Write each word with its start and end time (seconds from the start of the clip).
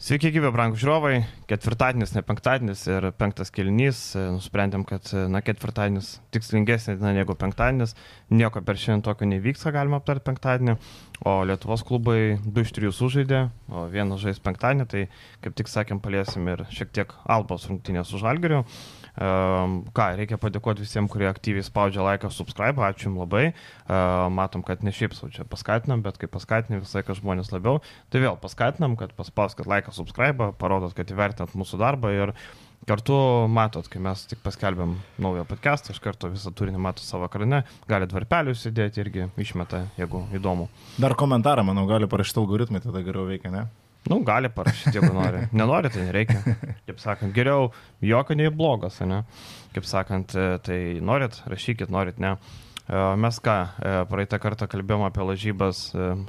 Sveiki, 0.00 0.30
gyvi, 0.32 0.48
brangų 0.48 0.78
žiūrovai. 0.80 1.16
Ketvirtadienis, 1.44 2.14
ne 2.16 2.22
penktadienis 2.24 2.86
ir 2.88 3.04
penktas 3.20 3.50
kelnys. 3.52 3.98
Nusprendėm, 4.16 4.86
kad 4.88 5.10
na, 5.28 5.42
ketvirtadienis 5.44 6.14
tikslingesnė 6.32 6.94
diena 6.96 7.10
negu 7.18 7.36
penktadienis. 7.36 7.92
Nieko 8.32 8.62
per 8.64 8.80
šiandien 8.80 9.04
tokio 9.04 9.28
nevyksta, 9.28 9.74
galima 9.76 9.98
aptarti 10.00 10.24
penktadienį. 10.30 10.78
O 11.28 11.34
Lietuvos 11.44 11.84
klubai 11.84 12.38
2 12.40 12.64
iš 12.64 12.72
3 12.78 12.94
sužaidė, 12.96 13.42
o 13.68 13.84
vienas 13.92 14.24
žais 14.24 14.40
penktadienį. 14.40 14.88
Tai 14.88 15.04
kaip 15.44 15.60
tik 15.60 15.68
sakėm, 15.68 16.00
paliesim 16.00 16.48
ir 16.48 16.64
šiek 16.72 16.96
tiek 16.96 17.12
Albos 17.28 17.68
rungtynės 17.68 18.08
su 18.08 18.24
Žalgiriu. 18.24 18.64
Um, 19.18 19.80
ką, 19.96 20.06
reikia 20.20 20.38
padėkoti 20.40 20.84
visiems, 20.84 21.10
kurie 21.10 21.26
aktyviai 21.30 21.66
spaudžia 21.66 22.04
laiką, 22.06 22.30
subscribe, 22.34 22.78
ačiū 22.86 23.08
Jums 23.08 23.24
labai. 23.24 23.44
Uh, 23.50 24.28
matom, 24.32 24.62
kad 24.66 24.84
ne 24.86 24.94
šiaip 24.94 25.16
sau 25.18 25.30
čia 25.34 25.46
paskatinam, 25.48 26.04
bet 26.06 26.20
kai 26.20 26.30
paskatinam 26.30 26.84
visą 26.84 27.00
laiką 27.00 27.18
žmonės 27.18 27.50
labiau, 27.54 27.82
tai 28.12 28.22
vėl 28.22 28.38
paskatinam, 28.40 28.94
kad 29.00 29.16
paspauskit 29.18 29.68
laiką, 29.70 29.94
subscribe, 29.96 30.52
parodot, 30.60 30.94
kad 30.96 31.10
įvertinat 31.10 31.58
mūsų 31.58 31.82
darbą 31.82 32.14
ir 32.14 32.36
Kartu 32.88 33.14
matot, 33.52 33.84
kai 33.92 34.00
mes 34.00 34.22
tik 34.24 34.40
paskelbėm 34.40 34.94
naują 35.20 35.42
podcastą, 35.44 35.92
iš 35.92 36.00
karto 36.00 36.30
visą 36.32 36.48
turinį 36.56 36.80
mato 36.80 37.04
savo 37.04 37.26
ekrane, 37.28 37.60
gali 37.90 38.08
dvarpelius 38.08 38.64
įdėti 38.70 39.02
irgi 39.02 39.26
išmeta, 39.44 39.82
jeigu 40.00 40.22
įdomu. 40.38 40.70
Dar 40.96 41.12
komentarą, 41.12 41.66
manau, 41.68 41.84
gali 41.90 42.08
parašyti 42.08 42.40
algoritmai, 42.40 42.80
tada 42.80 43.04
geriau 43.04 43.26
veikia, 43.28 43.52
ne? 43.52 43.66
Nu, 44.08 44.22
gali 44.24 44.48
parašyti, 44.48 44.96
jeigu 44.96 45.12
nori. 45.14 45.44
Nenori, 45.58 45.90
tai 45.92 46.06
nereikia. 46.08 46.56
Kaip 46.88 47.02
sakant, 47.02 47.34
geriau 47.36 47.68
jokio 48.04 48.36
nei 48.38 48.50
blogas, 48.54 49.00
ne? 49.04 49.22
Kaip 49.74 49.86
sakant, 49.86 50.34
e, 50.34 50.56
tai 50.64 50.80
norit, 51.04 51.36
rašykit, 51.50 51.92
norit, 51.92 52.18
ne. 52.22 52.32
E, 52.88 53.02
mes 53.20 53.38
ką, 53.44 53.56
e, 53.76 53.94
praeitą 54.10 54.40
kartą 54.42 54.66
kalbėjom 54.72 55.04
apie 55.06 55.26
lažybas 55.28 55.82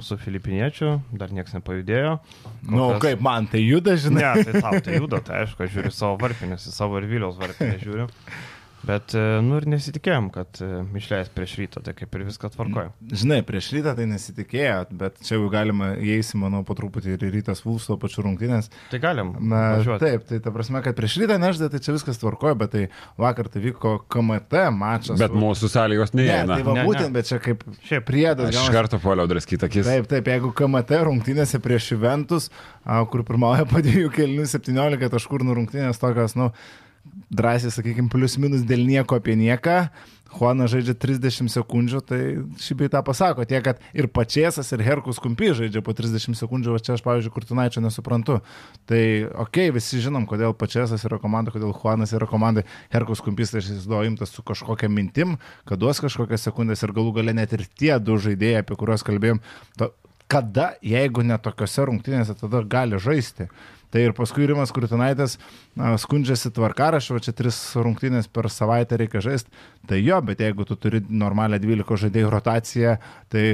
su 0.04 0.20
filipiniečiu, 0.20 0.98
dar 1.16 1.32
niekas 1.34 1.56
nepajudėjo. 1.56 2.16
Na, 2.20 2.76
nu, 2.76 2.86
kas... 2.94 3.02
kaip 3.08 3.24
man 3.24 3.48
tai 3.50 3.64
juda, 3.64 3.96
žinai? 3.98 4.28
Ne, 4.28 4.46
tai 4.50 4.62
tau 4.62 4.84
tai 4.84 5.00
juda, 5.00 5.22
tai 5.24 5.42
aišku, 5.46 5.64
aš 5.64 5.76
žiūriu 5.78 5.94
savo 5.96 6.20
varpinės, 6.22 6.68
savo 6.76 7.00
ir 7.00 7.08
Viliaus 7.10 7.40
varpinės 7.40 7.86
žiūriu. 7.86 8.10
Bet, 8.82 9.14
e, 9.14 9.22
nu 9.46 9.60
ir 9.60 9.66
nesitikėjom, 9.70 10.28
kad 10.34 10.58
e, 10.58 10.68
išleis 10.98 11.28
prieš 11.30 11.54
rytą, 11.60 11.82
tai 11.86 11.94
kaip 11.94 12.16
ir 12.18 12.24
viską 12.26 12.50
tvarkoja. 12.50 12.90
Žinai, 13.14 13.38
prieš 13.46 13.68
rytą 13.76 13.92
tai 13.98 14.08
nesitikėjot, 14.10 14.90
bet 14.98 15.20
čia 15.22 15.36
jau 15.36 15.46
galima 15.52 15.92
įeisi, 15.94 16.34
manau, 16.40 16.64
po 16.66 16.74
truputį 16.78 17.14
ir 17.14 17.26
rytas 17.30 17.62
Vulso 17.62 17.94
pačių 18.02 18.26
rungtynės. 18.26 18.72
Tai 18.90 19.00
galim. 19.02 19.34
Na, 19.38 19.62
važiuoti. 19.78 20.02
taip, 20.02 20.26
tai 20.26 20.40
ta 20.42 20.54
prasme, 20.54 20.82
kad 20.82 20.98
prieš 20.98 21.20
rytą 21.22 21.38
nežda, 21.42 21.70
tai 21.70 21.82
čia 21.84 21.94
viskas 21.94 22.18
tvarkoja, 22.18 22.58
bet 22.58 22.74
tai 22.74 22.84
vakar 23.22 23.52
tai 23.52 23.62
vyko 23.68 23.94
KMT 24.10 24.66
mačas. 24.74 25.20
Bet 25.22 25.36
mūsų 25.36 25.70
sąlygos 25.76 26.16
neįeina. 26.18 26.50
Ne, 26.50 26.58
tai 26.58 26.66
va, 26.66 26.76
ne, 26.80 26.86
būtent, 26.88 27.12
ne. 27.12 27.16
bet 27.20 27.30
čia 27.30 27.38
kaip 27.42 27.62
Šiaip 27.86 28.06
priedas. 28.08 28.50
Aš 28.50 28.66
iš 28.66 28.74
karto 28.74 28.98
poliau 29.02 29.30
draskyti 29.30 29.66
akis. 29.68 29.86
Taip, 29.86 30.10
taip, 30.10 30.28
jeigu 30.34 30.50
KMT 30.58 31.04
rungtynėse 31.06 31.62
prieš 31.62 31.92
Juventus, 31.94 32.50
kur 32.82 33.22
pirmauja 33.26 33.66
po 33.70 33.82
dviejų 33.84 34.10
kelnių 34.14 34.46
17 34.50 35.12
taškų 35.12 35.42
rungtynės 35.46 36.02
tokios, 36.02 36.34
nu, 36.38 36.50
drąsiai, 37.32 37.72
sakykime, 37.72 38.10
plius 38.12 38.38
minus 38.38 38.66
dėl 38.68 38.84
nieko 38.86 39.18
apie 39.18 39.36
nieką. 39.38 39.86
Juanas 40.32 40.70
žaidžia 40.72 40.94
30 40.96 41.50
sekundžių, 41.52 42.00
tai 42.08 42.20
šį 42.62 42.76
bei 42.80 42.90
tą 42.92 43.02
pasako. 43.04 43.44
Tiek, 43.48 43.60
kad 43.64 43.82
ir 43.92 44.08
Pačiasas, 44.08 44.70
ir 44.72 44.80
Herkus 44.84 45.20
Kumpi 45.20 45.50
žaidžia 45.56 45.82
po 45.84 45.92
30 45.96 46.38
sekundžių, 46.38 46.72
o 46.72 46.80
čia 46.80 46.94
aš, 46.96 47.02
pavyzdžiui, 47.04 47.32
Kurtinaičio 47.34 47.82
nesuprantu. 47.84 48.38
Tai, 48.88 49.02
okei, 49.44 49.68
okay, 49.68 49.74
visi 49.76 50.00
žinom, 50.00 50.24
kodėl 50.30 50.56
Pačiasas 50.56 51.04
yra 51.08 51.20
komanda, 51.20 51.52
kodėl 51.52 51.74
Juanas 51.76 52.14
yra 52.16 52.28
komanda. 52.30 52.64
Herkus 52.94 53.20
Kumpis, 53.24 53.52
tai 53.52 53.60
aš 53.60 53.74
įsivaizduoju, 53.74 54.14
imtas 54.14 54.32
su 54.32 54.44
kažkokia 54.46 54.88
mintim, 54.92 55.36
kad 55.68 55.82
duos 55.82 56.00
kažkokias 56.00 56.48
sekundės 56.48 56.84
ir 56.86 56.96
galų 56.96 57.18
gale 57.20 57.36
net 57.36 57.52
ir 57.52 57.66
tie 57.68 57.92
du 58.00 58.16
žaidėjai, 58.16 58.64
apie 58.64 58.78
kuriuos 58.80 59.04
kalbėjom, 59.04 59.44
to, 59.76 59.92
kada, 60.32 60.72
jeigu 60.80 61.26
ne 61.28 61.36
tokiuose 61.36 61.84
rungtynėse, 61.90 62.38
tada 62.40 62.64
gali 62.64 62.96
žaisti. 63.02 63.50
Tai 63.92 64.02
ir 64.06 64.16
paskui 64.16 64.48
Rimas 64.48 64.72
Kurtinaitis 64.72 65.36
skundžiasi 65.76 66.52
tvarkarašio, 66.56 67.20
čia 67.20 67.36
tris 67.36 67.60
rungtynės 67.76 68.30
per 68.32 68.48
savaitę 68.52 68.96
reikia 69.00 69.20
žaisti. 69.24 69.52
Tai 69.88 70.00
jo, 70.00 70.20
bet 70.24 70.40
jeigu 70.40 70.64
tu 70.68 70.78
turi 70.80 71.02
normalią 71.08 71.60
12 71.60 72.06
žaidėjų 72.06 72.30
rotaciją, 72.32 72.98
tai 73.32 73.46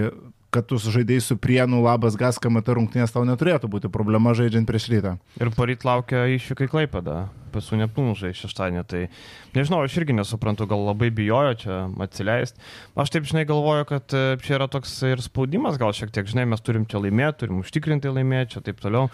kad 0.54 0.64
tu 0.68 0.78
žaidėjai 0.80 1.24
su 1.24 1.36
prienu 1.40 1.82
labas 1.84 2.16
gas, 2.16 2.38
kamata 2.40 2.76
rungtynės 2.76 3.12
tau 3.12 3.24
neturėtų 3.28 3.68
būti 3.68 3.90
problema 3.92 4.32
žaidžiant 4.36 4.68
prieš 4.68 4.88
rytą. 4.94 5.16
Ir 5.40 5.50
poryt 5.52 5.84
laukia 5.84 6.24
išvykai 6.32 6.68
Klaipada, 6.72 7.18
pasų 7.52 7.80
nepnų 7.82 8.14
žai 8.16 8.32
šeštadienį, 8.36 8.84
tai 8.88 9.02
nežinau, 9.56 9.82
aš 9.84 9.98
irgi 10.00 10.16
nesuprantu, 10.16 10.68
gal 10.70 10.86
labai 10.88 11.10
bijojo 11.14 11.58
čia 11.64 11.80
atsileisti. 12.04 12.64
Aš 12.96 13.12
taip, 13.12 13.28
žinai, 13.28 13.44
galvoju, 13.48 13.88
kad 13.92 14.16
e, 14.16 14.24
čia 14.44 14.56
yra 14.56 14.70
toks 14.72 14.94
ir 15.10 15.20
spaudimas, 15.24 15.76
gal 15.80 15.92
šiek 15.96 16.14
tiek, 16.14 16.28
žinai, 16.30 16.48
mes 16.54 16.64
turim 16.64 16.88
čia 16.88 17.02
laimėti, 17.04 17.42
turim 17.44 17.60
užtikrinti 17.60 18.14
laimėti, 18.14 18.56
čia 18.56 18.64
taip 18.64 18.80
toliau. 18.84 19.12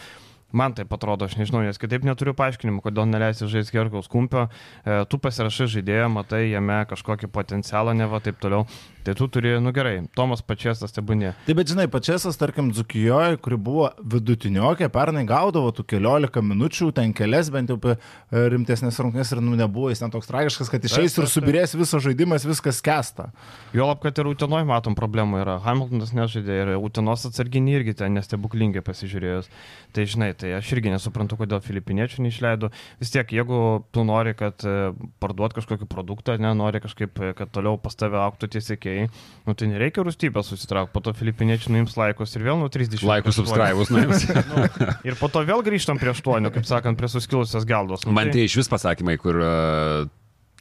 Man 0.55 0.75
tai 0.77 0.87
atrodo, 0.87 1.27
aš 1.27 1.35
nežinau, 1.41 1.65
nes 1.67 1.81
kitaip 1.83 2.05
neturiu 2.07 2.35
paaiškinimų, 2.39 2.85
kodėl 2.85 3.09
neleisi 3.11 3.49
žaisti 3.51 3.75
Gerkaus 3.75 4.07
kumpio. 4.11 4.47
E, 4.87 5.01
tu 5.11 5.19
pasirašai 5.19 5.67
žaidėją, 5.73 6.07
matai 6.15 6.45
jame 6.53 6.79
kažkokį 6.91 7.33
potencialą, 7.35 7.97
ne 7.99 8.07
va 8.07 8.23
taip 8.23 8.39
toliau. 8.43 8.69
Tai 9.05 9.13
tu 9.15 9.27
turi, 9.29 9.51
nu 9.61 9.69
gerai, 9.77 9.99
Tomas 10.17 10.41
Pačiasas 10.41 10.95
tebūnė. 10.97 11.35
Taip, 11.45 11.59
bet 11.59 11.69
žinai, 11.69 11.85
Pačiasas, 11.93 12.39
tarkim, 12.41 12.71
Dzukijoje, 12.73 13.37
kuri 13.45 13.59
buvo 13.61 13.91
vidutiniokė, 14.01 14.89
pernai 14.93 15.27
gaudavo 15.29 15.69
tų 15.77 15.85
keliolika 15.93 16.41
minučių, 16.41 16.89
ten 16.97 17.13
kelias 17.13 17.51
bent 17.53 17.69
jau 17.69 17.77
e, 17.93 17.99
rimtesnės 18.33 18.97
rungtynės 19.05 19.35
ir 19.35 19.43
nu 19.45 19.59
nebuvo 19.61 19.91
jis 19.93 20.01
ten 20.01 20.15
toks 20.15 20.31
tragiškas, 20.31 20.71
kad 20.73 20.87
išeis 20.89 21.19
ir 21.21 21.29
subirės 21.29 21.77
visas 21.77 22.01
žaidimas, 22.07 22.47
viskas 22.49 22.81
kesta. 22.85 23.29
Jo 23.77 23.91
lab, 23.91 24.01
kad 24.01 24.17
ir 24.17 24.31
Utenoje 24.31 24.65
matom 24.71 24.97
problemų 24.97 25.43
yra. 25.43 25.59
Hamiltonas 25.67 26.15
nežaidė 26.17 26.57
ir 26.63 26.73
Utenos 26.79 27.27
atsarginiai 27.29 27.83
irgi 27.83 27.97
ten 28.01 28.17
nestebuklingai 28.17 28.81
pasižiūrėjus. 28.89 29.53
Tai 29.93 30.09
žinai, 30.09 30.31
tai 30.33 30.55
aš 30.57 30.73
irgi 30.79 30.95
nesuprantu, 30.95 31.37
kodėl 31.43 31.61
filipiniečių 31.61 32.25
neišleido. 32.25 32.73
Vis 33.05 33.13
tiek, 33.13 33.37
jeigu 33.37 33.61
tu 33.93 34.09
nori, 34.09 34.33
kad 34.39 34.65
e, 34.65 34.95
parduot 35.21 35.53
kažkokį 35.61 35.93
produktą, 35.93 36.41
ne, 36.41 36.57
nori 36.57 36.81
kažkaip, 36.81 37.21
kad 37.37 37.53
toliau 37.53 37.77
pas 37.77 38.01
tave 38.01 38.19
auktų 38.25 38.49
tie 38.57 38.65
okay. 38.95 39.29
nu 39.49 39.57
tai 39.59 39.69
nereikia 39.71 40.05
rūstybės 40.07 40.51
susitraukti, 40.53 40.95
po 40.95 41.03
to 41.05 41.15
filipiniečiai 41.19 41.75
nuims 41.75 41.99
laikus 41.99 42.35
ir 42.39 42.47
vėl 42.47 42.61
nuo 42.61 42.71
30. 42.73 43.03
Laikus 43.09 43.41
subscribus 43.41 43.93
nuims. 43.95 44.27
nu, 44.51 44.67
ir 45.11 45.19
po 45.21 45.31
to 45.33 45.45
vėl 45.47 45.65
grįžtam 45.67 46.01
prie 46.01 46.15
8, 46.15 46.51
kaip 46.55 46.69
sakant, 46.69 47.01
prie 47.01 47.11
suskilusios 47.13 47.67
galdos. 47.69 48.07
Nu, 48.07 48.15
Man 48.17 48.33
tai 48.35 48.47
iš 48.49 48.59
vis 48.63 48.71
pasakymai, 48.73 49.19
kur 49.21 49.41
uh, 49.43 50.07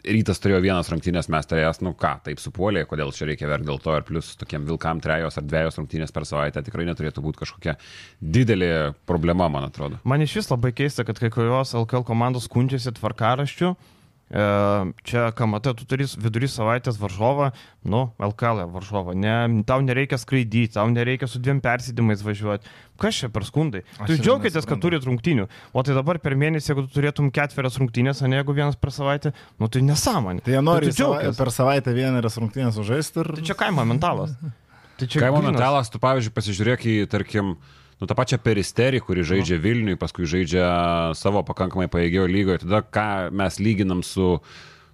rytas 0.03 0.41
turėjo 0.43 0.59
vienas 0.63 0.89
rungtynės, 0.91 1.29
mes 1.31 1.47
turėjęs, 1.47 1.81
nu 1.85 1.93
ką, 1.99 2.13
taip 2.27 2.41
supuolė, 2.43 2.83
kodėl 2.89 3.13
čia 3.15 3.27
reikia 3.29 3.49
verkti 3.51 3.69
dėl 3.69 3.79
to, 3.83 3.95
ir 3.97 4.05
plus 4.07 4.33
tokiem 4.39 4.67
vilkam 4.67 5.01
trejos 5.03 5.39
ar 5.39 5.47
dviejos 5.47 5.79
rungtynės 5.79 6.13
per 6.15 6.27
savaitę 6.27 6.63
tikrai 6.65 6.87
neturėtų 6.89 7.23
būti 7.23 7.43
kažkokia 7.43 7.77
didelė 8.19 8.73
problema, 9.09 9.49
man 9.51 9.69
atrodo. 9.69 10.01
Man 10.07 10.25
iš 10.25 10.37
vis 10.41 10.51
labai 10.51 10.73
keista, 10.75 11.07
kad 11.07 11.21
kai 11.21 11.31
kurios 11.33 11.75
LKL 11.77 12.07
komandos 12.07 12.49
skundžiasi 12.49 12.95
tvarkaraščiu 12.99 13.73
E, 13.73 13.92
čia 14.33 15.27
kamata, 15.37 15.75
tu 15.77 15.85
turi 15.85 16.07
vidury 16.17 16.47
savaitės 16.49 16.97
varžovą, 16.97 17.51
nu, 17.85 18.07
LKL 18.17 18.63
varžovą, 18.73 19.13
ne, 19.13 19.63
tau 19.67 19.83
nereikia 19.85 20.17
skraidyti, 20.17 20.73
tau 20.73 20.89
nereikia 20.89 21.29
su 21.29 21.41
dviem 21.43 21.61
persėdimais 21.61 22.23
važiuoti. 22.25 22.71
Kas 23.01 23.19
čia 23.21 23.29
per 23.33 23.45
skundai? 23.45 23.83
Aš 24.01 24.09
tu 24.09 24.17
džiaugitės, 24.17 24.65
kad 24.69 24.81
turit 24.81 25.05
rungtynių, 25.05 25.45
o 25.73 25.85
tai 25.85 25.93
dabar 25.97 26.17
per 26.23 26.37
mėnesį, 26.39 26.71
jeigu 26.71 26.87
tu 26.87 26.97
turėtum 26.97 27.29
ketverias 27.33 27.77
rungtynės, 27.81 28.23
o 28.23 28.31
ne 28.31 28.41
jeigu 28.41 28.57
vienas 28.57 28.79
per 28.79 28.93
savaitę, 28.95 29.35
nu 29.61 29.69
tai 29.69 29.85
nesąmonė. 29.85 30.45
Tai 30.45 30.57
jie 30.57 30.65
nori 30.65 30.89
tai 30.89 30.97
sava, 30.97 31.37
per 31.37 31.53
savaitę 31.53 31.93
vienerias 31.93 32.39
rungtynės 32.41 32.81
užžaisti 32.81 33.21
ir... 33.21 33.31
Tai 33.37 33.47
čia 33.51 33.59
kaimo 33.59 33.85
mentalas. 33.85 34.33
Tai 34.97 35.07
čia 35.09 35.23
kaimo 35.23 35.39
grinas. 35.41 35.55
mentalas, 35.55 35.89
tu 35.89 36.01
pavyzdžiui 36.01 36.33
pasižiūrėk 36.35 36.83
į, 36.85 36.97
tarkim, 37.09 37.55
nu, 38.03 38.09
tą 38.09 38.17
pačią 38.19 38.39
peristerį, 38.43 38.99
kuri 39.07 39.23
žaidžia 39.23 39.57
Vilniui, 39.63 39.95
paskui 39.99 40.27
žaidžia 40.27 40.67
savo 41.15 41.43
pakankamai 41.47 41.87
paėgėjo 41.91 42.27
lygoje, 42.27 42.63
tada 42.65 42.83
ką 42.83 43.07
mes 43.31 43.59
lyginam 43.63 44.03
su 44.03 44.35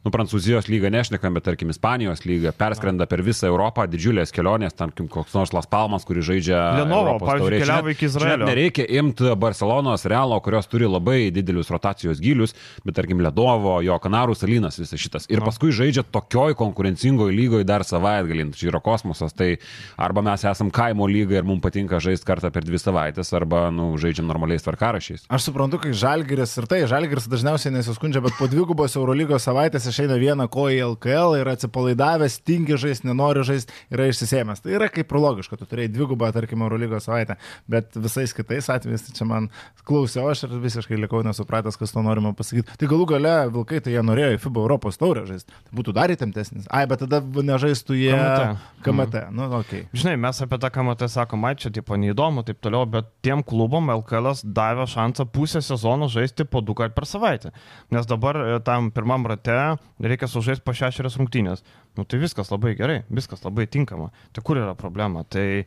nu, 0.06 0.12
Prancūzijos 0.14 0.70
lygą 0.72 0.92
nešnekam, 0.94 1.36
bet 1.36 1.46
tarkim 1.50 1.72
Ispanijos 1.74 2.24
lygą, 2.28 2.54
perskrenda 2.58 3.08
per 3.10 3.24
visą 3.26 3.50
Europą, 3.50 3.84
didžiulės 3.90 4.32
kelionės, 4.36 4.76
tarkim 4.78 5.10
koks 5.12 5.36
nors 5.36 5.52
Las 5.56 5.68
Palmas, 5.70 6.06
kuris 6.08 6.28
žaidžia 6.30 6.60
Lenovo, 6.80 7.18
pavyzdžiui, 7.24 7.60
keliavo 7.64 7.94
iki 7.94 8.08
Izraelio. 8.08 8.48
Nereikia 8.48 8.86
imti 9.00 9.34
Barcelonos, 9.40 10.06
Realo, 10.10 10.40
kurios 10.46 10.70
turi 10.72 10.88
labai 10.88 11.20
didelius 11.36 11.72
rotacijos 11.74 12.22
gilius, 12.24 12.56
bet 12.86 12.96
tarkim 13.00 13.24
Ledovo, 13.24 13.80
jo 13.86 13.98
Kanarų 14.00 14.38
salinas, 14.40 14.80
visas 14.80 15.02
šitas. 15.02 15.28
Ir 15.32 15.44
paskui 15.44 15.74
žaidžia 15.76 16.06
tokioj 16.08 16.56
konkurencingoje 16.60 17.36
lygoje 17.36 17.68
dar 17.68 17.84
savaitgalį, 17.88 18.50
čia 18.56 18.70
yra 18.72 18.82
kosmosas, 18.84 19.36
tai 19.36 19.58
arba 20.00 20.24
mes 20.26 20.48
esam 20.48 20.72
kaimo 20.74 21.10
lyga 21.12 21.40
ir 21.40 21.48
mums 21.48 21.64
patinka 21.66 22.00
žaisti 22.04 22.28
kartą 22.28 22.54
per 22.56 22.64
dvi 22.68 22.80
savaitės, 22.80 23.34
arba 23.36 23.68
nu, 23.74 23.92
žaidžiam 24.00 24.28
normaliais 24.30 24.64
tvarkarašiais. 24.64 25.28
Aš 25.28 25.50
suprantu, 25.50 25.82
kai 25.84 25.92
Žalgiris 25.92 26.56
ir 26.62 26.70
tai, 26.72 26.82
Žalgiris 26.90 27.28
dažniausiai 27.32 27.74
nesiskundžia, 27.76 28.24
bet 28.24 28.38
po 28.40 28.48
dvigubos 28.52 28.96
Eurolygos 28.96 29.46
savaitės 29.48 29.89
išeina 29.92 30.18
vieną 30.22 30.48
koją 30.52 30.76
į 30.78 30.84
LKL 30.94 31.38
ir 31.40 31.50
atsipalaidavęs, 31.52 32.40
tingi 32.48 32.78
žaisti, 32.80 33.08
nenori 33.10 33.44
žaisti, 33.48 33.76
yra 33.94 34.08
išsisėmęs. 34.12 34.64
Tai 34.64 34.76
yra 34.78 34.90
kaip 34.94 35.12
ir 35.12 35.22
logiška, 35.24 35.60
tu 35.60 35.68
turėjai 35.70 35.92
dvigubą, 35.94 36.32
tarkim, 36.36 36.64
Eurolygos 36.66 37.08
savaitę, 37.10 37.38
bet 37.70 37.98
visais 37.98 38.34
kitais 38.36 38.70
atvejais 38.72 39.06
tai 39.08 39.16
čia 39.18 39.28
man 39.30 39.50
klausiau 39.88 40.30
aš 40.32 40.46
ir 40.48 40.56
visiškai 40.62 41.00
likau 41.00 41.22
nesupratęs, 41.26 41.78
kas 41.80 41.94
to 41.96 42.04
norima 42.06 42.34
pasakyti. 42.38 42.78
Tai 42.80 42.90
galų 42.92 43.08
gale 43.14 43.36
Vilkai 43.54 43.82
tai 43.84 43.96
jie 43.96 44.04
norėjo 44.06 44.36
į 44.36 44.42
FIBA 44.44 44.64
Europos 44.64 45.00
taurę 45.02 45.26
žaisti. 45.28 45.54
Tai 45.68 45.78
būtų 45.80 45.96
dar 45.98 46.14
įtemptesnis. 46.14 46.68
Ai, 46.70 46.86
bet 46.90 47.04
tada 47.04 47.22
nežaistų 47.24 47.98
jie 47.98 48.14
KMT. 48.14 48.84
KMT. 48.86 49.24
Mm. 49.30 49.40
Nu, 49.40 49.48
okay. 49.60 49.86
Žinai, 49.96 50.16
mes 50.22 50.42
apie 50.46 50.60
tą 50.62 50.72
KMT 50.74 51.10
sakom, 51.12 51.48
ai 51.50 51.56
čia 51.60 51.72
tipo 51.74 51.98
neįdomu, 52.00 52.46
taip 52.48 52.62
toliau, 52.64 52.86
bet 52.90 53.10
tiem 53.26 53.44
klubom 53.46 53.92
LKL 54.00 54.32
davė 54.44 54.86
šansą 54.90 55.26
pusę 55.34 55.64
sezono 55.66 56.10
žaisti 56.12 56.46
po 56.46 56.62
du 56.66 56.76
kart 56.78 56.96
per 56.96 57.08
savaitę. 57.10 57.54
Nes 57.94 58.08
dabar 58.10 58.38
e, 58.44 58.60
tam 58.66 58.92
pirmam 58.94 59.26
rate 59.30 59.58
reikia 60.00 60.30
sužaisti 60.32 60.66
po 60.66 60.74
šešerias 60.76 61.18
rungtynės. 61.20 61.64
Nu 61.98 62.06
tai 62.08 62.22
viskas 62.22 62.52
labai 62.54 62.76
gerai, 62.80 63.04
viskas 63.10 63.44
labai 63.46 63.68
tinkama. 63.68 64.12
Tai 64.34 64.44
kur 64.46 64.62
yra 64.62 64.76
problema? 64.80 65.26
Tai 65.28 65.46
Nu, 65.46 65.66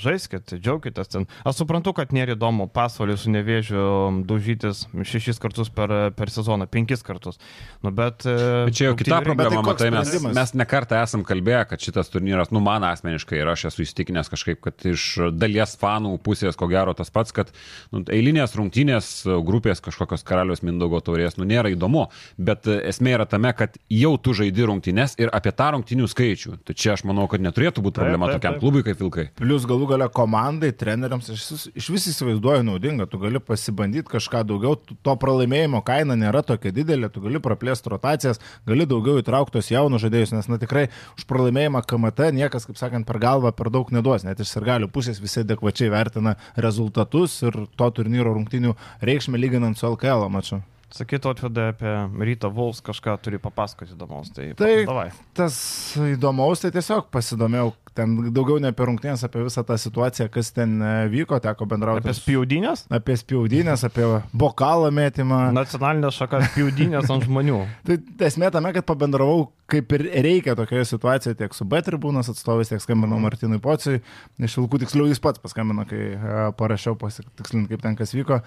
žaiskit, 0.00 0.56
džiaukitės 0.56 1.10
ten. 1.12 1.26
Aš 1.46 1.60
suprantu, 1.62 1.92
kad 1.96 2.12
nėra 2.14 2.34
įdomu 2.36 2.66
pasvalį 2.72 3.16
su 3.20 3.32
nevėžiu 3.32 3.84
dužytis 4.28 4.84
šešis 4.94 5.40
kartus 5.42 5.70
per, 5.74 5.92
per 6.16 6.32
sezoną, 6.32 6.66
penkis 6.70 7.04
kartus. 7.06 7.38
Nu, 7.84 7.92
bet, 7.94 8.24
e, 8.28 8.64
bet 8.68 8.78
čia 8.78 8.88
jau 8.88 8.96
kita 8.98 9.20
problema, 9.24 9.74
tai 9.76 9.90
matai, 9.90 9.90
mes, 9.94 10.34
mes 10.38 10.54
nekartą 10.56 11.00
esam 11.04 11.24
kalbėję, 11.26 11.64
kad 11.70 11.84
šitas 11.84 12.12
turnyras, 12.12 12.52
nu 12.54 12.62
man 12.64 12.86
asmeniškai 12.88 13.40
ir 13.42 13.52
aš 13.52 13.68
esu 13.70 13.84
įstikinęs 13.84 14.32
kažkaip, 14.32 14.62
kad 14.64 14.86
iš 14.88 15.06
dalies 15.34 15.76
fanų 15.80 16.16
pusės, 16.24 16.56
ko 16.58 16.68
gero 16.72 16.94
tas 16.96 17.12
pats, 17.14 17.34
kad 17.36 17.52
nu, 17.92 18.04
eilinės 18.14 18.56
rungtynės 18.58 19.12
grupės 19.44 19.82
kažkokios 19.84 20.24
karalius 20.26 20.64
Mindogo 20.64 21.00
taurės, 21.04 21.38
nu 21.40 21.48
nėra 21.48 21.72
įdomu, 21.74 22.06
bet 22.38 22.68
esmė 22.74 23.18
yra 23.18 23.28
tame, 23.28 23.52
kad 23.56 23.76
jau 23.92 24.14
tu 24.16 24.34
žaidi 24.36 24.66
rungtynės 24.70 25.18
ir 25.20 25.32
apie 25.34 25.52
tą 25.56 25.72
rungtynių 25.76 26.08
skaičių. 26.10 26.58
Tai 26.64 26.76
čia 26.78 26.94
aš 26.94 27.04
manau, 27.08 27.26
kad 27.30 27.42
neturėtų 27.44 27.84
būti 27.84 28.00
problema 28.00 28.28
taip, 28.28 28.38
taip, 28.38 28.42
taip. 28.42 28.42
tokiam 28.42 28.60
klubui 28.62 28.84
kaip 28.86 29.00
Vilkai. 29.00 29.26
Plius 29.38 29.66
galų 29.74 29.88
gale 29.90 30.08
komandai, 30.14 30.70
treneriams 30.76 31.28
iš, 31.34 31.44
iš 31.74 31.88
vis 31.90 32.06
įsivaizduoju 32.12 32.64
naudinga, 32.66 33.06
tu 33.10 33.18
gali 33.22 33.40
pasibandyti 33.42 34.08
kažką 34.12 34.44
daugiau, 34.46 34.76
to 34.78 35.14
pralaimėjimo 35.20 35.82
kaina 35.86 36.16
nėra 36.18 36.44
tokia 36.46 36.72
didelė, 36.74 37.10
tu 37.12 37.22
gali 37.24 37.42
praplėsti 37.42 37.92
rotacijas, 37.92 38.42
gali 38.68 38.86
daugiau 38.90 39.20
įtrauktos 39.22 39.72
jaunus 39.72 40.04
žaidėjus, 40.04 40.34
nes 40.36 40.50
na 40.50 40.60
tikrai 40.62 40.86
už 41.18 41.26
pralaimėjimą 41.30 41.84
KMT 41.88 42.30
niekas, 42.38 42.68
kaip 42.68 42.78
sakant, 42.80 43.08
per 43.08 43.20
galvą 43.22 43.54
per 43.56 43.72
daug 43.74 43.90
neduos, 43.94 44.26
net 44.26 44.40
iš 44.40 44.54
sirgalių 44.54 44.90
pusės 44.94 45.22
visi 45.22 45.42
adekvačiai 45.42 45.90
vertina 45.94 46.36
rezultatus 46.56 47.40
ir 47.44 47.64
to 47.74 47.90
turnyro 47.98 48.36
rungtinių 48.36 48.76
reikšmę 49.04 49.40
lyginant 49.40 49.80
su 49.80 49.90
LKL 49.90 50.30
maču. 50.30 50.62
Sakytų 50.94 51.32
atvedė 51.32 51.62
apie 51.72 51.92
Ryto 52.28 52.48
Vols 52.54 52.78
kažką 52.84 53.16
turi 53.24 53.40
papasakoti 53.42 53.96
įdomaus. 53.96 54.28
Tai, 54.34 54.44
tai 54.58 54.84
davai. 54.86 55.08
tas 55.34 55.56
įdomaus, 55.98 56.60
tai 56.62 56.70
tiesiog 56.76 57.08
pasidomėjau, 57.14 57.72
ten 57.98 58.12
daugiau 58.34 58.60
ne 58.62 58.70
apie 58.70 58.86
rungtynės, 58.86 59.24
apie 59.26 59.42
visą 59.42 59.64
tą 59.66 59.74
situaciją, 59.80 60.28
kas 60.30 60.52
ten 60.54 60.76
e, 60.78 60.92
vyko, 61.10 61.40
teko 61.42 61.66
bendrauti. 61.72 62.04
Apie 62.04 62.14
spjaudynės? 62.14 62.84
Apie 62.94 63.16
spjaudynės, 63.18 63.82
apie 63.88 64.06
bokalą 64.38 64.92
mėtymą. 64.94 65.40
Nacionalinė 65.56 66.12
šaka 66.14 66.44
spjaudynės 66.52 67.10
ant 67.10 67.26
žmonių. 67.26 67.58
tai 67.88 67.98
esmė 68.28 68.52
tame, 68.54 68.70
kad 68.78 68.86
pabendravau 68.86 69.48
kaip 69.74 69.96
ir 69.98 70.06
reikia 70.28 70.54
tokioje 70.58 70.86
situacijoje 70.92 71.40
tiek 71.42 71.58
su 71.58 71.66
B 71.66 71.82
tribūnos 71.82 72.30
atstovais, 72.30 72.70
tiek 72.70 72.82
skambinau 72.84 73.18
mhm. 73.18 73.26
Martinui 73.26 73.58
Pociui, 73.64 73.98
iš 74.38 74.56
Vilkų 74.60 74.84
tiksliau 74.84 75.10
jis 75.10 75.22
pats 75.24 75.42
paskambino, 75.42 75.88
kai 75.90 76.06
e, 76.14 76.46
parašiau 76.62 76.94
pasitikslinti, 77.02 77.74
kaip 77.74 77.82
ten 77.82 77.98
kas 77.98 78.14
vyko. 78.14 78.44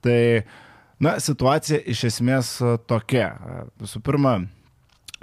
Tai 0.00 0.20
Na, 1.00 1.16
situacija 1.22 1.80
iš 1.88 2.04
esmės 2.10 2.54
e, 2.60 2.76
tokia. 2.90 3.28
E, 3.32 3.60
visų 3.80 4.02
pirma, 4.04 4.34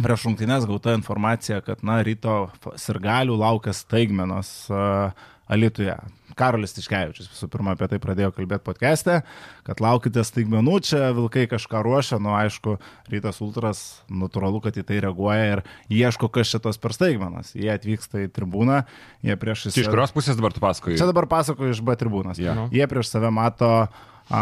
prieš 0.01 0.25
rungtynės 0.25 0.65
gauta 0.69 0.95
informacija, 0.97 1.61
kad, 1.65 1.83
na, 1.85 1.99
ryto 2.05 2.47
sirgalių 2.81 3.37
laukia 3.37 3.73
staigmenos 3.77 4.53
uh, 4.73 5.27
Alituje. 5.47 5.95
Karolis 6.37 6.75
Tiškevičius 6.75 7.29
visų 7.31 7.47
pirma 7.49 7.71
apie 7.73 7.87
tai 7.89 7.97
pradėjo 8.03 8.33
kalbėti 8.35 8.65
podcast'e, 8.67 9.21
kad 9.65 9.79
laukite 9.81 10.21
staigmenų, 10.27 10.75
čia 10.85 11.07
vilkai 11.17 11.47
kažką 11.49 11.79
ruošia, 11.87 12.19
nu 12.21 12.35
aišku, 12.37 12.75
rytas 13.09 13.39
ultras, 13.41 13.81
natūralu, 14.11 14.59
kad 14.65 14.77
į 14.77 14.83
tai 14.85 14.99
reaguoja 15.07 15.47
ir 15.55 15.63
ieško, 15.89 16.29
kas 16.35 16.51
šitos 16.51 16.77
per 16.83 16.93
staigmenas. 16.93 17.55
Jie 17.57 17.71
atvyksta 17.73 18.27
į 18.27 18.29
tribūną, 18.35 18.83
jie 19.25 19.39
prieš... 19.39 19.69
Iš 19.71 19.89
kurios 19.89 20.13
pusės 20.13 20.37
dabar 20.37 20.53
tu 20.53 20.61
pasakoji? 20.61 20.99
Čia 20.99 21.09
dabar 21.09 21.29
pasakoju 21.31 21.73
iš 21.73 21.81
B 21.81 21.97
tribūnos. 21.97 22.43
Yeah. 22.43 22.67
Jie 22.75 22.85
prieš 22.91 23.15
save 23.15 23.33
mato 23.33 23.71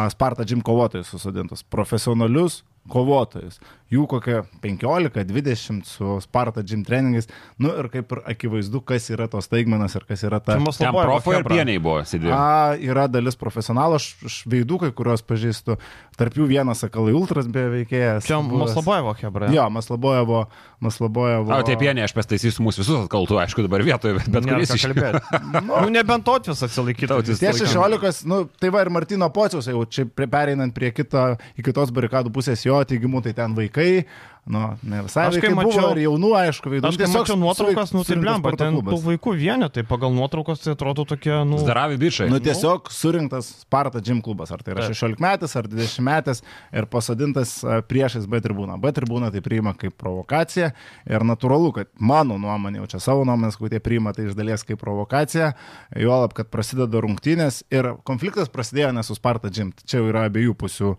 Sparta 0.09 0.43
Jim 0.47 0.61
kovotojus 0.61 1.07
susodintus, 1.07 1.63
profesionalius 1.63 2.63
kovotojus 2.89 3.59
jų 3.93 4.05
kokia 4.09 4.41
15-20 4.63 5.85
su 5.85 6.17
Sparta 6.23 6.63
gym 6.65 6.83
treningais. 6.87 7.29
Nu 7.61 7.71
ir 7.73 7.89
kaip 7.93 8.13
ir 8.15 8.21
akivaizdu, 8.33 8.81
kas 8.87 9.09
yra 9.13 9.27
tos 9.31 9.49
staigmenas 9.49 9.95
ir 9.97 10.07
kas 10.09 10.25
yra 10.25 10.41
ta... 10.43 10.57
Čia 10.75 10.91
profo 10.95 11.35
ir 11.35 11.45
pieniai 11.47 11.81
buvo 11.81 12.01
sėdėjo. 12.07 12.33
A, 12.35 12.75
yra 12.81 13.05
dalis 13.11 13.37
profesionalų, 13.39 13.99
aš, 14.01 14.09
aš 14.25 14.39
veidukai, 14.51 14.91
kuriuos 14.95 15.23
pažįstu, 15.25 15.77
tarp 16.17 16.39
jų 16.39 16.49
vienas 16.49 16.83
Akalai 16.87 17.15
Ultras 17.17 17.49
be 17.51 17.67
veikėjas. 17.79 18.25
Čia 18.27 18.41
Maslabojevo 18.45 19.15
Hebra. 19.21 19.51
Jo, 19.53 19.69
Maslabojevo. 19.73 20.45
Maslabojevo. 20.85 21.53
O 21.55 21.63
tie 21.65 21.75
pieniai, 21.79 22.05
aš 22.05 22.13
pastaisysiu 22.15 22.63
mūsų 22.65 22.83
visus 22.83 22.97
atkaltų, 23.05 23.37
aišku, 23.41 23.63
dabar 23.65 23.83
vietoje, 23.85 24.17
bet, 24.17 24.29
bet 24.33 24.47
kuris 24.47 24.73
iškalbėti. 24.75 25.21
nu, 25.55 25.61
nu, 25.69 25.91
nebent 25.93 26.25
tautis 26.27 26.63
atsilaikytų. 26.65 27.19
Tie 27.39 27.53
16, 27.55 28.25
nu, 28.29 28.41
tai 28.61 28.71
va 28.73 28.83
ir 28.83 28.91
Martino 28.93 29.29
Pociaus, 29.33 29.69
jau 29.71 29.85
čia 29.87 30.05
pereinant 30.05 30.75
prie 30.75 30.91
kito, 30.95 31.23
į 31.55 31.65
kitos 31.65 31.93
barikadų 31.95 32.33
pusės 32.35 32.65
jo 32.67 32.81
teigimu, 32.87 33.23
tai 33.25 33.35
ten 33.37 33.55
vaikai, 33.57 33.74
vaikai 33.75 34.05
Nu, 34.45 34.77
ne 34.85 35.01
visai. 35.01 35.23
Aš 35.31 35.39
kai 35.41 35.49
mačiau 35.57 35.87
ir 35.95 36.03
jaunų, 36.03 36.29
aišku, 36.37 36.69
veidų. 36.69 36.89
Aš 36.91 36.99
tiesiog 37.01 37.23
mačiau 37.23 37.37
nuotraukas, 37.41 37.91
nu 37.95 38.03
tai 38.05 38.17
blemba, 38.21 38.51
ten 38.59 38.75
tų 38.77 38.99
vaikų 39.01 39.31
vienetai, 39.39 39.81
pagal 39.89 40.11
nuotraukas 40.13 40.59
tai 40.61 40.75
atrodo 40.75 41.01
tokie, 41.09 41.33
nu... 41.49 41.57
Zdaravi 41.63 41.97
bičiai. 41.97 42.29
Nu 42.29 42.37
tiesiog 42.43 42.91
surinktas 42.93 43.49
Sparta 43.63 44.03
gym 44.05 44.19
klubas, 44.21 44.51
ar 44.53 44.61
tai 44.61 44.75
yra 44.75 44.85
16 44.85 45.17
metais, 45.23 45.55
ar 45.57 45.65
20 45.71 46.05
metais 46.05 46.43
ir 46.69 46.85
pasadintas 46.93 47.55
priešais 47.89 48.27
B 48.29 48.37
tribūną. 48.45 48.77
B 48.83 48.91
tribūną 48.93 49.31
tai 49.33 49.41
priima 49.45 49.73
kaip 49.81 49.97
provokacija 49.97 50.69
ir 51.09 51.25
natūralu, 51.25 51.73
kad 51.79 51.89
mano 51.97 52.37
nuomonė, 52.37 52.83
jau 52.83 52.91
čia 52.93 53.01
savo 53.07 53.25
nuomonės, 53.25 53.57
kurie 53.57 53.81
priima 53.81 54.13
tai 54.13 54.27
iš 54.29 54.37
dalies 54.37 54.61
kaip 54.61 54.77
provokacija, 54.83 55.55
juolab, 55.97 56.37
kad 56.37 56.53
prasideda 56.53 57.01
rungtynės 57.01 57.63
ir 57.73 57.95
konfliktas 58.05 58.53
prasidėjo 58.53 58.93
ne 58.93 59.01
su 59.09 59.17
Sparta 59.17 59.49
gym. 59.49 59.73
Čia 59.89 60.03
jau 60.03 60.13
yra 60.13 60.27
abiejų 60.29 60.53
pusių 60.61 60.93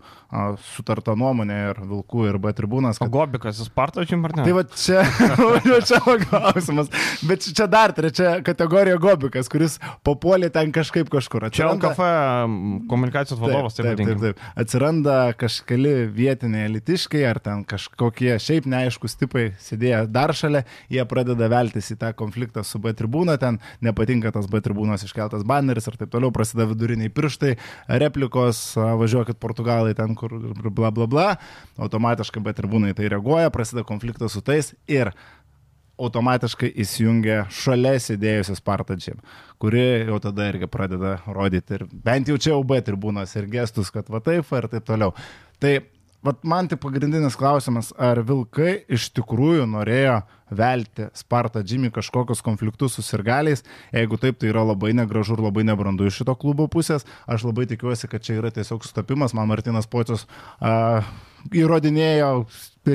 sutarta 0.73 1.15
nuomonė 1.15 1.63
ir 1.71 1.83
Vilkų 1.87 2.27
ir 2.27 2.43
B 2.43 2.51
tribūnas. 2.59 2.99
Kad... 2.99 3.07
Gobi 3.37 3.47
Gobikas, 3.47 3.59
jis 3.59 3.69
Sparto 3.69 4.03
žym 4.03 4.25
ar 4.25 4.33
ne? 4.35 4.43
Tai 4.45 4.53
va 4.55 4.63
čia, 4.65 5.03
čia 5.87 5.99
klausimas. 6.27 6.89
Bet 7.27 7.45
čia 7.45 7.67
dar 7.69 7.93
trečia 7.93 8.41
kategorija 8.45 8.97
Gobikas, 9.01 9.49
kuris 9.51 9.77
papuolė 10.05 10.49
ten 10.53 10.71
kažkaip 10.75 11.09
kažkur. 11.11 11.47
Atsiranda... 11.47 11.93
Čia 11.93 11.93
LKF 11.93 12.87
komunikacijos 12.89 13.41
vadovas, 13.41 13.77
taip, 13.77 13.93
taip, 13.97 14.07
taip, 14.07 14.21
taip. 14.23 14.41
Atsiranda 14.57 15.17
kažkeli 15.37 16.07
vietiniai 16.13 16.67
elitiškai 16.67 17.23
ar 17.29 17.39
ten 17.43 17.63
kažkokie 17.67 18.37
šiaip 18.41 18.67
neaiškus 18.69 19.17
tipai 19.21 19.45
sėdėję 19.61 20.03
dar 20.13 20.33
šalia, 20.37 20.63
jie 20.93 21.05
pradeda 21.09 21.49
veltis 21.51 21.91
į 21.93 21.99
tą 22.01 22.11
konfliktą 22.17 22.65
su 22.67 22.81
B 22.81 22.93
tribūna, 22.97 23.37
ten 23.41 23.61
nepatinka 23.85 24.33
tas 24.35 24.49
B 24.49 24.61
tribūnos 24.65 25.05
iškeltas 25.05 25.45
baneris 25.47 25.89
ir 25.89 25.99
taip 25.99 26.11
toliau, 26.13 26.33
prasideda 26.35 26.69
viduriniai 26.71 27.13
pirštai, 27.13 27.53
replikos, 28.01 28.63
važiuokit 28.77 29.39
portugalai 29.41 29.95
ten, 29.97 30.15
kur 30.17 30.33
bla 30.67 30.91
bla 30.93 31.07
bla, 31.09 31.27
automatiškai 31.77 32.43
B 32.43 32.55
tribūnai 32.57 32.95
tai 32.97 33.11
reaguoja 33.11 33.26
reaguoja, 33.27 33.49
prasideda 33.49 33.83
konfliktas 33.83 34.31
su 34.31 34.41
tais 34.41 34.73
ir 34.87 35.11
automatiškai 35.97 36.69
įsijungia 36.77 37.47
šalia 37.49 37.97
sėdėjusi 37.97 38.55
Spartačiam, 38.55 39.17
kuri 39.57 40.05
jau 40.07 40.19
tada 40.21 40.47
irgi 40.51 40.67
pradeda 40.69 41.17
rodyti 41.25 41.73
ir 41.73 41.87
bent 41.89 42.29
jau 42.29 42.37
čia 42.37 42.53
jau 42.53 42.63
B 42.63 42.79
tribūnos 42.81 43.33
ir 43.35 43.49
gestus, 43.49 43.89
kad 43.91 44.07
va 44.09 44.21
taip 44.21 44.45
ir 44.53 44.69
taip 44.69 44.85
toliau. 44.85 45.15
Tai 45.59 45.79
Vat 46.25 46.41
man 46.43 46.65
tai 46.65 46.79
pagrindinis 46.81 47.37
klausimas, 47.37 47.91
ar 47.93 48.23
vilkai 48.25 48.81
iš 48.89 49.11
tikrųjų 49.15 49.67
norėjo 49.69 50.15
velti 50.57 51.05
Spartą 51.15 51.61
Džimį 51.61 51.91
kažkokius 51.93 52.41
konfliktus 52.41 52.97
su 52.97 53.03
sirgaliais. 53.05 53.61
Jeigu 53.93 54.17
taip, 54.19 54.39
tai 54.41 54.49
yra 54.49 54.63
labai 54.65 54.95
negražu 54.97 55.37
ir 55.37 55.43
labai 55.45 55.63
nebrandu 55.67 56.07
iš 56.09 56.17
šito 56.23 56.33
klubo 56.41 56.65
pusės. 56.73 57.05
Aš 57.29 57.45
labai 57.47 57.67
tikiuosi, 57.69 58.09
kad 58.09 58.25
čia 58.25 58.39
yra 58.41 58.49
tiesiog 58.51 58.87
sutapimas. 58.87 59.35
Man 59.37 59.47
Martinas 59.51 59.87
Pocius 59.87 60.25
uh, 60.25 61.05
įrodinėjo, 61.53 62.31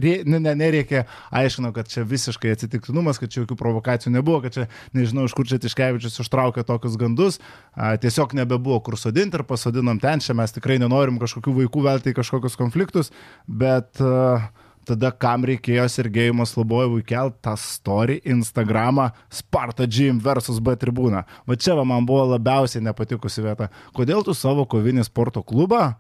ne, 0.01 0.41
ne, 0.41 0.55
nereikia, 0.59 1.05
aiškino, 1.35 1.73
kad 1.77 1.91
čia 1.91 2.07
visiškai 2.09 2.55
atsitiktinumas, 2.55 3.21
kad 3.21 3.33
čia 3.33 3.43
jokių 3.43 3.59
provokacijų 3.61 4.15
nebuvo, 4.15 4.41
kad 4.45 4.57
čia 4.57 4.67
nežinau, 4.97 5.27
iš 5.29 5.37
kur 5.37 5.49
čia 5.49 5.61
Tiškevičius 5.63 6.21
ištraukė 6.25 6.65
tokius 6.69 6.97
gandus, 7.01 7.41
a, 7.75 7.95
tiesiog 8.01 8.37
nebebuvo 8.39 8.81
kur 8.87 8.99
sodinti 9.01 9.41
ir 9.41 9.47
pasodinom 9.49 10.01
ten, 10.03 10.23
čia 10.25 10.37
mes 10.39 10.55
tikrai 10.55 10.79
nenorim 10.83 11.21
kažkokių 11.23 11.57
vaikų 11.63 11.87
velti 11.89 12.13
į 12.13 12.19
kažkokius 12.21 12.59
konfliktus, 12.61 13.13
bet 13.47 14.01
a, 14.01 14.51
tada 14.89 15.13
kam 15.15 15.47
reikėjo 15.47 15.85
Sergejimo 15.91 16.47
Slobojevui 16.49 17.05
kelti 17.07 17.39
tą 17.47 17.55
story 17.61 18.19
Instagramą 18.29 19.11
Sparta 19.33 19.87
Gym 19.87 20.21
versus 20.23 20.59
B 20.63 20.75
tribūną. 20.79 21.23
Va 21.47 21.59
čia 21.59 21.77
va 21.79 21.85
man 21.89 22.07
buvo 22.09 22.27
labiausiai 22.35 22.83
nepatikusi 22.85 23.45
vieta. 23.45 23.71
Kodėl 23.97 24.25
tu 24.27 24.35
savo 24.35 24.67
kovinį 24.67 25.07
sporto 25.07 25.45
klubą 25.47 25.93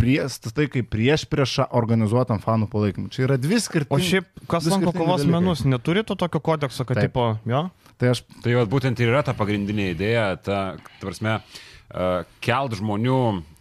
prieš, 0.00 0.38
tai 0.54 0.66
kaip 0.72 0.88
prieš 0.92 1.26
priešą 1.30 1.68
organizuotam 1.76 2.40
fanų 2.42 2.70
palaikymui. 2.72 3.12
Čia 3.12 3.26
yra 3.28 3.36
dvi 3.40 3.60
skirtingos. 3.60 4.00
O 4.00 4.10
šiaip, 4.10 4.28
kas 4.50 4.68
lanko 4.70 4.94
kovos 4.96 5.22
dalykai. 5.22 5.34
menus, 5.36 5.64
neturi 5.68 6.04
to 6.06 6.16
tokio 6.18 6.40
kodekso, 6.44 6.86
kad 6.88 7.00
Taip. 7.00 7.10
tipo, 7.10 7.26
jo? 7.48 7.66
Tai, 8.00 8.12
aš... 8.14 8.24
tai 8.44 8.56
va, 8.56 8.64
būtent 8.68 9.00
ir 9.02 9.12
yra 9.12 9.22
ta 9.26 9.36
pagrindinė 9.36 9.90
idėja, 9.92 10.26
ta, 10.40 10.60
tvarsme, 11.02 11.40
uh, 11.40 12.22
kelt 12.44 12.78
žmonių 12.80 13.20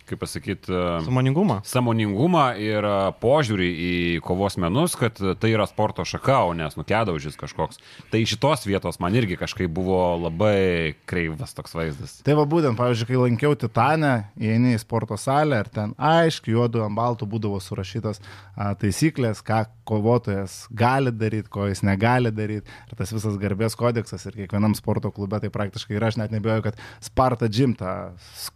kaip 0.10 0.22
pasakyti, 0.24 0.74
samoningumą. 1.06 1.60
Samoningumą 1.68 2.46
ir 2.62 2.86
e, 2.86 2.96
požiūrį 3.22 3.70
į 3.70 3.94
kovos 4.26 4.58
menus, 4.62 4.98
kad 5.00 5.20
tai 5.42 5.54
yra 5.54 5.68
sporto 5.70 6.06
šaka, 6.08 6.42
o 6.50 6.56
nes 6.58 6.78
nukėdaužis 6.80 7.38
kažkoks. 7.40 7.82
Tai 8.12 8.22
šitos 8.30 8.66
vietos 8.68 9.00
man 9.04 9.16
irgi 9.18 9.38
kažkaip 9.40 9.72
buvo 9.74 10.02
labai 10.26 10.96
kreivas 11.10 11.54
toks 11.58 11.76
vaizdas. 11.78 12.20
Tai 12.26 12.38
va 12.40 12.46
būtent, 12.50 12.78
pavyzdžiui, 12.80 13.10
kai 13.10 13.22
lankiau 13.24 13.58
Titanę, 13.60 14.14
įeini 14.40 14.76
į 14.78 14.82
sporto 14.82 15.18
salę 15.20 15.62
ir 15.64 15.72
ten 15.74 15.94
aiškiai 15.98 16.56
juodu 16.56 16.84
ant 16.86 16.98
baltų 16.98 17.28
būdavo 17.30 17.60
surašytos 17.64 18.22
a, 18.22 18.74
taisyklės, 18.80 19.44
ką 19.46 19.64
kovotojas 19.90 20.62
gali 20.76 21.12
daryti, 21.16 21.50
ko 21.52 21.68
jis 21.70 21.82
negali 21.86 22.32
daryti. 22.36 22.70
Ir 22.90 23.00
tas 23.00 23.14
visas 23.14 23.38
garbės 23.42 23.78
kodeksas 23.80 24.26
ir 24.30 24.38
kiekvienam 24.44 24.76
sporto 24.78 25.12
klube 25.14 25.40
tai 25.42 25.52
praktiškai 25.54 25.98
yra, 25.98 26.12
aš 26.12 26.20
net 26.22 26.34
nebejoju, 26.36 26.68
kad 26.70 26.80
Sparta 27.04 27.50
Gym 27.50 27.76
tą 27.80 27.96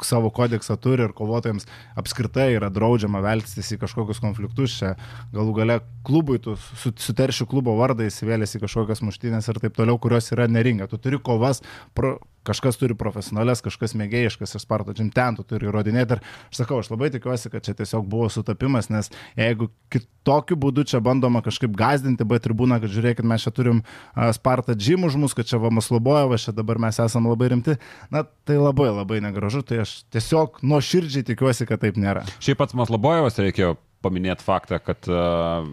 savo 0.04 0.30
kodeksą 0.34 0.78
turi 0.82 1.08
ir 1.08 1.14
kovotojas 1.18 1.43
darbuotojams 1.44 1.68
apskritai 2.00 2.54
yra 2.58 2.70
draudžiama 2.74 3.22
veltis 3.24 3.72
į 3.74 3.80
kažkokius 3.82 4.22
konfliktus. 4.24 4.78
Čia 4.80 4.96
galų 5.34 5.56
gale 5.58 5.80
klubui, 6.06 6.40
tu 6.40 6.56
suterši 6.58 7.48
klubo 7.50 7.76
vardą, 7.78 8.08
įsivėlėsi 8.08 8.60
į 8.60 8.64
kažkokias 8.66 9.04
muštynės 9.04 9.50
ir 9.50 9.60
taip 9.64 9.76
toliau, 9.76 10.00
kurios 10.00 10.32
yra 10.32 10.48
neringa. 10.48 10.88
Tu 10.88 10.98
turi 10.98 11.20
kovas, 11.20 11.62
pro, 11.94 12.18
kažkas 12.48 12.80
turi 12.80 12.96
profesionales, 13.00 13.64
kažkas 13.64 13.96
mėgėjiškas 14.00 14.56
ir 14.56 14.64
Sparto 14.64 14.96
Gym 14.96 15.12
ten 15.14 15.38
tu 15.38 15.46
turi 15.48 15.70
įrodinėti. 15.70 16.18
Ir 16.18 16.24
aš 16.52 16.62
sakau, 16.62 16.80
aš 16.84 16.92
labai 16.94 17.10
tikiuosi, 17.14 17.52
kad 17.54 17.66
čia 17.66 17.76
tiesiog 17.78 18.08
buvo 18.10 18.30
sutapimas, 18.34 18.90
nes 18.94 19.12
jeigu 19.40 19.70
kitokiu 19.94 20.58
būdu 20.60 20.86
čia 20.90 21.02
bandoma 21.04 21.44
kažkaip 21.46 21.76
gazdinti 21.78 22.28
B 22.28 22.40
tribūną, 22.44 22.82
kad 22.84 22.92
žiūrėkit, 22.94 23.28
mes 23.28 23.46
čia 23.46 23.54
turim 23.56 23.84
Spartą 24.36 24.76
Gym 24.76 25.08
už 25.08 25.18
mus, 25.22 25.38
kad 25.38 25.50
čia 25.50 25.62
Vamas 25.64 25.90
Lobojevas, 25.94 26.48
čia 26.48 26.56
dabar 26.56 26.82
mes 26.82 27.00
esame 27.00 27.32
labai 27.32 27.54
rimti, 27.56 27.78
na 28.14 28.26
tai 28.48 28.60
labai 28.60 28.92
labai 28.92 29.24
negražu, 29.24 29.64
tai 29.66 29.84
aš 29.86 30.02
tiesiog 30.14 30.62
nuoširdžiai 30.66 31.28
tikiuosi, 31.32 31.68
kad 31.70 31.84
taip 31.84 32.00
nėra. 32.00 32.28
Šiaip 32.44 32.60
pats 32.60 32.76
Maslobojevas 32.78 33.40
reikėjo 33.40 33.76
paminėti 34.04 34.46
faktą, 34.46 34.80
kad 34.84 35.08
uh, 35.12 35.68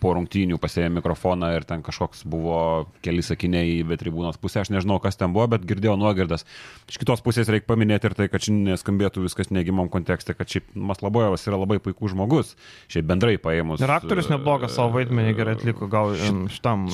po 0.00 0.12
rungtynių 0.16 0.58
pasėjė 0.60 0.90
mikrofoną 0.98 1.50
ir 1.56 1.66
ten 1.68 1.82
kažkoks 1.84 2.24
buvo 2.28 2.86
keli 3.04 3.24
sakiniai 3.24 3.80
į 3.80 3.98
tribūnos 3.98 4.38
pusę, 4.40 4.60
aš 4.62 4.70
nežinau, 4.74 4.98
kas 5.02 5.18
ten 5.18 5.32
buvo, 5.34 5.48
bet 5.56 5.64
girdėjau 5.68 5.96
nuogirdas. 6.00 6.44
Iš 6.90 7.00
kitos 7.02 7.22
pusės 7.24 7.50
reikia 7.52 7.68
paminėti 7.70 8.10
ir 8.10 8.16
tai, 8.18 8.28
kad 8.32 8.44
šiandien 8.44 8.74
neskambėtų 8.74 9.24
viskas 9.24 9.50
negimam 9.54 9.90
kontekste, 9.92 10.36
kad 10.36 10.50
šiaip 10.52 10.68
Maslabojevas 10.76 11.46
yra 11.48 11.60
labai 11.60 11.78
puikus 11.82 12.12
žmogus, 12.12 12.54
šiaip 12.92 13.08
bendrai 13.08 13.36
paėmus. 13.42 13.82
Ir 13.82 13.94
aktorius 13.94 14.30
neblogas 14.30 14.76
savo 14.76 14.92
vaidmenį 14.98 15.34
gerai 15.38 15.56
atliko, 15.58 15.88
gal 15.90 16.14
šitam 16.52 16.86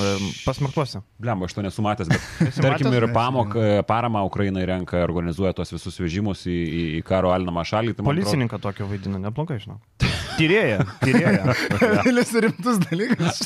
pasmartuose. 0.47 1.03
Blemba, 1.23 1.51
aš 1.51 1.59
to 1.59 1.67
nesu 1.67 1.85
matęs, 1.85 2.13
bet 2.13 2.61
tarkim 2.65 2.95
ir 2.97 3.09
pamok, 3.15 3.59
paramą 3.89 4.25
Ukrainai 4.29 4.65
renka, 4.69 5.03
organizuoja 5.05 5.57
tos 5.59 5.75
visus 5.75 5.99
vežimus 6.01 6.47
į, 6.47 6.57
į, 6.63 6.83
į 7.01 7.05
karo 7.09 7.35
alinamą 7.35 7.67
šalį. 7.69 7.99
Tai 7.99 8.09
Policininką 8.09 8.61
atrodo... 8.61 8.73
tokio 8.73 8.91
vaidina, 8.93 9.21
neblogai, 9.27 9.61
žinau. 9.63 9.81
Tyrėja, 10.43 10.87
tyrėja. 11.03 11.57
Vėlius 12.07 12.33
rimtus 12.45 12.81
dalykus. 12.83 13.43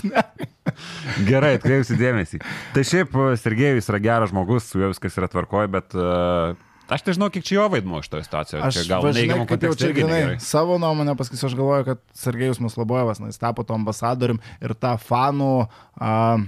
Gerai, 1.28 1.56
atkreipsiu 1.58 1.98
dėmesį. 2.00 2.40
Tai 2.74 2.84
šiaip 2.86 3.12
e, 3.12 3.26
Sergejus 3.40 3.90
yra 3.92 4.00
geras 4.02 4.32
žmogus, 4.32 4.70
su 4.70 4.80
juo 4.80 4.90
viskas 4.92 5.16
yra 5.20 5.28
tvarkoje, 5.32 5.70
bet 5.76 5.96
uh, 5.96 6.56
Aš 6.86 7.02
nežinau, 7.02 7.26
kiek 7.34 7.42
čia 7.42 7.56
jo 7.56 7.64
vaidmuo 7.72 7.98
iš 7.98 8.08
to 8.12 8.20
situacijoje. 8.22 8.62
Aš 8.62 8.76
čia 8.78 8.84
gal 8.92 9.06
neigiamą 9.10 9.46
kontekstą 9.50 9.88
irgi 9.88 10.04
grinai, 10.04 10.36
savo 10.42 10.76
nuomonę 10.78 11.16
pasakysiu, 11.18 11.48
aš 11.48 11.56
galvoju, 11.58 11.86
kad 11.88 12.02
Sergejus 12.14 12.60
Muslobojevas, 12.62 13.18
na, 13.18 13.30
jis 13.32 13.42
tapo 13.42 13.64
to 13.66 13.74
ambasadorium 13.74 14.38
ir 14.62 14.74
tą 14.78 14.92
fanų 15.02 15.50
uh, 15.66 16.44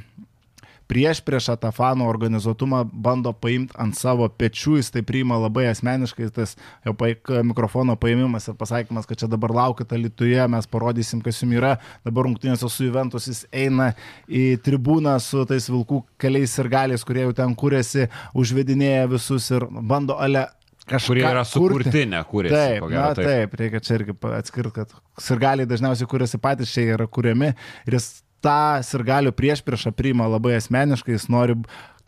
prieš 0.89 1.21
prieš 1.25 1.51
tą 1.61 1.71
fanų 1.75 2.07
organizuotumą 2.09 2.83
bando 2.93 3.33
paimti 3.37 3.77
ant 3.81 3.97
savo 3.99 4.29
pečių, 4.29 4.79
jis 4.81 4.91
tai 4.95 5.03
priima 5.07 5.39
labai 5.41 5.69
asmeniškai, 5.71 6.31
tas 6.35 6.57
jo 6.87 6.95
paik, 6.99 7.29
mikrofono 7.47 7.97
paėmimas 8.01 8.49
ir 8.49 8.57
pasakymas, 8.59 9.09
kad 9.09 9.21
čia 9.21 9.31
dabar 9.31 9.55
laukite 9.55 9.99
Lietuvoje, 10.01 10.47
mes 10.51 10.69
parodysim, 10.71 11.23
kas 11.25 11.43
jums 11.43 11.59
yra, 11.61 11.77
dabar 12.07 12.29
rungtynėse 12.29 12.71
su 12.73 12.89
Juventus 12.89 13.29
jis 13.29 13.45
eina 13.53 13.93
į 14.29 14.59
tribūną 14.65 15.17
su 15.23 15.45
tais 15.49 15.69
vilkų 15.71 16.03
keliais 16.21 16.57
ir 16.59 16.71
galiais, 16.73 17.05
kurie 17.07 17.27
jau 17.27 17.35
ten 17.37 17.57
kūrėsi, 17.59 18.09
užvedinėja 18.39 19.11
visus 19.13 19.51
ir 19.53 19.69
bando 19.69 20.17
ale 20.19 20.47
kažką. 20.89 21.13
Kurie 21.13 21.27
yra 21.27 21.45
sukurti, 21.49 22.07
ne 22.09 22.23
kūrėsi. 22.25 22.55
Taip, 22.55 22.87
gero, 22.87 22.95
na, 22.95 23.11
taip. 23.17 23.29
taip, 23.29 23.59
reikia 23.61 23.83
čia 23.85 23.99
irgi 23.99 24.17
atskirti, 24.39 24.73
kad 24.81 24.97
sirgaliai 25.21 25.69
dažniausiai 25.69 26.09
kūrėsi 26.11 26.41
patys, 26.43 26.73
čia 26.73 26.87
yra 26.97 27.09
kūriami 27.11 27.53
ir 27.53 27.99
jis 27.99 28.09
tą 28.45 28.81
sirgalių 28.87 29.33
prieš 29.37 29.63
priešą 29.67 29.93
priima 29.97 30.29
labai 30.31 30.57
asmeniškai, 30.59 31.17
jis 31.17 31.29
nori, 31.33 31.59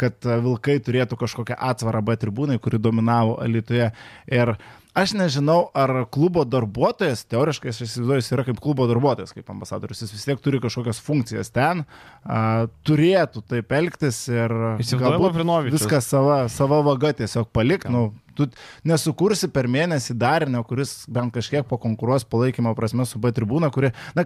kad 0.00 0.24
Vilkai 0.24 0.78
turėtų 0.80 1.18
kažkokią 1.20 1.58
atsvarą 1.70 2.02
B 2.04 2.16
tribūnai, 2.20 2.60
kuri 2.62 2.80
dominavo 2.80 3.36
Alitoje. 3.42 3.90
Ir 4.32 4.54
aš 4.96 5.12
nežinau, 5.18 5.58
ar 5.76 6.06
klubo 6.12 6.46
darbuotojas, 6.48 7.26
teoriškai 7.30 7.72
aš 7.72 7.82
įsivaizduoju, 7.84 8.22
jis 8.22 8.32
yra 8.36 8.46
kaip 8.48 8.62
klubo 8.64 8.86
darbuotojas, 8.90 9.34
kaip 9.36 9.52
ambasadorius, 9.52 10.02
jis 10.04 10.14
vis 10.14 10.26
tiek 10.26 10.40
turi 10.42 10.62
kažkokias 10.62 11.02
funkcijas 11.04 11.52
ten, 11.54 11.84
a, 12.24 12.40
turėtų 12.88 13.44
taip 13.52 13.76
elgtis 13.76 14.24
ir 14.32 14.56
viską 14.80 16.02
sava, 16.04 16.40
sava 16.52 16.80
vaga 16.86 17.12
tiesiog 17.20 17.52
palik. 17.54 17.86
Nu, 17.92 18.10
tu 18.38 18.48
nesukursi 18.88 19.50
per 19.52 19.68
mėnesį 19.70 20.16
darinio, 20.18 20.64
kuris 20.66 21.02
bent 21.12 21.34
kažkiek 21.36 21.68
pakonkuruos 21.68 22.24
palaikymo 22.30 22.72
prasme 22.78 23.06
su 23.08 23.20
B 23.20 23.34
tribūna, 23.36 23.70
kuri, 23.74 23.92
na, 24.16 24.24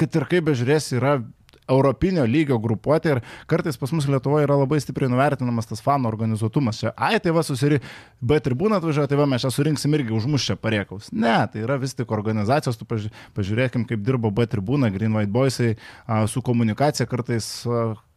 kad 0.00 0.16
ir 0.16 0.26
kaip 0.30 0.48
bežiūrės, 0.48 0.90
yra 0.96 1.18
europinio 1.70 2.24
lygio 2.26 2.58
grupuotė 2.62 3.14
ir 3.14 3.20
kartais 3.50 3.78
pas 3.80 3.92
mus 3.94 4.08
Lietuvoje 4.10 4.46
yra 4.46 4.56
labai 4.58 4.80
stipriai 4.82 5.10
nuvertinamas 5.12 5.68
tas 5.70 5.82
fanų 5.84 6.10
organizuotumas. 6.10 6.80
Čia, 6.82 6.92
ai, 6.96 7.20
tai 7.22 7.34
va, 7.36 7.44
susiri, 7.46 7.80
B 8.20 8.40
tribūną 8.42 8.80
atvažiuoja, 8.80 9.10
tai 9.10 9.20
va, 9.20 9.28
mes 9.30 9.44
čia 9.44 9.52
surinksim 9.54 9.94
irgi 9.98 10.14
užmušę 10.16 10.58
pareikaus. 10.60 11.10
Ne, 11.14 11.36
tai 11.52 11.64
yra 11.64 11.78
vis 11.80 11.94
tik 11.98 12.12
organizacijos, 12.16 12.80
tu 12.80 12.88
pažiūrėkim, 12.88 13.86
kaip 13.88 14.04
dirbo 14.06 14.32
B 14.34 14.46
tribūna, 14.50 14.90
Green 14.94 15.14
White 15.16 15.32
Boysai, 15.34 15.76
su 16.30 16.42
komunikacija 16.46 17.08
kartais 17.10 17.52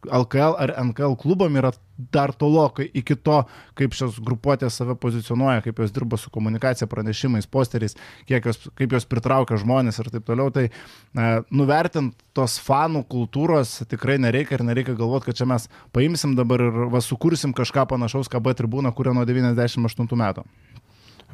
LKL 0.08 0.56
ar 0.60 0.72
NKL 0.84 1.16
klubam 1.20 1.56
yra 1.58 1.72
dar 2.12 2.32
tolokai 2.34 2.88
iki 2.94 3.14
to, 3.14 3.40
kaip 3.78 3.94
šios 3.94 4.18
grupuotės 4.24 4.80
save 4.80 4.96
pozicionuoja, 5.00 5.62
kaip 5.64 5.78
jos 5.82 5.94
dirba 5.94 6.18
su 6.18 6.32
komunikacija, 6.34 6.88
pranešimais, 6.90 7.46
posteriais, 7.50 7.94
jos, 8.30 8.60
kaip 8.74 8.96
jos 8.96 9.06
pritraukia 9.06 9.58
žmonės 9.62 10.00
ir 10.02 10.10
taip 10.14 10.26
toliau. 10.26 10.50
Tai 10.54 10.66
e, 10.66 11.28
nuvertint 11.54 12.16
tos 12.34 12.58
fanų 12.62 13.04
kultūros 13.10 13.76
tikrai 13.90 14.18
nereikia 14.22 14.58
ir 14.58 14.66
nereikia 14.66 14.96
galvoti, 14.98 15.30
kad 15.30 15.38
čia 15.38 15.48
mes 15.50 15.68
paimsim 15.94 16.34
dabar 16.38 16.66
ir 16.66 16.84
va, 16.92 17.02
sukursim 17.04 17.54
kažką 17.54 17.86
panašaus, 17.94 18.30
ką 18.30 18.42
B 18.42 18.56
tribūna 18.58 18.94
kuria 18.96 19.14
nuo 19.14 19.26
98 19.28 20.18
metų. 20.24 20.46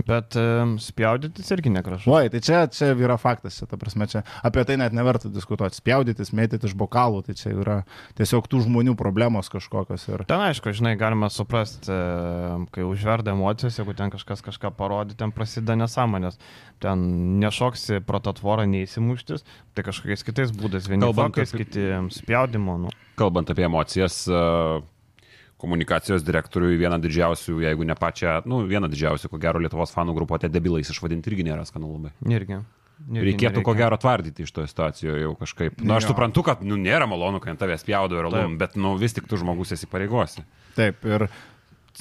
Bet 0.06 0.36
um, 0.38 0.76
spjaudytis 0.80 1.50
irgi 1.54 1.72
negražu. 1.72 2.10
Oi, 2.14 2.30
tai 2.32 2.40
čia, 2.44 2.62
čia 2.72 2.92
yra 2.94 3.16
faktas, 3.20 3.58
ta 3.68 3.78
prasme, 3.80 4.06
čia 4.10 4.22
apie 4.46 4.64
tai 4.68 4.78
net 4.80 4.94
neverta 4.96 5.30
diskutuoti. 5.32 5.78
Spjaudytis, 5.80 6.32
mėtyti 6.36 6.68
iš 6.70 6.76
bokalų, 6.78 7.22
tai 7.26 7.36
čia 7.38 7.52
yra 7.52 7.76
tiesiog 8.18 8.48
tų 8.50 8.62
žmonių 8.66 8.94
problemos 9.00 9.50
kažkokios. 9.52 10.06
Ir... 10.12 10.24
Ten 10.30 10.44
aišku, 10.46 10.72
žinai, 10.76 10.94
galima 11.00 11.30
suprasti, 11.32 11.90
kai 12.74 12.86
užverda 12.86 13.34
emocijos, 13.36 13.80
jeigu 13.80 13.96
ten 13.98 14.12
kažkas 14.14 14.44
kažką 14.46 14.72
parodė, 14.78 15.18
ten 15.20 15.34
prasideda 15.36 15.76
nesąmonės. 15.82 16.40
Ten 16.80 17.02
nešoksi 17.42 18.00
pro 18.06 18.22
tą 18.24 18.32
tvorą 18.38 18.64
neįsimuštis, 18.70 19.44
tai 19.76 19.84
kažkokiais 19.84 20.24
kitais 20.24 20.54
būdais, 20.56 20.88
vieni 20.88 21.04
kalbant, 21.04 21.36
kiti 21.36 21.90
spjaudimo. 22.16 22.78
Nu. 22.86 22.94
Kalbant 23.20 23.52
apie 23.52 23.68
emocijas, 23.68 24.22
uh 24.30 24.80
komunikacijos 25.60 26.24
direktoriui 26.26 26.80
vieną 26.80 26.98
didžiausių, 27.04 27.60
jeigu 27.66 27.86
ne 27.88 27.96
pačią, 27.98 28.40
nu, 28.48 28.62
vieną 28.68 28.90
didžiausių, 28.92 29.30
ko 29.32 29.40
gero, 29.40 29.62
Lietuvos 29.62 29.94
fanų 29.94 30.16
grupuotę 30.16 30.50
debilais 30.52 30.90
išvadinti 30.92 31.32
irgi 31.32 31.46
nėra 31.50 31.66
skanu 31.68 31.92
labai. 31.94 32.14
Irgi. 32.28 32.62
Irgi 33.08 33.30
Reikėtų 33.30 33.62
nereikia. 33.62 33.64
ko 33.64 33.74
gero 33.78 33.96
tvardyti 33.96 34.44
iš 34.44 34.50
to 34.52 34.66
situacijoje 34.68 35.22
jau 35.22 35.32
kažkaip. 35.40 35.78
Na, 35.80 35.86
nu, 35.86 35.94
aš 35.96 36.04
jo. 36.04 36.12
suprantu, 36.12 36.44
kad 36.44 36.60
nu, 36.66 36.76
nėra 36.76 37.06
malonu, 37.08 37.40
kai 37.40 37.54
ant 37.54 37.62
tavęs 37.62 37.84
pjaudo 37.86 38.18
ir 38.18 38.28
alum, 38.28 38.58
bet 38.60 38.76
nu, 38.76 38.92
vis 39.00 39.16
tik 39.16 39.28
tu 39.30 39.38
žmogus 39.40 39.72
esi 39.76 39.88
pareigosi. 39.88 40.44
Taip, 40.76 41.00
ir 41.08 41.24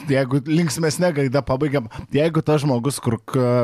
jeigu 0.09 0.39
linksmėsnė 0.47 1.11
gaida 1.15 1.41
pabaigiam, 1.45 1.87
jeigu 2.13 2.43
tas 2.45 2.61
žmogus, 2.63 2.99
kur 3.03 3.17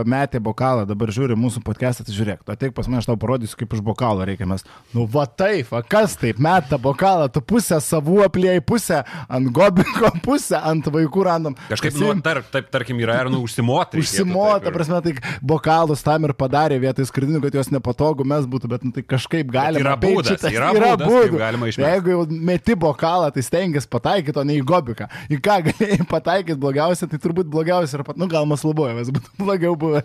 metė 0.09 0.41
bokalą, 0.43 0.85
dabar 0.89 1.11
žiūri 1.13 1.37
mūsų 1.39 1.61
podcast'ą, 1.65 2.05
tai 2.07 2.15
žiūrėk, 2.15 2.43
tu 2.45 2.53
ateik 2.53 2.75
pas 2.75 2.89
mane, 2.89 3.01
aš 3.01 3.09
tau 3.09 3.17
parodysiu, 3.19 3.57
kaip 3.59 3.75
iš 3.77 3.83
bokalo 3.85 4.25
reikia 4.27 4.47
mes. 4.49 4.65
Nu, 4.95 5.05
va 5.11 5.25
taip, 5.29 5.69
va 5.71 5.81
kas 5.85 6.17
taip 6.19 6.39
meta 6.41 6.79
bokalą, 6.81 7.27
tu 7.33 7.43
pusę 7.45 7.79
savų 7.83 8.23
apliai, 8.25 8.63
pusę 8.65 9.03
ant 9.29 9.51
gobiko, 9.55 10.11
pusę 10.25 10.59
ant 10.59 10.89
vaikų 10.91 11.25
randam. 11.27 11.57
Kažkaip, 11.71 11.97
nu, 12.01 12.11
tar, 12.25 12.41
taip, 12.53 12.69
tarkim, 12.73 12.99
yra 13.03 13.21
ir, 13.23 13.31
nu, 13.33 13.43
užsimoti. 13.45 14.01
Užsimoti, 14.01 14.73
prasme, 14.75 15.01
tai 15.05 15.37
bokalus 15.45 16.03
tam 16.05 16.27
ir 16.27 16.35
padarė 16.37 16.79
vietoj 16.83 17.09
skridinių, 17.11 17.43
kad 17.45 17.59
jos 17.61 17.71
nepatogu 17.73 18.27
mes 18.27 18.47
būtų, 18.49 18.71
bet, 18.73 18.87
nu, 18.87 18.95
tai 18.95 19.05
kažkaip 19.05 19.51
galima. 19.53 19.83
Yra 19.85 19.95
būdas, 20.01 20.33
šitas, 20.35 20.51
yra, 20.53 20.71
yra 20.75 20.93
būdas, 20.97 21.11
būdas. 21.11 21.39
galima 21.45 21.71
išmesti. 21.71 21.91
Jeigu 21.95 22.15
jau 22.15 22.25
meti 22.51 22.77
bokalą, 22.79 23.31
tai 23.35 23.45
stengiasi 23.45 23.91
pataikyti, 23.91 24.41
o 24.41 24.45
ne 24.47 24.57
į 24.59 24.65
gobiką. 24.67 25.09
Į 25.31 25.39
ką 25.45 25.59
galėjai 25.69 25.99
pataikyti 26.01 26.14
blogiausia, 26.61 27.09
tai 27.11 27.19
turbūt 27.21 27.49
blogiausia 27.51 27.99
ir 27.99 28.05
pat, 28.07 28.19
nu 28.21 28.29
gal 28.31 28.47
Maslubojevas 28.49 29.11
būtų 29.15 29.35
blogiau 29.43 29.77
buvę. 29.79 30.03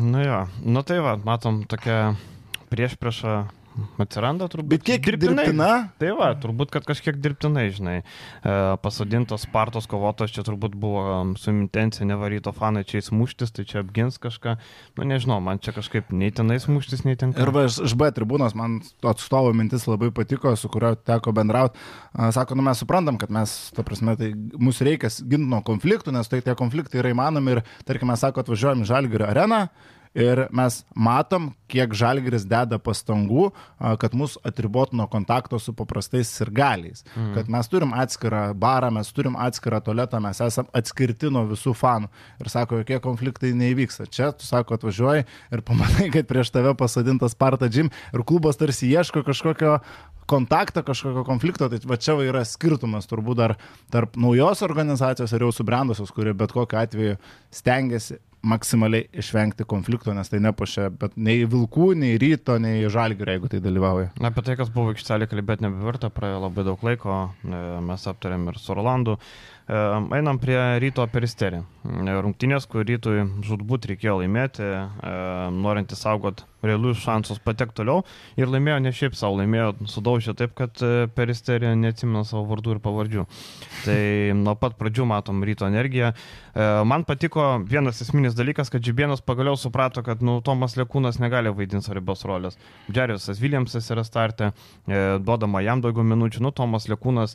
Nu 0.00 0.22
jo, 0.24 0.44
nu 0.64 0.82
tai 0.86 1.00
va, 1.04 1.16
matom 1.20 1.62
tokia 1.68 2.14
prieš 2.72 2.96
priešą 3.00 3.42
Atsiranda 4.02 4.46
turbūt. 4.52 4.70
Bet 4.74 4.84
kiek 4.84 5.02
dirbtinai? 5.04 5.46
dirbtina? 5.48 5.68
Tai 6.00 6.10
va, 6.18 6.28
turbūt, 6.38 6.72
kad 6.74 6.84
kažkiek 6.88 7.16
dirbtinai, 7.22 7.64
žinai. 7.72 7.94
E, 8.02 8.56
pasadintos 8.84 9.46
Spartos 9.46 9.88
kovotos 9.90 10.34
čia 10.34 10.44
turbūt 10.46 10.76
buvo 10.78 11.04
su 11.40 11.52
intencija 11.54 12.06
nevaryto 12.08 12.52
fanai 12.56 12.84
čia 12.88 13.00
įsmuštis, 13.00 13.54
tai 13.56 13.64
čia 13.68 13.80
apgins 13.82 14.20
kažką. 14.22 14.56
Nu 14.98 15.08
nežinau, 15.08 15.38
man 15.44 15.62
čia 15.62 15.74
kažkaip 15.76 16.12
nei 16.12 16.34
tenais 16.34 16.68
muštis, 16.68 17.04
nei 17.08 17.16
ten. 17.20 17.32
Ir 17.38 17.52
va, 17.54 17.64
iš, 17.70 17.96
B 17.98 18.10
tribūnos 18.14 18.56
man 18.58 18.80
atstovo 19.08 19.54
mintis 19.56 19.88
labai 19.88 20.12
patiko, 20.14 20.52
su 20.58 20.70
kurio 20.72 20.94
teko 20.98 21.32
bendrauti. 21.36 21.80
Sako, 22.36 22.58
nu 22.58 22.66
mes 22.66 22.82
suprantam, 22.82 23.18
kad 23.20 23.32
mes, 23.32 23.56
ta 23.76 23.86
prasme, 23.86 24.16
tai 24.20 24.32
mūsų 24.36 24.90
reikia 24.90 25.12
ginti 25.22 25.48
nuo 25.48 25.62
konfliktų, 25.66 26.14
nes 26.14 26.28
tai 26.28 26.42
tie 26.44 26.56
konfliktai 26.58 27.00
yra 27.00 27.14
įmanomi 27.14 27.56
ir, 27.56 27.64
tarkime, 27.88 28.16
sako, 28.20 28.44
atvažiuojam 28.44 28.84
į 28.84 28.92
Žalgirio 28.92 29.28
areną 29.30 29.66
ir 30.14 30.46
mes 30.52 30.82
matom, 30.94 31.50
kiek 31.72 31.94
žalgris 31.96 32.44
deda 32.48 32.76
pastangų, 32.82 33.48
kad 34.00 34.14
mus 34.16 34.36
atribotų 34.44 34.98
nuo 35.00 35.06
kontakto 35.12 35.58
su 35.62 35.72
paprastais 35.76 36.30
sirgaliais. 36.36 37.04
Mhm. 37.14 37.32
Kad 37.36 37.50
mes 37.52 37.70
turim 37.72 37.94
atskirą 37.96 38.42
barą, 38.58 38.90
mes 38.92 39.12
turim 39.16 39.38
atskirą 39.40 39.80
tualetą, 39.84 40.20
mes 40.20 40.40
esame 40.44 40.72
atskirti 40.76 41.32
nuo 41.32 41.46
visų 41.50 41.74
fanų. 41.78 42.10
Ir 42.42 42.52
sako, 42.52 42.82
jokie 42.82 43.00
konfliktai 43.04 43.54
neįvyksta. 43.56 44.08
Čia, 44.12 44.32
tu 44.36 44.48
sako, 44.48 44.76
atvažiuoji 44.76 45.24
ir 45.24 45.64
pamatai, 45.66 46.10
kad 46.14 46.28
prieš 46.28 46.52
tave 46.52 46.74
pasadintas 46.78 47.36
Sparta 47.36 47.70
Jim 47.72 47.88
ir 48.12 48.24
klubas 48.28 48.60
tarsi 48.60 48.90
ieško 48.92 49.24
kažkokio 49.24 49.78
kontaktą, 50.28 50.84
kažkokio 50.86 51.24
konflikto, 51.26 51.68
tai 51.68 51.80
va 51.88 51.96
čia 52.00 52.14
yra 52.24 52.44
skirtumas 52.46 53.08
turbūt 53.10 53.40
dar 53.40 53.56
tarp 53.92 54.16
naujos 54.20 54.62
organizacijos 54.64 55.32
ir 55.32 55.46
jau 55.46 55.50
subrendusios, 55.54 56.12
kuri 56.14 56.34
bet 56.36 56.54
kokiu 56.54 56.78
atveju 56.78 57.16
stengiasi 57.52 58.20
maksimaliai 58.42 59.06
išvengti 59.22 59.66
konflikto, 59.68 60.12
nes 60.16 60.30
tai 60.30 60.40
nepušia, 60.42 60.88
bet 60.98 61.14
nei 61.16 61.44
vilkų, 61.48 61.92
nei 61.98 62.18
ryto, 62.20 62.58
nei 62.62 62.82
žalgių, 62.90 63.28
jeigu 63.30 63.50
tai 63.52 63.62
dalyvauja. 63.62 64.10
Apie 64.18 64.44
tai, 64.46 64.56
kas 64.58 64.72
buvo 64.74 64.92
aikštelė, 64.92 65.28
kalbėti 65.30 65.66
nebeverta, 65.66 66.10
praėjo 66.14 66.42
labai 66.46 66.66
daug 66.66 66.82
laiko, 66.86 67.18
e, 67.46 67.62
mes 67.86 68.06
aptarėm 68.10 68.48
ir 68.50 68.58
su 68.62 68.76
Rolandu. 68.78 69.18
E, 69.72 69.74
einam 70.18 70.36
prie 70.40 70.58
ryto 70.82 71.04
peristerį. 71.08 71.62
E, 71.62 72.14
rungtynės, 72.24 72.66
kur 72.68 72.84
rytui 72.84 73.22
žudbūt 73.46 73.86
reikėjo 73.88 74.18
laimėti, 74.20 74.66
e, 74.68 75.12
norint 75.64 75.94
įsaugot 75.96 76.42
realius 76.62 77.00
šansus 77.00 77.40
patekti 77.42 77.80
toliau. 77.80 78.02
Ir 78.36 78.52
laimėjo 78.52 78.82
ne 78.84 78.92
šiaip 78.92 79.16
savo, 79.16 79.38
laimėjo 79.40 79.70
sudaužė 79.88 80.34
taip, 80.38 80.52
kad 80.58 80.82
peristerį 81.16 81.72
neatsimena 81.80 82.26
savo 82.28 82.44
vardų 82.50 82.76
ir 82.76 82.82
pavardžių. 82.84 83.24
Tai 83.86 83.96
nuo 84.42 84.54
pat 84.60 84.76
pradžių 84.78 85.08
matom 85.10 85.40
ryto 85.46 85.66
energiją. 85.66 86.12
Man 86.86 87.06
patiko 87.08 87.48
vienas 87.66 88.04
esminis 88.04 88.36
dalykas, 88.38 88.70
kad 88.70 88.84
Džibienas 88.84 89.24
pagaliau 89.26 89.58
suprato, 89.58 90.04
kad 90.06 90.22
nu, 90.22 90.36
Tomas 90.44 90.76
Lekūnas 90.78 91.18
negali 91.22 91.50
vaidinti 91.50 91.88
svarbios 91.88 92.22
rolės. 92.28 92.60
Džeriusas 92.92 93.42
Williamsas 93.42 93.90
yra 93.90 94.06
startė, 94.06 94.52
duodama 94.86 95.64
jam 95.66 95.82
daugiau 95.82 96.06
minučių, 96.06 96.46
nu 96.46 96.54
Tomas 96.54 96.86
Lekūnas 96.92 97.34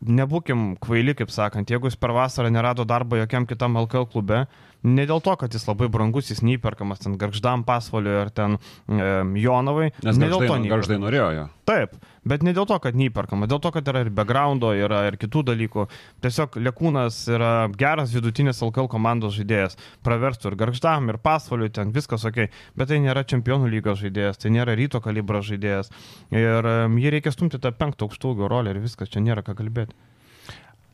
nebūkim 0.00 0.74
kvaili, 0.80 1.14
kaip 1.18 1.32
sakant, 1.32 1.70
jeigu 1.70 1.90
jis 1.90 1.98
per 2.00 2.14
vasarą 2.16 2.50
nerado 2.52 2.86
darbo 2.88 3.18
jokiam 3.20 3.46
kitam 3.48 3.76
LKL 3.82 4.08
klube, 4.12 4.44
ne 4.82 5.04
dėl 5.08 5.20
to, 5.24 5.34
kad 5.40 5.54
jis 5.54 5.66
labai 5.68 5.88
brangus, 5.92 6.30
jis 6.32 6.42
neįperkamas 6.46 7.02
ten 7.02 7.16
Garždam 7.20 7.64
pasvaliui 7.68 8.16
ar 8.22 8.30
ten 8.34 8.56
e, 8.56 9.08
Jonovai. 9.42 9.90
Nes 10.06 10.20
ne 10.20 10.30
dėl 10.30 10.46
to 10.46 10.58
Garždai 10.70 10.98
norėjo 11.02 11.28
jo. 11.36 11.46
Taip, 11.70 11.94
bet 12.26 12.42
ne 12.46 12.54
dėl 12.56 12.66
to, 12.66 12.78
kad 12.82 12.96
neįperkama, 12.98 13.46
dėl 13.50 13.60
to, 13.62 13.70
kad 13.74 13.86
yra 13.92 14.02
ir 14.04 14.10
backgroundo, 14.14 14.72
yra 14.74 15.04
ir 15.10 15.18
kitų 15.20 15.44
dalykų. 15.52 15.86
Tiesiog 16.24 16.58
Lekūnas 16.66 17.20
yra 17.30 17.52
geras 17.78 18.14
vidutinis 18.16 18.62
LKL 18.66 18.90
komandos 18.90 19.36
žaidėjas. 19.38 19.78
Praverstų 20.06 20.50
ir 20.50 20.58
Garždam, 20.64 21.12
ir 21.12 21.20
pasvaliui, 21.22 21.70
ten 21.76 21.94
viskas 21.94 22.26
ok, 22.26 22.46
bet 22.74 22.90
tai 22.90 23.00
nėra 23.04 23.22
čempionų 23.28 23.70
lygos 23.70 24.00
žaidėjas, 24.02 24.42
tai 24.42 24.54
nėra 24.56 24.74
ryto 24.78 25.02
kalibro 25.04 25.44
žaidėjas. 25.46 25.92
Ir 26.34 26.70
e, 26.74 26.78
jį 27.04 27.16
reikia 27.18 27.34
stumti 27.36 27.62
tą 27.62 27.74
penktą 27.76 28.08
aukštųjų 28.08 28.50
rolę 28.50 28.74
ir 28.74 28.82
viskas, 28.82 29.12
čia 29.12 29.22
nėra 29.22 29.46
ką 29.46 29.54
kalbėti. 29.60 29.94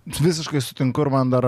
Visiškai 0.07 0.61
sutinku 0.63 1.03
ir 1.03 1.09
man 1.11 1.31
dar 1.33 1.45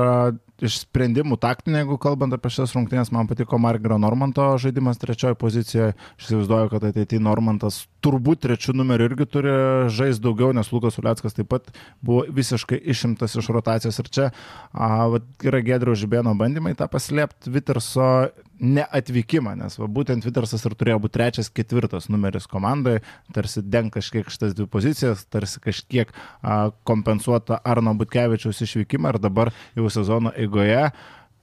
iš 0.59 0.81
sprendimų 0.83 1.37
taktinių, 1.39 1.77
jeigu 1.85 1.99
kalbant 2.03 2.35
apie 2.35 2.51
šias 2.51 2.73
rungtynės, 2.75 3.13
man 3.15 3.29
patiko 3.31 3.61
Margero 3.63 4.01
Normanto 4.03 4.49
žaidimas 4.59 4.99
trečioje 4.99 5.37
pozicijoje. 5.39 5.93
Aš 6.19 6.27
įsivaizduoju, 6.27 6.73
kad 6.73 6.87
ateityje 6.89 7.23
Normantas 7.23 7.85
turbūt 8.03 8.43
trečių 8.43 8.75
numerių 8.81 9.07
irgi 9.13 9.29
turi 9.31 9.55
žaisti 9.95 10.25
daugiau, 10.27 10.51
nes 10.57 10.73
Lukas 10.75 10.99
Uliackas 10.99 11.39
taip 11.39 11.51
pat 11.55 11.71
buvo 12.03 12.25
visiškai 12.35 12.81
išimtas 12.91 13.39
iš 13.39 13.53
rotacijos. 13.55 14.01
Ir 14.03 14.11
čia 14.11 14.27
a, 14.73 15.07
va, 15.15 15.23
yra 15.47 15.63
Gedrio 15.63 15.95
Žibėno 15.95 16.35
bandymai 16.39 16.75
tą 16.79 16.91
paslėpti 16.91 17.55
Viterso 17.55 18.11
neatvykimą, 18.61 19.55
nes 19.59 19.79
va, 19.81 19.89
būtent 19.91 20.25
Vitersas 20.27 20.65
ir 20.67 20.75
turėjo 20.79 20.99
būti 21.05 21.17
trečias, 21.19 21.51
ketvirtas 21.55 22.09
numeris 22.13 22.49
komandoje, 22.51 23.03
tarsi 23.35 23.63
den 23.63 23.93
kažkiek 23.95 24.31
šitas 24.33 24.57
dvi 24.59 24.69
pozicijas, 24.71 25.25
tarsi 25.31 25.63
kažkiek 25.65 26.11
a, 26.13 26.71
kompensuota 26.89 27.61
Arno 27.65 27.95
Butkevičiaus 27.99 28.63
išvykimą 28.67 29.15
ir 29.15 29.23
dabar 29.23 29.53
jau 29.79 29.91
sezono 29.93 30.35
eigoje 30.37 30.91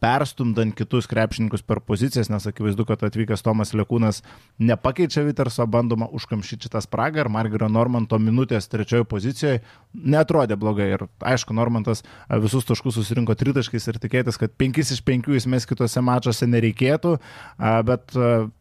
perstumdant 0.04 0.76
kitus 0.76 1.08
krepšininkus 1.10 1.64
per 1.66 1.80
pozicijas, 1.86 2.30
nes 2.30 2.46
akivaizdu, 2.50 2.86
kad 2.88 3.04
atvykęs 3.08 3.44
Tomas 3.46 3.74
Lekūnas 3.78 4.22
nepakeičia 4.60 5.24
Viterso, 5.26 5.66
bandoma 5.68 6.08
užkamšyti 6.12 6.68
šitą 6.68 6.82
spragą 6.84 7.24
ir 7.24 7.30
Margerio 7.32 7.70
Normanto 7.72 8.20
minutės 8.22 8.70
trečiojo 8.72 9.08
pozicijoje 9.10 9.62
netrodė 9.96 10.58
blogai. 10.60 10.90
Ir 10.98 11.06
aišku, 11.24 11.56
Normantas 11.56 12.04
visus 12.44 12.68
taškus 12.68 13.00
susirinko 13.00 13.36
tritaškais 13.40 13.88
ir 13.92 14.00
tikėtis, 14.04 14.40
kad 14.42 14.54
penkis 14.60 14.92
iš 14.94 15.02
penkių 15.06 15.38
jis 15.38 15.48
mes 15.50 15.68
kitose 15.70 16.04
mačiuose 16.04 16.48
nereikėtų, 16.52 17.16
bet 17.88 18.16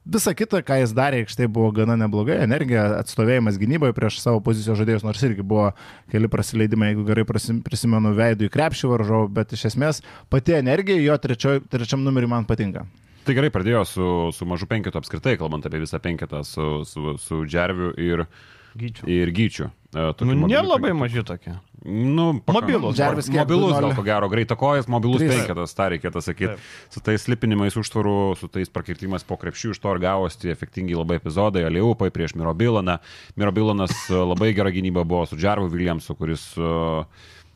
visa 0.05 0.35
kita, 0.37 0.63
ką 0.65 0.81
jis 0.83 0.95
darė, 0.97 1.25
aikštė 1.25 1.49
buvo 1.51 1.73
gana 1.75 1.99
neblogai, 2.01 2.39
energija, 2.45 2.87
atstovėjimas 3.03 3.59
gynyboje 3.61 3.97
prieš 3.97 4.21
savo 4.23 4.41
pozicijos 4.45 4.79
žaidėjus, 4.81 5.05
nors 5.07 5.23
irgi 5.27 5.45
buvo 5.45 5.71
keli 6.13 6.31
prasileidimai, 6.31 6.93
jeigu 6.93 7.07
gerai 7.09 7.27
prisimenu, 7.27 8.15
veidų 8.17 8.49
į 8.49 8.55
krepšį 8.55 8.91
varžovų, 8.95 9.31
bet 9.35 9.55
iš 9.57 9.69
esmės 9.73 10.03
pati 10.33 10.57
energija 10.59 11.01
jo 11.03 11.19
trečioj, 11.25 11.65
trečiam 11.73 12.05
numeriui 12.05 12.31
man 12.31 12.49
patinka. 12.49 12.85
Tai 13.25 13.37
gerai 13.37 13.49
pradėjo 13.53 13.85
su, 13.89 14.09
su 14.37 14.47
mažu 14.49 14.69
penketu 14.69 15.01
apskritai, 15.01 15.39
kalbant 15.41 15.65
apie 15.65 15.81
visą 15.81 16.01
penketą, 16.03 16.43
su, 16.45 16.83
su, 16.89 17.17
su 17.21 17.45
Džerviu 17.49 17.95
ir 17.97 18.27
Gyčiu. 18.75 19.07
Ir 19.07 19.31
Gyčiu. 19.31 19.69
E, 19.95 20.09
nu, 20.27 20.49
nėra 20.51 20.65
labai 20.67 20.91
maži 20.99 21.23
tokie. 21.27 21.55
Nu, 21.85 22.41
mobilus. 22.49 22.97
Džervis 22.99 23.29
mobilus, 23.31 23.77
gal 23.77 23.93
ko 23.95 24.03
gero, 24.03 24.29
greito 24.33 24.57
kojas, 24.59 24.89
mobilus 24.91 25.23
3. 25.23 25.31
penketas, 25.31 25.77
tą 25.79 25.87
reikėtų 25.93 26.23
sakyti. 26.25 26.57
Su 26.91 27.03
tais 27.05 27.29
lipinimais 27.31 27.77
užtvarų, 27.79 28.17
su 28.41 28.49
tais 28.51 28.73
prakirtimais 28.73 29.27
po 29.29 29.39
krepšių 29.39 29.75
iš 29.77 29.83
to 29.85 29.95
ir 29.95 30.03
gavosi 30.03 30.51
efektingi 30.51 30.99
labai 30.99 31.21
epizodai, 31.21 31.63
Aliupai 31.69 32.11
prieš 32.15 32.35
Miro 32.41 32.57
Bilaną. 32.59 32.99
Miro 33.39 33.55
Bilanas 33.55 33.95
e, 34.09 34.19
labai 34.19 34.51
gera 34.59 34.75
gynyba 34.75 35.07
buvo 35.07 35.23
su 35.31 35.39
Džervu 35.39 35.71
Williamsu, 35.71 36.19
kuris 36.19 36.49
uh, 36.59 37.07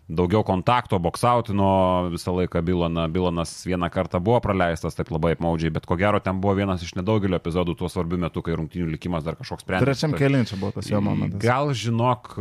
daugiau 0.09 0.42
kontakto, 0.44 0.99
boksautino 0.99 2.09
visą 2.12 2.33
laiką 2.37 2.62
Biloną. 2.64 3.09
Bilonas 3.12 3.53
vieną 3.66 3.90
kartą 3.92 4.21
buvo 4.25 4.40
praleistas 4.40 4.97
taip 4.97 5.11
labai 5.12 5.35
apmaudžiai, 5.37 5.73
bet 5.75 5.87
ko 5.87 5.99
gero 6.01 6.21
ten 6.25 6.40
buvo 6.40 6.55
vienas 6.57 6.83
iš 6.85 6.94
nedaugelio 6.97 7.37
epizodų 7.37 7.77
tuo 7.79 7.90
svarbiu 7.92 8.18
metu, 8.21 8.42
kai 8.44 8.57
rungtinių 8.57 8.88
likimas 8.94 9.27
dar 9.27 9.37
kažkoks 9.38 9.66
sprendė. 9.66 9.85
Trečiam 9.85 10.16
kelinčiam 10.16 10.62
buvo 10.62 10.73
tas 10.79 10.88
jo 10.88 11.01
momentas. 11.05 11.40
Gal 11.42 11.75
žinok, 11.77 12.33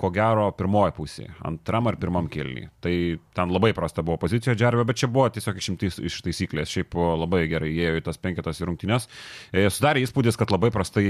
ko 0.00 0.10
gero 0.14 0.48
pirmoji 0.58 0.96
pusė, 0.98 1.28
antram 1.46 1.90
ar 1.90 1.98
pirmam 2.02 2.26
kelniui. 2.30 2.66
Tai 2.82 2.94
ten 3.36 3.54
labai 3.54 3.72
prasta 3.76 4.02
buvo 4.02 4.18
pozicija 4.24 4.56
Džervio, 4.58 4.84
bet 4.88 4.98
čia 5.02 5.10
buvo 5.10 5.28
tiesiog 5.34 5.58
išimtis 5.62 6.00
iš 6.02 6.18
taisyklės. 6.26 6.72
Šiaip 6.74 6.98
labai 6.98 7.44
gerai 7.50 7.70
įėjo 7.70 8.00
į 8.00 8.04
tas 8.08 8.18
penketas 8.18 8.58
į 8.60 8.68
rungtinės. 8.70 9.06
E, 9.54 9.68
sudarė 9.70 10.02
įspūdis, 10.04 10.38
kad 10.40 10.50
labai 10.54 10.72
prastai 10.74 11.06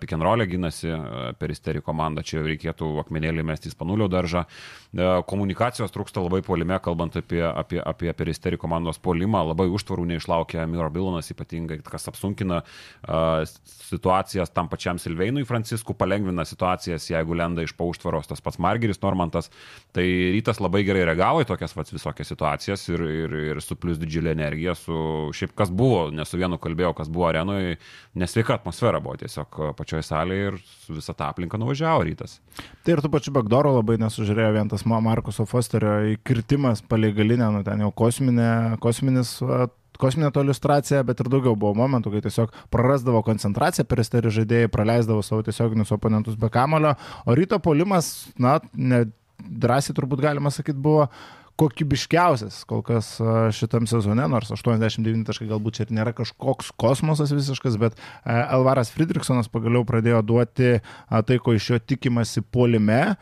pick 0.00 0.12
and 0.16 0.24
roll 0.26 0.44
gynasi 0.44 0.92
e, 0.92 1.00
peristerį 1.40 1.82
komandą. 1.86 2.24
Čia 2.26 2.44
reikėtų 2.44 2.92
akmenėlį 3.04 3.44
mesti 3.46 3.70
į 3.70 3.74
spanulio 3.74 4.08
daržą. 4.12 4.44
E, 4.44 5.08
komunikacijos 5.46 5.92
trūksta 5.94 6.22
labai 6.24 6.42
polime, 6.42 6.76
kalbant 6.82 7.14
apie, 7.16 7.40
apie, 7.46 7.78
apie 7.78 8.10
peristerį 8.16 8.58
komandos 8.58 8.98
polimą, 8.98 9.44
labai 9.52 9.68
užtvarų 9.70 10.06
neišlaukia 10.10 10.66
Miro 10.66 10.88
Bilonas 10.90 11.30
ypatingai, 11.30 11.78
kas 11.86 12.08
apsunkina 12.10 12.62
uh, 12.62 13.44
situacijas 13.86 14.50
tam 14.50 14.68
pačiam 14.68 14.98
Silveinui 14.98 15.46
Francisku, 15.46 15.94
palengvina 15.94 16.44
situacijas, 16.44 17.06
jeigu 17.10 17.36
lenda 17.38 17.62
iš 17.62 17.76
pauštvaros 17.78 18.26
tas 18.26 18.42
pats 18.42 18.58
Margeris 18.58 19.00
Normantas. 19.02 19.50
Tai 19.94 20.04
rytas 20.34 20.58
labai 20.60 20.82
gerai 20.86 21.04
reagavo 21.06 21.44
į 21.44 21.48
tokias 21.48 21.76
vats, 21.76 21.94
visokias 21.94 22.32
situacijas 22.32 22.88
ir, 22.90 23.06
ir, 23.06 23.38
ir 23.52 23.62
su 23.62 23.78
plus 23.78 24.00
didžiulė 24.02 24.34
energija, 24.34 24.74
su 24.74 25.30
šiaip 25.36 25.54
kas 25.56 25.70
buvo, 25.70 26.08
ne 26.10 26.26
su 26.26 26.40
vienu 26.40 26.58
kalbėjau, 26.58 26.94
kas 26.98 27.12
buvo 27.12 27.28
arenoje, 27.30 27.78
nesveika 28.18 28.58
atmosfera 28.58 29.00
buvo 29.04 29.14
tiesiog 29.22 29.62
pačioje 29.78 30.08
salėje 30.10 30.50
ir 30.50 30.60
visą 30.90 31.14
tą 31.14 31.30
aplinką 31.30 31.60
nuvažiavo 31.60 32.02
rytas. 32.08 32.40
Tai 32.82 32.96
ir 32.96 33.04
tų 33.04 33.12
pačių 33.12 33.34
Bagdoro 33.36 33.76
labai 33.76 33.98
nesužiūrėjo 34.00 34.52
vien 34.56 34.70
tas 34.72 34.86
Markuso 35.36 35.50
Fosterio 35.50 36.14
įkirtimas 36.14 36.80
palei 36.88 37.12
galinę, 37.12 37.50
nu 37.52 37.62
ten 37.64 37.82
jau 37.84 37.90
kosminė, 37.92 38.78
kosminis 38.80 39.36
va, 39.44 39.66
kosminė 40.00 40.30
to 40.32 40.40
iliustracija, 40.40 41.02
bet 41.04 41.20
ir 41.20 41.28
daugiau 41.28 41.56
buvo 41.56 41.74
momentų, 41.76 42.14
kai 42.14 42.22
tiesiog 42.24 42.54
prarasdavo 42.72 43.20
koncentraciją, 43.26 43.84
peristerį 43.84 44.32
žaidėjai 44.32 44.70
praleisdavo 44.72 45.20
savo 45.22 45.44
tiesioginius 45.44 45.92
oponentus 45.92 46.38
be 46.40 46.48
kamulio, 46.48 46.94
o 47.26 47.36
ryto 47.36 47.58
polimas, 47.60 48.30
na, 48.38 48.60
ne, 48.72 49.04
drąsiai 49.36 49.96
turbūt 49.96 50.24
galima 50.24 50.50
sakyti, 50.50 50.80
buvo 50.80 51.10
kokybiškiausias 51.56 52.62
kol 52.68 52.82
kas 52.86 53.14
šitam 53.56 53.86
sezone, 53.88 54.26
nors 54.28 54.50
89 54.52 55.24
taškai 55.28 55.48
galbūt 55.48 55.78
čia 55.78 55.86
ir 55.86 55.94
nėra 55.96 56.12
kažkoks 56.16 56.72
kosmosas 56.76 57.32
visiškas, 57.32 57.78
bet 57.80 57.96
Elvaras 58.24 58.92
Friedrichsonas 58.94 59.48
pagaliau 59.52 59.86
pradėjo 59.88 60.20
duoti 60.26 60.76
tai, 61.08 61.38
ko 61.40 61.56
iš 61.56 61.70
jo 61.72 61.80
tikimasi 61.80 62.44
polime. 62.52 63.16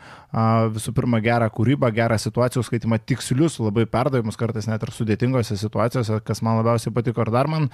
Visų 0.75 0.91
pirma, 0.91 1.21
gerą 1.23 1.47
kūrybą, 1.55 1.87
gerą 1.95 2.17
situacijų 2.19 2.65
skaitimą, 2.67 2.97
tikslius, 3.07 3.55
labai 3.63 3.85
perdavimus, 3.87 4.35
kartais 4.35 4.67
net 4.67 4.83
ir 4.83 4.91
sudėtingose 4.91 5.55
situacijose, 5.55 6.17
kas 6.27 6.43
man 6.43 6.59
labiausiai 6.59 6.91
patiko. 6.95 7.23
Ir 7.23 7.31
dar 7.31 7.47
man 7.47 7.69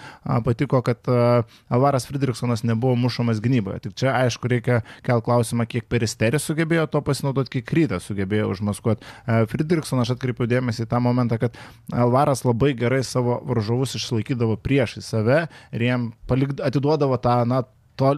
patiko, 0.45 0.83
kad 0.85 1.09
Elvaras 1.09 2.05
Friedrichsonas 2.05 2.61
nebuvo 2.61 2.93
mušamas 3.01 3.41
gynyboje. 3.41 3.81
Tik 3.87 3.97
čia, 4.03 4.11
aišku, 4.19 4.51
reikia 4.51 4.83
kel 5.01 5.23
klausimą, 5.25 5.65
kiek 5.71 5.89
peristeris 5.89 6.45
sugebėjo 6.45 6.85
to 6.93 7.01
pasinaudoti, 7.07 7.55
kiek 7.57 7.65
krytas 7.71 8.05
sugebėjo 8.11 8.51
užmaskuoti. 8.53 9.09
Friedrichsonas, 9.49 10.05
aš 10.05 10.19
atkreipiu 10.19 10.50
dėmesį 10.51 10.85
į 10.85 10.91
tą 10.91 11.01
momentą, 11.03 11.39
kad 11.41 11.57
Alvaras 11.91 12.45
labai 12.47 12.73
gerai 12.77 13.01
savo 13.07 13.39
varžovus 13.47 13.97
išlaikydavo 13.99 14.57
priešai 14.61 15.03
save 15.05 15.45
ir 15.71 15.87
jiem 15.87 16.11
palik, 16.29 16.57
atiduodavo 16.63 17.19
tą, 17.23 17.41
na, 17.49 17.63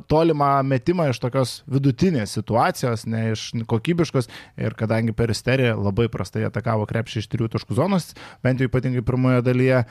tolimą 0.08 0.64
metimą 0.64 1.08
iš 1.12 1.20
tokios 1.24 1.54
vidutinės 1.70 2.36
situacijos, 2.38 3.06
ne 3.10 3.24
iš 3.34 3.50
kokybiškos. 3.70 4.30
Ir 4.62 4.76
kadangi 4.80 5.16
peristerija 5.16 5.76
labai 5.78 6.08
prastai 6.14 6.46
atakavo 6.48 6.88
krepšį 6.90 7.24
iš 7.24 7.30
trijų 7.32 7.50
taškų 7.56 7.78
zonos, 7.78 8.14
bent 8.46 8.62
jau 8.62 8.70
ypatingai 8.70 9.04
pirmoje 9.06 9.44
dalyje, 9.46 9.84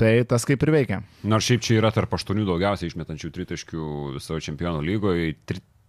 tai 0.00 0.12
tas 0.28 0.46
kaip 0.48 0.62
ir 0.66 0.74
veikia. 0.76 1.02
Nors 1.24 1.48
šiaip 1.48 1.64
čia 1.66 1.80
yra 1.80 1.92
tarp 1.94 2.14
aštuonių 2.16 2.46
daugiausiai 2.48 2.92
išmetančių 2.92 3.32
tritaškių 3.36 3.90
visoje 4.18 4.46
čempionų 4.50 4.84
lygoje. 4.86 5.34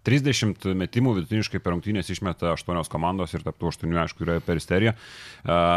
30 0.07 0.65
metimų 0.81 1.13
vidutiniškai 1.19 1.61
per 1.61 1.75
rungtynės 1.75 2.09
išmeta 2.09 2.55
8 2.55 2.89
komandos 2.91 3.35
ir 3.35 3.45
tarptų 3.45 3.69
8, 3.69 3.97
aišku, 4.05 4.25
yra 4.25 4.39
peristerija. 4.41 4.95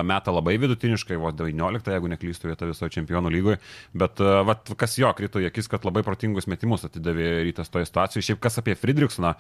Meta 0.07 0.33
labai 0.33 0.57
vidutiniškai, 0.63 1.19
vos 1.21 1.37
19, 1.37 1.93
jeigu 1.93 2.11
neklystu, 2.13 2.49
vieta 2.49 2.69
visoje 2.69 2.95
čempionų 2.97 3.33
lygoje. 3.35 3.61
Bet 3.93 4.23
vat, 4.49 4.73
kas 4.81 4.97
jo 5.01 5.11
krito 5.17 5.43
į 5.43 5.51
akis, 5.51 5.69
kad 5.69 5.85
labai 5.85 6.05
protingus 6.07 6.49
metimus 6.49 6.87
atidavė 6.89 7.45
rytas 7.51 7.73
toje 7.73 7.91
situacijoje. 7.91 8.29
Šiaip 8.31 8.41
kas 8.45 8.57
apie 8.63 8.77
Friedrichsoną, 8.79 9.35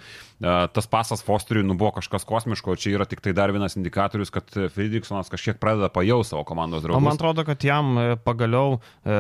tas 0.76 0.90
pasas 0.90 1.24
Fosteriui 1.24 1.64
nu, 1.64 1.78
buvo 1.80 1.94
kažkas 1.96 2.28
kosmiško, 2.28 2.76
čia 2.80 2.94
yra 2.98 3.08
tik 3.08 3.24
tai 3.24 3.32
dar 3.36 3.52
vienas 3.54 3.78
indikatorius, 3.80 4.32
kad 4.34 4.52
Friedrichsonas 4.52 5.32
kažkiek 5.32 5.60
pradeda 5.62 5.88
pajausti 5.92 6.34
savo 6.34 6.44
komandos 6.44 6.82
draugus. 6.84 7.04
Man 7.04 7.16
atrodo, 7.16 7.44
kad 7.46 7.64
jam 7.64 7.94
e, 7.98 8.04
pagaliau, 8.20 8.78
e, 9.04 9.16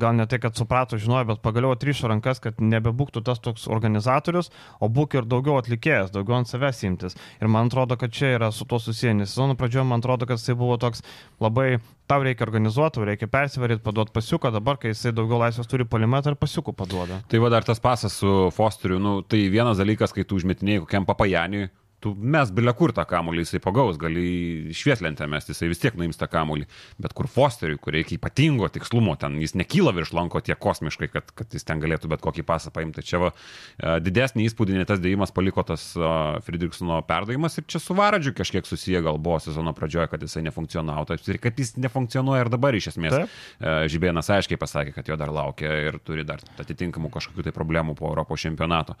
gal 0.00 0.16
ne 0.16 0.26
tai, 0.30 0.38
kad 0.42 0.56
suprato, 0.58 0.98
žinojo, 1.00 1.26
bet 1.32 1.42
pagaliau 1.44 1.74
atrišo 1.74 2.10
rankas, 2.10 2.40
kad 2.42 2.60
nebebūktų 2.62 3.24
tas 3.26 3.42
toks 3.42 3.66
organizatorius, 3.72 4.52
o 4.80 4.88
būtų 4.88 5.01
būk 5.02 5.18
ir 5.18 5.28
daugiau 5.28 5.58
atlikėjas, 5.58 6.12
daugiau 6.14 6.38
ant 6.38 6.50
savęs 6.50 6.82
imtis. 6.86 7.18
Ir 7.42 7.50
man 7.50 7.70
atrodo, 7.70 7.98
kad 7.98 8.14
čia 8.14 8.36
yra 8.38 8.52
su 8.54 8.64
to 8.68 8.78
susiję. 8.78 9.16
Nes 9.18 9.34
sezono 9.34 9.58
pradžioje 9.58 9.84
man 9.90 10.00
atrodo, 10.00 10.28
kad 10.30 10.40
tai 10.42 10.56
buvo 10.58 10.78
toks 10.80 11.02
labai, 11.42 11.82
tau 12.10 12.22
reikia 12.22 12.46
organizuoti, 12.46 12.96
tau 12.96 13.08
reikia 13.08 13.28
persivaryti, 13.32 13.82
paduoti 13.84 14.14
pasiuką, 14.14 14.52
dabar, 14.54 14.78
kai 14.80 14.94
jisai 14.94 15.14
daugiau 15.16 15.42
laisvės 15.42 15.70
turi 15.70 15.88
polimetą 15.88 16.32
ir 16.32 16.40
pasiukų 16.40 16.76
paduoda. 16.78 17.22
Tai 17.28 17.42
va 17.42 17.52
dar 17.52 17.66
tas 17.66 17.82
pasas 17.82 18.16
su 18.22 18.50
Fosteriu, 18.54 19.00
nu, 19.02 19.20
tai 19.26 19.44
vienas 19.52 19.80
dalykas, 19.82 20.14
kai 20.14 20.24
tu 20.28 20.38
užmetinėjai 20.40 20.84
kokiam 20.86 21.08
papajaniui, 21.08 21.70
tu 22.02 22.12
mes 22.18 22.50
bilia 22.54 22.74
kur 22.76 22.92
tą 22.94 23.04
kamuolį 23.08 23.44
jisai 23.44 23.60
pagaus, 23.62 23.98
gali 24.00 24.72
švietlentę 24.74 25.28
mesti, 25.30 25.54
jisai 25.54 25.70
vis 25.70 25.80
tiek 25.82 25.96
naims 25.98 26.18
tą 26.18 26.26
kamuolį, 26.30 26.66
bet 27.02 27.14
kur 27.16 27.28
Fosteriui, 27.30 27.78
kur 27.82 27.94
reikia 27.94 28.16
ypatingo 28.18 28.68
tikslumo, 28.72 29.14
ten 29.20 29.38
jis 29.42 29.54
nekyla 29.58 29.94
virš 29.94 30.12
lanko 30.16 30.42
tiek 30.44 30.58
kosmiškai, 30.62 31.08
kad, 31.12 31.30
kad 31.38 31.54
jis 31.54 31.66
ten 31.68 31.82
galėtų 31.82 32.10
bet 32.12 32.24
kokį 32.24 32.44
pasą 32.48 32.72
paimti. 32.74 32.98
Tai 32.98 33.06
čia 33.06 33.20
va, 33.22 33.30
e, 33.32 33.94
didesnį 34.04 34.48
įspūdį 34.48 34.76
net 34.76 34.90
tas 34.90 35.00
dėjimas 35.02 35.32
paliko 35.34 35.64
tas 35.66 35.84
uh, 35.96 36.38
Friedrichsono 36.44 36.98
perdavimas 37.08 37.56
ir 37.58 37.66
čia 37.70 37.80
su 37.82 37.96
Varadžiu 37.96 38.34
kažkiek 38.36 38.66
susiję 38.68 39.00
gal 39.06 39.20
buvo 39.22 39.38
sezono 39.42 39.72
pradžioje, 39.76 40.10
kad 40.12 40.26
jisai 40.26 40.44
nefunkcionavo. 40.48 41.06
Tai 41.08 41.18
ir 41.22 41.40
kad 41.42 41.58
jis 41.58 41.76
nefunkcionuoja 41.80 42.44
ir 42.44 42.52
dabar 42.52 42.76
iš 42.76 42.92
esmės. 42.92 43.14
Taip. 43.16 43.36
Uh, 43.62 43.84
Žibėnas 43.92 44.28
aiškiai 44.36 44.60
pasakė, 44.60 44.96
kad 44.98 45.08
jo 45.08 45.18
dar 45.20 45.32
laukia 45.32 45.72
ir 45.88 46.00
turi 46.04 46.26
dar 46.28 46.42
atitinkamų 46.60 47.12
kažkokių 47.14 47.46
tai 47.46 47.54
problemų 47.56 47.96
po 47.98 48.10
Europos 48.10 48.42
čempionato. 48.44 48.98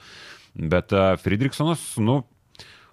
Bet 0.52 0.92
Friedrichsonas, 1.22 1.80
nu, 1.96 2.20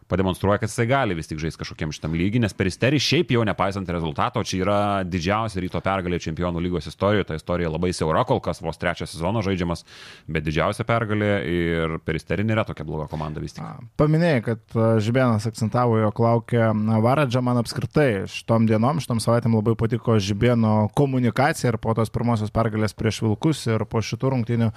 pademonstruoja, 0.10 0.60
kad 0.62 0.72
jisai 0.72 0.88
gali 0.90 1.18
vis 1.18 1.30
tik 1.30 1.40
žaisti 1.42 1.62
kažkokiam 1.62 1.94
šitam 1.96 2.16
lygiui, 2.18 2.42
nes 2.44 2.56
peristerį 2.58 3.00
šiaip 3.04 3.34
jau 3.36 3.44
nepaisant 3.48 3.90
rezultato, 3.94 4.42
čia 4.44 4.62
yra 4.64 4.80
didžiausia 5.06 5.62
ryto 5.64 5.82
pergalė 5.86 6.20
čempionų 6.24 6.64
lygos 6.66 6.90
istorijoje, 6.90 7.28
ta 7.30 7.38
istorija 7.40 7.72
labai 7.72 7.92
siaura, 7.96 8.26
kol 8.28 8.42
kas 8.44 8.64
vos 8.64 8.80
trečią 8.82 9.08
sezoną 9.10 9.44
žaidžiamas, 9.46 9.86
bet 10.28 10.48
didžiausia 10.48 10.86
pergalė 10.90 11.32
ir 11.50 11.98
peristerį 12.06 12.48
nėra 12.50 12.66
tokia 12.68 12.88
bloga 12.88 13.08
komanda 13.12 13.44
vis 13.44 13.56
tik. 13.58 13.66
Paminėjai, 14.00 14.42
kad 14.46 14.78
Žibėnas 15.04 15.46
akcentavo, 15.50 16.00
jog 16.02 16.24
laukia 16.24 16.72
Varadža, 17.04 17.44
man 17.46 17.62
apskritai 17.62 18.26
šitom 18.32 18.66
dienom, 18.70 19.02
šitom 19.04 19.22
savaitėm 19.24 19.58
labai 19.60 19.76
patiko 19.80 20.18
Žibėno 20.18 20.90
komunikacija 20.98 21.74
ir 21.74 21.80
po 21.82 21.94
tos 21.98 22.12
pirmosios 22.14 22.54
pergalės 22.56 22.96
prieš 22.98 23.22
Vilkus 23.26 23.66
ir 23.70 23.86
po 23.90 24.02
šitų 24.06 24.34
rungtynių, 24.34 24.72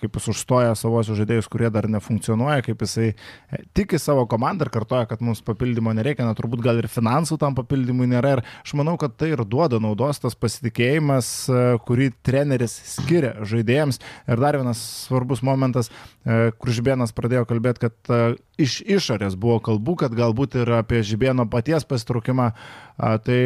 kaip 0.00 0.18
jis 0.20 0.30
užstoja 0.34 0.76
savosius 0.78 1.18
žaidėjus, 1.18 1.48
kurie 1.50 1.70
dar 1.72 1.88
nefunkcionuoja, 1.90 2.62
kaip 2.66 2.84
jisai 2.84 3.10
e, 3.10 3.62
tiki 3.76 3.98
savo 4.00 4.26
komandą 4.30 4.59
dar 4.60 4.70
kartoja, 4.72 5.08
kad 5.10 5.22
mums 5.24 5.42
papildymo 5.44 5.92
nereikia, 5.96 6.26
na 6.28 6.36
turbūt 6.38 6.62
gal 6.64 6.80
ir 6.80 6.88
finansų 6.90 7.38
tam 7.40 7.56
papildymui 7.58 8.08
nėra. 8.10 8.36
Ir 8.38 8.42
aš 8.62 8.74
manau, 8.78 8.96
kad 9.00 9.16
tai 9.20 9.32
ir 9.34 9.44
duoda 9.48 9.80
naudos 9.82 10.22
tas 10.22 10.36
pasitikėjimas, 10.38 11.30
e, 11.48 11.62
kurį 11.88 12.10
treneris 12.26 12.76
skiria 12.94 13.34
žaidėjams. 13.48 14.00
Ir 14.30 14.42
dar 14.42 14.58
vienas 14.60 14.82
svarbus 15.06 15.44
momentas, 15.46 15.90
e, 15.90 16.50
kur 16.56 16.74
Žibėnas 16.76 17.14
pradėjo 17.16 17.46
kalbėti, 17.50 17.88
kad 17.88 18.12
e, 18.12 18.20
iš 18.60 18.80
išorės 18.86 19.38
buvo 19.40 19.60
kalbų, 19.70 19.96
kad 20.04 20.16
galbūt 20.16 20.60
ir 20.62 20.74
apie 20.80 21.02
Žibėno 21.06 21.48
paties 21.50 21.88
pasitraukimą. 21.88 22.52
Tai 23.00 23.38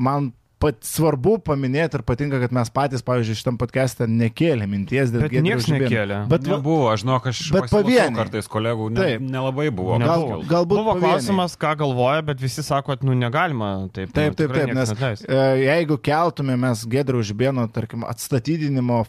man 0.00 0.32
pat, 0.62 0.80
svarbu 0.86 1.36
paminėti 1.44 1.98
ir 1.98 2.04
patinka, 2.06 2.38
kad 2.42 2.54
mes 2.54 2.70
patys, 2.74 3.02
pavyzdžiui, 3.06 3.36
šitam 3.38 3.58
podcast'e 3.60 4.06
nekėlė 4.10 4.66
minties 4.70 5.12
dėl 5.12 5.26
to. 5.26 5.42
Niekas 5.44 5.68
nekėlė. 5.72 6.20
Bet 6.30 6.46
buvo, 6.64 6.88
aš 6.92 7.04
žinau, 7.04 7.18
aš 7.30 7.42
bet 7.54 7.68
pavieniai. 7.72 8.14
Kartais 8.16 8.48
kolegų 8.50 8.90
ne, 8.94 9.00
taip, 9.00 9.24
nelabai 9.34 9.68
buvo. 9.74 9.98
Gal, 10.02 10.26
galbūt 10.48 10.78
buvo 10.78 10.94
pavieniai. 10.94 11.18
klausimas, 11.18 11.56
ką 11.60 11.74
galvoja, 11.82 12.24
bet 12.30 12.42
visi 12.42 12.64
sako, 12.64 12.94
kad 12.94 13.04
nu 13.06 13.16
negalima. 13.18 13.72
Taip, 13.94 14.12
taip, 14.14 14.34
nu, 14.34 14.38
taip. 14.40 14.54
taip 14.54 14.72
nes, 14.72 14.92
netleis. 14.94 15.24
E, 15.26 15.40
jeigu 15.64 15.98
keltume 16.04 16.56
mes 16.60 16.84
Gedrių 16.94 17.24
Žibėno, 17.26 17.66
tarkim, 17.74 18.06
atstatydinimo 18.08 19.02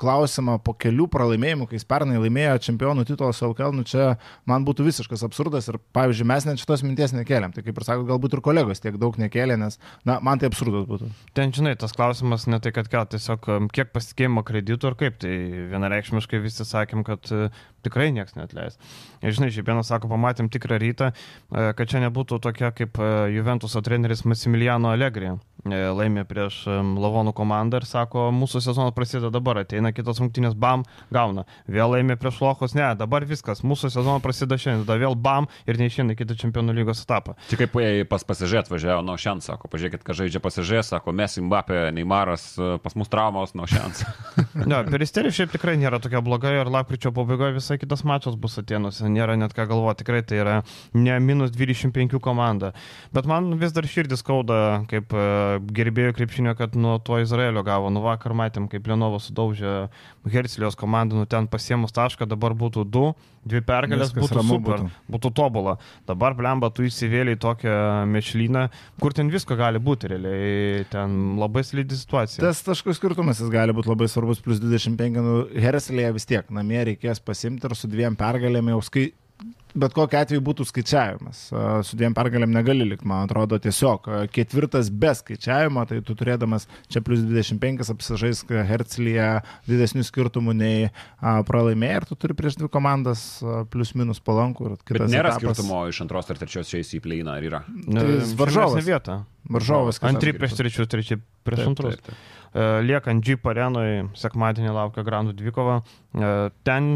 klausimą 0.00 0.58
po 0.64 0.74
kelių 0.78 1.08
pralaimėjimų, 1.12 1.70
kai 1.70 1.78
jis 1.80 1.88
pernai 1.88 2.20
laimėjo 2.20 2.58
čempionų 2.68 3.06
titulą 3.08 3.32
savo 3.36 3.56
kelnų, 3.58 3.86
čia 3.90 4.12
man 4.50 4.66
būtų 4.68 4.86
visiškas 4.88 5.24
absurdas 5.26 5.70
ir, 5.72 5.80
pavyzdžiui, 5.96 6.28
mes 6.30 6.48
net 6.48 6.62
šitos 6.62 6.84
minties 6.86 7.14
nekėlėm. 7.16 7.54
Tai 7.56 7.64
kaip 7.66 7.80
ir 7.80 7.86
sako, 7.86 8.06
galbūt 8.10 8.36
ir 8.36 8.44
kolegos 8.44 8.82
tiek 8.82 8.98
daug 9.00 9.16
nekėlė, 9.20 9.58
nes, 9.60 9.80
na, 10.08 10.18
man 10.24 10.40
tai 10.40 10.50
absurdas 10.50 10.86
būtų. 10.90 11.10
Ten, 11.36 11.54
žinai, 11.56 11.76
tas 11.80 11.94
klausimas 11.96 12.46
ne 12.50 12.60
tai, 12.62 12.72
kad 12.76 12.90
kel, 12.90 13.06
tiesiog 13.14 13.46
kiek 13.74 13.92
pasitikėjimo 13.94 14.44
kreditų 14.46 14.92
ir 14.92 14.98
kaip. 15.04 15.20
Tai 15.20 15.34
vienareikšmiškai 15.72 16.40
visi 16.42 16.66
sakėm, 16.66 17.04
kad 17.06 17.30
uh, 17.34 17.62
tikrai 17.86 18.10
niekas 18.16 18.36
netleis. 18.38 18.80
Ir 19.24 19.36
žinai, 19.36 19.50
Žibėnas 19.54 19.90
sako, 19.92 20.10
pamatėm 20.12 20.50
tikrą 20.52 20.80
rytą, 20.82 21.12
uh, 21.12 21.70
kad 21.78 21.92
čia 21.92 22.02
nebūtų 22.06 22.40
tokia 22.42 22.72
kaip 22.76 23.00
uh, 23.02 23.28
Juventuso 23.32 23.82
treneris 23.84 24.26
Massimiliano 24.28 24.92
Allegri. 24.94 25.36
E, 25.68 25.76
laimė 25.92 26.24
prieš 26.28 26.62
Lavonų 26.70 27.34
komandą 27.36 27.80
ir 27.80 27.86
sako, 27.88 28.28
mūsų 28.32 28.62
sezonas 28.64 28.94
prasideda 28.96 29.28
dabar, 29.34 29.60
ateina 29.60 29.92
kitos 29.92 30.20
rungtynės, 30.22 30.54
bam, 30.56 30.86
gauna. 31.12 31.44
Vėl 31.68 31.92
laimė 31.96 32.16
prieš 32.20 32.40
Lohus, 32.40 32.74
ne, 32.76 32.86
dabar 32.96 33.26
viskas, 33.28 33.60
mūsų 33.66 33.90
sezonas 33.92 34.24
prasideda 34.24 34.56
šiandien, 34.60 34.86
tada 34.86 34.96
vėl 35.02 35.16
bam 35.20 35.50
ir 35.68 35.80
neišeina 35.80 36.16
kitą 36.16 36.38
čempionų 36.40 36.76
lygos 36.80 37.04
etapą. 37.04 37.36
Tik 37.50 37.66
kaip 37.66 37.76
pas 38.08 38.24
pasižiūrėt 38.24 38.70
atvažiavo 38.70 39.04
nuo 39.04 39.18
šiandien, 39.20 39.44
sako, 39.50 39.68
pažiūrėkit, 39.72 40.04
ką 40.06 40.16
žaidžia 40.22 40.42
pasižiūrėt, 40.80 40.88
sako, 40.88 41.12
mes 41.12 41.38
Mbappé, 41.40 41.92
Neymaras, 41.92 42.56
e, 42.58 42.78
pas 42.82 42.94
mus 42.96 43.08
traumos 43.08 43.54
nuo 43.54 43.66
šiandien. 43.66 44.06
ne, 44.70 44.80
peristerija 44.90 45.32
šiaip 45.32 45.52
tikrai 45.54 45.76
nėra 45.78 46.00
tokia 46.00 46.20
bloga 46.20 46.50
ir 46.52 46.70
lapkričio 46.70 47.12
pabaigoje 47.12 47.56
visai 47.58 47.78
kitas 47.78 48.04
mačas 48.04 48.36
bus 48.36 48.58
atėnusi, 48.60 49.08
nėra 49.08 49.36
net 49.38 49.54
ką 49.56 49.66
galvoti, 49.70 50.02
tikrai 50.02 50.22
tai 50.22 50.40
yra 50.40 50.56
ne 50.94 51.18
minus 51.20 51.52
25 51.52 52.20
komanda. 52.20 52.72
Bet 53.12 53.26
man 53.26 53.54
vis 53.60 53.72
dar 53.72 53.86
širdis 53.86 54.22
skauda, 54.24 54.84
kaip 54.90 55.12
e, 55.12 55.60
gerbėjų 55.60 56.16
krepšinio, 56.18 56.56
kad 56.58 56.76
nuo 56.76 56.98
to 56.98 57.20
Izraelio 57.20 57.64
gavo. 57.66 57.90
Nu 57.92 58.04
vakar 58.04 58.34
matėm, 58.36 58.68
kaip 58.70 58.88
Lenovas 58.90 59.28
sudaužė 59.30 59.90
Herslijos 60.30 60.76
komandą, 60.78 61.16
nu 61.16 61.28
ten 61.28 61.48
pasiemus 61.50 61.94
tašką, 61.96 62.28
dabar 62.28 62.54
būtų 62.58 62.84
du, 62.84 63.10
dvi 63.46 63.62
pergalės, 63.64 64.12
Viskas 64.12 64.26
būtų 64.26 64.44
super, 64.44 64.82
būtų. 64.84 65.04
būtų 65.14 65.30
tobula. 65.36 65.76
Dabar 66.08 66.36
blemba, 66.36 66.68
tu 66.74 66.84
įsivėliai 66.84 67.38
tokią 67.40 67.76
mešlyną, 68.10 68.66
kur 69.00 69.16
ten 69.16 69.30
visko 69.32 69.56
gali 69.56 69.80
būti 69.80 70.10
realiai, 70.12 70.69
ten 70.92 71.16
labai 71.40 71.62
slidi 71.66 71.98
situacija. 71.98 72.42
Tas 72.44 72.62
taškų 72.66 72.94
skirtumas 72.96 73.42
jis 73.42 73.52
gali 73.52 73.74
būti 73.76 73.92
labai 73.92 74.10
svarbus, 74.10 74.42
plus 74.44 74.62
25, 74.62 75.22
nu, 75.24 75.38
Herslėje 75.66 76.12
vis 76.16 76.28
tiek 76.30 76.52
namie 76.54 76.82
reikės 76.92 77.22
pasimti 77.24 77.68
ir 77.68 77.76
su 77.78 77.90
dviem 77.90 78.18
pergalėm 78.18 78.72
jau 78.74 78.82
skai 78.86 79.10
bet 79.78 79.94
kokiu 79.94 80.18
atveju 80.20 80.42
būtų 80.44 80.66
skaičiavimas. 80.68 81.42
Su 81.86 81.98
dviem 81.98 82.14
pergalėm 82.16 82.52
negali 82.54 82.86
likti, 82.86 83.06
man 83.08 83.26
atrodo, 83.28 83.58
tiesiog 83.62 84.08
ketvirtas 84.34 84.90
be 84.90 85.12
skaičiavimo, 85.16 85.84
tai 85.88 86.00
tu 86.06 86.16
turėdamas 86.18 86.66
čia 86.90 87.02
plus 87.04 87.22
25 87.26 87.92
apsižais 87.94 88.42
Hercelyje 88.70 89.28
didesnių 89.70 90.06
skirtumų 90.06 90.56
nei 90.58 90.90
pralaimėjai 91.20 92.00
ir 92.00 92.08
tu 92.10 92.18
turi 92.20 92.36
prieš 92.38 92.58
dvi 92.60 92.70
komandas 92.72 93.24
plus 93.72 93.94
minus 93.98 94.22
palankų. 94.24 94.74
Bet 94.90 95.06
nėra 95.06 95.34
etapas... 95.36 95.60
skirtumo 95.60 95.84
iš 95.90 96.02
antros 96.06 96.30
ar 96.32 96.40
trečios 96.40 96.70
šiais 96.70 96.94
į 96.96 97.04
pleiną, 97.04 97.36
ar 97.38 97.50
yra? 97.50 97.64
Tai 97.90 98.08
varžovas 98.40 98.86
vieta. 98.86 99.22
Varžovas. 99.48 100.02
Antri 100.04 100.34
prieš 100.36 100.58
trečius, 100.58 100.90
treči 100.90 101.16
prieš 101.46 101.70
antrus. 101.70 101.96
E, 102.50 102.62
liekant 102.82 103.22
Jeep 103.22 103.44
arenui, 103.46 104.08
sekmadienį 104.18 104.72
laukia 104.74 105.04
Grandų 105.06 105.36
dvikova. 105.38 105.76
E, 105.80 106.30
ten 106.66 106.88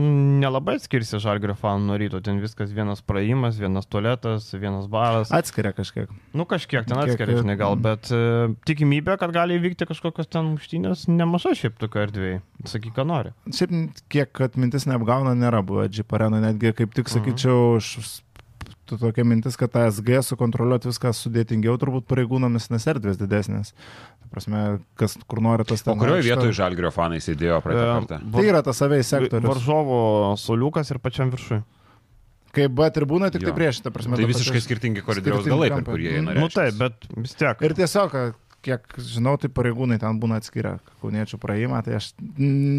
nelabai 0.42 0.74
skirsi 0.82 1.20
žalgrio 1.22 1.54
fanų 1.58 1.86
nuo 1.88 1.98
ryto, 2.00 2.18
ten 2.24 2.40
viskas 2.42 2.72
vienas 2.74 3.04
praėjimas, 3.06 3.60
vienas 3.62 3.86
tualetas, 3.86 4.48
vienas 4.58 4.88
baras. 4.90 5.30
Atskiria 5.34 5.70
kažkiek. 5.76 6.10
Nu 6.34 6.46
kažkiek 6.50 6.88
ten 6.90 6.98
atskiria, 6.98 7.38
žinai, 7.38 7.56
gal, 7.60 7.78
bet 7.78 8.10
uh, 8.10 8.50
tikimybė, 8.66 9.14
kad 9.20 9.30
gali 9.34 9.60
įvykti 9.60 9.86
kažkokios 9.86 10.30
ten 10.32 10.56
muštynės, 10.56 11.06
nemaža 11.06 11.54
šiaip 11.60 11.78
tokio 11.78 12.02
erdvėje. 12.08 12.42
Sakyk, 12.66 12.96
ką 12.98 13.06
nori. 13.06 13.30
Šiaip 13.54 14.02
kiek 14.10 14.44
atmintis 14.48 14.88
neapgauna, 14.90 15.36
nėra 15.38 15.62
buvę 15.66 15.86
Jeep 15.86 16.18
arenui, 16.18 16.42
netgi 16.42 16.74
kaip 16.74 16.98
tik 16.98 17.06
mhm. 17.06 17.14
sakyčiau, 17.14 17.78
tu 17.78 18.33
tokia 18.88 19.24
mintis, 19.26 19.56
kad 19.60 19.72
tą 19.74 19.84
SG 19.90 20.20
sukontroliuoti 20.26 20.90
viską 20.90 21.12
sudėtingiau 21.16 21.76
turbūt 21.80 22.06
pareigūnomis, 22.10 22.70
nes 22.72 22.88
erdvės 22.92 23.20
didesnės. 23.20 23.72
Ta 24.22 24.32
prasme, 24.32 24.64
kas 25.00 25.16
kur 25.30 25.42
nori 25.44 25.66
tas 25.68 25.84
ten. 25.84 25.94
O 25.94 26.00
kurioje 26.00 26.26
vietoje 26.26 26.56
žalgrio 26.56 26.92
fanai 26.94 27.22
sėdėjo 27.24 27.60
praeitą 27.64 27.84
e, 27.84 27.94
kartą? 27.98 28.20
Tai 28.36 28.44
yra 28.50 28.64
tas 28.66 28.82
savai 28.82 29.00
sektorius. 29.06 29.48
Varžovo 29.50 30.02
soliukas 30.40 30.92
ir 30.94 31.00
pačiam 31.04 31.32
viršui. 31.34 31.62
Kaip 32.54 32.74
B 32.78 32.86
tribūna, 32.94 33.32
tik 33.34 33.42
jo. 33.42 33.50
tai 33.50 33.56
prieš, 33.56 33.80
ta 33.82 33.90
prasme. 33.90 34.14
Tai 34.18 34.28
visiškai 34.30 34.60
skirtingi 34.62 35.02
koridoriaus 35.02 35.46
galai, 35.48 35.72
per 35.74 35.86
kurie 35.88 36.12
jie 36.12 36.22
norėjo. 36.22 36.44
Nu 36.44 36.52
taip, 36.54 36.76
bet 36.78 37.08
vis 37.16 37.34
tiek. 37.40 37.64
Ir 37.66 37.74
tiesiog, 37.74 38.14
kiek 38.64 38.96
žinau, 38.98 39.36
tai 39.40 39.50
pareigūnai 39.52 39.98
ten 40.00 40.18
būna 40.20 40.38
atskiria 40.40 40.78
kauniečių 41.02 41.38
praėjimą, 41.42 41.80
tai 41.86 41.98
aš 41.98 42.10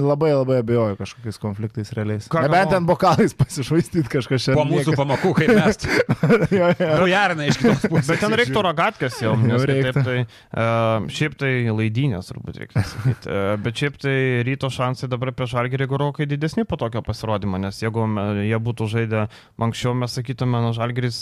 labai 0.02 0.32
labai 0.34 0.60
abejoju 0.64 0.98
kažkokiais 1.00 1.40
konfliktais 1.42 1.92
realiais. 1.98 2.30
Ką 2.32 2.46
Nebent 2.46 2.74
ten 2.74 2.88
bokalais 2.88 3.36
pasišvaistyti 3.38 4.10
kažką 4.12 4.40
šiandien. 4.42 4.60
Po 4.60 4.66
mūsų 4.70 4.94
niekas... 4.94 5.00
pamokų, 5.02 5.34
kaip 5.38 5.54
mes. 5.56 5.80
jo, 6.60 6.70
jo. 6.80 7.10
Jarina 7.12 7.48
iš 7.50 7.60
kitos 7.62 7.86
pusės. 7.86 8.10
Bet 8.10 8.24
ten 8.24 8.38
reiktų 8.42 8.66
rogatkas 8.66 9.20
jau, 9.22 9.36
nes 9.42 9.68
taip, 9.70 10.02
tai, 10.08 10.18
uh, 10.26 11.08
šiaip 11.14 11.38
tai 11.42 11.52
laidynės 11.70 12.32
turbūt 12.32 12.62
reikia 12.64 12.86
sakyti. 12.90 13.30
Uh, 13.30 13.54
bet 13.62 13.84
šiaip 13.84 14.00
tai 14.02 14.18
ryto 14.48 14.72
šansai 14.74 15.12
dabar 15.12 15.34
prieš 15.36 15.56
Žalgirį 15.56 15.88
gerokai 15.92 16.28
didesni 16.30 16.66
po 16.68 16.80
tokio 16.82 17.04
pasirodymo, 17.06 17.62
nes 17.62 17.80
jeigu 17.84 18.08
jie 18.42 18.60
būtų 18.66 18.90
žaidę 18.92 19.28
anksčiau, 19.62 19.94
mes 19.98 20.18
sakytume, 20.18 20.60
na 20.66 20.74
Žalgiris 20.76 21.20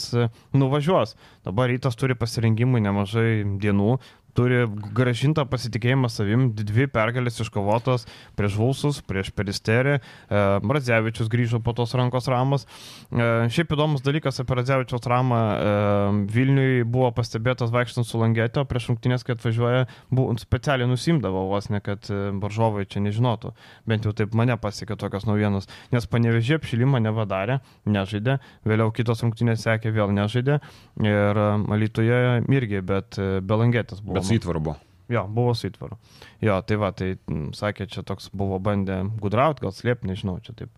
nuvažiuos. 0.55 1.15
Dabar 1.45 1.69
rytas 1.71 1.97
turi 1.99 2.15
pasirinkimui 2.17 2.81
nemažai 2.83 3.43
dienų, 3.61 3.97
turi 4.37 4.63
gražintą 4.97 5.45
pasitikėjimą 5.49 6.09
savim, 6.11 6.47
dvi 6.57 6.87
pergalės 6.91 7.39
iškovotos 7.43 8.07
prieš 8.37 8.57
Vulsus, 8.57 8.99
prieš 9.05 9.31
Peristerį, 9.35 9.99
e, 9.99 10.43
Radzevičius 10.73 11.29
grįžo 11.31 11.61
po 11.63 11.75
tos 11.77 11.93
rankos 11.97 12.27
ramos. 12.31 12.65
E, 13.13 13.47
šiaip 13.53 13.75
įdomus 13.75 14.03
dalykas 14.05 14.41
apie 14.41 14.57
Radzevičiaus 14.57 15.05
ramą 15.09 15.39
e, 15.39 15.75
Vilniui 16.33 16.83
buvo 16.83 17.11
pastebėtas 17.15 17.71
vaikštant 17.73 18.09
su 18.09 18.21
langėtė, 18.21 18.65
prieš 18.69 18.89
rungtynės, 18.91 19.25
kai 19.25 19.37
atvažiuoja, 19.37 19.85
buvo, 20.11 20.33
specialiai 20.41 20.89
nusimdavo 20.89 21.45
vos 21.51 21.69
ne, 21.73 21.81
kad 21.83 22.09
varžovai 22.41 22.87
čia 22.89 23.03
nežinotų. 23.05 23.53
Bent 23.89 24.07
jau 24.07 24.15
taip 24.17 24.33
mane 24.37 24.57
pasiekė 24.59 24.97
tokios 24.99 25.27
naujienos, 25.29 25.69
nes 25.93 26.09
panevežė 26.09 26.57
apšilimą 26.57 27.03
nevadarė, 27.05 27.59
nežaidė, 27.85 28.39
vėliau 28.67 28.91
kitos 28.95 29.21
rungtynės 29.25 29.63
sekė 29.67 29.93
vėl 29.93 30.13
nežaidė 30.15 30.59
ir 31.03 31.41
Alytuje 31.73 32.19
irgi, 32.53 32.81
bet 32.85 33.17
be 33.17 33.57
langėtės 33.59 34.01
buvo. 34.03 34.17
Bet 34.17 34.22
Bet 34.23 34.31
su 34.31 34.39
įtvaru 34.39 34.63
buvo. 34.63 34.79
Jo, 35.11 35.25
buvo 35.27 35.51
su 35.53 35.67
įtvaru. 35.67 35.97
Jo, 36.41 36.55
tai 36.63 36.77
va, 36.79 36.89
tai 36.95 37.09
m, 37.27 37.49
sakė, 37.55 37.89
čia 37.91 38.05
toks 38.07 38.29
buvo 38.31 38.55
bandę 38.63 39.01
gudrauti, 39.21 39.65
gal 39.65 39.73
slėpti, 39.75 40.07
nežinau, 40.07 40.37
čia 40.45 40.55
taip. 40.55 40.71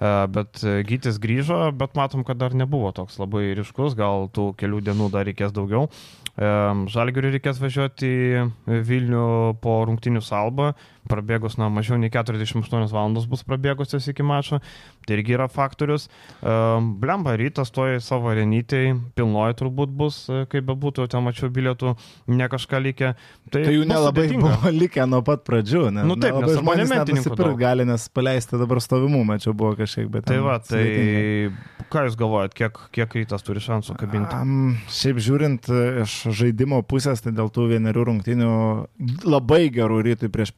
Uh, 0.00 0.24
bet 0.34 0.58
uh, 0.64 0.80
Gytis 0.86 1.20
grįžo, 1.22 1.60
bet 1.78 1.94
matom, 1.98 2.24
kad 2.26 2.40
dar 2.40 2.56
nebuvo 2.58 2.90
toks 2.96 3.20
labai 3.22 3.52
ryškus, 3.58 3.94
gal 3.98 4.26
tų 4.34 4.50
kelių 4.58 4.82
dienų 4.90 5.08
dar 5.14 5.28
reikės 5.30 5.54
daugiau. 5.54 5.86
Žalgiriui 6.38 7.32
reikės 7.34 7.58
važiuoti 7.58 8.08
į 8.08 8.82
Vilnių 8.86 9.58
po 9.62 9.80
rungtinių 9.88 10.22
salbą, 10.22 10.72
prabėgus, 11.08 11.56
na, 11.58 11.70
mažiau 11.72 11.98
nei 11.98 12.12
48 12.12 12.92
valandos 12.92 13.26
bus 13.28 13.42
prabėgusios 13.48 14.06
iki 14.12 14.24
mačo, 14.26 14.60
tai 15.08 15.16
irgi 15.16 15.34
yra 15.34 15.48
faktorius. 15.50 16.06
Blemba 16.42 17.34
rytas 17.40 17.72
toje 17.74 18.02
savo 18.04 18.34
renytėje, 18.36 18.94
pilnoji 19.18 19.58
turbūt 19.58 19.94
bus, 19.98 20.20
e, 20.28 20.44
kaip 20.52 20.66
bebūtų, 20.68 21.08
ten 21.10 21.24
mačiau 21.24 21.50
bilietų, 21.52 21.94
ne 22.30 22.48
kažką 22.52 22.82
likę. 22.84 23.14
Tai, 23.48 23.62
tai 23.64 23.74
jų 23.74 23.86
nelabai 23.88 24.26
sudėtinga. 24.28 24.52
buvo 24.52 24.72
likę 24.82 25.08
nuo 25.08 25.22
pat 25.26 25.44
pradžių, 25.48 25.84
ne? 25.96 26.04
Nu 26.08 26.18
taip, 26.20 26.36
nes 26.44 26.60
žmonės 26.60 26.92
nusipirkti 27.08 27.56
gali, 27.62 27.88
nes 27.88 28.06
paleisti 28.12 28.60
dabar 28.60 28.82
stovimų, 28.84 29.24
mačiau, 29.32 29.56
buvo 29.56 29.74
kažkiek, 29.80 30.10
bet... 30.12 30.28
Tai 30.28 30.38
va, 30.44 30.58
tai 30.60 30.84
sudėtinga. 30.84 31.88
ką 31.94 32.04
jūs 32.08 32.18
galvojat, 32.20 32.56
kiek, 32.58 32.82
kiek 32.94 33.18
rytas 33.22 33.46
turi 33.46 33.64
šansų 33.64 33.96
kabinti? 33.98 34.36
Um, 34.36 34.76
šiaip 34.92 35.22
žiūrint 35.24 35.72
e, 35.72 35.84
iš 36.04 36.18
žaidimo 36.34 36.80
pusės, 36.86 37.22
tai 37.24 37.32
dėl 37.36 37.50
tų 37.52 37.68
vienerių 37.72 38.04
rungtinių 38.08 38.52
labai 39.28 39.68
gerų 39.74 40.02
rytui 40.06 40.30
prieš 40.32 40.54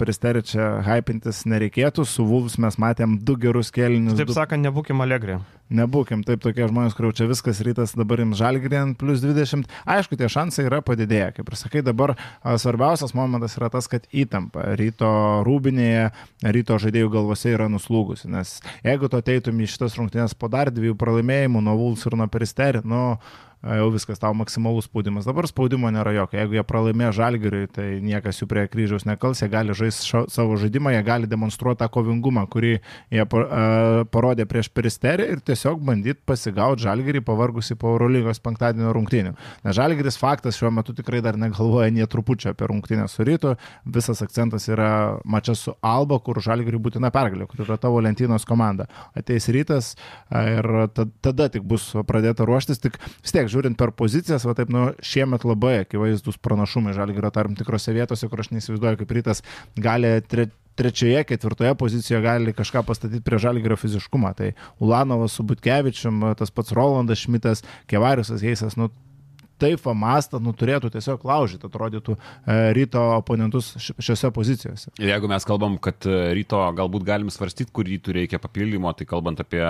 čia 0.51 0.67
hypintis 0.87 1.45
nereikėtų. 1.47 2.05
Su 2.07 2.25
Vulfs 2.27 2.59
mes 2.59 2.79
matėm 2.79 3.19
du 3.23 3.37
gerus 3.37 3.71
kelinius. 3.71 4.19
Taip 4.19 4.31
du... 4.31 4.37
sakant, 4.37 4.63
nebūkim 4.65 5.01
alegri. 5.03 5.39
Nebūkim, 5.71 6.25
taip 6.27 6.41
tokie 6.43 6.67
žmonės, 6.67 6.97
kur 6.99 7.13
čia 7.15 7.29
viskas 7.31 7.61
rytas 7.63 7.93
dabar 7.95 8.19
jums 8.19 8.41
žalgrien 8.41 8.97
plus 8.99 9.21
20. 9.23 9.69
Aišku, 9.87 10.19
tie 10.19 10.27
šansai 10.27 10.65
yra 10.67 10.81
padidėję. 10.83 11.29
Kaip 11.37 11.53
ir 11.53 11.59
sakai, 11.61 11.83
dabar 11.87 12.17
svarbiausias 12.43 13.15
momentas 13.15 13.55
yra 13.59 13.69
tas, 13.71 13.87
kad 13.91 14.09
įtampa 14.11 14.73
ryto 14.81 15.11
rūbinėje, 15.47 16.09
ryto 16.57 16.81
žaidėjų 16.83 17.13
galvose 17.15 17.55
yra 17.55 17.69
nuslūgusi. 17.71 18.27
Nes 18.35 18.57
jeigu 18.83 19.13
tu 19.13 19.21
ateitum 19.21 19.63
į 19.63 19.71
šitas 19.71 19.95
rungtynės 20.01 20.35
po 20.35 20.51
dar 20.51 20.73
dviejų 20.75 20.99
pralaimėjimų 20.99 21.63
nuo 21.63 21.77
Vulfs 21.79 22.11
ir 22.11 22.19
nuo 22.19 22.27
Peristerį, 22.31 22.83
nu 22.91 23.05
jau 23.61 23.91
viskas 23.93 24.21
tau 24.21 24.33
maksimalus 24.37 24.87
spaudimas. 24.89 25.27
Dabar 25.29 25.45
spaudimo 25.49 25.91
nėra 25.93 26.15
jokio. 26.17 26.39
Jeigu 26.41 26.57
jie 26.57 26.65
pralaimėjo 26.65 27.13
žalgiriui, 27.19 27.67
tai 27.69 27.89
niekas 28.05 28.41
jų 28.41 28.49
prie 28.49 28.65
kryžiaus 28.73 29.05
nekals, 29.05 29.43
jie 29.43 29.51
gali 29.53 29.77
žaisti 29.77 30.25
savo 30.33 30.57
žaidimą, 30.61 30.95
jie 30.95 31.03
gali 31.05 31.29
demonstruoti 31.29 31.83
tą 31.83 31.91
kovingumą, 31.93 32.47
kurį 32.51 32.73
jie 33.13 33.27
parodė 33.29 34.47
prieš 34.49 34.71
peristerį 34.73 35.27
ir 35.35 35.43
tiesiog 35.45 35.83
bandyti 35.85 36.25
pasigauti 36.25 36.87
žalgirį 36.87 37.21
pavargusi 37.27 37.77
po 37.77 37.93
Eurolygos 37.95 38.41
penktadienio 38.41 38.95
rungtynių. 38.97 39.35
Nes 39.67 39.77
žalgiris 39.77 40.17
faktas 40.21 40.57
šiuo 40.57 40.73
metu 40.73 40.97
tikrai 40.97 41.21
dar 41.25 41.37
negalvoja 41.41 41.93
nie 41.93 42.09
trupučio 42.09 42.55
apie 42.55 42.71
rungtynę 42.71 43.09
su 43.13 43.29
rytu. 43.29 43.55
Visas 43.85 44.25
akcentas 44.25 44.71
yra 44.73 45.21
mačas 45.25 45.67
su 45.67 45.77
Alba, 45.85 46.17
kur 46.25 46.41
žalgiriui 46.41 46.81
būtina 46.81 47.13
pergalė, 47.13 47.45
kur 47.51 47.67
yra 47.67 47.77
tavo 47.81 48.01
lentynos 48.01 48.49
komanda. 48.49 48.89
Ateis 49.13 49.51
rytas 49.53 49.93
ir 50.33 50.71
tada 50.97 51.51
tik 51.53 51.69
bus 51.69 51.91
pradėta 52.09 52.49
ruoštis, 52.49 52.81
tik 52.81 52.97
vis 53.21 53.37
tiek 53.37 53.50
žiūrint 53.51 53.79
per 53.79 53.93
pozicijas, 53.97 54.47
va 54.49 54.55
taip, 54.59 54.71
nu, 54.73 54.91
šiemet 55.05 55.45
labai 55.49 55.81
akivaizdus 55.85 56.41
pranašumai 56.43 56.95
žalgyro 56.97 57.33
tam 57.35 57.59
tikrose 57.59 57.95
vietose, 57.97 58.29
kur 58.31 58.43
aš 58.43 58.53
neįsivaizduoju, 58.55 59.03
kaip 59.03 59.15
rytas 59.19 59.45
gali 59.79 60.15
tre, 60.31 60.49
trečioje, 60.81 61.25
ketvirtoje 61.29 61.75
pozicijoje 61.75 62.23
gali 62.25 62.57
kažką 62.57 62.85
pastatyti 62.89 63.25
prie 63.27 63.39
žalgyrio 63.43 63.77
fiziškumą. 63.77 64.33
Tai 64.39 64.53
Ulanovas 64.81 65.37
su 65.37 65.45
Butkevičium, 65.47 66.33
tas 66.39 66.55
pats 66.55 66.73
Rolandas 66.77 67.21
Šmitas, 67.27 67.65
Kevariusas 67.91 68.45
Heisas, 68.45 68.79
nu, 68.81 68.89
taip 69.61 69.83
pamastą, 69.85 70.41
nu, 70.43 70.55
turėtų 70.57 70.91
tiesiog 70.95 71.25
laužyti, 71.29 71.69
atrodytų, 71.69 72.17
e, 72.17 72.57
ryto 72.77 73.03
oponentus 73.19 73.75
šiose 73.93 74.31
pozicijose. 74.33 74.93
Ir 75.01 75.13
jeigu 75.13 75.29
mes 75.31 75.47
kalbam, 75.49 75.77
kad 75.83 76.07
e, 76.09 76.33
ryto 76.39 76.63
galbūt 76.79 77.05
galim 77.07 77.33
svarstyti, 77.33 77.73
kur 77.77 77.89
rytų 77.89 78.17
reikia 78.17 78.41
papildymo, 78.43 78.93
tai 78.97 79.09
kalbant 79.11 79.43
apie 79.45 79.63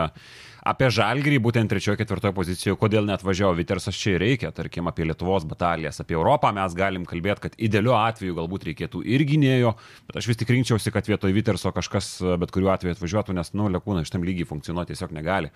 apie 0.66 0.90
žalgrį, 0.92 1.38
būtent 1.42 1.70
trečiojo, 1.72 1.98
ketvirtojo 2.00 2.34
pozicijoje, 2.36 2.78
kodėl 2.80 3.06
net 3.08 3.24
važiavo 3.26 3.56
Vitersas 3.58 3.96
čia 3.96 4.16
reikia, 4.20 4.52
tarkim, 4.54 4.88
apie 4.90 5.06
Lietuvos 5.08 5.46
batalijas, 5.48 6.00
apie 6.02 6.18
Europą 6.18 6.52
mes 6.56 6.74
galim 6.76 7.06
kalbėti, 7.08 7.46
kad 7.46 7.58
idealiu 7.58 7.94
atveju 7.96 8.36
galbūt 8.38 8.68
reikėtų 8.70 9.02
ir 9.04 9.24
gynėjo, 9.28 9.74
bet 10.08 10.20
aš 10.20 10.30
vis 10.30 10.40
tik 10.40 10.52
rinkčiausi, 10.54 10.92
kad 10.94 11.08
vietoj 11.08 11.34
Viterso 11.36 11.72
kažkas 11.74 12.12
bet 12.40 12.52
kuriuo 12.54 12.72
atveju 12.74 12.96
atvažiuotų, 12.96 13.36
nes, 13.36 13.54
nu, 13.56 13.68
Lekūna 13.72 14.04
šitam 14.06 14.24
lygiai 14.26 14.48
funkcionuoti 14.48 14.94
tiesiog 14.94 15.14
negali. 15.16 15.52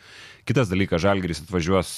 Kitas 0.48 0.70
dalykas, 0.70 1.02
žalgrys 1.04 1.42
atvažiuos, 1.44 1.96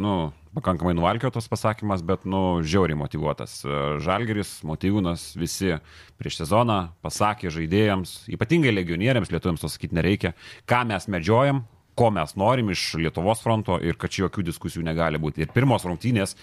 nu, 0.00 0.16
pakankamai 0.56 0.94
nuvalkiotas 0.96 1.48
pasakymas, 1.50 2.04
bet, 2.06 2.26
nu, 2.28 2.60
žiauriai 2.64 2.98
motivuotas. 3.00 3.60
Žalgeris, 4.04 4.58
motyvūnas, 4.68 5.32
visi 5.40 5.78
prieš 6.20 6.42
sezoną 6.42 6.78
pasakė 7.04 7.52
žaidėjams, 7.54 8.16
ypatingai 8.36 8.74
legionieriams, 8.74 9.32
lietuviams 9.32 9.64
to 9.64 9.72
sakyti 9.72 9.96
nereikia, 9.96 10.34
ką 10.68 10.84
mes 10.92 11.08
medžiojam, 11.12 11.64
ko 11.98 12.10
mes 12.14 12.34
norim 12.38 12.72
iš 12.72 12.92
Lietuvos 13.00 13.42
fronto 13.44 13.78
ir 13.82 13.98
kad 14.00 14.12
čia 14.12 14.26
jokių 14.26 14.46
diskusijų 14.50 14.84
negali 14.86 15.20
būti. 15.22 15.44
Ir 15.44 15.52
pirmos 15.54 15.86
rungtynės, 15.88 16.36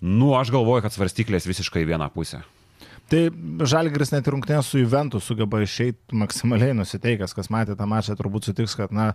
nu, 0.00 0.34
aš 0.38 0.52
galvoju, 0.54 0.84
kad 0.86 0.94
svarstyklės 0.96 1.48
visiškai 1.48 1.84
vieną 1.88 2.10
pusę. 2.14 2.42
Tai 3.12 3.26
Žalgris 3.68 4.14
net 4.14 4.28
rungtynės 4.32 4.70
su 4.70 4.80
Juventus 4.80 5.26
sugeba 5.28 5.60
išeiti 5.60 6.16
maksimaliai 6.16 6.72
nusiteikęs, 6.78 7.34
kas 7.36 7.50
matė 7.52 7.76
tą 7.76 7.84
mačą, 7.88 8.16
turbūt 8.16 8.48
sutiks, 8.48 8.76
kad, 8.78 8.94
na, 8.96 9.10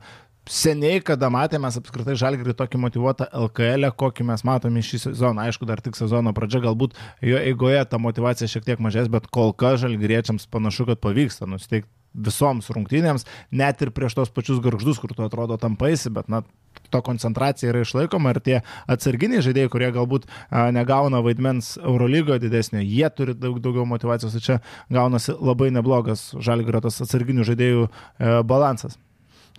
seniai, 0.50 1.02
kada 1.06 1.32
matėme 1.34 1.72
apskritai 1.74 2.14
Žalgirį 2.20 2.54
tokį 2.58 2.82
motivuotą 2.86 3.26
LKL, 3.48 3.90
kokį 3.98 4.28
mes 4.30 4.46
matome 4.46 4.84
šį 4.86 5.02
sezoną. 5.08 5.48
Aišku, 5.50 5.66
dar 5.70 5.82
tik 5.82 5.98
sezono 5.98 6.34
pradžia, 6.38 6.62
galbūt 6.68 6.94
jo 7.26 7.42
eigoje 7.42 7.82
ta 7.90 7.98
motivacija 8.02 8.50
šiek 8.52 8.68
tiek 8.70 8.84
mažės, 8.84 9.10
bet 9.10 9.26
kol 9.34 9.56
kas 9.58 9.82
Žalgiriečiams 9.82 10.46
panašu, 10.54 10.86
kad 10.92 11.02
pavyksta 11.02 11.50
nusteikti 11.50 11.90
visoms 12.14 12.70
rungtynėms, 12.74 13.26
net 13.52 13.82
ir 13.84 13.94
prieš 13.96 14.18
tos 14.18 14.34
pačius 14.34 14.62
garždus, 14.64 15.00
kur 15.02 15.14
tu 15.16 15.26
atrodo 15.26 15.58
tampaisi, 15.62 16.12
bet 16.14 16.30
na, 16.32 16.42
to 16.90 17.02
koncentracija 17.06 17.70
yra 17.72 17.84
išlaikoma 17.86 18.34
ir 18.34 18.40
tie 18.46 18.56
atsarginiai 18.90 19.44
žaidėjai, 19.46 19.72
kurie 19.74 19.92
galbūt 19.94 20.26
a, 20.30 20.70
negauna 20.76 21.22
vaidmens 21.26 21.76
Eurolygoje 21.82 22.44
didesnio, 22.46 22.82
jie 22.82 23.10
turi 23.14 23.36
daug 23.38 23.60
daugiau 23.62 23.86
motivacijos, 23.90 24.34
tai 24.36 24.46
čia 24.46 24.58
gaunasi 24.94 25.38
labai 25.38 25.70
neblogas 25.76 26.32
žalgrio 26.42 26.82
tas 26.86 27.02
atsarginių 27.06 27.46
žaidėjų 27.52 27.86
e, 27.86 28.34
balansas. 28.50 28.98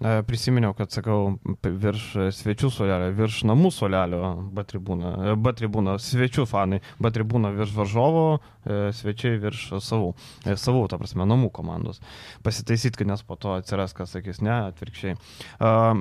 E, 0.01 0.23
prisiminiau, 0.25 0.73
kad 0.73 0.89
sakau, 0.95 1.35
virš 1.61 2.05
svečių 2.33 2.71
solelio, 2.73 3.11
virš 3.19 3.43
namų 3.51 3.69
solelio 3.75 4.31
B 4.57 4.63
tribūna, 4.65 5.11
e, 5.13 5.35
B 5.37 5.53
tribūna, 5.59 5.99
svečių 6.01 6.47
fanai, 6.49 6.79
B 6.97 7.11
tribūna 7.13 7.51
virš 7.59 7.75
varžovo, 7.77 8.23
svečiai 8.67 9.39
virš 9.43 9.67
savų, 9.85 10.11
savų, 10.49 10.83
ta 10.91 10.99
prasme, 11.01 11.27
namų 11.29 11.51
komandos. 11.55 12.01
Pasitaisyti, 12.47 12.99
kad 13.01 13.11
nes 13.11 13.23
po 13.27 13.37
to 13.41 13.55
atsiras, 13.57 13.95
kas 13.97 14.15
sakys, 14.17 14.43
ne, 14.45 14.53
atvirkščiai. 14.73 15.15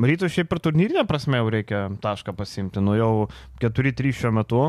Rytų 0.10 0.32
šiaip 0.34 0.50
per 0.50 0.64
turnyrinę 0.64 1.06
prasme 1.10 1.40
jau 1.40 1.52
reikia 1.54 1.86
tašką 2.02 2.34
pasimti, 2.38 2.82
nu 2.84 2.98
jau 2.98 3.12
4-3 3.62 4.16
šiuo 4.22 4.34
metu, 4.40 4.64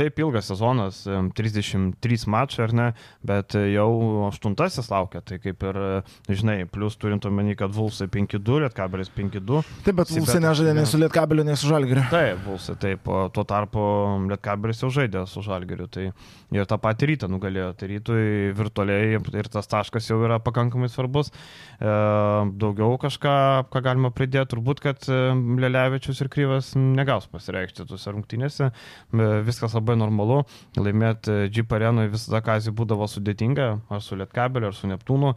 taip 0.00 0.22
ilgas 0.22 0.48
sezonas, 0.50 1.02
33 1.06 2.30
mačai 2.30 2.64
ar 2.68 2.76
ne, 2.76 2.88
bet 3.26 3.58
jau 3.58 3.90
aštuntasis 4.30 4.90
laukia, 4.92 5.22
tai 5.26 5.40
kaip 5.42 5.68
ir, 5.68 5.82
žinai, 6.30 6.62
plus 6.70 6.98
turint 7.00 7.28
omeny, 7.28 7.54
kad 7.58 7.74
Vulsai 7.74 8.08
5 8.10 8.30
5-2, 8.30 8.60
Lietkabelis 8.64 9.10
5-2. 9.16 9.62
Taip, 9.84 9.96
bet 9.98 10.12
Vulsai 10.14 10.40
nežaidė 10.42 10.74
nei 10.76 10.86
su 10.88 11.00
Lietkabeliu, 11.00 11.44
nei 11.46 11.56
su 11.58 11.70
Žalgiriu. 11.70 12.04
Taip, 12.12 12.42
Vulsai, 12.46 12.76
taip, 12.80 13.08
tuo 13.34 13.44
tarpu 13.48 13.82
Lietkabelis 14.30 14.82
jau 14.84 14.90
žaidė 14.94 15.24
su 15.30 15.42
Žalgiriu. 15.44 15.88
Tai 15.90 16.08
ir 16.10 16.68
tą 16.68 16.79
patį 16.82 17.12
rytą 17.12 17.28
nugalėjo. 17.30 17.70
Tai 17.78 17.88
rytui 17.90 18.24
virtualiai 18.56 19.18
ir 19.18 19.50
tas 19.52 19.68
taškas 19.70 20.08
jau 20.10 20.18
yra 20.24 20.40
pakankamai 20.42 20.90
svarbus. 20.92 21.30
E, 21.30 21.92
daugiau 22.60 22.98
kažką, 23.00 23.34
ką 23.72 23.82
galima 23.84 24.10
pridėti, 24.14 24.50
turbūt, 24.54 24.82
kad 24.84 25.06
e, 25.08 25.20
Lelevičius 25.62 26.20
ir 26.24 26.30
Kryvas 26.32 26.72
negaus 26.78 27.28
pasireikšti 27.30 27.86
tuose 27.88 28.14
rungtynėse. 28.14 28.70
E, 28.70 29.28
viskas 29.46 29.76
labai 29.78 29.96
normalu. 30.00 30.42
Laimėti 30.80 31.48
Jeep 31.48 31.72
arenoje 31.76 32.12
visada 32.14 32.42
kazį 32.44 32.74
būdavo 32.76 33.08
sudėtinga, 33.10 33.70
ar 33.90 34.04
su 34.04 34.18
Lietkabeliu, 34.18 34.70
ar 34.70 34.76
su 34.76 34.90
Neptūnu. 34.90 35.32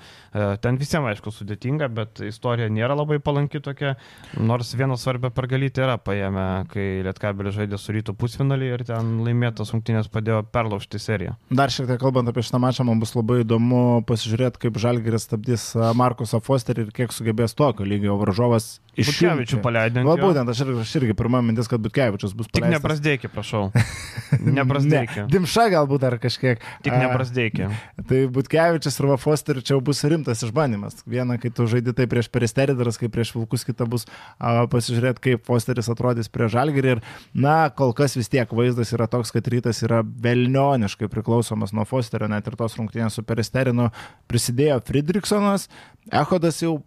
Ten 0.63 0.77
visiems 0.79 1.12
aišku 1.12 1.32
sudėtinga, 1.34 1.89
bet 1.93 2.21
istorija 2.25 2.69
nėra 2.71 2.95
labai 2.97 3.19
palanki 3.23 3.62
tokia, 3.63 3.95
nors 4.39 4.73
vieną 4.77 4.97
svarbę 4.99 5.32
pergalytę 5.36 5.86
yra 5.86 5.97
paėmę, 6.01 6.47
kai 6.71 6.88
Lietkabelis 7.06 7.58
žaidė 7.58 7.79
su 7.82 7.95
rytų 7.95 8.15
pusfinalį 8.19 8.71
ir 8.73 8.86
ten 8.88 9.15
laimėtas 9.25 9.73
rungtynės 9.75 10.12
padėjo 10.13 10.43
perlaužti 10.53 11.01
seriją. 11.01 11.33
Dar 11.54 11.74
šiek 11.74 11.89
tiek 11.89 12.00
kalbant 12.02 12.30
apie 12.30 12.43
šitą 12.46 12.62
mačą, 12.63 12.86
man 12.88 13.02
bus 13.02 13.15
labai 13.17 13.41
įdomu 13.43 14.04
pasižiūrėti, 14.10 14.62
kaip 14.65 14.80
Žalgiris 14.82 15.28
stabdys 15.28 15.67
Markusą 16.00 16.41
Fosterį 16.43 16.88
ir 16.88 16.96
kiek 16.96 17.13
sugebės 17.15 17.56
tokio 17.58 17.88
lygio 17.88 18.17
varžovas 18.22 18.78
iš 18.93 19.10
Butkevičių 19.10 19.60
paleidžiant. 19.63 20.06
Va, 20.06 20.15
būtent, 20.19 20.50
aš, 20.54 20.62
ir, 20.65 20.72
aš 20.84 20.91
irgi 21.00 21.15
pirmą 21.17 21.41
mintis, 21.46 21.69
kad 21.69 21.82
Butkevičius 21.82 22.36
bus 22.38 22.50
paleidžiamas. 22.52 22.78
Tik 22.78 22.84
neprasdėkė, 22.84 23.30
prašau. 23.34 23.63
Neprasdėkė. 24.58 25.24
ne, 25.24 25.32
dimša 25.34 25.67
galbūt 25.74 26.04
dar 26.04 26.17
kažkiek. 26.22 26.62
Tik 26.86 26.93
neprasdėkė. 26.93 27.69
Tai 28.10 28.19
Butkevičius 28.34 29.00
ir 29.02 29.10
Fosterį 29.24 29.63
čia 29.65 29.80
bus 29.84 30.04
rimtas 30.10 30.43
išbandymas. 30.46 31.02
Viena, 31.10 31.39
kai 31.41 31.52
tu 31.54 31.65
žaidži 31.69 31.96
tai 31.98 32.08
prieš 32.10 32.30
Peristeridaras, 32.34 33.00
kai 33.02 33.10
prieš 33.13 33.34
Vilkus 33.38 33.65
kita 33.65 33.88
bus 33.89 34.06
a, 34.38 34.65
pasižiūrėti, 34.69 35.24
kaip 35.30 35.46
Fosteris 35.48 35.89
atrodys 35.93 36.30
prie 36.34 36.50
Žalgirį. 36.54 36.98
Ir, 36.98 37.04
na, 37.34 37.58
kol 37.74 37.96
kas 37.98 38.17
vis 38.17 38.30
tiek 38.32 38.50
vaizdas 38.54 38.93
yra 38.93 39.10
toks, 39.10 39.34
kad 39.34 39.48
rytas 39.50 39.82
yra 39.86 40.02
velnioniškai 40.04 41.10
priklausomas 41.24 41.72
nuo 41.72 41.88
Fosterio, 41.88 42.28
net 42.28 42.48
ir 42.52 42.60
tos 42.60 42.76
rungtynės 42.76 43.16
su 43.16 43.24
Peristerinu 43.24 43.90
prisidėjo 44.28 44.82
Friedrichsonas. 44.84 45.70
Ehodas 46.12 46.60
jau 46.62 46.82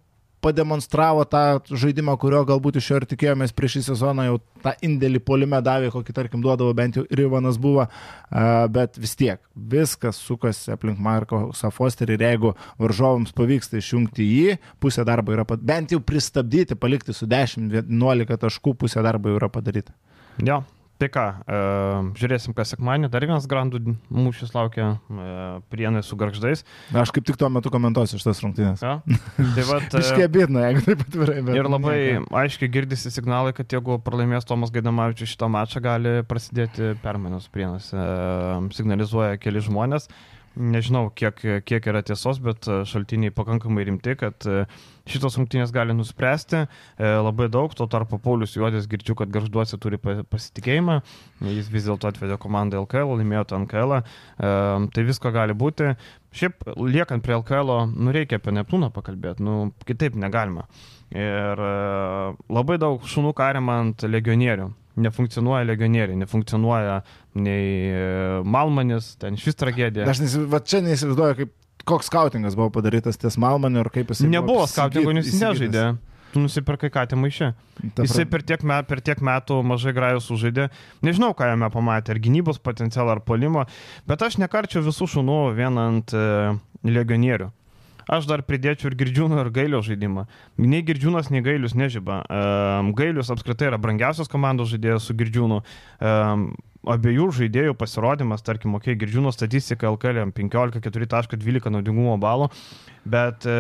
pademonstravo 0.44 1.24
tą 1.26 1.58
žaidimą, 1.72 2.12
kurio 2.20 2.42
galbūt 2.46 2.76
iš 2.78 2.90
jo 2.90 2.98
ir 3.00 3.06
tikėjomės 3.08 3.54
prieš 3.56 3.78
šį 3.78 3.82
sezoną, 3.88 4.26
jau 4.28 4.36
tą 4.62 4.74
indėlį 4.84 5.22
polime 5.26 5.58
davė, 5.64 5.88
kokį 5.94 6.14
tarkim 6.14 6.44
duodavo 6.44 6.74
bent 6.76 6.98
jau 7.00 7.06
ir 7.08 7.22
Ivanas 7.24 7.58
buvo, 7.58 7.88
bet 8.76 9.00
vis 9.00 9.16
tiek 9.18 9.40
viskas 9.56 10.20
sukasi 10.22 10.74
aplink 10.76 11.00
Marko 11.02 11.48
Safosterį 11.56 12.18
ir 12.18 12.26
jeigu 12.28 12.52
varžovams 12.82 13.34
pavyksta 13.34 13.80
išjungti 13.80 14.28
jį, 14.28 14.56
pusė 14.82 15.06
darbo 15.08 15.34
yra, 15.34 15.48
bent 15.56 15.96
jau 15.96 16.02
pristabdyti, 16.04 16.78
palikti 16.78 17.16
su 17.16 17.26
10-11 17.26 18.38
taškų, 18.46 18.76
pusė 18.84 19.02
darbo 19.06 19.34
yra 19.34 19.50
padaryta. 19.50 19.96
Jo, 20.44 20.60
Tai 20.96 21.08
ką, 21.12 21.22
e, 21.44 21.56
žiūrėsim, 22.16 22.54
kas 22.56 22.70
sekmanį. 22.72 23.10
Dar 23.12 23.24
vienas 23.26 23.44
grandų 23.50 23.82
mūšis 24.08 24.54
laukia 24.54 24.86
e, 24.96 25.26
prienai 25.72 26.00
su 26.06 26.16
garždais. 26.16 26.64
Aš 26.96 27.12
kaip 27.12 27.26
tik 27.28 27.36
tuo 27.36 27.50
metu 27.52 27.72
komentuosiu 27.72 28.16
šitas 28.20 28.40
rungtynės. 28.40 28.80
Ja? 28.80 28.94
Tai 29.58 29.66
vat, 29.68 29.90
e, 29.92 30.00
Iškiai 30.00 30.30
bėdna, 30.32 30.62
jeigu 30.70 30.84
taip 30.86 31.04
atvirai. 31.04 31.42
Ir 31.52 31.68
labai 31.68 31.96
nieko. 32.00 32.30
aiškiai 32.40 32.72
girdisi 32.72 33.12
signalai, 33.12 33.52
kad 33.56 33.76
jeigu 33.76 33.98
pralaimės 34.06 34.48
Tomas 34.48 34.72
Gaidamavičius 34.72 35.34
šitą 35.34 35.50
mačą, 35.52 35.84
gali 35.84 36.16
prasidėti 36.28 36.94
permainos 37.04 37.50
prienas. 37.52 37.90
E, 37.92 38.08
signalizuoja 38.78 39.36
keli 39.42 39.60
žmonės. 39.68 40.08
Nežinau, 40.56 41.10
kiek, 41.12 41.42
kiek 41.68 41.86
yra 41.90 42.00
tiesos, 42.06 42.38
bet 42.40 42.64
šaltiniai 42.88 43.32
pakankamai 43.36 43.82
rimti, 43.84 44.14
kad 44.16 44.46
e, 44.48 44.62
šitos 45.04 45.34
rungtynės 45.36 45.72
gali 45.74 45.92
nuspręsti 45.92 46.62
e, 46.62 47.10
labai 47.26 47.50
daug, 47.52 47.74
tuo 47.76 47.84
tarpu 47.92 48.16
Paulius 48.24 48.54
Juodis 48.56 48.88
girdžiu, 48.88 49.18
kad 49.20 49.28
garžduose 49.34 49.76
turi 49.82 50.00
pasitikėjimą, 50.00 50.96
jis 51.50 51.68
vis 51.74 51.90
dėlto 51.90 52.08
atvedė 52.08 52.38
komandą 52.40 52.80
LKL, 52.86 53.18
laimėjo 53.20 53.44
tą 53.50 53.60
NKL, 53.66 53.98
e, 54.00 54.54
tai 54.96 55.04
visko 55.04 55.34
gali 55.36 55.52
būti. 55.52 55.92
Šiaip 56.36 56.64
liekant 56.80 57.24
prie 57.24 57.36
LKL, 57.36 57.74
nu 57.92 58.16
reikia 58.16 58.40
apie 58.40 58.56
Neptūną 58.56 58.88
pakalbėti, 58.96 59.44
nu 59.44 59.74
kitaip 59.84 60.16
negalima. 60.16 60.64
Ir 61.12 61.66
e, 61.68 61.76
labai 62.48 62.80
daug 62.80 63.04
šunų 63.04 63.36
karima 63.36 63.82
ant 63.84 64.08
legionierių 64.08 64.72
nefunkcionuoja 64.96 65.66
legionieriai, 65.68 66.16
nefunkcionuoja 66.22 67.00
nei 67.36 67.92
Malmanis, 68.44 69.14
ten 69.20 69.38
šis 69.40 69.58
tragedija. 69.60 70.08
Aš 70.08 70.22
nes, 70.24 70.36
va, 70.50 70.60
čia 70.64 70.82
neįsivaizduoju, 70.84 71.38
kaip 71.42 71.54
koks 71.86 72.10
skautingas 72.10 72.56
buvo 72.58 72.70
padarytas 72.74 73.20
ties 73.20 73.38
Malmaniu 73.40 73.84
ir 73.84 73.90
kaip 73.94 74.10
jis... 74.10 74.24
Nebuvo 74.30 74.66
skautingo, 74.70 75.14
nes 75.16 75.28
jis 75.30 75.42
nežaidė. 75.42 75.86
Tu 76.32 76.42
nusipirkai 76.42 76.90
katę 76.92 77.16
maišę. 77.16 77.52
Jisai 78.02 78.26
per 78.28 78.42
tiek, 78.44 78.64
met, 78.66 78.88
per 78.88 79.00
tiek 79.04 79.20
metų 79.24 79.60
mažai 79.64 79.94
grajų 79.96 80.24
sužaidė. 80.24 80.66
Nežinau, 81.06 81.30
ką 81.38 81.52
jame 81.52 81.68
pamatė, 81.72 82.16
ar 82.16 82.20
gynybos 82.24 82.58
potencialą, 82.60 83.14
ar 83.16 83.22
polimo, 83.24 83.62
bet 84.10 84.24
aš 84.26 84.40
nekarčiau 84.42 84.82
visų 84.84 85.08
šunų 85.14 85.38
vien 85.56 85.78
ant 85.80 86.16
e, 86.16 86.26
legionierių. 86.88 87.52
Aš 88.06 88.28
dar 88.30 88.44
pridėčiau 88.46 88.92
ir 88.92 88.96
Girdžiūno, 89.00 89.40
ir 89.42 89.50
Gailio 89.50 89.80
žaidimą. 89.82 90.28
Nei 90.62 90.84
Girdžiūnas, 90.86 91.32
nei 91.34 91.42
Gailius 91.42 91.74
nežyba. 91.74 92.20
Um, 92.30 92.92
Gailius 92.94 93.32
apskritai 93.34 93.72
yra 93.72 93.80
brangiausias 93.82 94.30
komandos 94.30 94.70
žaidėjas 94.70 95.08
su 95.08 95.16
Girdžiūnu. 95.18 95.58
Um, 95.98 96.48
abiejų 96.86 97.30
žaidėjų 97.40 97.74
pasirodymas, 97.78 98.44
tarkim, 98.46 98.76
okei, 98.78 98.94
okay, 98.94 99.00
Girdžiūno 99.00 99.32
statistika 99.34 99.90
LKL 99.90 100.30
15,4.12 100.36 101.72
naudingumo 101.74 102.16
balo, 102.22 102.48
bet 103.06 103.46
e, 103.46 103.56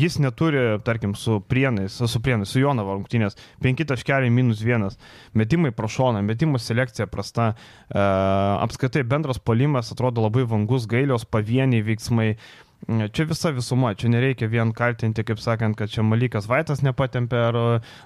jis 0.00 0.18
neturi, 0.22 0.62
tarkim, 0.84 1.14
su 1.18 1.38
prienais, 1.48 1.96
su 1.96 2.20
prienais, 2.24 2.50
su 2.52 2.62
Jonavo 2.62 2.96
rungtynės 2.96 3.36
5.1 3.64 4.32
minus 4.32 4.64
1, 4.64 4.96
metimai 5.36 5.72
pro 5.76 5.90
šoną, 5.90 6.24
metimų 6.24 6.60
selekcija 6.60 7.08
prasta, 7.12 7.52
e, 7.88 8.00
apskaitai 8.00 9.04
bendras 9.08 9.40
polimas 9.40 9.92
atrodo 9.92 10.24
labai 10.24 10.46
vangus, 10.48 10.88
gailios 10.90 11.28
pavieniai 11.28 11.84
veiksmai, 11.84 12.34
Čia 12.84 13.24
visa 13.30 13.52
visuma, 13.54 13.94
čia 13.96 14.10
nereikia 14.12 14.48
vien 14.52 14.72
kaltinti, 14.76 15.24
kaip 15.26 15.40
sakant, 15.40 15.76
kad 15.78 15.92
čia 15.92 16.04
Malikas 16.04 16.48
Vaitas 16.50 16.82
nepatempė 16.84 17.40
ar, 17.48 17.58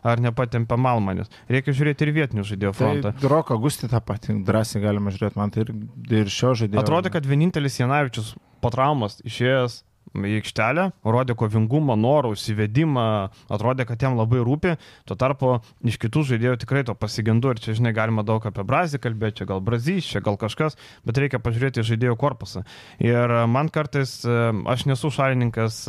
ar 0.07 0.23
nepatempė 0.23 0.79
Malmanis. 0.79 1.33
Reikia 1.51 1.75
žiūrėti 1.75 2.07
ir 2.07 2.15
vietinių 2.21 2.47
žaidėjų 2.47 2.73
tai 2.75 2.79
frontą. 2.79 3.13
Tai 3.19 3.33
Roko 3.33 3.59
Gusti 3.63 3.91
tą 3.91 4.01
patį 4.05 4.39
drąsiai 4.47 4.85
galima 4.85 5.15
žiūrėti, 5.15 5.41
man 5.41 5.55
tai 5.55 5.67
ir, 5.67 5.75
ir 6.21 6.31
šio 6.33 6.55
žaidėjo. 6.63 6.85
Atrodo, 6.85 7.13
kad 7.15 7.27
vienintelis 7.27 7.81
Janavičius 7.81 8.37
po 8.63 8.71
traumos 8.75 9.19
išėjęs 9.27 9.83
į 10.17 10.39
aikštelę, 10.41 10.89
rodė 11.05 11.37
kovingumą, 11.39 11.97
norą, 11.99 12.33
užsivedimą, 12.35 13.07
atrodė, 13.53 13.87
kad 13.89 14.03
jam 14.03 14.17
labai 14.19 14.41
rūpi, 14.47 14.77
tuo 15.09 15.17
tarpu 15.19 15.55
iš 15.87 15.99
kitų 16.01 16.25
žaidėjų 16.33 16.61
tikrai 16.65 16.85
to 16.89 16.95
pasigendu 16.99 17.53
ir 17.53 17.63
čia, 17.63 17.77
žinai, 17.79 17.93
galima 17.97 18.25
daug 18.27 18.45
apie 18.49 18.65
Brazį 18.67 19.01
kalbėti, 19.03 19.43
čia 19.43 19.49
gal 19.51 19.63
Brazys, 19.65 20.09
čia 20.09 20.23
gal 20.25 20.39
kažkas, 20.41 20.79
bet 21.07 21.21
reikia 21.21 21.43
pažiūrėti 21.43 21.85
žaidėjų 21.87 22.17
korpusą. 22.21 22.65
Ir 23.03 23.35
man 23.51 23.71
kartais, 23.73 24.21
aš 24.25 24.87
nesu 24.89 25.13
šalininkas 25.15 25.85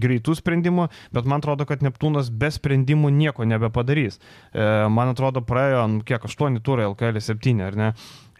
greitų 0.00 0.36
sprendimų, 0.38 0.88
bet 1.14 1.28
man 1.28 1.44
atrodo, 1.44 1.66
kad 1.68 1.84
Neptūnas 1.84 2.30
be 2.30 2.50
sprendimų 2.52 3.12
nieko 3.14 3.46
nebepadarys. 3.48 4.18
E, 4.18 4.66
man 4.92 5.12
atrodo, 5.14 5.42
praėjo, 5.46 5.86
nu, 5.90 6.02
kiek, 6.06 6.24
8 6.26 6.60
turai 6.64 6.88
LKL 6.90 7.22
7, 7.24 7.64
ar 7.66 7.78
ne? 7.78 7.92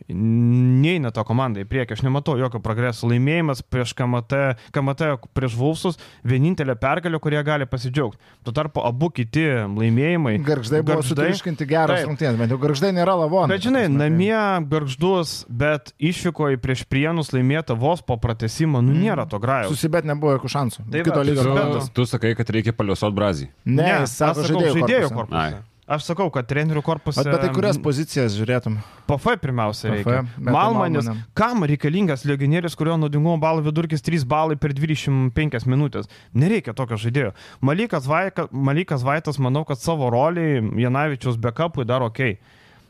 Neina 0.08 1.10
to 1.14 1.22
komandai 1.26 1.64
į 1.64 1.68
priekį, 1.70 1.96
aš 1.96 2.02
nematau 2.06 2.36
jokio 2.40 2.60
progreso. 2.62 3.08
Laimėjimas 3.10 3.62
prieš 3.66 3.92
KMT, 3.98 4.40
KMT 4.74 5.08
prieš 5.36 5.56
Vulfsus, 5.58 5.98
vienintelė 6.26 6.76
pergalė, 6.80 7.20
kurie 7.22 7.40
gali 7.46 7.66
pasidžiaugti. 7.70 8.18
Tuo 8.46 8.54
tarpu 8.56 8.82
abu 8.86 9.10
kiti 9.14 9.44
laimėjimai. 9.66 10.36
Garždai 10.46 10.82
buvo 10.86 11.02
sutriškinti 11.06 11.66
geras 11.70 12.04
rungtynės, 12.08 12.38
bet 12.40 12.54
jau 12.54 12.58
garždai 12.62 12.92
nėra 12.96 13.16
lavonai. 13.20 13.54
Bet 13.56 13.66
žinai, 13.66 13.84
namie 13.92 14.36
garždus, 14.70 15.44
bet 15.48 15.92
išvyko 15.98 16.52
į 16.56 16.60
prieš 16.62 16.84
prienus 16.90 17.32
laimėta 17.34 17.76
vos 17.78 18.02
po 18.02 18.16
pratesimo, 18.20 18.82
nu 18.84 18.94
nėra 18.96 19.26
to 19.30 19.38
grajo. 19.42 19.72
Susibet 19.74 20.04
nebuvo 20.08 20.36
jokių 20.38 20.52
šansų. 20.56 20.86
Tai 20.90 21.04
Kito 21.06 21.22
lygio 21.26 21.42
tu- 21.44 21.48
komandos. 21.54 21.90
Tu 21.94 22.06
sakai, 22.06 22.34
kad 22.38 22.50
reikia 22.50 22.72
paliuosot 22.76 23.14
brazį. 23.14 23.48
Ne, 23.64 23.82
Ne, 23.82 24.06
sako 24.06 24.40
aš 24.40 24.46
sakau, 24.46 24.60
žaidėjų, 24.60 24.74
žaidėjų 24.80 25.08
korpuse. 25.10 25.30
korpuse. 25.30 25.62
Aš 25.90 26.04
sakau, 26.06 26.28
kad 26.30 26.46
trenerių 26.46 26.84
korpuse. 26.86 27.24
Bet, 27.26 27.40
tai 27.42 27.48
kurias 27.50 27.78
pozicijas 27.82 28.36
žiūrėtum? 28.38 28.76
PF 29.08 29.32
pirmiausia 29.42 29.88
reikia. 29.90 30.20
Malmanis, 30.38 31.08
kam 31.34 31.64
reikalingas 31.66 32.22
legionierius, 32.30 32.76
kurio 32.78 32.94
naudingumo 33.00 33.34
balų 33.42 33.64
vidurkis 33.66 34.06
3 34.06 34.22
balai 34.30 34.54
per 34.60 34.70
25 34.76 35.66
minutės? 35.66 36.06
Nereikia 36.30 36.76
tokio 36.78 36.94
žaidėjo. 37.00 37.34
Malikas, 37.66 38.06
Vaika, 38.06 38.46
Malikas 38.54 39.02
Vaitas, 39.02 39.42
manau, 39.42 39.64
kad 39.66 39.82
savo 39.82 40.12
rolį 40.14 40.46
Janavičiaus 40.78 41.40
backupui 41.42 41.88
daro 41.90 42.12
ok. 42.12 42.36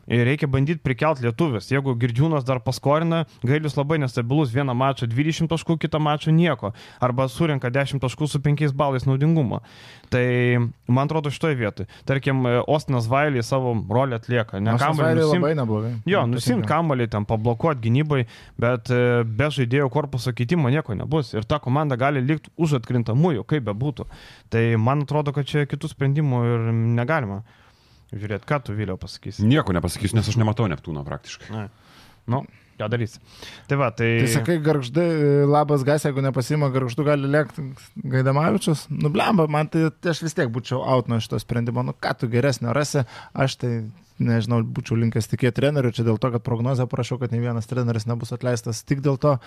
Ir 0.09 0.25
reikia 0.25 0.47
bandyti 0.49 0.81
prikelt 0.81 1.21
lietuvis. 1.21 1.69
Jeigu 1.71 1.93
Girdžiūnas 1.99 2.45
dar 2.47 2.61
paskorina, 2.63 3.25
Gailius 3.45 3.77
labai 3.77 3.99
nestabilus, 4.01 4.51
vieną 4.53 4.73
mačą 4.77 5.07
20 5.09 5.49
taškų, 5.51 5.77
kitą 5.83 6.01
mačą 6.01 6.33
nieko. 6.33 6.73
Arba 7.03 7.27
surinka 7.29 7.69
10 7.69 8.01
taškų 8.01 8.27
su 8.31 8.41
5 8.41 8.73
balais 8.77 9.05
naudingumo. 9.05 9.61
Tai 10.11 10.25
man 10.91 11.05
atrodo 11.05 11.31
šitoje 11.31 11.55
vietoje. 11.59 11.87
Tarkim, 12.09 12.43
Ostinas 12.67 13.07
Vailį 13.11 13.43
savo 13.45 13.75
rolę 13.89 14.17
atlieka. 14.19 14.59
Ne 14.59 14.75
kamuolį 14.81 15.27
labai 15.29 15.53
neblogai. 15.61 15.93
Jo, 16.09 16.25
patinka. 16.33 16.67
kamuolį, 16.73 17.07
ten 17.13 17.27
pablokuoti 17.29 17.85
gynybai, 17.85 18.25
bet 18.59 18.91
e, 18.91 19.21
be 19.23 19.47
žaidėjų 19.53 19.87
korpuso 19.93 20.33
keitimo 20.35 20.71
nieko 20.73 20.97
nebus. 20.97 21.31
Ir 21.37 21.47
ta 21.47 21.61
komanda 21.63 21.95
gali 21.99 22.23
likti 22.25 22.51
už 22.57 22.79
atkrintamųjų, 22.81 23.45
kaip 23.47 23.69
be 23.69 23.77
būtų. 23.85 24.09
Tai 24.51 24.63
man 24.81 25.05
atrodo, 25.05 25.31
kad 25.35 25.47
čia 25.47 25.67
kitų 25.69 25.93
sprendimų 25.93 26.45
ir 26.49 26.71
negalima. 26.99 27.43
Žiūrėt, 28.11 28.43
ką 28.47 28.59
tu 28.67 28.75
vėliau 28.75 28.99
pasakysi. 28.99 29.45
Nieko 29.47 29.75
nepasakysiu, 29.75 30.17
nes 30.17 30.27
aš 30.27 30.35
nematau 30.39 30.67
Neptūno 30.67 31.05
praktiškai. 31.07 31.47
Na, 31.53 31.67
nu, 32.31 32.41
ką 32.81 32.89
darysi. 32.91 33.21
Tai 33.69 33.77
va, 33.79 33.91
tai... 33.95 34.09
Tai 34.25 34.31
sakai, 34.33 34.57
garždai, 34.63 35.07
labas 35.47 35.85
gas, 35.87 36.05
jeigu 36.07 36.23
nepasima 36.25 36.71
garždų, 36.73 37.05
gali 37.07 37.31
lėkti 37.31 37.63
Gaidamavičius. 38.11 38.87
Nublemba, 38.91 39.47
man 39.51 39.69
tai, 39.71 39.87
tai 40.03 40.11
aš 40.15 40.23
vis 40.25 40.35
tiek 40.37 40.51
būčiau 40.51 40.81
out 40.83 41.11
nuo 41.11 41.21
šito 41.23 41.39
sprendimo. 41.41 41.85
Nu, 41.87 41.95
ką 41.95 42.15
tu 42.19 42.31
geresnio 42.31 42.73
rasi, 42.75 43.05
aš 43.31 43.57
tai, 43.61 43.71
nežinau, 44.21 44.61
būčiau 44.65 44.99
linkęs 44.99 45.29
tikėti 45.31 45.61
treneriu, 45.61 45.93
čia 45.95 46.05
dėl 46.07 46.19
to, 46.21 46.33
kad 46.33 46.43
prognozę 46.45 46.87
parašiau, 46.91 47.21
kad 47.21 47.31
ne 47.33 47.41
vienas 47.43 47.69
treneris 47.69 48.09
nebus 48.09 48.33
atleistas 48.35 48.83
tik 48.87 49.03
dėl 49.05 49.21
to. 49.21 49.37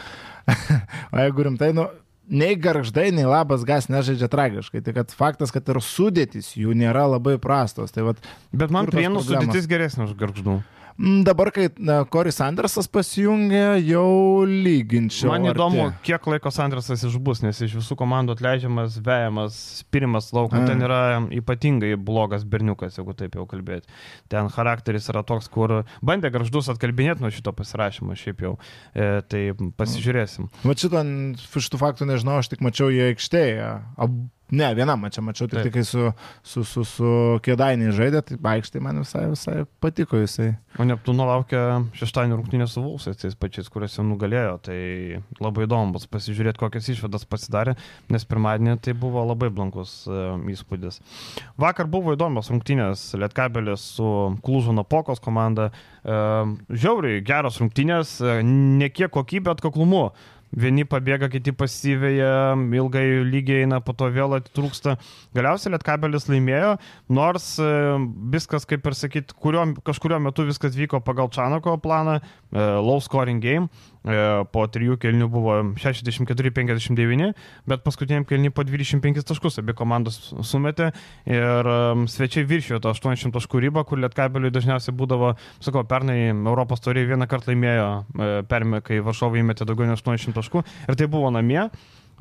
o 1.12 1.20
jeigu 1.20 1.48
rimtai, 1.50 1.74
nu, 1.76 1.88
nei 2.28 2.56
garždai, 2.56 3.10
nei 3.14 3.26
labas 3.28 3.64
gas 3.68 3.88
nežaidžia 3.92 4.28
tragiškai. 4.32 4.82
Tai 4.84 4.94
kad 4.96 5.14
faktas, 5.16 5.52
kad 5.54 5.68
ir 5.68 5.80
sudėtis 5.84 6.54
jų 6.58 6.76
nėra 6.78 7.06
labai 7.16 7.36
prastos. 7.42 7.94
Tai 7.94 8.10
vat, 8.10 8.22
Bet 8.52 8.72
man 8.74 8.88
prienų 8.90 9.24
sudėtis 9.24 9.68
geresnė 9.70 10.08
už 10.08 10.16
garždų. 10.20 10.60
Mm, 10.98 11.22
dabar, 11.26 11.50
kai 11.54 11.68
na, 11.78 12.00
Koris 12.08 12.40
Andersas 12.44 12.88
pasijungė, 12.90 13.80
jau 13.84 14.44
lyginčiau. 14.48 15.30
Man 15.32 15.48
arti. 15.48 15.54
įdomu, 15.54 15.86
kiek 16.06 16.28
laiko 16.30 16.52
Sandrasas 16.54 17.04
išbus, 17.08 17.42
nes 17.44 17.60
iš 17.66 17.76
visų 17.80 17.96
komandų 18.00 18.36
atleidžiamas, 18.36 18.98
vejamas, 19.04 19.58
spirimas 19.80 20.30
lauk. 20.36 20.54
A. 20.54 20.64
Ten 20.68 20.84
yra 20.84 21.00
ypatingai 21.34 21.94
blogas 22.00 22.46
berniukas, 22.48 22.98
jeigu 23.00 23.16
taip 23.18 23.38
jau 23.38 23.46
kalbėti. 23.50 23.90
Ten 24.32 24.50
charakteris 24.54 25.10
yra 25.12 25.24
toks, 25.26 25.50
kur 25.52 25.82
bandė 26.04 26.32
garždus 26.34 26.70
atkalbinėti 26.72 27.24
nuo 27.24 27.32
šito 27.34 27.54
pasirašymo, 27.56 28.16
šiaip 28.18 28.46
jau. 28.46 28.54
E, 28.94 29.10
tai 29.28 29.46
pasižiūrėsim. 29.78 30.50
Va 30.64 30.76
šito 30.78 31.04
šitų 31.64 31.80
faktų 31.80 32.08
nežinau, 32.10 32.38
aš 32.40 32.52
tik 32.52 32.64
mačiau 32.64 32.90
jį 32.92 33.10
aikštėje. 33.10 33.68
Ab, 34.00 34.16
ne, 34.52 34.68
vienam 34.76 35.00
mačiau, 35.00 35.24
mačiau 35.24 35.48
tik, 35.48 35.62
tik 35.66 35.74
kai 35.78 35.84
su, 35.86 36.10
su, 36.44 36.64
su, 36.68 36.84
su 36.88 37.12
kėdainiai 37.44 37.94
žaidė, 37.96 38.20
tai 38.28 38.38
aikštėje 38.54 38.84
man 38.84 39.00
visai, 39.00 39.24
visai 39.32 39.56
patiko 39.82 40.20
jisai. 40.20 40.52
O 40.78 40.86
Neptūno 40.86 41.26
laukia 41.28 41.62
šeštadienio 41.96 42.40
rungtynės 42.40 42.74
su 42.74 42.82
Vulsais, 42.84 43.18
tais 43.20 43.36
pačiais, 43.38 43.70
kuriuose 43.72 44.04
nugalėjo. 44.04 44.56
Tai 44.66 44.78
labai 45.44 45.68
įdomu 45.68 45.94
bus 45.94 46.08
pasižiūrėti, 46.10 46.60
kokias 46.60 46.90
išvadas 46.92 47.26
pasidarė, 47.30 47.76
nes 48.12 48.26
pirmadienį 48.28 48.76
tai 48.84 48.96
buvo 48.98 49.22
labai 49.24 49.50
blankus 49.54 50.02
e, 50.08 50.20
įspūdis. 50.54 51.00
Vakar 51.60 51.88
buvo 51.90 52.16
įdomios 52.16 52.50
rungtynės 52.52 53.06
Lietkabelis 53.20 53.86
su 53.96 54.08
Klužo 54.44 54.74
Napokos 54.76 55.22
komanda. 55.24 55.70
E, 56.02 56.20
Žiauriai 56.74 57.24
geros 57.26 57.60
rungtynės, 57.62 58.18
e, 58.20 58.38
ne 58.44 58.90
kiek 58.92 59.12
kokybė 59.14 59.54
atkaklumu. 59.54 60.08
Vieni 60.54 60.84
pabėga, 60.86 61.28
kiti 61.32 61.50
pasyvėja, 61.56 62.54
ilgai 62.78 63.04
lygiai 63.26 63.64
eina, 63.64 63.80
po 63.82 63.94
to 63.98 64.06
vėl 64.14 64.36
atitrūksta. 64.38 64.96
Galiausiai 65.34 65.74
Lietkabelis 65.74 66.28
laimėjo, 66.30 66.76
nors 67.10 67.48
e, 67.58 67.70
viskas, 68.34 68.66
kaip 68.70 68.86
ir 68.86 68.98
sakyt, 68.98 69.34
kurio, 69.34 69.66
kažkurio 69.86 70.20
metu 70.22 70.46
viskas 70.46 70.78
vyko 70.78 71.02
pagal 71.04 71.32
Čanako 71.34 71.74
planą, 71.82 72.20
e, 72.20 72.68
low 72.86 73.02
scoring 73.02 73.42
game, 73.42 73.66
po 74.52 74.64
trijų 74.68 74.98
kelnių 75.00 75.28
buvo 75.32 75.54
64-59, 75.80 77.30
bet 77.70 77.84
paskutiniam 77.86 78.26
kelniui 78.28 78.52
po 78.52 78.64
25 78.66 79.24
taškus 79.24 79.58
abi 79.62 79.72
komandos 79.76 80.18
sumetė 80.44 80.90
ir 81.30 81.70
svečiai 82.12 82.44
viršijo 82.50 82.82
tą 82.84 82.92
80 82.92 83.32
taškų 83.34 83.64
ribą, 83.64 83.86
kur 83.88 84.02
Lietkabeliui 84.04 84.52
dažniausiai 84.52 84.94
būdavo, 84.98 85.34
sakau, 85.64 85.86
pernai 85.88 86.18
Europos 86.34 86.84
tauriai 86.84 87.08
vieną 87.14 87.28
kartą 87.30 87.54
laimėjo, 87.54 87.90
permė, 88.50 88.82
kai 88.84 89.00
Varšovai 89.04 89.40
įmetė 89.40 89.64
daugiau 89.68 89.88
nei 89.88 89.96
80 89.96 90.36
taškų 90.36 90.64
ir 90.88 91.00
tai 91.00 91.08
buvo 91.08 91.32
namie. 91.32 91.68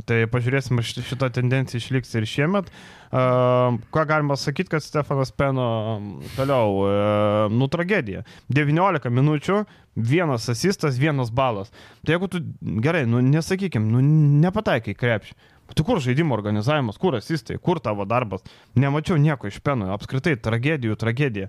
Tai 0.09 0.23
pažiūrėsim, 0.25 0.79
ar 0.81 0.85
šit- 0.89 1.03
šita 1.05 1.27
tendencija 1.35 1.77
išliks 1.77 2.15
ir 2.17 2.25
šiemet. 2.25 2.71
Uh, 3.13 3.75
ką 3.93 4.07
galima 4.09 4.33
sakyti, 4.33 4.71
kad 4.71 4.81
Stefanas 4.81 5.29
Peno 5.37 5.99
toliau, 6.33 6.79
uh, 6.81 7.53
nu 7.53 7.67
tragedija. 7.69 8.23
19 8.49 9.11
minučių, 9.13 9.59
vienas 9.95 10.49
asistas, 10.49 10.97
vienas 10.97 11.31
balas. 11.31 11.71
Tai 12.05 12.15
jeigu 12.15 12.29
tu, 12.31 12.43
gerai, 12.83 13.05
nu 13.09 13.21
nesakykim, 13.23 13.89
nu 13.93 14.03
nepataikai 14.43 14.95
krepšį. 14.97 15.35
Tai 15.73 15.85
kur 15.87 16.01
žaidimo 16.03 16.35
organizavimas, 16.35 16.99
kur 17.01 17.15
asistai, 17.17 17.55
kur 17.57 17.79
tavo 17.81 18.05
darbas? 18.05 18.43
Nemačiau 18.77 19.15
nieko 19.17 19.47
iš 19.49 19.57
Peno, 19.63 19.87
apskritai 19.95 20.35
tragedijų, 20.37 20.97
tragedija. 20.99 21.47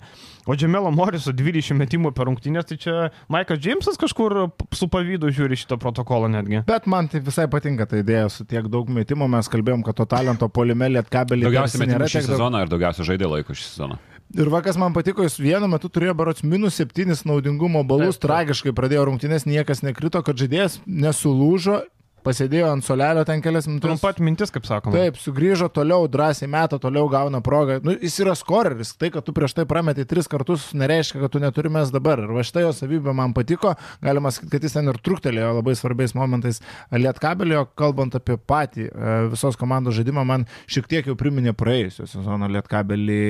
O 0.49 0.57
Džemelo 0.57 0.93
Moriso 0.95 1.35
20 1.35 1.77
metimų 1.83 2.15
per 2.17 2.31
rungtynės, 2.31 2.69
tai 2.71 2.79
čia 2.81 2.95
Maikas 3.33 3.61
Džeimsas 3.61 4.01
kažkur 4.01 4.37
su 4.73 4.89
pavydu 4.89 5.29
žiūri 5.35 5.59
šitą 5.61 5.77
protokolą 5.83 6.31
netgi. 6.33 6.63
Bet 6.69 6.89
man 6.89 7.11
tai 7.13 7.21
visai 7.27 7.51
patinka 7.53 7.89
ta 7.91 8.01
idėja 8.01 8.31
su 8.33 8.49
tiek 8.49 8.71
daug 8.73 8.89
metimų. 8.89 9.29
Mes 9.35 9.51
kalbėjom, 9.53 9.85
kad 9.85 10.01
to 10.01 10.09
talento 10.09 10.49
polimelė 10.49 11.05
atkabelį. 11.05 11.51
Daugiausiai 11.51 11.85
metimų 11.85 12.13
šį 12.15 12.27
sezoną 12.31 12.65
ir 12.65 12.73
daugiausiai 12.73 13.13
žaidė 13.13 13.35
laiko 13.35 13.57
šį 13.57 13.67
sezoną. 13.75 14.01
Ir 14.35 14.49
vakas 14.51 14.79
man 14.81 14.95
patiko, 14.97 15.23
jis 15.23 15.37
vienu 15.39 15.69
metu 15.71 15.91
turėjo 15.93 16.15
barots 16.19 16.43
minus 16.43 16.81
7 16.81 17.13
naudingumo 17.29 17.85
balus, 17.87 18.17
Taip, 18.17 18.25
taip. 18.25 18.31
tragiškai 18.31 18.73
pradėjo 18.75 19.05
rungtynės, 19.11 19.45
niekas 19.47 19.85
nekrito, 19.87 20.23
kad 20.27 20.41
žaidėjas 20.41 20.81
nesulūžo, 20.87 21.83
pasėdėjo 22.25 22.71
ant 22.73 22.85
solelio 22.87 23.25
ten 23.29 23.43
kelias 23.45 23.69
minutės. 23.69 24.01
Trumpat 24.01 24.21
mintis, 24.25 24.53
kaip 24.55 24.67
sakoma. 24.69 24.97
Taip, 24.97 25.19
sugrįžo 25.21 25.69
toliau, 25.75 26.09
drąsiai 26.11 26.49
metą, 26.51 26.79
toliau 26.83 27.09
gauna 27.13 27.41
progą. 27.45 27.79
Nu, 27.85 27.95
jis 28.01 28.17
yra 28.25 28.35
skoreris, 28.39 28.95
tai, 28.99 29.11
kad 29.15 29.27
tu 29.27 29.35
prieš 29.37 29.57
tai 29.59 29.67
prametė 29.69 30.07
tris 30.09 30.29
kartus, 30.31 30.71
nereiškia, 30.77 31.21
kad 31.25 31.35
tu 31.35 31.43
neturi 31.43 31.73
mes 31.73 31.93
dabar. 31.95 32.23
Ir 32.25 32.33
va 32.35 32.45
štai 32.47 32.65
jo 32.67 32.73
savybė 32.77 33.15
man 33.17 33.35
patiko, 33.37 33.75
galima 34.05 34.33
sakyti, 34.35 34.55
kad 34.57 34.67
jis 34.67 34.77
ten 34.77 34.91
ir 34.91 35.01
truktelėjo 35.05 35.53
labai 35.59 35.77
svarbiais 35.79 36.17
momentais 36.17 36.61
Lietkabelio, 36.95 37.67
kalbant 37.79 38.17
apie 38.19 38.39
patį 38.41 38.89
e, 38.89 39.15
visos 39.35 39.59
komandos 39.61 39.97
žaidimą, 39.99 40.25
man 40.29 40.49
šiek 40.71 40.89
tiek 40.91 41.11
jau 41.11 41.17
priminė 41.19 41.55
praėjusio 41.59 42.09
sezono 42.11 42.49
Lietkabelį 42.55 43.21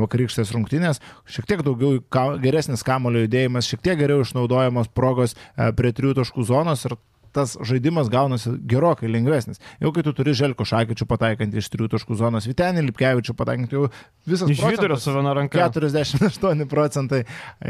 vakarykštės 0.00 0.52
rungtynės, 0.56 1.02
šiek 1.30 1.48
tiek 1.50 1.64
daugiau 1.66 2.00
geresnis 2.42 2.84
kamulio 2.86 3.24
judėjimas, 3.24 3.68
šiek 3.70 3.84
tiek 3.84 4.00
geriau 4.00 4.24
išnaudojamos 4.24 4.92
progos 4.96 5.36
e, 5.36 5.70
prie 5.76 5.94
trijų 5.96 6.18
taškų 6.20 6.46
zonos 6.48 6.86
ir 6.88 6.96
tas 7.36 7.54
žaidimas 7.60 8.10
gaunasi 8.12 8.54
gerokai 8.68 9.10
lengvesnis. 9.12 9.60
Jau 9.82 9.92
kai 9.94 10.04
tu 10.06 10.14
turi 10.16 10.34
Želko 10.36 10.64
Šakyčių 10.68 11.06
pataikantį 11.10 11.60
iš 11.60 11.68
trijų 11.72 11.90
taškų 11.96 12.16
zonos, 12.18 12.48
Vitenį 12.48 12.86
Lipkevičių 12.88 13.36
pataikantį, 13.36 13.76
jau 13.76 13.90
visas 14.28 14.50
Iš 14.52 14.62
vidurio 14.64 14.96
su 15.00 15.12
viena 15.14 15.34
ranka. 15.36 15.68
48 15.68 16.64
procentai 16.72 17.22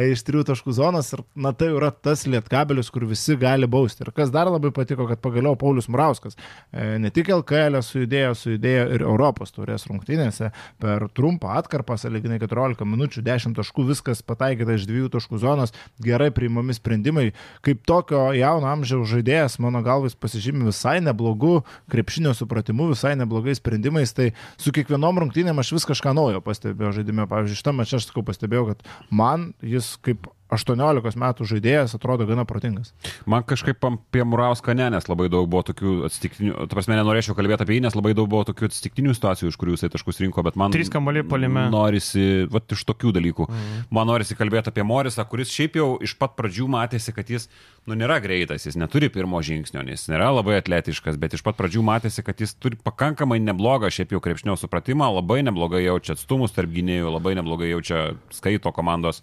iš 0.07 0.23
trijų 0.27 0.47
taškų 0.53 0.77
zonos 0.77 1.13
ir 1.17 1.25
na 1.35 1.53
tai 1.57 1.73
yra 1.75 1.91
tas 1.91 2.25
lietkabelis, 2.29 2.91
kur 2.95 3.07
visi 3.11 3.37
gali 3.41 3.69
bausti. 3.71 4.05
Ir 4.07 4.13
kas 4.17 4.33
dar 4.35 4.51
labai 4.53 4.73
patiko, 4.75 5.09
kad 5.11 5.23
pagaliau 5.25 5.57
Paulius 5.59 5.91
Murauskas 5.93 6.39
e, 6.39 6.97
ne 7.03 7.11
tik 7.15 7.31
LKL 7.35 7.81
sujudėjo, 7.85 8.35
sujudėjo 8.39 8.87
ir 8.97 9.07
Europos 9.07 9.55
turės 9.57 9.87
rungtynėse 9.91 10.53
per 10.83 11.09
trumpą 11.17 11.57
atkarpą, 11.59 11.99
saliginai 12.01 12.39
14 12.43 12.87
minučių, 12.87 13.25
10 13.27 13.57
taškų, 13.59 13.89
viskas 13.91 14.23
pataikyta 14.27 14.77
iš 14.77 14.87
dviejų 14.89 15.11
taškų 15.17 15.41
zonos, 15.43 15.75
gerai 16.03 16.31
priimami 16.35 16.77
sprendimai. 16.77 17.31
Kaip 17.67 17.85
tokio 17.89 18.29
jauno 18.37 18.71
amžiaus 18.71 19.09
žaidėjas, 19.11 19.56
mano 19.63 19.83
galvais 19.85 20.17
pasižymi 20.19 20.69
visai 20.69 20.99
neblogų 21.05 21.61
krepšinio 21.93 22.35
supratimu, 22.37 22.91
visai 22.93 23.15
neblogais 23.19 23.61
sprendimais, 23.63 24.15
tai 24.17 24.33
su 24.61 24.73
kiekvienom 24.75 25.23
rungtynėm 25.25 25.63
aš 25.63 25.75
vis 25.79 25.89
kažką 25.89 26.15
naujo 26.17 26.43
pastebėjau 26.45 26.95
žaidime. 27.01 27.29
Pavyzdžiui, 27.31 27.61
šitą 27.61 27.77
mačą 27.77 28.01
aš 28.01 28.11
sakau, 28.11 28.27
pastebėjau, 28.27 28.73
kad 28.73 28.87
man 29.11 29.51
jis 29.65 29.95
kaip 30.05 30.29
18 30.53 31.19
metų 31.19 31.47
žaidėjas 31.51 31.97
atrodo 31.97 32.27
gana 32.29 32.45
protingas. 32.47 32.93
Man 33.27 33.43
kažkaip 33.47 33.83
apie 33.89 34.23
Murauską 34.23 34.77
ne, 34.79 34.87
nes 34.95 35.09
labai 35.11 35.27
daug 35.33 35.49
buvo 35.51 35.65
tokių 35.67 35.95
atsitiktinių, 36.07 36.53
tu 36.69 36.77
prasme, 36.77 36.95
nenorėčiau 36.99 37.35
kalbėti 37.39 37.67
apie 37.67 37.79
jį, 37.79 37.83
nes 37.89 37.97
labai 37.99 38.13
daug 38.15 38.29
buvo 38.31 38.45
tokių 38.47 38.69
atsitiktinių 38.71 39.15
situacijų, 39.17 39.51
iš 39.51 39.59
kurių 39.59 39.75
jisai 39.75 39.91
taškus 39.91 40.23
rinko, 40.23 40.45
bet 40.47 40.59
man... 40.61 40.75
Trys 40.75 40.93
kamoliai 40.93 41.27
palime. 41.27 41.67
Norisi, 41.73 42.47
va, 42.53 42.63
iš 42.63 42.85
tokių 42.87 43.15
dalykų. 43.17 43.49
Mhm. 43.51 43.89
Man 43.99 44.11
norisi 44.13 44.39
kalbėti 44.39 44.71
apie 44.71 44.87
Morisą, 44.87 45.27
kuris 45.27 45.51
šiaip 45.51 45.81
jau 45.81 45.89
iš 46.07 46.15
pat 46.21 46.37
pradžių 46.39 46.69
matėsi, 46.77 47.15
kad 47.17 47.33
jis, 47.33 47.49
nu, 47.91 47.99
nėra 47.99 48.21
greitas, 48.23 48.69
jis 48.69 48.79
neturi 48.79 49.11
pirmo 49.11 49.43
žingsnio, 49.43 49.83
jis 49.91 50.07
nėra 50.13 50.31
labai 50.37 50.61
atletiškas, 50.61 51.19
bet 51.19 51.35
iš 51.35 51.43
pat 51.47 51.59
pradžių 51.59 51.83
matėsi, 51.87 52.23
kad 52.27 52.39
jis 52.43 52.55
turi 52.55 52.79
pakankamai 52.87 53.41
neblogą 53.43 53.91
šiaip 53.91 54.15
jau 54.15 54.23
krepšnio 54.23 54.55
supratimą, 54.61 55.11
labai 55.19 55.43
neblogai 55.47 55.83
jaučia 55.89 56.15
atstumus 56.15 56.55
tarp 56.55 56.71
gynėjų, 56.71 57.11
labai 57.19 57.35
neblogai 57.39 57.73
jaučia 57.73 58.07
skaito 58.35 58.71
komandos 58.77 59.23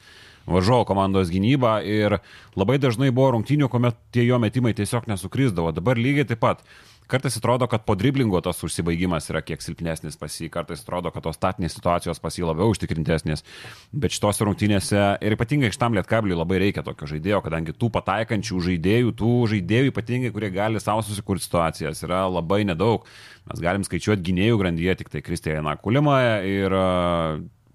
varžovo 0.49 0.85
komandos 0.87 1.31
gynybą 1.33 1.77
ir 1.87 2.19
labai 2.59 2.79
dažnai 2.81 3.11
buvo 3.11 3.33
rungtynių, 3.37 3.69
kuomet 3.71 3.99
tie 4.15 4.25
jo 4.27 4.39
metimai 4.41 4.73
tiesiog 4.77 5.07
nesukrisdavo. 5.11 5.71
Dabar 5.75 5.99
lygiai 5.99 6.27
taip 6.29 6.43
pat. 6.43 6.65
Kartais 7.07 7.35
atrodo, 7.37 7.67
kad 7.67 7.83
po 7.83 7.97
driblingo 7.99 8.39
tas 8.41 8.61
užsibaigimas 8.63 9.27
yra 9.29 9.41
kiek 9.43 9.61
silpnesnis 9.61 10.15
pas 10.17 10.33
jį, 10.39 10.47
kartais 10.53 10.81
atrodo, 10.85 11.11
kad 11.11 11.25
tos 11.25 11.35
statinės 11.35 11.75
situacijos 11.75 12.21
pas 12.23 12.37
jį 12.37 12.47
labiau 12.47 12.71
užtikrintesnės, 12.71 13.43
bet 13.91 14.15
šitose 14.15 14.47
rungtynėse 14.47 15.01
ir 15.19 15.35
ypatingai 15.35 15.71
šitam 15.75 15.97
lietkabliui 15.97 16.37
labai 16.39 16.61
reikia 16.63 16.83
tokio 16.87 17.09
žaidėjo, 17.11 17.41
kadangi 17.43 17.75
tų 17.75 17.91
pataikančių 17.97 18.61
žaidėjų, 18.69 19.15
tų 19.19 19.33
žaidėjų 19.51 19.91
ypatingai, 19.91 20.31
kurie 20.33 20.51
gali 20.55 20.81
savo 20.83 21.03
susikurti 21.03 21.43
situacijas, 21.43 22.05
yra 22.07 22.23
labai 22.31 22.63
nedaug. 22.71 23.03
Mes 23.51 23.61
galim 23.61 23.83
skaičiuoti 23.83 24.23
gynėjų 24.31 24.63
grandyje 24.63 25.01
tik 25.03 25.11
tai 25.11 25.25
Kristijaną 25.27 25.75
Kulimą 25.83 26.17
ir 26.47 26.77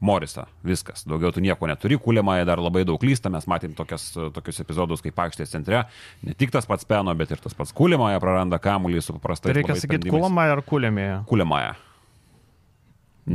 Morisą. 0.01 0.44
Viskas. 0.62 1.03
Daugiau 1.11 1.32
tu 1.34 1.42
nieko 1.42 1.66
neturi. 1.66 1.96
Kūliamąją 1.99 2.44
dar 2.46 2.61
labai 2.62 2.84
daug 2.86 3.01
klysta. 3.03 3.32
Mes 3.34 3.49
matėm 3.51 3.74
tokias, 3.78 4.12
tokius 4.34 4.62
epizodus 4.62 5.03
kaip 5.03 5.18
aikštės 5.24 5.55
centre. 5.57 5.82
Ne 6.22 6.36
tik 6.38 6.53
tas 6.55 6.68
pats 6.70 6.86
Peno, 6.86 7.14
bet 7.18 7.34
ir 7.34 7.42
tas 7.42 7.57
pats 7.59 7.74
Kūliamąją 7.74 8.20
praranda 8.22 8.61
kamuolį 8.62 9.03
su 9.03 9.16
paprastai. 9.16 9.51
Tai 9.51 9.57
reikia 9.59 9.78
sakyti 9.80 10.12
Kūliamąją 10.14 10.55
ar 10.55 10.62
Kūliamąją? 10.68 11.18
Kūliamąją. 11.30 11.74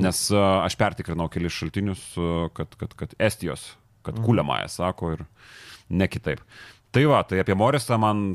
Nes 0.03 0.23
uh, 0.33 0.63
aš 0.63 0.77
pertikrinau 0.79 1.27
kelis 1.29 1.53
šaltinius, 1.53 2.05
uh, 2.17 2.47
kad, 2.55 2.71
kad, 2.79 2.95
kad 2.97 3.11
Estijos, 3.21 3.73
kad 4.01 4.15
mhm. 4.15 4.25
Kūliamąją 4.29 4.71
sako 4.71 5.11
ir 5.17 5.27
ne 5.91 6.07
kitaip. 6.09 6.41
Tai 6.93 7.03
va, 7.09 7.19
tai 7.27 7.43
apie 7.43 7.57
Morisą 7.57 7.99
man 8.01 8.25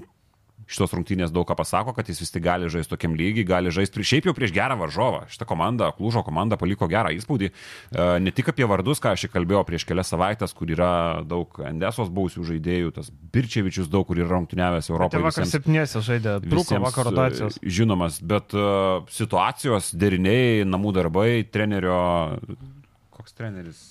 šitos 0.69 0.93
rungtynės 0.93 1.33
daug 1.33 1.47
ką 1.49 1.57
pasako, 1.59 1.95
kad 1.97 2.09
jis 2.11 2.21
vis 2.21 2.33
tik 2.35 2.45
gali 2.45 2.69
žaisti 2.73 2.93
tokiam 2.93 3.17
lygiai, 3.17 3.47
gali 3.49 3.73
žaisti 3.75 4.05
šiaip 4.05 4.29
jau 4.29 4.35
prieš 4.37 4.53
gerą 4.57 4.77
varžovą. 4.81 5.25
Šitą 5.33 5.49
komandą, 5.49 5.91
Klūžo 5.97 6.23
komanda 6.27 6.59
paliko 6.61 6.89
gerą 6.91 7.13
įspūdį. 7.17 7.49
E, 7.49 8.07
ne 8.23 8.33
tik 8.35 8.53
apie 8.53 8.69
vardus, 8.69 9.01
ką 9.03 9.15
aš 9.17 9.27
kalbėjau 9.33 9.65
prieš 9.69 9.87
kelias 9.89 10.13
savaitės, 10.13 10.55
kur 10.57 10.71
yra 10.73 10.93
daug 11.29 11.61
Endesos 11.69 12.13
buvusių 12.13 12.47
žaidėjų, 12.53 12.95
tas 13.01 13.11
Birčevičius 13.35 13.91
daug 13.93 14.07
kur 14.09 14.21
yra 14.21 14.31
rungtynėvęs 14.37 14.93
Europoje. 14.93 15.17
Tai 15.19 15.27
vakar 15.31 15.49
septynėse 15.49 16.05
žaidė, 16.05 16.39
trūko 16.45 16.83
vakar 16.85 17.11
rotacijos. 17.11 17.61
E, 17.61 17.73
žinomas, 17.79 18.21
bet 18.21 18.57
uh, 18.57 19.07
situacijos, 19.13 19.95
deriniai, 19.97 20.67
namų 20.69 20.95
darbai, 21.01 21.31
trenerio, 21.49 22.01
koks 23.17 23.37
treneris? 23.39 23.87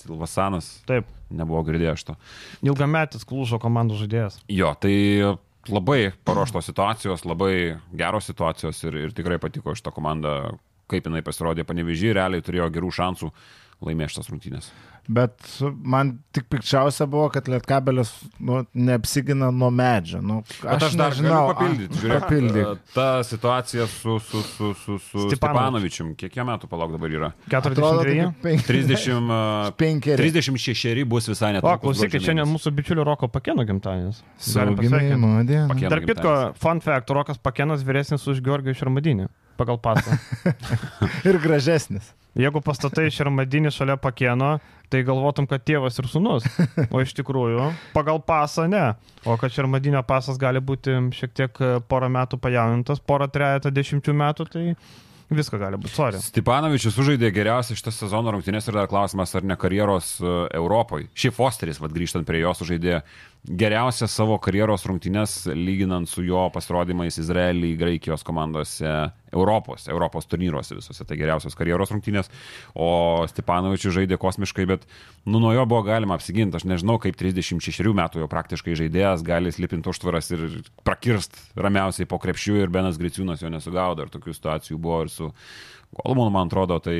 Silvasanas. 0.00 0.78
Taip. 0.88 1.08
Nebuvo 1.30 1.60
girdėjęs 1.68 2.06
to. 2.08 2.16
Ilgametis 2.66 3.26
klūžo 3.28 3.60
komandų 3.62 4.00
žaidėjas. 4.00 4.40
Jo, 4.50 4.72
tai 4.80 4.94
labai 5.68 6.12
paruoštos 6.24 6.70
situacijos, 6.70 7.26
labai 7.28 7.76
geros 7.96 8.30
situacijos 8.30 8.84
ir, 8.88 8.96
ir 9.06 9.16
tikrai 9.16 9.38
patiko 9.42 9.74
šitą 9.76 9.92
komandą, 9.92 10.36
kaip 10.90 11.06
jinai 11.06 11.22
pasirodė 11.26 11.66
panevežį, 11.68 12.14
realiai 12.16 12.44
turėjo 12.44 12.70
gerų 12.72 12.92
šansų 12.96 13.30
laimėti 13.84 14.14
šitas 14.14 14.30
rungtynės. 14.32 14.70
Bet 15.08 15.34
man 15.82 16.12
tik 16.34 16.46
pikčiausia 16.52 17.06
buvo, 17.10 17.28
kad 17.34 17.48
Lietkabelis 17.50 18.12
nu, 18.38 18.60
neapsigina 18.74 19.50
nuo 19.50 19.70
medžio. 19.74 20.20
Nu, 20.22 20.40
aš, 20.62 20.84
aš 20.90 20.96
dar 20.98 21.16
žinau, 21.16 21.40
papildyti. 21.50 21.98
Žiūrėk, 22.02 22.24
papildyk. 22.26 22.84
Ta 22.94 23.06
situacija 23.26 23.86
su, 23.90 24.18
su, 24.22 24.42
su, 24.46 24.72
su, 24.84 24.98
su 25.02 25.26
Stepanovičium, 25.32 26.12
kiek 26.20 26.36
jam 26.38 26.50
metų 26.52 26.70
palauk 26.70 26.94
dabar 26.94 27.16
yra? 27.16 27.32
43? 27.50 28.30
30, 28.68 30.14
36 30.20 31.04
bus 31.10 31.30
visai 31.32 31.54
netrukus. 31.56 31.74
O, 31.74 31.84
klausykit, 31.88 32.26
šiandien 32.28 32.48
mūsų 32.52 32.74
bičiulio 32.78 33.06
Roko 33.08 33.30
Pakėno 33.32 33.66
gimtadienis. 33.66 34.22
Tarp 35.90 36.08
kitko, 36.12 36.38
fun 36.60 36.84
fact, 36.84 37.10
Rokas 37.16 37.40
Pakėnas 37.42 37.82
vyresnis 37.86 38.26
už 38.30 38.44
Georgijų 38.46 38.78
Šarmadinį 38.84 39.30
pagal 39.60 39.80
pasą. 39.82 40.16
ir 41.28 41.38
gražesnis. 41.42 42.14
Jeigu 42.38 42.62
pastatai 42.62 43.08
šermadinį 43.10 43.72
šalia 43.74 43.96
pakieno, 43.98 44.52
tai 44.90 45.02
galvotum, 45.06 45.48
kad 45.50 45.64
tėvas 45.66 45.98
ir 45.98 46.06
sunus. 46.10 46.46
O 46.94 47.02
iš 47.02 47.14
tikrųjų, 47.18 47.70
pagal 47.94 48.22
pasą 48.22 48.68
ne. 48.70 48.84
O 49.26 49.34
kad 49.40 49.54
šermadinio 49.54 50.02
pasas 50.06 50.38
gali 50.38 50.62
būti 50.62 50.96
šiek 51.16 51.34
tiek 51.34 51.62
porą 51.90 52.10
metų 52.12 52.38
pajaunintas, 52.42 53.02
porą 53.02 53.30
trejata 53.30 53.74
dešimčių 53.74 54.16
metų, 54.22 54.50
tai 54.54 54.66
Visko 55.30 55.60
gali 55.62 55.78
būti, 55.78 55.92
sorry. 55.94 56.18
Stepanovičius 56.18 56.96
sužaidė 56.96 57.28
geriausiai 57.30 57.78
šitą 57.78 57.92
sezono 57.94 58.32
rungtynės 58.34 58.66
ir 58.66 58.74
dar 58.74 58.88
klausimas, 58.90 59.30
ar 59.38 59.44
ne 59.46 59.54
karjeros 59.54 60.16
e, 60.18 60.32
Europoje. 60.58 61.06
Šį 61.14 61.30
Fosteris, 61.36 61.78
vad 61.78 61.94
grįžtant 61.94 62.26
prie 62.26 62.40
jo, 62.42 62.50
sužaidė 62.58 62.96
geriausias 63.48 64.12
savo 64.12 64.36
karjeros 64.42 64.84
rungtynės, 64.84 65.46
lyginant 65.56 66.08
su 66.10 66.22
jo 66.26 66.42
pasirodymais 66.52 67.16
Izraelį, 67.22 67.72
Graikijos 67.80 68.24
komandose, 68.26 68.90
Europos, 69.32 69.86
Europos 69.88 70.28
turnyruose 70.28 70.76
visose. 70.76 71.06
Tai 71.08 71.16
geriausios 71.16 71.56
karjeros 71.56 71.92
rungtynės. 71.94 72.28
O 72.74 73.24
Stepanovičius 73.30 73.96
žaidė 73.96 74.20
kosmiškai, 74.20 74.66
bet 74.68 74.86
nu, 75.24 75.40
nuo 75.40 75.54
jo 75.56 75.64
buvo 75.70 75.82
galima 75.88 76.18
apsiginti. 76.18 76.60
Aš 76.60 76.68
nežinau, 76.68 76.98
kaip 77.02 77.16
36 77.20 77.94
metų 77.96 78.24
jau 78.24 78.30
praktiškai 78.30 78.76
žaidėjas 78.82 79.24
gali 79.26 79.52
slipinti 79.54 79.92
užtvaras 79.92 80.32
ir 80.36 80.46
prakirst 80.86 81.40
ramiausiai 81.56 82.08
po 82.10 82.20
krepšių 82.20 82.60
ir 82.60 82.74
Benas 82.74 83.00
Griciūnas 83.00 83.44
jo 83.44 83.52
nesugaudo. 83.52 84.04
Ir 84.04 84.12
tokių 84.12 84.36
situacijų 84.36 84.80
buvo 84.80 85.04
ir 85.06 85.14
su 85.14 85.32
Golmanu, 85.96 86.30
man 86.34 86.50
atrodo, 86.50 86.76
tai 86.82 86.98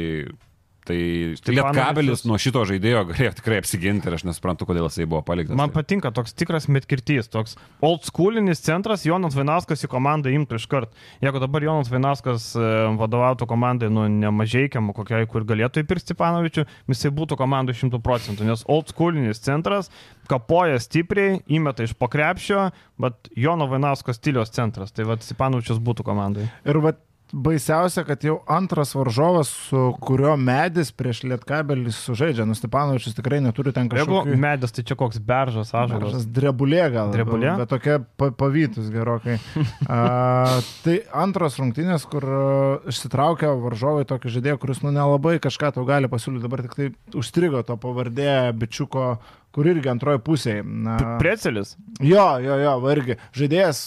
Tai, 0.90 1.54
Lietkabelis 1.54 2.24
nuo 2.26 2.38
šito 2.40 2.62
žaidėjo 2.68 3.04
galėjo 3.10 3.32
tikrai 3.38 3.60
apsiginti 3.60 4.08
ir 4.10 4.16
aš 4.16 4.24
nesuprantu, 4.28 4.66
kodėl 4.68 4.88
jisai 4.88 5.06
buvo 5.08 5.22
paliktas. 5.26 5.56
Man 5.58 5.72
patinka 5.74 6.10
toks 6.14 6.34
tikras 6.36 6.66
metkirtys, 6.72 7.30
toks 7.30 7.56
old 7.84 8.06
schoolinis 8.08 8.62
centras, 8.64 9.06
Jonas 9.06 9.36
Vainaskas 9.38 9.84
į 9.86 9.90
komandą 9.92 10.32
imtų 10.34 10.58
iš 10.60 10.66
karto. 10.70 10.94
Jeigu 11.22 11.42
dabar 11.42 11.66
Jonas 11.66 11.90
Vainaskas 11.92 12.50
e, 12.58 12.70
vadovautų 13.00 13.48
komandai, 13.50 13.90
nu, 13.92 14.06
nemažaikiam, 14.10 14.90
kokiai, 14.96 15.28
kur 15.30 15.46
galėtų 15.48 15.84
įpirkti 15.84 16.10
Stepanovičių, 16.10 16.66
jisai 16.90 17.12
būtų 17.14 17.38
komandai 17.40 17.76
100 17.76 18.00
procentų, 18.02 18.48
nes 18.48 18.64
old 18.70 18.90
schoolinis 18.90 19.42
centras 19.44 19.92
kapoja 20.30 20.78
stipriai, 20.82 21.40
įmeta 21.50 21.86
iš 21.86 21.94
pokrepšio, 21.98 22.70
bet 23.02 23.30
Jono 23.38 23.66
Vainasko 23.70 24.14
stilios 24.14 24.52
centras, 24.54 24.94
tai 24.94 25.06
vad 25.08 25.24
Stepanovičius 25.26 25.82
būtų 25.82 26.06
komandai. 26.06 26.46
Ir 26.68 26.80
vad 26.84 27.00
baisiausia, 27.32 28.04
kad 28.04 28.24
jau 28.24 28.38
antras 28.50 28.94
varžovas, 28.94 29.50
su 29.68 29.82
kurio 30.02 30.34
medis 30.40 30.90
prieš 30.96 31.22
Lietkabelį 31.30 31.92
sužaidžia. 31.94 32.46
Nustepanovičius 32.48 33.16
tikrai 33.18 33.40
neturi 33.44 33.74
ten 33.76 33.90
kažkokio. 33.92 34.22
Jeigu 34.26 34.40
medis, 34.40 34.74
tai 34.76 34.84
čia 34.86 34.96
koks 35.00 35.20
beržas, 35.24 35.72
ažaras. 35.76 36.26
Drebulė 36.26 36.84
gal. 36.94 37.12
Drebulė. 37.14 37.52
Bet 37.60 37.72
tokia 37.72 37.98
pavytus 38.16 38.90
gerokai. 38.92 39.38
A, 39.90 40.60
tai 40.84 41.00
antras 41.16 41.58
rungtynės, 41.60 42.06
kur 42.10 42.26
išsitraukia 42.90 43.52
varžovai 43.58 44.06
tokį 44.08 44.36
žaidėją, 44.36 44.60
kuris 44.62 44.82
nu 44.84 44.94
nelabai 44.94 45.38
kažką 45.42 45.74
tau 45.76 45.86
gali 45.88 46.10
pasiūlyti. 46.10 46.46
Dabar 46.46 46.64
tik 46.66 46.78
tai 46.78 46.90
užstrigo 47.18 47.62
to 47.66 47.76
pavardė 47.80 48.50
bičiuko 48.56 49.12
kur 49.54 49.66
irgi 49.66 49.90
antroji 49.90 50.22
pusėje. 50.26 50.64
Precelis. 51.18 51.74
Jo, 51.98 52.26
jo, 52.42 52.58
jo, 52.62 52.74
irgi. 52.92 53.16
Žaidėjas, 53.36 53.80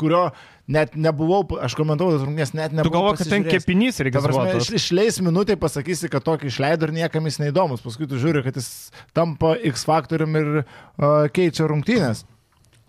kurio 0.00 0.24
net 0.70 0.96
nebuvau, 0.98 1.42
aš 1.62 1.74
komentavau 1.78 2.14
tas 2.14 2.24
rungtynės, 2.24 2.54
net 2.54 2.74
nebuvau. 2.76 2.88
Tu 2.88 2.94
galvo, 2.94 3.14
kad 3.18 3.30
ten 3.32 3.46
kepinys 3.46 4.00
registruotas. 4.06 4.68
Iš, 4.68 4.72
išleis 4.78 5.20
minutė, 5.24 5.58
pasakysi, 5.60 6.10
kad 6.12 6.24
tokį 6.26 6.50
išleido 6.52 6.88
ir 6.88 6.94
niekam 7.02 7.26
jis 7.28 7.40
neįdomus. 7.42 7.82
Paskui 7.84 8.08
tu 8.10 8.20
žiūri, 8.20 8.44
kad 8.46 8.58
jis 8.60 8.90
tampa 9.16 9.56
X 9.72 9.86
faktorium 9.88 10.38
ir 10.38 10.52
uh, 10.62 11.26
keičia 11.34 11.66
rungtynės. 11.70 12.24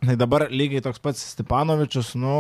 Tai 0.01 0.15
dabar 0.17 0.47
lygiai 0.49 0.81
toks 0.81 0.97
pats 0.97 1.19
Stepanovičius, 1.35 2.15
nu, 2.17 2.31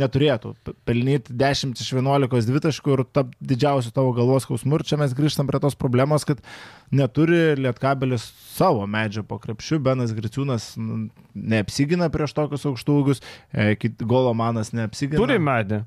neturėtų 0.00 0.54
pelnyti 0.88 1.34
10 1.36 1.82
iš 1.84 1.90
11 1.98 2.48
dvitaškų 2.48 2.94
ir 2.94 3.02
tap 3.12 3.34
didžiausiu 3.44 3.92
tavo 3.92 4.14
galvos 4.16 4.46
skausmu. 4.46 4.78
Ir 4.78 4.86
čia 4.88 4.96
mes 4.96 5.12
grįžtam 5.16 5.50
prie 5.50 5.60
tos 5.60 5.76
problemos, 5.76 6.24
kad 6.24 6.40
neturi 6.88 7.58
Lietkabelis 7.60 8.24
savo 8.54 8.86
medžio 8.88 9.20
po 9.28 9.36
krepšiu, 9.42 9.82
Benas 9.84 10.16
Griciūnas 10.16 10.70
nu, 10.80 11.10
neapsigina 11.36 12.08
prieš 12.14 12.32
tokius 12.40 12.64
aukštūgius, 12.72 13.20
e, 13.52 13.76
Golomanas 14.00 14.72
neapsigina. 14.72 15.20
Turi 15.20 15.36
medį, 15.44 15.82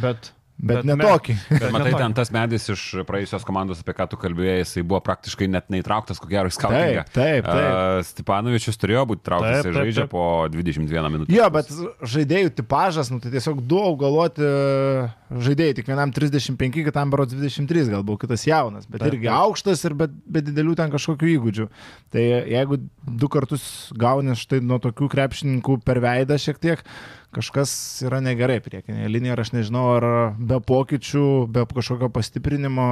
bet 0.00 0.32
Bet, 0.58 0.80
bet 0.80 0.86
ne 0.90 0.94
tokį. 0.98 1.34
Bet 1.52 1.60
Bet 1.62 1.70
matai, 1.74 1.92
ten 1.94 2.14
tas 2.18 2.32
medis 2.34 2.64
iš 2.72 2.80
praėjusios 3.06 3.44
komandos, 3.46 3.78
apie 3.84 3.94
ką 3.94 4.08
tu 4.10 4.18
kalbėjai, 4.18 4.56
jisai 4.64 4.82
buvo 4.82 4.98
praktiškai 5.06 5.46
net 5.52 5.68
neįtrauktas, 5.70 6.18
ko 6.18 6.26
gero, 6.30 6.50
į 6.50 6.54
skautingą. 6.56 7.04
Taip, 7.06 7.14
taip, 7.14 7.46
taip. 7.46 7.68
Uh, 7.68 8.00
Stepanovičius 8.08 8.80
turėjo 8.82 9.04
būti 9.12 9.22
trauktas, 9.28 9.60
Taip, 9.60 9.68
jis 9.68 9.68
taip, 9.70 9.78
žaidžia 9.78 10.06
taip. 10.08 10.10
po 10.16 10.24
21 10.50 11.12
minutę. 11.14 11.36
Jo, 11.36 11.46
bet 11.54 11.70
žaidėjų 12.14 12.50
tipažas, 12.58 13.12
nu 13.14 13.20
tai 13.22 13.30
tiesiog 13.36 13.60
du 13.70 13.78
augaloti 13.84 14.42
e, 14.42 15.04
žaidėjai, 15.46 15.76
tik 15.78 15.92
vienam 15.92 16.10
35, 16.16 16.80
kitam 16.88 17.14
berods 17.14 17.36
23, 17.38 17.86
galbūt 17.94 18.24
kitas 18.26 18.46
jaunas, 18.48 18.88
bet 18.90 19.04
Taip, 19.04 19.12
irgi 19.12 19.28
taip. 19.28 19.36
aukštas 19.38 19.84
ir 19.86 19.94
be, 20.00 20.08
be 20.26 20.42
didelių 20.48 20.74
ten 20.82 20.90
kažkokių 20.90 21.30
įgūdžių. 21.36 21.68
Tai 22.16 22.24
jeigu 22.50 22.80
du 23.06 23.30
kartus 23.30 23.68
gauni 23.94 24.34
štai 24.38 24.58
nuo 24.64 24.80
tokių 24.82 25.06
krepšininkų 25.14 25.78
per 25.86 26.02
veidą 26.02 26.38
šiek 26.40 26.58
tiek, 26.62 26.82
kažkas 27.34 27.70
yra 28.06 28.20
negerai 28.24 28.58
priekinėje 28.64 29.10
linijoje 29.10 29.36
ir 29.36 29.42
aš 29.42 29.50
nežinau, 29.52 29.84
ar 29.98 30.06
be 30.38 30.58
pokyčių, 30.64 31.24
be 31.52 31.64
kažkokio 31.68 32.08
pastiprinimo. 32.14 32.86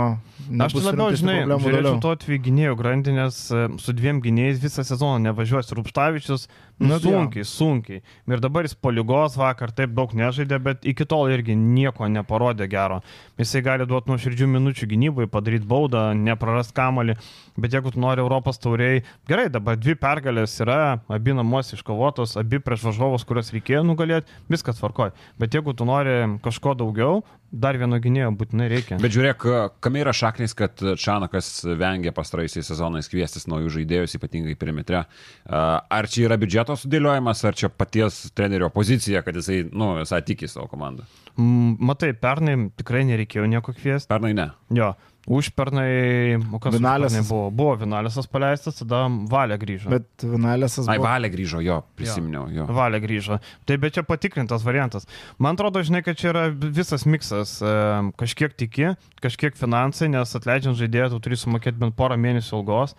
Aš 0.66 0.76
labiau, 0.76 1.09
žinai, 1.16 1.39
žiūrėčiau 1.49 2.01
to 2.05 2.12
atvykginėjų 2.18 2.76
grandinės 2.78 3.41
e, 3.49 3.66
su 3.82 3.97
dviem 3.97 4.20
gynėjais 4.24 4.61
visą 4.62 4.84
sezoną 4.87 5.22
nevažiuos. 5.30 5.72
Rupštavičius 5.78 6.49
Nu, 6.78 6.86
nu, 6.86 6.98
tai 6.98 7.10
jo. 7.10 7.18
sunkiai, 7.18 7.44
sunkiai. 7.44 8.02
Ir 8.28 8.40
dabar 8.44 8.66
jis 8.66 8.74
po 8.76 8.90
lygos 8.92 9.38
vakar 9.40 9.70
taip 9.72 9.94
daug 9.96 10.10
nežaidė, 10.12 10.58
bet 10.60 10.82
iki 10.84 11.06
tol 11.08 11.30
irgi 11.32 11.54
nieko 11.56 12.04
neparodė 12.12 12.66
gero. 12.68 12.98
Jisai 13.40 13.62
gali 13.64 13.86
duoti 13.88 14.12
nuo 14.12 14.18
širdžių 14.20 14.48
minučių 14.52 14.88
gynybai, 14.90 15.28
padaryti 15.32 15.64
baudą, 15.70 16.10
neprarast 16.12 16.74
kamalį. 16.76 17.16
Bet 17.56 17.72
jeigu 17.72 17.94
tu 17.94 18.02
nori 18.02 18.20
Europos 18.20 18.60
tauriai, 18.60 19.00
gerai, 19.30 19.46
dabar 19.52 19.80
dvi 19.80 19.96
pergalės 19.96 20.58
yra, 20.60 21.00
abi 21.08 21.32
namuose 21.38 21.78
iškovotos, 21.78 22.36
abi 22.36 22.60
prieš 22.60 22.84
varžovus, 22.90 23.24
kuriuos 23.24 23.54
reikėjo 23.56 23.80
nugalėti, 23.88 24.28
viskas 24.52 24.76
tvarkoja. 24.76 25.16
Bet 25.40 25.56
jeigu 25.56 25.72
tu 25.72 25.88
nori 25.88 26.18
kažko 26.44 26.76
daugiau, 26.76 27.22
dar 27.51 27.78
vieno 27.80 27.99
gynėjo 28.03 28.30
būtinai 28.38 28.68
reikia. 28.70 28.99
Bet 29.03 29.14
žiūrėk, 29.14 29.47
kam 29.84 29.99
yra 30.01 30.14
šaknis, 30.16 30.55
kad 30.57 30.80
Čanakas 31.01 31.51
vengia 31.78 32.12
pastaraisiais 32.16 32.66
sezonais 32.68 33.11
kviestis 33.12 33.49
naujų 33.51 33.72
žaidėjus, 33.78 34.16
ypatingai 34.18 34.57
perimetre. 34.59 35.05
Ar 35.47 36.11
čia 36.12 36.26
yra 36.28 36.38
biudžeto 36.40 36.76
sudėliojimas, 36.80 37.44
ar 37.49 37.59
čia 37.59 37.70
paties 37.72 38.26
trenerio 38.36 38.70
pozicija, 38.74 39.22
kad 39.26 39.38
jisai, 39.38 39.62
nu, 39.72 39.94
visai 40.01 40.22
tiki 40.26 40.51
savo 40.51 40.68
komandą? 40.72 41.07
Matai, 41.36 42.14
pernai 42.16 42.57
tikrai 42.80 43.05
nereikėjo 43.11 43.44
nieko 43.51 43.74
kviesti. 43.76 44.09
Pernai 44.09 44.32
ne. 44.36 44.51
Jo, 44.74 44.94
užpernai, 45.26 46.38
o 46.54 46.60
kas 46.62 46.76
užpernai 46.76 47.22
buvo? 47.26 47.48
Buvo 47.54 47.74
Vinalėsas 47.80 48.28
paleistas, 48.30 48.78
tada 48.78 49.04
Valė 49.30 49.58
grįžo. 49.60 49.90
Bet 49.90 50.24
Vinalėsas 50.24 50.86
Ai, 50.86 50.98
buvo... 51.00 51.08
Valė 51.08 51.30
grįžo, 51.32 51.62
jo, 51.64 51.80
prisiminiau, 51.98 52.46
jo. 52.54 52.66
Valė 52.76 53.00
grįžo. 53.02 53.40
Tai 53.66 53.78
bet 53.82 53.96
čia 53.96 54.04
patikrintas 54.06 54.66
variantas. 54.66 55.08
Man 55.42 55.58
atrodo, 55.58 55.82
žinai, 55.86 56.04
kad 56.06 56.20
čia 56.20 56.30
yra 56.32 56.44
visas 56.50 57.06
miksas. 57.08 57.56
E, 57.60 57.74
Kažkiek 58.22 58.54
tiki, 58.58 58.92
kažkiek 59.24 59.58
finansai, 59.58 60.08
nes 60.12 60.36
atleidžiant 60.38 60.78
žaidėją, 60.78 61.10
tu 61.14 61.20
turi 61.26 61.40
sumokėti 61.40 61.80
bent 61.80 61.96
porą 61.98 62.16
mėnesių 62.20 62.60
algos. 62.60 62.94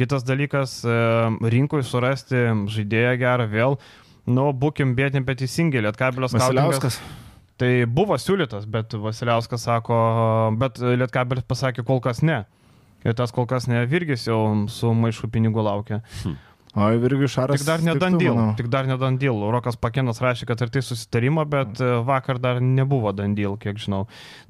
Kitas 0.00 0.24
dalykas, 0.26 0.80
e, 0.84 0.96
rinkoje 1.52 1.86
surasti 1.88 2.48
žaidėją 2.72 3.14
gerą 3.20 3.46
vėl. 3.52 3.78
Nu, 4.26 4.48
būkim 4.50 4.96
bėtim, 4.98 5.24
bet 5.28 5.38
teisingai, 5.44 5.84
Lietkabelio 5.86 6.32
skautingas. 6.32 6.98
Tai 7.60 7.70
buvo 7.88 8.18
siūlytas, 8.20 8.66
bet 8.68 8.92
Vasiliauskas 9.00 9.64
sako, 9.64 9.96
bet 10.60 10.80
Lietkabelis 10.82 11.46
pasakė 11.48 11.86
kol 11.88 12.02
kas 12.04 12.20
ne. 12.26 12.42
Ir 13.06 13.14
tas 13.16 13.32
kol 13.32 13.46
kas 13.48 13.68
ne, 13.70 13.84
Virgis 13.88 14.26
jau 14.26 14.40
su 14.72 14.90
maišu 14.96 15.30
pinigų 15.32 15.64
laukia. 15.64 16.02
O 16.76 16.90
Virgius 17.00 17.32
Šaras. 17.32 17.62
Tik 17.62 17.64
dar 17.64 17.80
ne 17.80 17.94
tiktų, 17.94 18.02
Dandyl. 18.02 18.34
manau. 18.36 18.54
Tik 18.58 18.66
dar 18.68 18.88
ne 18.88 18.98
Dandyl. 19.00 19.38
Rokas 19.54 19.78
Pakenas 19.80 20.20
rašė, 20.20 20.44
kad 20.50 20.60
ir 20.60 20.72
tai 20.74 20.82
susitarimo, 20.84 21.40
bet 21.48 21.80
e, 21.80 21.88
vakar 22.04 22.36
dar 22.42 22.60
nebuvo 22.60 23.14
Dandyl, 23.16 23.54
kiek 23.62 23.80
žinau. 23.80 24.02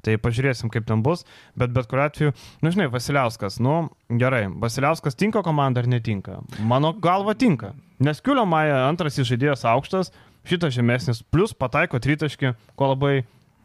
Tai 0.03 0.17
pažiūrėsim, 0.19 0.67
kaip 0.73 0.83
ten 0.89 1.05
bus. 1.05 1.23
Bet 1.55 1.71
bet 1.75 1.87
kuriu 1.87 2.03
atveju, 2.03 2.35
nu 2.65 2.73
žinai, 2.75 2.89
Vasiliauskas, 2.91 3.61
nu 3.63 3.77
gerai, 4.11 4.43
Vasiliauskas 4.59 5.15
tinka 5.15 5.39
komanda 5.45 5.79
ar 5.79 5.87
netinka? 5.87 6.41
Mano 6.59 6.91
galva 6.99 7.31
tinka. 7.39 7.71
Nes 8.03 8.19
Kiulio 8.19 8.43
Maja 8.43 8.83
antras 8.89 9.15
žaidėjas 9.15 9.63
aukštas, 9.71 10.11
šitas 10.49 10.73
žemesnis, 10.75 11.21
plus 11.33 11.53
pataiko 11.57 11.99
tritaškį, 12.03 12.53
ko 12.79 12.91
labai 12.93 13.13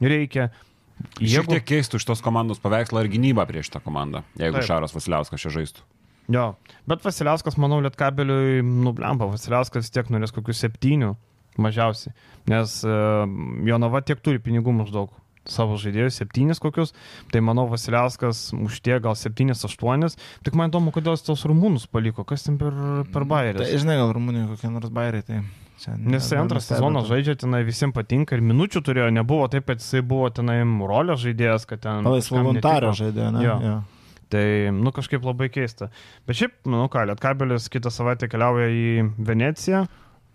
reikia. 0.03 0.51
Šiek 1.19 1.49
tiek 1.51 1.65
keistų 1.67 1.99
iš 1.99 2.07
tos 2.07 2.23
komandos 2.23 2.61
paveikslą 2.63 3.03
ir 3.03 3.11
gynybą 3.11 3.47
prieš 3.49 3.73
tą 3.75 3.81
komandą, 3.83 4.23
jeigu 4.39 4.61
Taip. 4.61 4.69
Šaras 4.69 4.95
Vasiliauskas 4.95 5.43
čia 5.43 5.51
žaistų. 5.55 5.87
Jo, 6.31 6.45
bet 6.87 7.03
Vasiliauskas, 7.03 7.57
manau, 7.59 7.81
Lietkabeliui 7.83 8.61
nublemba. 8.63 9.27
Vasiliauskas 9.33 9.89
vis 9.89 9.95
tiek 9.95 10.13
norės 10.13 10.35
kokius 10.35 10.61
septynių 10.63 11.17
mažiausiai, 11.61 12.15
nes 12.49 12.79
uh, 12.87 13.27
Jonava 13.67 14.01
tiek 14.07 14.23
turi 14.23 14.41
pinigų 14.41 14.73
maždaug 14.77 15.11
savo 15.49 15.75
žaidėjus, 15.81 16.21
septynis 16.21 16.61
kokius, 16.63 16.93
tai 17.35 17.43
manau 17.43 17.67
Vasiliauskas 17.71 18.53
už 18.55 18.79
tie 18.87 19.01
gal 19.03 19.17
septynis, 19.19 19.65
aštuonis. 19.67 20.15
Tik 20.47 20.55
man 20.59 20.71
įdomu, 20.71 20.93
kodėl 20.95 21.17
jis 21.17 21.27
tos 21.27 21.43
rumūnus 21.51 21.89
paliko, 21.91 22.23
kas 22.23 22.47
ten 22.47 22.61
per, 22.61 22.71
per 23.11 23.27
Tai 23.27 23.31
bairį. 23.35 23.67
žinai, 23.75 23.99
gal 23.99 24.15
Rumunijoje 24.15 24.55
kokie 24.55 24.71
nors 24.71 24.93
bairiai. 24.95 25.27
Tai 25.27 25.41
čia 25.83 25.95
Nes 25.99 26.29
antrą 26.33 26.61
nestebina. 26.61 26.79
sezoną 26.81 27.03
žaidžia, 27.09 27.37
tenai 27.43 27.63
visiems 27.67 27.95
patinka 27.97 28.39
ir 28.39 28.45
minučių 28.47 28.83
turėjo, 28.87 29.09
nebuvo 29.15 29.49
taip, 29.53 29.67
kad 29.69 29.83
jisai 29.83 30.03
buvo 30.07 30.31
tenai 30.35 30.61
rolio 30.63 31.19
žaidėjas, 31.19 31.67
kad 31.69 31.83
ten... 31.85 32.07
Kažkam 32.07 32.47
voluntario 32.47 32.93
netiko. 32.93 33.01
žaidėjo, 33.05 33.31
ne? 33.37 33.45
Jo. 33.47 33.57
Jo. 33.67 33.81
Tai, 34.33 34.45
nu, 34.73 34.93
kažkaip 34.97 35.27
labai 35.29 35.51
keista. 35.53 35.91
Bet 36.25 36.39
šiaip, 36.39 36.55
nu 36.73 36.87
ką, 36.89 37.03
Lietkabelis 37.11 37.69
kitą 37.73 37.93
savaitę 37.93 38.31
keliauja 38.33 38.71
į 38.73 38.87
Veneciją. 39.21 39.83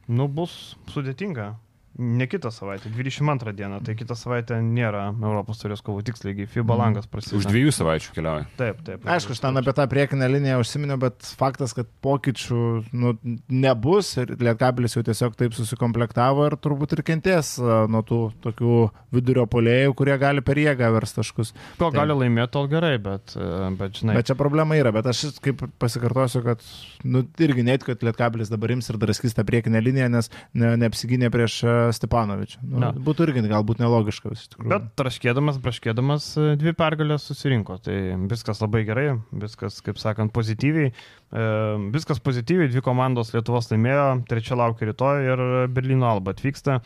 Nu, 0.08 0.28
bus 0.30 0.76
sudėtinga. 0.94 1.56
Ne 1.98 2.28
kitą 2.30 2.52
savaitę, 2.54 2.90
22 2.94 3.54
dieną, 3.58 3.80
tai 3.84 3.96
kitą 3.98 4.14
savaitę 4.16 4.60
nėra 4.62 5.08
Europos 5.18 5.58
turės 5.64 5.82
kovų 5.82 6.04
tiksliai, 6.06 6.46
FIBA 6.48 6.76
Mhm. 6.76 6.82
langas 6.82 7.08
prasideda. 7.10 7.38
Už 7.42 7.46
dviejų 7.50 7.72
savaičių 7.74 8.12
keliauja. 8.14 8.46
Taip, 8.58 8.84
taip. 8.86 9.06
Aišku, 9.06 9.32
aš 9.34 9.40
ten 9.42 9.58
apie 9.58 9.74
tą 9.74 9.88
priekinę 9.90 10.28
liniją 10.30 10.60
užsiminiau, 10.62 11.00
bet 11.00 11.22
faktas, 11.40 11.74
kad 11.74 11.88
pokyčių 12.06 12.86
nu, 12.94 13.16
nebus 13.50 14.12
ir 14.18 14.28
Lietkabelis 14.38 14.94
jau 14.96 15.04
tiesiog 15.04 15.36
taip 15.40 15.54
susikomplektavo 15.58 16.46
ir 16.52 16.56
turbūt 16.62 16.94
ir 16.98 17.02
kentės 17.08 17.56
nuo 17.90 18.04
tų 18.06 18.20
tokių 18.46 18.76
vidurio 19.12 19.48
polėjų, 19.50 19.96
kurie 19.98 20.18
gali 20.22 20.42
per 20.42 20.56
jėgą 20.56 20.92
vers 20.94 21.14
taškus. 21.18 21.54
Ko 21.80 21.90
tai- 21.92 22.00
gali 22.06 22.14
laimėti, 22.14 22.52
tol 22.52 22.68
gerai, 22.68 22.98
bet, 23.02 23.34
bet 23.78 23.92
žinai. 24.02 24.14
Bet 24.20 24.28
čia 24.30 24.36
problema 24.36 24.76
yra, 24.78 24.92
bet 24.94 25.06
aš 25.08 25.40
kaip 25.42 25.66
pasikartosiu, 25.80 26.44
kad 26.44 26.62
nu, 27.04 27.24
irgi 27.40 27.64
net, 27.64 27.84
kad 27.84 28.00
Lietkabelis 28.06 28.50
dabar 28.50 28.70
ims 28.72 28.90
ir 28.90 28.98
draskys 28.98 29.34
tą 29.34 29.44
priekinę 29.44 29.82
liniją, 29.82 30.10
nes 30.12 30.30
ne, 30.54 30.76
neapsigynė 30.78 31.32
prieš 31.34 31.64
Stepanovičių. 31.96 32.62
Nu, 32.64 32.82
Na. 32.84 32.92
būtų 32.92 33.28
irgi 33.28 33.44
galbūt 33.48 33.82
nelogiška 33.82 34.32
iš 34.34 34.46
tikrųjų. 34.54 34.72
Bet 34.74 34.88
traškėdamas, 35.00 35.60
braškėdamas 35.64 36.30
e, 36.38 36.48
dvi 36.60 36.74
pergalės 36.78 37.28
susirinko. 37.30 37.80
Tai 37.84 37.98
viskas 38.32 38.64
labai 38.64 38.84
gerai, 38.88 39.10
viskas, 39.32 39.82
kaip 39.86 40.02
sakant, 40.02 40.34
pozityviai. 40.36 40.94
E, 40.94 41.46
viskas 41.94 42.24
pozityviai, 42.24 42.72
dvi 42.72 42.84
komandos 42.86 43.34
Lietuvos 43.36 43.72
laimėjo, 43.74 44.08
trečia 44.30 44.58
laukia 44.60 44.92
rytoj 44.92 45.32
ir 45.32 45.46
Berlyno 45.74 46.10
alba 46.12 46.36
atvyksta. 46.36 46.82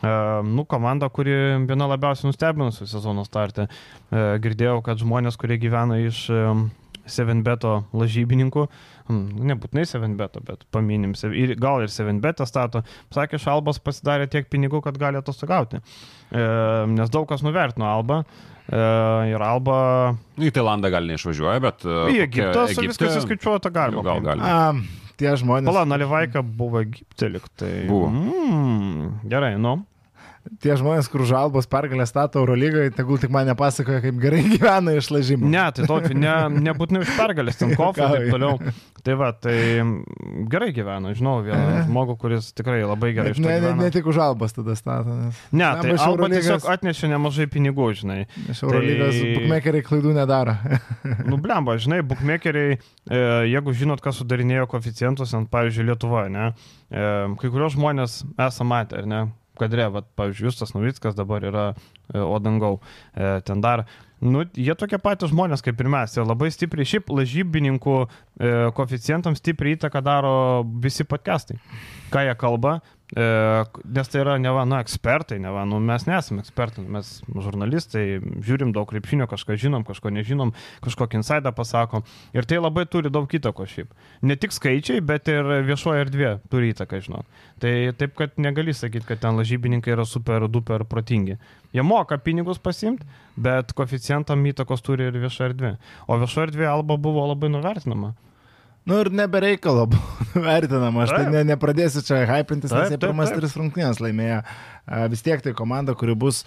Uh, 0.00 0.46
nu, 0.46 0.62
komanda, 0.64 1.10
kuri 1.12 1.32
viena 1.68 1.84
labiausiai 1.90 2.30
nustebinusių 2.30 2.86
sezono 2.88 3.24
startę. 3.26 3.66
Uh, 3.66 4.14
e, 4.16 4.22
girdėjau, 4.40 4.78
kad 4.86 5.02
žmonės, 5.02 5.36
kurie 5.36 5.58
gyvena 5.60 5.98
iš 6.00 6.22
uh, 6.32 6.62
7-beto 7.08 7.74
lažybininkų, 7.96 8.66
mm, 9.08 9.42
nebūtinai 9.50 9.86
7-beto, 9.88 10.42
bet 10.46 10.64
paminim, 10.74 11.14
ir 11.32 11.54
gal 11.60 11.84
ir 11.84 11.92
7-betą 11.92 12.46
stato, 12.48 12.84
sakė, 13.14 13.40
Šalbas 13.40 13.80
pasidarė 13.82 14.28
tiek 14.30 14.48
pinigų, 14.52 14.82
kad 14.84 14.98
gali 15.00 15.20
atostogauti. 15.20 15.80
E, 16.30 16.46
nes 16.92 17.12
daug 17.12 17.28
kas 17.30 17.44
nuvertino 17.46 17.88
Albą. 17.90 18.22
E, 18.70 18.80
ir 19.32 19.42
Alba. 19.42 19.76
Į 20.38 20.52
Tailandą 20.54 20.92
gal 20.94 21.08
neišvažiuoja, 21.10 21.58
bet. 21.64 21.86
E, 21.86 22.00
Į 22.14 22.24
Egiptą 22.28 22.66
viskas 22.70 23.18
įskaičiuota 23.22 23.72
galima. 23.74 24.04
Gal 24.06 24.22
galima. 24.24 24.56
Um, 24.70 24.84
tie 25.20 25.32
žmonės. 25.40 25.68
Pala, 25.70 25.86
Nalivaika 25.88 26.42
buvo 26.44 26.82
Egipte 26.84 27.32
liktai. 27.34 27.74
Buvo. 27.90 28.10
Mm, 28.12 29.14
gerai, 29.30 29.56
nu. 29.60 29.80
Tie 30.60 30.72
žmonės, 30.76 31.08
kur 31.12 31.22
žalbos 31.28 31.66
pergalę 31.70 32.06
stato 32.08 32.40
Eurolygoje, 32.40 32.94
tegul 32.96 33.18
tik 33.20 33.32
man 33.32 33.46
nepasakoja, 33.50 34.00
kaip 34.04 34.16
gerai 34.22 34.40
gyvena 34.54 34.94
iš 34.96 35.10
lažymų. 35.12 35.48
Ne, 35.52 35.64
tai 35.76 35.84
to 35.88 35.98
ne, 36.16 36.32
nebūtinai 36.68 37.02
už 37.04 37.10
pergalės, 37.18 37.58
ten 37.60 37.74
kofą 37.76 38.06
ir 38.08 38.24
taip 38.24 38.34
toliau. 38.34 38.72
Tai 39.04 39.14
va, 39.16 39.30
tai 39.32 39.54
gerai 40.52 40.70
gyvena, 40.76 41.12
žinau 41.16 41.38
vieną 41.44 41.84
žmogų, 41.86 42.16
kuris 42.20 42.50
tikrai 42.56 42.82
labai 42.84 43.12
gerai 43.16 43.32
iš 43.34 43.40
to 43.40 43.46
Ne, 43.46 43.56
ne, 43.64 43.72
ne 43.78 43.88
tik 43.92 44.08
už 44.10 44.16
žalbas 44.18 44.52
tada 44.56 44.74
stato. 44.76 45.14
Nes, 45.16 45.38
Ne, 45.52 45.64
Jam 45.64 45.80
tai 45.84 45.94
iš 45.96 46.04
Alba 46.04 46.28
tiesiog 46.32 46.66
atnešė 46.74 47.08
nemažai 47.14 47.46
pinigų, 47.52 47.90
žinai. 48.02 48.20
iš 48.52 48.60
Eurolygos 48.66 49.16
Tai- 49.16 49.32
bookmakeriai 49.38 49.86
klaidų 49.88 50.14
nedaro. 50.20 50.56
Nu, 51.30 51.36
blemba, 51.40 51.76
žinai, 51.80 52.00
bookmakeriai, 52.06 52.76
e, 52.76 53.20
jeigu 53.52 53.72
žinot, 53.76 54.00
kas 54.04 54.20
sudarinėjo 54.20 54.66
koficientus, 54.72 55.32
ant, 55.36 55.48
pavyzdžiui, 55.52 55.88
Lietuvoje, 55.90 56.30
ne, 56.32 56.50
e, 56.92 57.04
kai 57.40 57.50
kurios 57.52 57.76
žmonės 57.76 58.20
esame 58.36 58.68
matę, 58.74 59.00
ar 59.00 59.08
ne, 59.10 59.20
kadre, 59.60 59.88
vat, 59.92 60.08
pavyzdžiui, 60.18 60.48
Justas 60.48 60.72
Navickas 60.76 61.16
dabar 61.18 61.44
yra 61.46 61.66
e, 61.72 62.20
Odangau, 62.20 62.78
e, 63.14 63.36
ten 63.46 63.62
dar. 63.64 63.84
Nu, 64.20 64.42
jie 64.52 64.74
tokie 64.76 64.98
patys 65.00 65.32
žmonės 65.32 65.64
kaip 65.64 65.80
ir 65.80 65.88
mes. 65.92 66.16
Ir 66.16 66.26
labai 66.28 66.50
stipriai, 66.52 66.88
šiaip 66.88 67.12
lažybininkų 67.16 67.96
e, 68.00 68.08
koficientams 68.76 69.40
stipriai 69.40 69.78
įtaką 69.78 70.02
daro 70.04 70.34
visi 70.84 71.06
podcastai. 71.08 71.56
Ką 72.12 72.26
jie 72.26 72.36
kalba, 72.40 72.80
nes 73.16 74.10
tai 74.10 74.20
yra 74.22 74.36
ne 74.38 74.52
va, 74.54 74.62
nu, 74.68 74.76
ekspertai, 74.78 75.40
ne 75.42 75.50
va, 75.50 75.64
nu, 75.66 75.80
mes 75.82 76.04
nesame 76.06 76.44
ekspertai, 76.44 76.84
mes 76.94 77.08
žurnalistai, 77.26 78.04
žiūrim 78.46 78.70
daug 78.76 78.86
krepšinio, 78.90 79.26
kažką 79.30 79.56
žinom, 79.58 79.84
kažko 79.88 80.12
nežinom, 80.14 80.52
kažkokį 80.84 81.18
insidą 81.18 81.52
pasakom. 81.56 82.06
Ir 82.36 82.46
tai 82.46 82.60
labai 82.60 82.86
turi 82.90 83.10
daug 83.10 83.26
įtako 83.26 83.66
šiaip. 83.70 83.90
Ne 84.22 84.38
tik 84.38 84.54
skaičiai, 84.54 85.02
bet 85.02 85.30
ir 85.32 85.42
viešoje 85.66 86.06
erdvė 86.06 86.36
turi 86.52 86.70
įtaką, 86.74 87.02
žinok. 87.02 87.42
Tai 87.62 87.74
taip, 87.98 88.14
kad 88.18 88.38
negali 88.38 88.74
sakyti, 88.76 89.08
kad 89.08 89.22
ten 89.24 89.40
lažybininkai 89.40 89.96
yra 89.96 90.06
super 90.06 90.46
duper 90.48 90.86
protingi. 90.86 91.40
Jie 91.74 91.82
moka 91.86 92.18
pinigus 92.18 92.62
pasimti, 92.62 93.06
bet 93.38 93.74
koficijantam 93.78 94.42
įtakos 94.50 94.82
turi 94.86 95.10
ir 95.10 95.18
vieša 95.18 95.50
erdvė. 95.50 95.76
O 96.06 96.18
vieša 96.18 96.48
erdvė 96.48 96.70
alba 96.70 96.98
buvo 96.98 97.26
labai 97.30 97.50
nuvertinama. 97.50 98.14
Nu 98.90 98.98
ir 99.04 99.10
nebereikalo 99.14 99.84
vertinama, 100.48 101.04
aš 101.04 101.12
tai 101.14 101.26
ne, 101.30 101.44
nepradėsiu 101.52 102.02
čia 102.02 102.24
hypintis, 102.26 102.72
nes 102.74 102.90
jie 102.90 102.98
pirmas 102.98 103.30
tris 103.30 103.54
rungtynės 103.58 104.00
laimėjo. 104.02 104.40
Vis 105.12 105.22
tiek 105.22 105.42
tai 105.44 105.52
komanda, 105.54 105.94
kuri 105.98 106.16
bus 106.18 106.40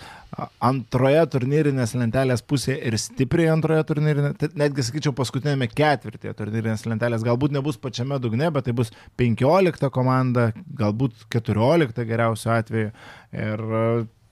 antroje 0.64 1.22
turnyrinės 1.32 1.94
lentelės 1.96 2.44
pusėje 2.44 2.82
ir 2.90 2.98
stipriai 3.00 3.54
antroje 3.54 3.86
turnyrinės, 3.94 4.36
tai 4.42 4.50
netgi 4.60 4.84
sakyčiau 4.90 5.16
paskutinėme 5.16 5.70
ketvirtėje 5.72 6.36
turnyrinės 6.42 6.84
lentelės, 6.90 7.24
galbūt 7.24 7.56
nebus 7.56 7.80
pačiame 7.80 8.20
dugne, 8.24 8.52
bet 8.52 8.68
tai 8.68 8.76
bus 8.76 8.92
15 9.22 9.88
komanda, 9.96 10.50
galbūt 10.84 11.30
14 11.32 12.04
geriausiu 12.10 12.52
atveju. 12.58 12.92
Ir 13.32 13.66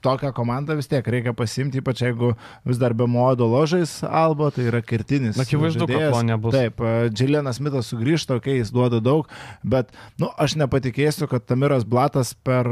tokią 0.04 0.32
komandą 0.36 0.76
vis 0.78 0.90
tiek 0.90 1.06
reikia 1.14 1.34
pasimti, 1.36 1.80
ypač 1.82 2.04
jeigu 2.04 2.32
vis 2.68 2.80
dar 2.82 2.94
be 2.98 3.06
modo 3.10 3.48
ložais 3.50 4.00
Albo, 4.04 4.50
tai 4.54 4.68
yra 4.70 4.82
kertinis. 4.84 5.38
Na, 5.38 5.46
akivaizdu, 5.46 5.88
kad 5.90 6.12
to 6.12 6.22
nebus. 6.28 6.56
Taip, 6.56 6.84
Džilienas 7.14 7.62
Mitas 7.62 7.90
sugrįžta, 7.92 8.38
kai 8.38 8.56
okay, 8.56 8.60
jis 8.62 8.74
duoda 8.74 9.02
daug, 9.02 9.30
bet, 9.62 9.94
nu, 10.20 10.30
aš 10.40 10.58
nepatikėsiu, 10.60 11.30
kad 11.30 11.46
Tamiras 11.48 11.86
Blatas 11.88 12.34
per 12.34 12.68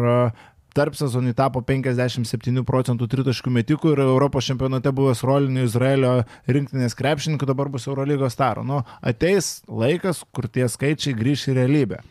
tarp 0.77 0.95
sezonį 0.99 1.35
tapo 1.39 1.63
57 1.67 2.63
procentų 2.67 3.09
tritaškų 3.11 3.53
metikų 3.59 3.95
ir 3.95 4.05
Europos 4.05 4.47
čempionate 4.47 4.93
buvęs 4.95 5.25
rolinių 5.27 5.67
Izraelio 5.67 6.13
rinktinės 6.47 6.97
krepšininkų 6.99 7.49
dabar 7.51 7.71
bus 7.73 7.89
Eurolygos 7.91 8.37
staro. 8.37 8.65
Nu, 8.67 8.83
ateis 9.03 9.61
laikas, 9.67 10.23
kur 10.35 10.49
tie 10.49 10.69
skaičiai 10.71 11.17
grįš 11.19 11.51
į 11.51 11.59
realybę. 11.61 12.03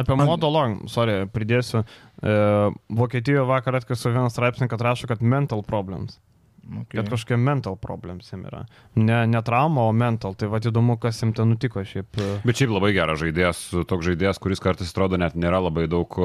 Apie 0.00 0.16
modulą, 0.18 0.64
sorry, 0.90 1.22
pridėsiu. 1.30 1.84
E, 2.18 2.36
Vokietijoje 2.98 3.46
vakar 3.46 3.78
atkasiu 3.78 4.10
vieną 4.10 4.30
straipsnį, 4.32 4.68
kad 4.72 4.82
rašo, 4.82 5.10
kad 5.10 5.22
mental 5.22 5.62
problems. 5.66 6.18
Okay. 6.64 6.96
Kad 6.96 7.10
kažkokie 7.12 7.36
mental 7.36 7.76
problems 7.76 8.30
jam 8.32 8.46
yra. 8.48 8.62
Ne, 8.96 9.18
ne 9.28 9.40
trauma, 9.44 9.84
o 9.84 9.92
mental. 9.92 10.32
Tai 10.38 10.48
va 10.52 10.62
įdomu, 10.64 10.96
kas 11.00 11.20
jam 11.20 11.34
ten 11.36 11.52
nutiko 11.52 11.84
šiaip. 11.84 12.08
E. 12.16 12.30
Bet 12.46 12.60
šiaip 12.60 12.72
labai 12.72 12.94
geras 12.96 13.20
žaidėjas, 13.20 13.66
toks 13.90 14.08
žaidėjas, 14.08 14.40
kuris 14.42 14.64
kartais 14.64 14.94
atrodo 14.94 15.20
net 15.20 15.36
nėra 15.36 15.60
labai 15.66 15.84
daug 15.92 16.16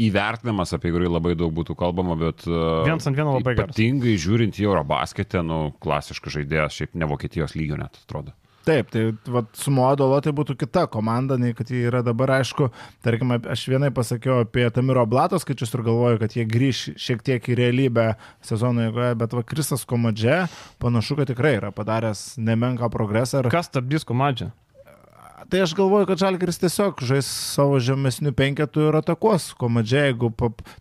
įvertinimas, 0.00 0.74
apie 0.76 0.92
kurį 0.94 1.10
labai 1.10 1.34
daug 1.38 1.52
būtų 1.56 1.76
kalbama, 1.78 2.16
bet... 2.20 2.44
E, 2.48 2.60
Vienas 2.86 3.08
ant 3.08 3.18
vieno 3.18 3.34
labai 3.36 3.56
geras. 3.56 3.72
Ypatingai 3.72 4.14
žiūrint 4.20 4.60
į 4.60 4.68
Eurobasketę, 4.68 5.42
nu, 5.46 5.62
klasiškas 5.82 6.38
žaidėjas, 6.38 6.76
šiaip 6.76 6.96
ne 7.00 7.08
Vokietijos 7.10 7.56
lygio 7.58 7.80
net 7.80 7.98
atrodo. 8.04 8.36
Taip, 8.64 8.90
tai 8.92 9.06
vat, 9.32 9.48
su 9.56 9.72
Modolo 9.72 10.18
tai 10.20 10.34
būtų 10.36 10.54
kita 10.60 10.84
komanda, 10.92 11.38
nei 11.40 11.54
kad 11.56 11.70
jie 11.72 11.86
yra 11.88 12.02
dabar, 12.04 12.34
aišku, 12.40 12.68
tarkim, 13.04 13.32
aš 13.32 13.62
vienai 13.72 13.88
pasakiau 13.96 14.42
apie 14.44 14.66
Tamiro 14.74 15.06
Blato 15.08 15.40
skaičius 15.40 15.72
ir 15.72 15.84
galvoju, 15.86 16.20
kad 16.20 16.36
jie 16.36 16.44
grįž 16.48 16.82
šiek 17.00 17.24
tiek 17.24 17.48
į 17.48 17.56
realybę 17.56 18.10
sezono 18.44 18.84
eigoje, 18.84 19.16
bet 19.22 19.36
va 19.36 19.44
Kristas 19.48 19.86
Komadže 19.88 20.42
panašu, 20.82 21.16
kad 21.22 21.32
tikrai 21.32 21.56
yra 21.56 21.72
padaręs 21.72 22.34
nemenką 22.36 22.92
progresą. 22.92 23.40
Ir... 23.40 23.52
Kas 23.54 23.72
stabdys 23.72 24.04
Komadže? 24.04 24.52
Tai 25.48 25.60
aš 25.64 25.72
galvoju, 25.74 26.06
kad 26.06 26.20
Žalgiris 26.20 26.58
tiesiog 26.60 27.00
žais 27.06 27.24
savo 27.24 27.78
žemesnių 27.80 28.32
penketų 28.36 28.90
ir 28.90 28.98
atakuos. 29.00 29.50
Komadžiai, 29.60 30.10
jeigu, 30.10 30.28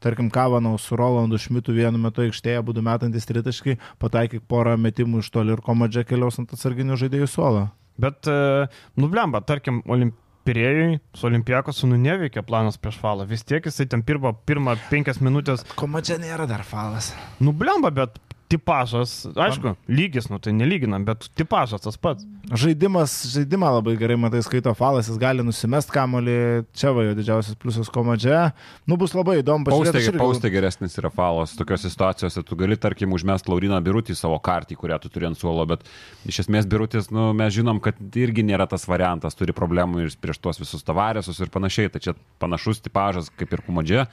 tarkim, 0.04 0.28
Kavanau 0.34 0.76
su 0.82 0.98
Rolandu 1.00 1.40
Šmitu 1.40 1.76
vienu 1.76 2.02
metu 2.02 2.26
aikštėje, 2.26 2.64
būtų 2.68 2.84
metantis 2.84 3.30
tritaškai, 3.30 3.78
pataikyk 4.04 4.44
porą 4.52 4.76
metimų 4.82 5.24
iš 5.24 5.32
toli 5.32 5.56
ir 5.56 5.64
Komadžiai 5.64 6.08
keliaus 6.10 6.42
ant 6.42 6.52
atsarginių 6.56 7.00
žaidėjų 7.00 7.30
suolo. 7.32 7.70
Bet, 8.00 8.28
e, 8.28 8.68
nublemba, 9.00 9.46
tarkim, 9.46 9.84
olimpijai. 9.88 10.26
Pirėjui 10.50 10.96
su 11.14 11.28
Olimpiakosu 11.28 11.86
nu 11.86 11.98
neveikia 12.00 12.42
planas 12.48 12.80
prieš 12.82 12.96
falą. 12.98 13.26
Vis 13.28 13.44
tiek 13.46 13.62
jisai 13.68 13.86
ten 13.92 14.02
pirmą, 14.08 14.32
pirmą 14.50 14.74
penkias 14.90 15.20
minutės. 15.22 15.62
Komadžia 15.78 16.16
nėra 16.18 16.48
dar 16.50 16.64
falas. 16.66 17.12
Nublemba, 17.44 17.92
bet 17.94 18.18
tipažas, 18.50 19.28
aišku, 19.38 19.76
lygis, 19.86 20.26
nu 20.32 20.40
tai 20.42 20.56
nelyginam, 20.58 21.04
bet 21.06 21.28
tipažas 21.38 21.84
tas 21.84 22.00
pats. 22.02 22.26
Žaidimas, 22.50 23.14
žaidimą 23.30 23.70
labai 23.76 23.94
gerai 24.00 24.18
matai, 24.18 24.42
skaito 24.46 24.74
falas, 24.78 25.10
jis 25.12 25.20
gali 25.22 25.46
nusimest 25.46 25.94
kamolį, 25.94 26.66
čia 26.74 26.94
va 26.96 27.06
jo 27.06 27.14
didžiausias 27.20 27.60
pliusas 27.62 27.92
komadžia. 27.94 28.56
Nu 28.90 28.98
bus 28.98 29.14
labai 29.14 29.40
įdomu 29.44 29.70
pažiūrėti. 29.70 30.02
Paustė, 30.10 30.16
paustė 30.18 30.54
geresnis 30.56 30.98
yra 30.98 31.14
falas, 31.14 31.54
tokiose 31.60 31.94
situacijose 31.94 32.44
tu 32.48 32.58
gali, 32.58 32.80
tarkim, 32.82 33.14
užmest 33.14 33.52
Lauriną 33.52 33.78
Birutį 33.86 34.18
savo 34.18 34.42
kartį, 34.42 34.80
kurią 34.82 34.98
tu 35.04 35.14
turi 35.14 35.30
ant 35.30 35.38
suolo, 35.38 35.68
bet 35.70 35.86
iš 36.26 36.42
esmės 36.48 36.66
Birutis, 36.70 37.14
nu, 37.14 37.30
mes 37.38 37.54
žinom, 37.54 37.78
kad 37.86 38.02
irgi 38.18 38.48
nėra 38.50 38.66
tas 38.72 38.90
variantas, 38.90 39.38
turi 39.38 39.54
problemų 39.54 40.08
ir 40.08 40.18
prieš 40.18 40.42
tuos 40.42 40.62
visus 40.62 40.86
tavarėsus 40.88 41.38
ir 41.38 41.54
panašiai, 41.54 41.94
tai 41.94 42.02
čia 42.02 42.18
panašus 42.42 42.82
tipažas 42.82 43.30
kaip 43.38 43.54
ir 43.54 43.68
komadžia. 43.70 44.10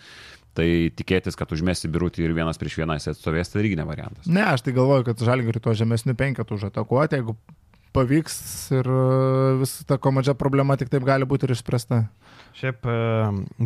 Tai 0.56 0.66
tikėtis, 0.96 1.36
kad 1.36 1.50
užmesi 1.52 1.90
birutį 1.92 2.24
ir 2.24 2.32
vienas 2.36 2.56
prieš 2.60 2.78
vieną 2.80 2.96
jis 2.96 3.10
atstovės, 3.12 3.52
tai 3.52 3.60
irgi 3.62 3.76
ne 3.76 3.84
variantas. 3.88 4.24
Ne, 4.24 4.40
aš 4.54 4.64
tai 4.64 4.72
galvoju, 4.76 5.04
kad 5.10 5.24
žalgiriui 5.28 5.60
to 5.60 5.74
žemesnių 5.76 6.16
penketų 6.16 6.56
užatakuoti, 6.56 7.20
jeigu 7.20 7.36
pavyks 7.96 8.38
ir 8.76 8.88
e, 8.88 9.02
vis 9.60 9.74
ta 9.88 10.00
komadžia 10.00 10.36
problema 10.36 10.76
tik 10.80 10.88
taip 10.92 11.04
gali 11.04 11.28
būti 11.28 11.48
ir 11.48 11.54
išspręsta. 11.56 12.02
Šiaip 12.56 12.88
e, 12.88 12.96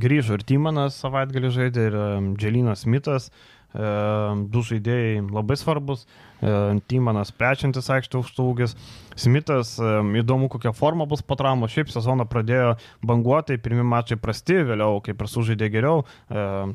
grįžo 0.03 0.39
ir 0.39 0.45
Timanas 0.47 0.99
savaitgalį 1.03 1.55
žaidė, 1.55 1.87
ir 1.91 1.99
e, 1.99 2.11
Dželinas 2.39 2.87
Mitas. 2.91 3.31
E, 3.31 3.60
du 3.73 4.63
žaidėjai 4.67 5.23
labai 5.31 5.57
svarbus. 5.59 6.07
E, 6.41 6.81
Timanas 6.89 7.31
plečiantis 7.37 7.91
aikštė 7.93 8.19
aukštūgis. 8.21 8.75
Smithas, 9.21 9.75
e, 9.79 9.91
įdomu, 10.23 10.49
kokia 10.53 10.73
forma 10.77 11.07
bus 11.09 11.23
po 11.23 11.37
traumų. 11.39 11.69
Šiaip 11.71 11.93
sezoną 11.93 12.27
pradėjo 12.31 12.77
banguotai, 13.07 13.61
pirmie 13.63 13.85
mačai 13.87 14.19
prasti, 14.21 14.61
vėliau 14.67 15.03
kaip 15.05 15.21
ir 15.21 15.31
sužaidė 15.31 15.71
geriau. 15.73 16.07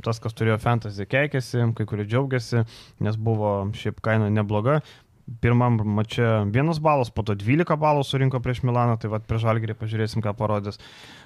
Tas, 0.06 0.20
kas 0.22 0.36
turėjo 0.38 0.60
fantasy, 0.62 1.08
keikėsi, 1.10 1.66
kai 1.76 1.88
kurie 1.90 2.06
džiaugiasi, 2.08 2.66
nes 3.04 3.18
buvo 3.18 3.58
šiaip 3.76 4.00
kaina 4.06 4.30
nebloga. 4.34 4.82
Pirmam 5.42 5.80
mače 5.98 6.46
vienas 6.54 6.78
balas, 6.78 7.10
po 7.10 7.24
to 7.26 7.34
12 7.34 7.80
balų 7.82 8.04
surinko 8.06 8.38
prieš 8.46 8.62
Milaną, 8.62 9.00
tai 9.02 9.10
vad 9.10 9.26
prieš 9.26 9.48
Algerį 9.50 9.74
pažiūrėsim, 9.80 10.22
ką 10.22 10.36
parodys. 10.38 10.78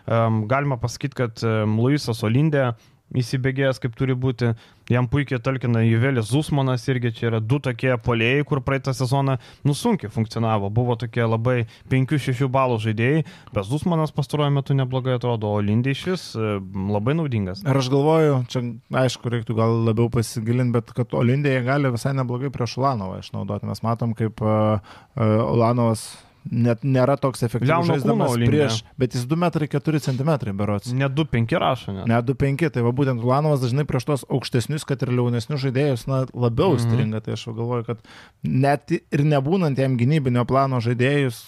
Galima 0.08 0.80
pasakyti, 0.80 1.18
kad 1.20 1.44
Luisas 1.68 2.24
Olindė 2.24 2.70
įsibėgėjęs 3.18 3.82
kaip 3.82 3.96
turi 3.98 4.16
būti. 4.18 4.54
Jam 4.90 5.06
puikiai 5.10 5.38
talkina 5.42 5.84
Juvelis 5.86 6.32
Zusmanas 6.32 6.88
irgi 6.90 7.12
čia 7.14 7.28
yra 7.30 7.40
du 7.42 7.60
tokie 7.62 7.92
polėjai, 8.02 8.46
kur 8.50 8.62
praeitą 8.66 8.94
sezoną 8.98 9.38
nusunkiai 9.68 10.10
funkcionavo. 10.14 10.72
Buvo 10.74 10.96
tokie 10.98 11.26
labai 11.26 11.68
5-6 11.92 12.48
balų 12.50 12.80
žaidėjai, 12.86 13.26
bet 13.54 13.70
Zusmanas 13.70 14.14
pastaruoju 14.16 14.56
metu 14.56 14.78
neblogai 14.78 15.20
atrodo, 15.20 15.52
o 15.54 15.62
Lindai 15.62 15.94
šis 15.98 16.32
e, 16.34 16.56
labai 16.90 17.14
naudingas. 17.20 17.62
Ir 17.68 17.82
aš 17.82 17.92
galvoju, 17.94 18.40
čia 18.50 18.64
aišku, 19.04 19.30
reiktų 19.36 19.58
gal 19.60 19.78
labiau 19.90 20.10
pasigilinti, 20.14 20.74
bet 20.80 20.96
kad 20.98 21.14
Olindėje 21.20 21.62
gali 21.68 21.94
visai 21.94 22.16
neblogai 22.18 22.50
prieš 22.54 22.80
Ulanovą 22.82 23.22
išnaudoti. 23.22 23.70
Mes 23.70 23.86
matom, 23.86 24.18
kaip 24.18 24.42
uh, 24.42 24.82
uh, 24.82 25.38
Ulanovas 25.54 26.10
net 26.48 26.86
nėra 26.88 27.16
toks 27.20 27.44
efektyvus 27.46 27.90
žaidžiamas 27.90 28.36
prieš, 28.40 28.80
bet 29.00 29.16
jis 29.18 29.26
2,4 29.30 30.02
cm 30.06 30.32
berots. 30.58 30.94
Ne 30.96 31.10
2,5 31.12 31.60
rašo, 31.62 31.94
ne? 31.96 32.06
Ne 32.10 32.20
2,5, 32.26 32.72
tai 32.76 32.84
va 32.86 32.94
būtent 32.96 33.24
Ulanovas 33.24 33.62
dažnai 33.64 33.86
prieš 33.90 34.08
tos 34.10 34.26
aukštesnius, 34.30 34.86
kad 34.88 35.04
ir 35.06 35.12
liaunesnius 35.14 35.62
žaidėjus, 35.66 36.08
na, 36.10 36.24
labiau 36.34 36.76
mhm. 36.76 36.86
stringa, 36.86 37.22
tai 37.26 37.36
aš 37.38 37.46
galvoju, 37.52 37.88
kad 37.90 38.02
net 38.44 38.96
ir 38.96 39.26
nebūnant 39.28 39.80
jam 39.80 39.98
gynybinio 40.00 40.46
plano 40.50 40.82
žaidėjus 40.84 41.44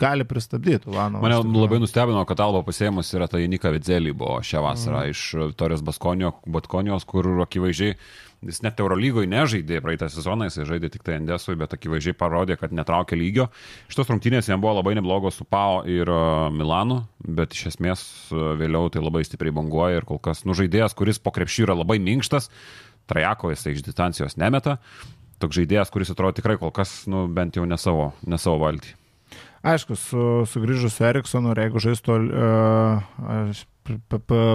gali 0.00 0.26
pristabdyti 0.28 0.90
Ulanovą. 0.90 1.24
Mane 1.26 1.42
labai 1.44 1.82
nustebino, 1.82 2.24
kad 2.28 2.42
Alba 2.44 2.62
pasėjimas 2.66 3.10
yra 3.16 3.28
ta 3.30 3.42
Janika 3.42 3.72
Vidzelį 3.74 4.14
buvo 4.16 4.40
šią 4.46 4.64
vasarą 4.64 5.04
mhm. 5.04 5.14
iš 5.14 5.54
Torės 5.60 5.84
Baskonio, 5.84 6.36
Batkonijos, 6.46 7.06
kur 7.08 7.28
akivaizdžiai 7.46 7.98
Jis 8.40 8.62
net 8.64 8.78
Eurolygoje 8.80 9.28
nežaidė 9.28 9.82
praeitą 9.84 10.06
sezoną, 10.08 10.46
jis 10.48 10.64
žaidė 10.64 10.88
tik 10.94 11.02
tai 11.04 11.18
Endesui, 11.18 11.58
bet 11.60 11.74
akivaizdžiai 11.76 12.16
parodė, 12.16 12.56
kad 12.56 12.72
netraukė 12.72 13.18
lygio. 13.20 13.50
Šitos 13.92 14.08
rungtynės 14.08 14.48
jam 14.48 14.62
buvo 14.62 14.78
labai 14.78 14.94
neblogos 14.96 15.36
su 15.36 15.44
Pau 15.44 15.82
ir 15.84 16.08
e, 16.08 16.20
Milanu, 16.56 17.02
bet 17.20 17.52
iš 17.52 17.66
esmės 17.74 18.00
e, 18.32 18.40
vėliau 18.62 18.88
tai 18.88 19.04
labai 19.04 19.26
stipriai 19.28 19.52
banguoja 19.58 20.00
ir 20.00 20.08
kol 20.08 20.22
kas 20.24 20.46
nužaidėjas, 20.48 20.96
kuris 20.96 21.20
po 21.20 21.34
krepšį 21.36 21.66
yra 21.68 21.76
labai 21.82 21.98
minkštas, 22.00 22.48
trajako 23.12 23.52
jis 23.52 23.66
tai 23.66 23.76
iš 23.76 23.84
distancijos 23.90 24.38
nemeta. 24.40 24.78
Toks 25.44 25.60
žaidėjas, 25.60 25.92
kuris 25.92 26.16
atrodo 26.16 26.40
tikrai 26.40 26.56
kol 26.64 26.72
kas, 26.72 27.04
nu, 27.12 27.28
bent 27.28 27.60
jau 27.60 27.68
ne 27.68 27.76
savo, 27.76 28.14
ne 28.24 28.40
savo 28.40 28.56
valdį. 28.64 28.96
Aišku, 29.68 30.00
su, 30.00 30.26
sugrįžus 30.48 30.96
Eriksonu, 31.04 31.52
jeigu 31.52 31.80
žaistų 31.84 32.16
uh, 32.24 33.04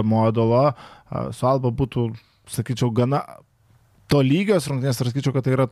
modulo, 0.02 0.62
uh, 0.74 1.28
su 1.30 1.46
Alba 1.46 1.70
būtų, 1.70 2.10
sakyčiau, 2.50 2.90
gana 2.90 3.22
to 4.12 4.22
lygios 4.24 4.68
rungtynės, 4.70 5.00
ir 5.00 5.10
sakyčiau, 5.12 5.34
kad 5.36 5.46
tai 5.46 5.56
yra 5.56 5.68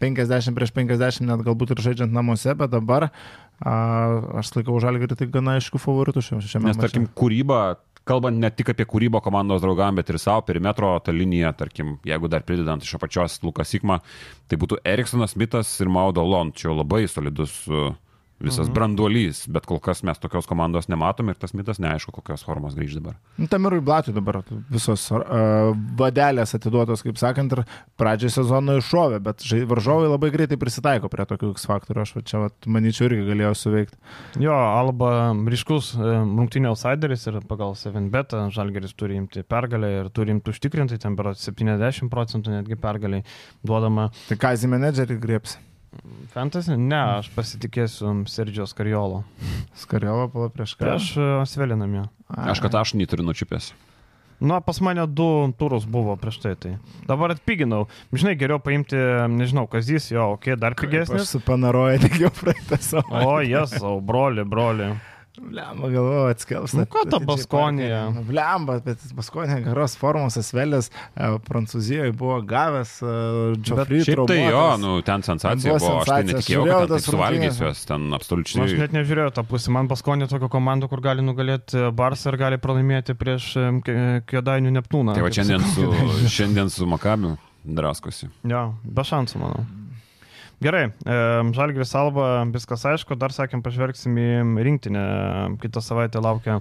50 0.00 0.56
prieš 0.56 0.72
50, 0.76 1.26
net 1.28 1.44
galbūt 1.44 1.74
ir 1.74 1.84
žaidžiant 1.84 2.14
namuose, 2.14 2.54
bet 2.56 2.72
dabar 2.72 3.10
a, 3.10 3.74
aš 4.40 4.54
laikau 4.56 4.80
žalgerį 4.80 5.18
tai 5.18 5.28
gana 5.32 5.58
aišku 5.58 5.80
favoritų 5.82 6.24
šiame 6.24 6.44
šiame. 6.46 6.70
Nes, 6.70 6.80
tarkim, 6.80 7.06
kūryba 7.16 7.60
kalbant 8.08 8.40
ne 8.40 8.50
tik 8.50 8.72
apie 8.72 8.86
kūrybą 8.88 9.20
komandos 9.24 9.62
draugam, 9.62 9.98
bet 10.00 10.10
ir 10.10 10.18
savo 10.20 10.42
perimetro 10.46 10.92
tą 11.04 11.14
liniją, 11.14 11.52
tarkim, 11.58 11.98
jeigu 12.06 12.30
dar 12.32 12.44
pridedant 12.46 12.84
iš 12.84 12.96
apačios 12.96 13.38
Lukas 13.44 13.70
Sikma, 13.70 14.00
tai 14.48 14.58
būtų 14.60 14.80
Eriksonas 14.88 15.36
Mitas 15.38 15.72
ir 15.82 15.92
Maudo 15.92 16.24
Lon. 16.26 16.54
Čia 16.56 16.72
labai 16.72 17.04
solidus 17.10 17.60
uh, 17.68 17.92
visas 18.40 18.66
mhm. 18.66 18.74
branduolys, 18.76 19.42
bet 19.52 19.66
kol 19.68 19.80
kas 19.82 20.02
mes 20.06 20.18
tokios 20.20 20.48
komandos 20.48 20.88
nematom 20.90 21.28
ir 21.30 21.38
tas 21.40 21.52
mitas 21.56 21.80
neaišku, 21.82 22.12
kokios 22.16 22.44
formos 22.46 22.76
grįž 22.78 22.96
dabar. 22.98 23.18
Nu, 23.36 23.48
Tamirui 23.50 23.82
Blatui 23.84 24.14
dabar 24.16 24.40
visos 24.72 25.06
uh, 25.12 25.72
vadelės 26.00 26.56
atiduotos, 26.56 27.04
kaip 27.04 27.20
sakant, 27.20 27.52
ir 27.52 27.62
pradžioje 28.00 28.38
sezono 28.38 28.78
iššovė, 28.80 29.20
bet 29.24 29.44
varžovai 29.70 30.08
labai 30.08 30.32
greitai 30.32 30.58
prisitaiko 30.60 31.10
prie 31.12 31.28
tokių 31.28 31.52
X 31.54 31.68
faktorių, 31.68 32.04
aš 32.06 32.14
va, 32.16 32.24
čia, 32.32 32.42
va, 32.44 32.50
manyčiau, 32.78 33.10
irgi 33.10 33.28
galėjau 33.28 33.54
suveikti. 33.64 34.00
Jo, 34.40 34.56
Alba 34.56 35.12
ryškus 35.52 35.92
e, 35.98 36.12
rungtynio 36.24 36.72
outsideris 36.72 37.26
ir 37.28 37.40
pagal 37.50 37.76
7 37.78 38.08
betą 38.12 38.46
Žalgeris 38.54 38.96
turi 38.96 39.18
imti 39.20 39.44
pergalę 39.44 39.92
ir 39.98 40.12
turi 40.14 40.32
imti 40.36 40.54
užtikrinti, 40.54 41.00
ten 41.02 41.16
berots 41.18 41.44
70 41.50 42.08
procentų 42.12 42.56
netgi 42.56 42.80
pergaliai 42.80 43.26
duodama. 43.66 44.10
Tai 44.30 44.40
ką, 44.40 44.54
Zimenedžerį 44.60 45.20
griepsi? 45.20 45.60
Fantasy? 46.30 46.76
Ne, 46.78 47.00
aš 47.18 47.30
pasitikėsiu 47.34 48.12
Sergio 48.30 48.66
Skariolo. 48.70 49.24
Skariolo 49.82 50.28
pala 50.32 50.50
prieš 50.54 50.76
ką? 50.78 50.86
Prieš 50.86 51.12
e, 51.18 51.30
Svelinamį. 51.50 52.04
Aš 52.30 52.62
kad 52.62 52.76
aš 52.78 52.94
neturiu 52.98 53.26
nučiupęs. 53.26 53.72
Nu, 54.40 54.56
pas 54.64 54.78
mane 54.80 55.04
du 55.06 55.52
turus 55.58 55.84
buvo 55.84 56.14
prieš 56.16 56.38
tai. 56.40 56.54
tai. 56.56 56.72
Dabar 57.08 57.34
atpiginau. 57.34 57.88
Žinai, 58.12 58.38
geriau 58.40 58.56
paimti, 58.62 58.96
nežinau, 59.28 59.66
kazys, 59.68 60.08
jo, 60.14 60.30
okei, 60.38 60.54
okay, 60.54 60.60
dar 60.60 60.76
pigesnis. 60.78 61.26
Aš 61.26 61.34
su 61.34 61.40
panaroja 61.44 62.00
tik 62.00 62.16
jau 62.22 62.30
praeitą 62.32 62.78
savaitę. 62.80 63.26
O, 63.26 63.34
jas, 63.44 63.76
o, 63.84 63.98
broli, 64.00 64.46
broli. 64.48 64.94
Blemba, 65.40 65.88
galvoju, 65.88 66.26
atskels. 66.30 66.72
Nu, 66.76 66.84
ką 66.90 67.06
ta 67.10 67.18
Baskonija? 67.24 68.00
Nu, 68.12 68.22
Blemba, 68.28 68.76
bet 68.84 69.00
Baskonija 69.16 69.60
geros 69.64 69.96
formos 69.98 70.36
Asvelės 70.40 70.90
e, 70.90 71.30
Prancūzijoje 71.46 72.12
buvo 72.18 72.36
gavęs 72.46 72.92
Džofrį. 73.56 74.02
Uh, 74.02 74.06
Šiaip 74.08 74.22
tai 74.28 74.38
jo, 74.42 74.64
nu, 74.82 74.92
ten 75.06 75.24
sensacija 75.24 75.78
buvo, 75.78 75.80
buvo 75.86 76.02
aš 76.02 76.12
tai 76.12 76.20
netikėjau, 76.28 76.66
kad 76.68 76.94
ten 76.94 77.04
suvalgys 77.06 77.60
juos, 77.64 77.82
ten 77.88 78.06
absoliučiai. 78.20 78.66
Aš 78.66 78.76
net 78.84 78.96
nežiūrėjau 78.98 79.34
tą 79.40 79.46
pusę, 79.48 79.72
man 79.74 79.88
Baskonija 79.90 80.28
tokia 80.30 80.52
komanda, 80.52 80.90
kur 80.92 81.02
gali 81.04 81.24
nugalėti 81.24 81.88
Barsą 81.96 82.34
ir 82.34 82.40
gali 82.44 82.60
pralaimėti 82.60 83.16
prieš 83.18 83.52
Kėdainių 84.30 84.76
Neptūną. 84.76 85.16
Tai 85.16 85.24
va 85.24 85.32
šiandien 85.40 85.64
su, 85.72 85.88
šiandien 86.36 86.72
su 86.72 86.88
Makabiu 86.90 87.38
draskosi. 87.64 88.28
Jo, 88.48 88.70
be 88.84 89.04
šansų, 89.06 89.40
manau. 89.40 89.64
Gerai, 90.60 90.90
Žalgris 91.56 91.94
Alba, 91.96 92.44
viskas 92.52 92.82
aišku, 92.84 93.16
dar 93.16 93.32
sakėm, 93.32 93.62
pažvelgsim 93.64 94.18
į 94.20 94.28
rinktinę. 94.66 95.04
Kitą 95.62 95.80
savaitę 95.80 96.20
laukia 96.20 96.58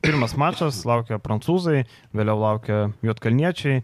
pirmas 0.00 0.36
mačas, 0.38 0.78
laukia 0.86 1.18
prancūzai, 1.18 1.82
vėliau 2.14 2.38
laukia 2.38 2.78
juotkalniečiai, 3.02 3.82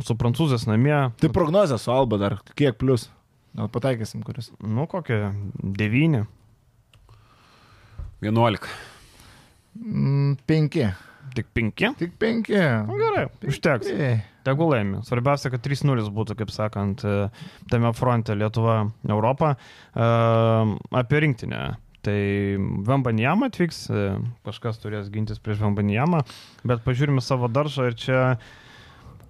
su 0.00 0.16
prancūzės 0.16 0.64
namie. 0.70 0.96
Tai 1.20 1.32
prognozė 1.36 1.76
su 1.78 1.92
Alba 1.92 2.18
dar, 2.22 2.38
kiek 2.56 2.80
plus? 2.80 3.10
Gal 3.52 3.68
pataikysim, 3.68 4.24
kuris? 4.24 4.48
Nu, 4.64 4.88
kokie 4.88 5.20
9. 5.60 6.24
11. 8.24 8.74
5. 10.48 10.82
Tik 11.36 11.52
5? 11.54 11.94
Tik 12.00 12.16
5. 12.16 12.52
Nu, 12.88 12.96
gerai, 12.96 13.28
penki. 13.28 13.52
užteks. 13.52 13.92
Tegul 14.46 14.72
laimi. 14.72 15.02
Svarbiausia, 15.06 15.52
kad 15.52 15.62
3-0 15.64 16.08
būtų, 16.16 16.36
kaip 16.38 16.52
sakant, 16.54 17.04
e, 17.04 17.28
tame 17.72 17.92
fronte 17.96 18.36
Lietuva, 18.36 18.82
Europa. 19.08 19.54
E, 19.92 20.08
apie 21.02 21.22
rinktinę. 21.26 21.62
Tai 22.00 22.20
Vambanijama 22.88 23.50
atvyks, 23.50 23.82
e, 23.92 24.06
kažkas 24.48 24.80
turės 24.80 25.10
gintis 25.12 25.42
prieš 25.42 25.60
Vambanijamą, 25.66 26.22
bet 26.64 26.80
pažiūrime 26.86 27.20
savo 27.20 27.50
daržą 27.52 27.90
ir 27.90 28.00
čia 28.00 28.24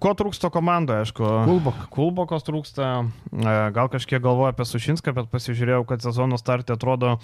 Ko 0.01 0.15
trūksta 0.17 0.49
komandoje, 0.49 1.03
aišku? 1.03 1.21
Kulbok. 1.45 1.81
Kulbokos 1.93 2.41
trūksta, 2.47 2.87
gal 3.29 3.89
kažkiek 3.93 4.23
galvoju 4.23 4.49
apie 4.49 4.65
Sušinską, 4.65 5.13
bet 5.13 5.27
pasižiūrėjau, 5.29 5.83
kad 5.91 6.01
sezono 6.01 6.39
startė 6.41 6.73
atrodo 6.73 7.19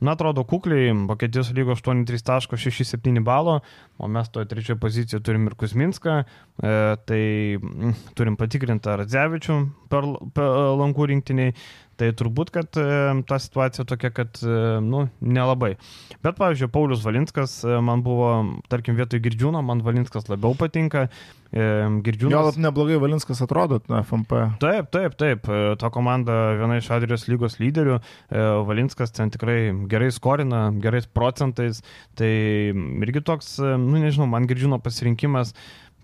Na, 0.00 0.12
atrodo, 0.14 0.44
kukliai, 0.46 0.92
Vokietijos 1.08 1.50
lygo 1.56 1.74
8-3.67 1.74 3.22
balo, 3.26 3.58
o 3.98 4.06
mes 4.08 4.28
toje 4.30 4.46
trečioje 4.46 4.78
pozicijoje 4.78 5.24
turim 5.26 5.48
ir 5.50 5.56
Kuzminską, 5.58 6.20
e, 6.22 6.74
tai 7.08 7.22
m, 7.58 7.96
turim 8.14 8.36
patikrintą 8.38 8.94
Radzevičių 9.00 9.56
per, 9.90 10.06
per 10.38 10.54
lankų 10.78 11.08
rinktiniai, 11.12 11.56
tai 11.98 12.12
turbūt, 12.16 12.52
kad 12.54 12.78
e, 12.78 12.86
ta 13.28 13.38
situacija 13.42 13.86
tokia, 13.88 14.10
kad, 14.14 14.38
e, 14.42 14.78
nu, 14.84 15.06
nelabai. 15.20 15.74
Bet, 16.22 16.36
pavyzdžiui, 16.38 16.70
Paulius 16.74 17.02
Valinskas 17.06 17.60
e, 17.66 17.80
man 17.84 18.04
buvo, 18.06 18.30
tarkim, 18.70 18.96
vietoj 18.98 19.22
Girdžiūno, 19.24 19.62
man 19.64 19.82
Valinskas 19.86 20.30
labiau 20.30 20.56
patinka, 20.58 21.08
Girdžiu. 21.48 22.28
Jo, 22.28 22.42
neblogai 22.60 22.98
Valinskas 23.00 23.38
atrodo, 23.40 23.78
na, 23.88 24.02
FMP. 24.04 24.36
Taip, 24.60 24.90
taip, 24.92 25.14
taip. 25.16 25.46
Ta 25.80 25.88
komanda 25.88 26.34
viena 26.58 26.76
iš 26.76 26.90
Adrijos 26.92 27.24
lygos 27.24 27.56
lyderių. 27.56 27.96
Valinskas 28.68 29.14
ten 29.16 29.32
tikrai 29.32 29.72
gerai 29.88 30.10
skorina, 30.12 30.66
gerais 30.84 31.08
procentais. 31.08 31.80
Tai 32.20 32.28
irgi 33.00 33.24
toks, 33.24 33.54
nu 33.80 33.96
nežinau, 33.96 34.28
man 34.28 34.44
Girdžiūno 34.50 34.76
pasirinkimas. 34.84 35.54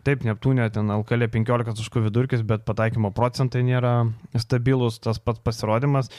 Taip, 0.04 0.24
Neptūnė 0.28 0.68
ten 0.74 0.90
LKL 0.92 1.28
15 1.32 1.78
taškų 1.80 2.06
vidurkis, 2.08 2.44
bet 2.46 2.66
pataikymo 2.68 3.12
procentai 3.16 3.64
nėra 3.66 3.94
stabilus, 4.36 5.00
tas 5.00 5.20
pats 5.22 5.40
pasirodymas 5.44 6.12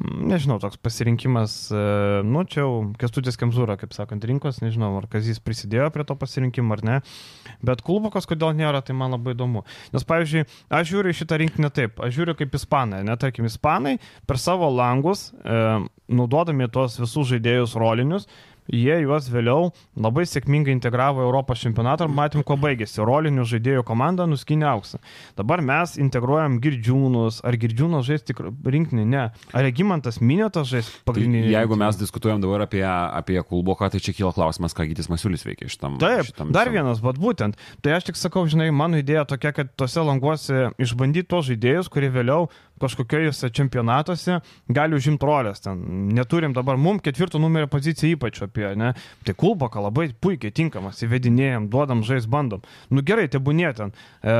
nežinau, 0.00 0.58
toks 0.60 0.78
pasirinkimas, 0.80 1.54
e, 1.72 1.82
nu, 2.24 2.44
čia 2.48 2.62
jau 2.62 2.70
Kestutis 3.00 3.36
Kemzūra, 3.40 3.76
kaip 3.80 3.92
sakant, 3.96 4.24
rinkos, 4.26 4.60
nežinau, 4.62 4.92
ar 5.00 5.06
Kazys 5.10 5.40
prisidėjo 5.42 5.90
prie 5.92 6.06
to 6.08 6.16
pasirinkimo 6.18 6.76
ar 6.76 6.84
ne, 6.86 6.98
bet 7.66 7.82
Kulbokas 7.86 8.28
kodėl 8.30 8.54
nėra, 8.56 8.82
tai 8.86 8.96
man 8.96 9.16
labai 9.16 9.34
įdomu. 9.34 9.64
Nes, 9.94 10.06
pavyzdžiui, 10.08 10.46
aš 10.78 10.92
žiūriu 10.92 11.16
šitą 11.16 11.40
rinkinį 11.42 11.72
taip, 11.76 12.00
aš 12.00 12.14
žiūriu 12.16 12.36
kaip 12.38 12.54
ispanai, 12.56 13.02
ne, 13.06 13.16
tarkim, 13.20 13.48
ispanai 13.50 13.98
per 14.30 14.40
savo 14.40 14.70
langus, 14.72 15.30
e, 15.42 15.60
naudodami 16.10 16.70
tuos 16.72 16.96
visus 17.00 17.28
žaidėjus 17.34 17.76
rolinius, 17.78 18.28
jie 18.72 18.96
juos 19.02 19.28
vėliau 19.30 19.70
labai 19.98 20.24
sėkmingai 20.28 20.72
integravo 20.74 21.24
Europos 21.24 21.62
čempionatą 21.62 22.06
ir 22.06 22.14
matėm, 22.14 22.44
kuo 22.46 22.56
baigėsi. 22.60 23.00
Rolinių 23.04 23.44
žaidėjų 23.50 23.84
komanda 23.86 24.26
nuskinė 24.30 24.68
auksą. 24.70 25.00
Dabar 25.38 25.62
mes 25.64 25.96
integruojam 26.00 26.58
girdžiūnus, 26.62 27.42
ar 27.46 27.58
girdžiūnas 27.60 28.06
žais 28.06 28.26
tik 28.26 28.42
rinkinį, 28.44 29.06
ne. 29.10 29.26
Ar 29.52 29.66
regimantas 29.66 30.20
minėtas 30.22 30.70
žais 30.70 30.90
pagrindinį. 31.08 31.48
Tai 31.48 31.54
jeigu 31.56 31.80
mes 31.80 32.00
diskutuojam 32.00 32.42
dabar 32.44 32.66
apie, 32.66 32.84
apie 32.86 33.40
Kulboką, 33.50 33.90
tai 33.92 34.02
čia 34.02 34.14
kyla 34.16 34.32
klausimas, 34.36 34.76
ką 34.76 34.88
Gytis 34.90 35.10
Masiulis 35.12 35.46
veikia 35.46 35.70
šitam. 35.70 35.98
Taip, 36.02 36.28
šitam 36.30 36.54
dar 36.54 36.70
vienas, 36.72 37.02
bet 37.04 37.20
būtent. 37.20 37.58
Tai 37.84 37.96
aš 37.98 38.10
tik 38.10 38.20
sakau, 38.20 38.46
žinai, 38.50 38.70
mano 38.74 39.00
idėja 39.00 39.26
tokia, 39.28 39.54
kad 39.56 39.72
tose 39.78 40.02
languose 40.06 40.70
išbandyti 40.80 41.30
tos 41.30 41.48
žaidėjus, 41.50 41.90
kurie 41.92 42.12
vėliau 42.12 42.48
kažkokiuose 42.80 43.50
čempionatuose 43.52 44.40
gali 44.72 44.96
užimti 44.96 45.26
rolės. 45.28 45.62
Ten 45.64 45.82
neturim 46.16 46.54
dabar, 46.56 46.78
mums 46.80 47.04
ketvirto 47.04 47.40
numerio 47.42 47.68
poziciją 47.70 48.16
ypač 48.16 48.40
apie, 48.46 48.59
ne? 48.78 48.92
Tai 49.26 49.34
Kulboka 49.38 49.82
labai 49.82 50.10
puikiai 50.12 50.52
tinkamas, 50.54 51.00
įvedinėjom, 51.06 51.68
duodam 51.72 52.02
žais, 52.06 52.26
bandom. 52.30 52.62
Nu 52.92 53.04
gerai, 53.06 53.26
te 53.32 53.40
būnė 53.42 53.72
ten. 53.78 53.92
E, 54.20 54.34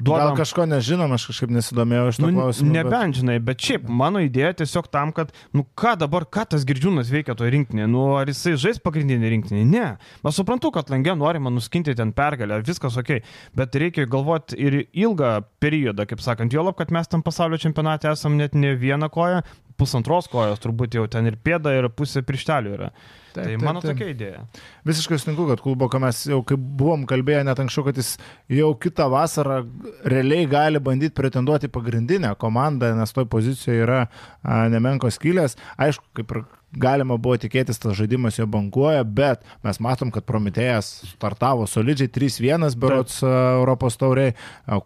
duodam... 0.00 0.32
Gal 0.32 0.40
kažko 0.40 0.66
nežinom, 0.70 1.14
aš 1.16 1.28
kažkaip 1.30 1.54
nesidomėjau 1.54 2.06
iš 2.12 2.20
to 2.20 2.28
nu, 2.28 2.38
klausimų. 2.38 2.74
Nebent 2.76 3.20
žinai, 3.20 3.38
bet 3.44 3.64
šiaip 3.66 3.88
mano 4.02 4.22
idėja 4.24 4.52
tiesiog 4.62 4.90
tam, 4.92 5.14
kad, 5.16 5.34
nu 5.56 5.64
ką 5.78 5.96
dabar, 6.00 6.26
ką 6.26 6.46
tas 6.54 6.66
girdžiūnas 6.68 7.12
veikia 7.12 7.36
toje 7.38 7.54
rinktinėje, 7.56 7.88
nu 7.90 8.06
ar 8.18 8.30
jisai 8.30 8.56
žais 8.60 8.80
pagrindinį 8.82 9.32
rinkinį, 9.36 9.64
ne. 9.70 9.86
Aš 10.26 10.40
suprantu, 10.42 10.72
kad 10.74 10.92
langė 10.92 11.16
norima 11.18 11.52
nuskinti 11.52 11.96
ten 11.98 12.14
pergalę, 12.16 12.60
viskas 12.66 12.98
ok, 13.00 13.16
bet 13.58 13.78
reikia 13.80 14.06
galvoti 14.10 14.58
ir 14.60 14.82
ilgą 14.86 15.40
periodą, 15.62 16.06
kaip 16.10 16.22
sakant, 16.24 16.54
jo 16.54 16.64
lab, 16.66 16.78
kad 16.78 16.92
mes 16.94 17.10
tam 17.10 17.24
pasaulio 17.26 17.60
čempionate 17.60 18.10
esam 18.12 18.38
net 18.40 18.54
ne 18.58 18.74
vieną 18.78 19.10
koją, 19.12 19.42
pusantros 19.80 20.28
kojos, 20.30 20.60
turbūt 20.62 20.98
jau 20.98 21.06
ten 21.10 21.30
ir 21.30 21.40
pėda, 21.40 21.72
ir 21.78 21.88
pusė 21.96 22.22
pirštelių 22.26 22.76
yra. 22.76 22.90
Taip, 23.30 23.46
tai 23.46 23.56
mano 23.62 23.78
taip, 23.78 23.92
taip. 23.92 23.98
tokia 23.98 24.12
idėja. 24.14 24.40
Visiškai 24.88 25.18
sutinku, 25.22 25.46
kad 25.50 25.62
Kulboka 25.62 26.00
mes 26.02 26.24
jau 26.26 26.40
kaip 26.46 26.62
buvom 26.80 27.04
kalbėję 27.10 27.44
net 27.46 27.60
anksčiau, 27.62 27.86
kad 27.86 27.98
jis 28.00 28.16
jau 28.50 28.72
kitą 28.82 29.06
vasarą 29.12 29.60
realiai 30.10 30.48
gali 30.50 30.82
bandyti 30.82 31.14
pretenduoti 31.16 31.70
pagrindinę 31.70 32.32
komandą, 32.40 32.90
nes 32.98 33.14
toj 33.14 33.28
pozicijoje 33.30 33.86
yra 33.86 34.00
a, 34.06 34.64
nemenkos 34.72 35.20
kilės. 35.22 35.54
Aišku, 35.78 36.10
kaip 36.18 36.34
ir 36.34 36.42
galima 36.72 37.16
buvo 37.18 37.36
tikėtis, 37.40 37.80
tas 37.82 37.96
žaidimas 37.98 38.38
jo 38.38 38.46
bankuoja, 38.50 39.02
bet 39.04 39.42
mes 39.66 39.80
matom, 39.82 40.12
kad 40.14 40.26
Prometėjas 40.28 40.90
startavo 41.10 41.66
solidžiai 41.70 42.10
3-1 42.12 42.76
berots 42.80 43.20
Taip. 43.20 43.58
Europos 43.60 43.98
tauriai. 44.00 44.36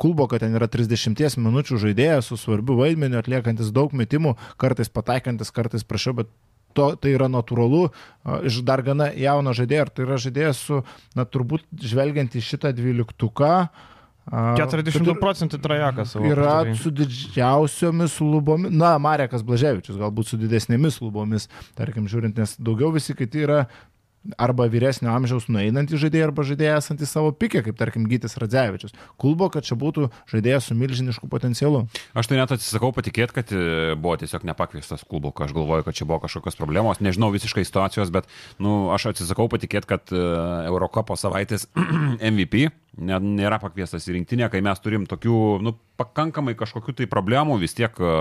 Kulbo, 0.01 0.29
kad 0.31 0.45
ten 0.45 0.57
yra 0.57 0.69
30 0.71 1.39
minučių 1.41 1.81
žaidėjas 1.83 2.31
su 2.31 2.41
svarbiu 2.41 2.79
vaidmeniu, 2.81 3.21
atliekantis 3.21 3.73
daug 3.75 3.93
metimų, 3.97 4.37
kartais 4.61 4.93
pataikantis, 4.93 5.53
kartais 5.55 5.85
prašiau, 5.85 6.17
bet 6.23 6.33
to, 6.75 6.91
tai 6.99 7.15
yra 7.15 7.29
natūralu 7.31 7.87
iš 8.49 8.63
dar 8.67 8.83
gana 8.87 9.11
jauno 9.15 9.55
žaidėjo, 9.57 9.87
ir 9.87 9.93
tai 9.95 10.07
yra 10.09 10.21
žaidėjas 10.21 10.63
su, 10.69 10.81
na, 11.15 11.27
turbūt 11.29 11.67
žvelgiant 11.85 12.35
į 12.35 12.43
šitą 12.45 12.75
dvyliktuką, 12.75 13.55
42 14.31 15.17
procentų 15.21 15.61
trajekas. 15.63 16.15
Yra 16.17 16.61
su 16.81 16.93
didžiausiomis 16.95 18.17
lubomis, 18.25 18.73
na, 18.73 18.95
Marekas 19.03 19.45
Blaževičius 19.45 20.01
galbūt 20.01 20.33
su 20.33 20.41
didesnėmis 20.41 21.01
lubomis, 21.05 21.51
tarkim, 21.77 22.09
žiūrint, 22.11 22.39
nes 22.41 22.57
daugiau 22.57 22.93
visi 22.95 23.17
kiti 23.19 23.45
yra 23.45 23.65
arba 24.41 24.65
vyresnio 24.73 25.11
amžiaus 25.13 25.51
nueinantys 25.53 26.01
žaidėjai, 26.01 26.29
arba 26.29 26.45
žaidėjai 26.49 26.77
esantys 26.79 27.11
savo 27.13 27.33
pikė, 27.37 27.61
kaip 27.67 27.77
tarkim 27.77 28.07
Gytis 28.09 28.39
Radzevičius. 28.41 28.95
Kulbo, 29.21 29.51
kad 29.53 29.67
čia 29.69 29.77
būtų 29.77 30.09
žaidėjas 30.33 30.71
su 30.71 30.77
milžinišku 30.79 31.29
potencialu. 31.29 31.85
Aš 32.17 32.31
tai 32.31 32.39
net 32.41 32.55
atsisakau 32.57 32.95
patikėti, 32.97 33.37
kad 33.37 33.53
e, 33.53 33.93
buvo 34.01 34.17
tiesiog 34.23 34.47
nepakviestas 34.49 35.05
klubo, 35.09 35.35
aš 35.45 35.53
galvoju, 35.57 35.85
kad 35.85 35.99
čia 35.99 36.09
buvo 36.09 36.23
kažkokios 36.25 36.57
problemos, 36.57 37.03
nežinau 37.05 37.29
visiškai 37.35 37.67
situacijos, 37.69 38.13
bet 38.15 38.31
nu, 38.63 38.95
aš 38.97 39.11
atsisakau 39.13 39.51
patikėti, 39.53 39.91
kad 39.93 40.15
e, 40.15 40.25
Eurocopo 40.71 41.19
savaitės 41.21 41.69
MVP 42.33 42.71
nėra 42.99 43.59
pakviestas 43.63 44.07
į 44.09 44.19
rinktinę, 44.19 44.49
kai 44.53 44.61
mes 44.65 44.81
turim 44.83 45.07
tokių, 45.11 45.39
nu, 45.65 45.75
pakankamai 46.01 46.57
kažkokių 46.59 46.95
tai 46.99 47.07
problemų 47.11 47.57
vis 47.63 47.77
tiek 47.77 47.95
e, 48.03 48.15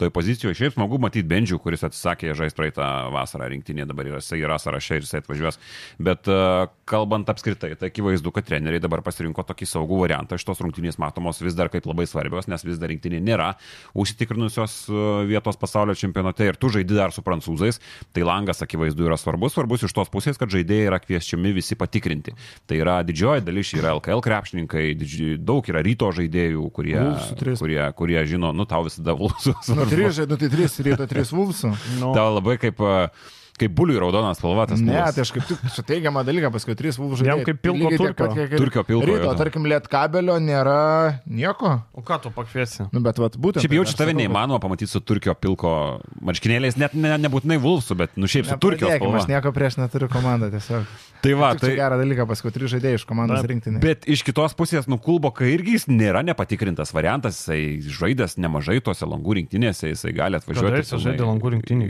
toj 0.00 0.12
pozicijoje. 0.14 0.56
Šiaip 0.58 0.76
smagu 0.76 0.98
matyti 1.00 1.26
Bendžių, 1.28 1.58
kuris 1.62 1.84
atsisakė 1.86 2.34
žaisti 2.36 2.58
praeitą 2.58 2.88
vasarą 3.14 3.48
rinktinėje, 3.52 3.88
dabar 3.90 4.10
yra, 4.10 4.20
jisai 4.20 4.42
yra 4.44 4.58
sąraše 4.60 4.98
ir 5.00 5.06
jisai 5.06 5.22
atvažiuos. 5.22 5.60
Bet 6.04 6.28
e, 6.28 6.40
kalbant 6.88 7.28
apskritai, 7.28 7.72
tai 7.78 7.88
akivaizdu, 7.90 8.30
kad 8.34 8.46
treneriai 8.48 8.82
dabar 8.82 9.02
pasirinko 9.04 9.44
tokį 9.46 9.68
saugų 9.68 10.00
variantą. 10.02 10.38
Šitos 10.40 10.60
rungtynės 10.64 10.98
matomos 11.00 11.40
vis 11.42 11.56
dar 11.56 11.70
kaip 11.72 11.86
labai 11.88 12.06
svarbios, 12.08 12.48
nes 12.50 12.64
vis 12.66 12.80
dar 12.80 12.92
rinktinė 12.92 13.20
nėra 13.24 13.52
užsitikrinusios 13.96 14.76
e, 14.88 15.04
vietos 15.30 15.58
pasaulio 15.60 15.96
čempionate 15.98 16.48
ir 16.48 16.58
tu 16.60 16.70
žaidži 16.74 16.98
dar 16.98 17.14
su 17.14 17.24
prancūzais. 17.24 17.80
Tai 18.14 18.26
langas 18.28 18.62
akivaizdu 18.64 19.08
yra 19.08 19.18
svarbus, 19.20 19.56
svarbus 19.56 19.86
iš 19.88 19.94
tos 19.96 20.12
pusės, 20.12 20.40
kad 20.40 20.52
žaidėjai 20.52 20.88
yra 20.90 21.00
kviečiami 21.02 21.54
visi 21.56 21.78
patikrinti. 21.80 22.36
Tai 22.68 22.80
yra 22.80 22.98
didžioji 23.06 23.46
dalis 23.46 23.72
yra 23.76 23.94
LKL 23.98 24.24
krepšininkai, 24.24 24.86
didži, 25.00 25.30
daug 25.40 25.64
yra 25.70 25.84
ryto 25.84 26.10
žaidėjų, 26.14 26.68
kurie, 26.74 26.98
kurie, 27.60 27.80
kurie 27.96 28.26
žino, 28.28 28.52
nu 28.56 28.68
tau 28.68 28.84
visada 28.86 29.16
Vulsus. 29.18 29.72
Nu, 29.74 29.88
trys, 29.88 30.20
nu, 30.28 30.38
tai 30.40 30.50
trys 30.52 30.76
ryto, 30.84 31.08
trys 31.10 31.32
Vulsų. 31.34 31.72
Nu. 32.00 32.12
Tau 32.16 32.28
labai 32.36 32.58
kaip 32.62 32.80
uh, 32.84 33.08
kaip 33.58 33.74
buliui 33.78 34.00
raudonas 34.02 34.40
spalvatas. 34.40 34.80
Ne, 34.82 34.96
tai 35.14 35.22
aš 35.22 35.30
kaip 35.34 35.46
tik 35.46 35.60
čia 35.76 35.84
teigiamą 35.86 36.24
dalyką, 36.26 36.50
paskui 36.54 36.74
trys 36.78 36.98
vulvų 36.98 37.20
žaidėjai. 37.20 37.36
Jam 37.38 37.46
kaip 37.46 37.60
pilko 37.62 37.92
turkio. 37.92 38.14
Pat, 38.18 38.34
kiek, 38.34 38.56
turkio 38.58 38.82
pilko. 38.88 39.06
Ryto, 39.06 39.28
jau, 39.28 39.34
tarkim, 39.38 39.68
liet 39.70 39.86
kabelio 39.92 40.36
nėra 40.42 40.78
nieko. 41.30 41.76
O 41.94 42.02
ką 42.06 42.18
tu 42.24 42.32
pakviesi? 42.34 42.88
Nu, 42.90 43.02
bet 43.04 43.20
vat, 43.22 43.38
būtent. 43.38 43.62
Šiaip 43.62 43.76
jaučiu 43.78 43.98
tave 44.00 44.16
neįmanoma 44.18 44.58
pamatyti 44.62 44.90
su 44.90 45.02
turkio 45.06 45.36
pilko 45.38 45.74
marškinėliais, 46.26 46.78
net 46.82 46.98
ne, 46.98 47.14
nebūtinai 47.22 47.60
vulvsų, 47.62 47.98
bet 48.02 48.18
nu 48.18 48.30
šiaip 48.30 48.50
su 48.50 48.58
turkio 48.62 48.90
spalva. 48.90 49.22
Aš 49.22 49.30
nieko 49.30 49.54
prieš 49.54 49.78
neturiu 49.78 50.10
komandą 50.10 50.50
tiesiog. 50.54 50.90
Tai 51.24 51.32
va, 51.40 51.54
tai 51.56 51.70
gerą 51.78 51.96
dalyką, 52.02 52.26
paskui 52.28 52.50
trys 52.52 52.74
žaidėjai 52.74 52.98
iš 52.98 53.06
komandos 53.08 53.46
rinktinės. 53.48 53.80
Bet 53.80 54.02
iš 54.10 54.20
kitos 54.26 54.52
pusės, 54.58 54.84
nu, 54.90 54.98
Kulboka 55.00 55.46
irgi 55.48 55.78
jis 55.78 55.86
nėra 55.88 56.20
nepatikrintas 56.26 56.92
variantas, 56.92 57.38
jisai 57.38 57.78
žaidęs 57.80 58.36
nemažai 58.44 58.76
tose 58.84 59.08
langų 59.08 59.38
rinktinėse, 59.38 59.88
jisai 59.94 60.12
gali 60.16 60.36
atvažiuoti. 60.36 60.82
Jis 60.82 60.92
žaidė 61.06 61.24
langų 61.24 61.54
rinktinį. 61.54 61.88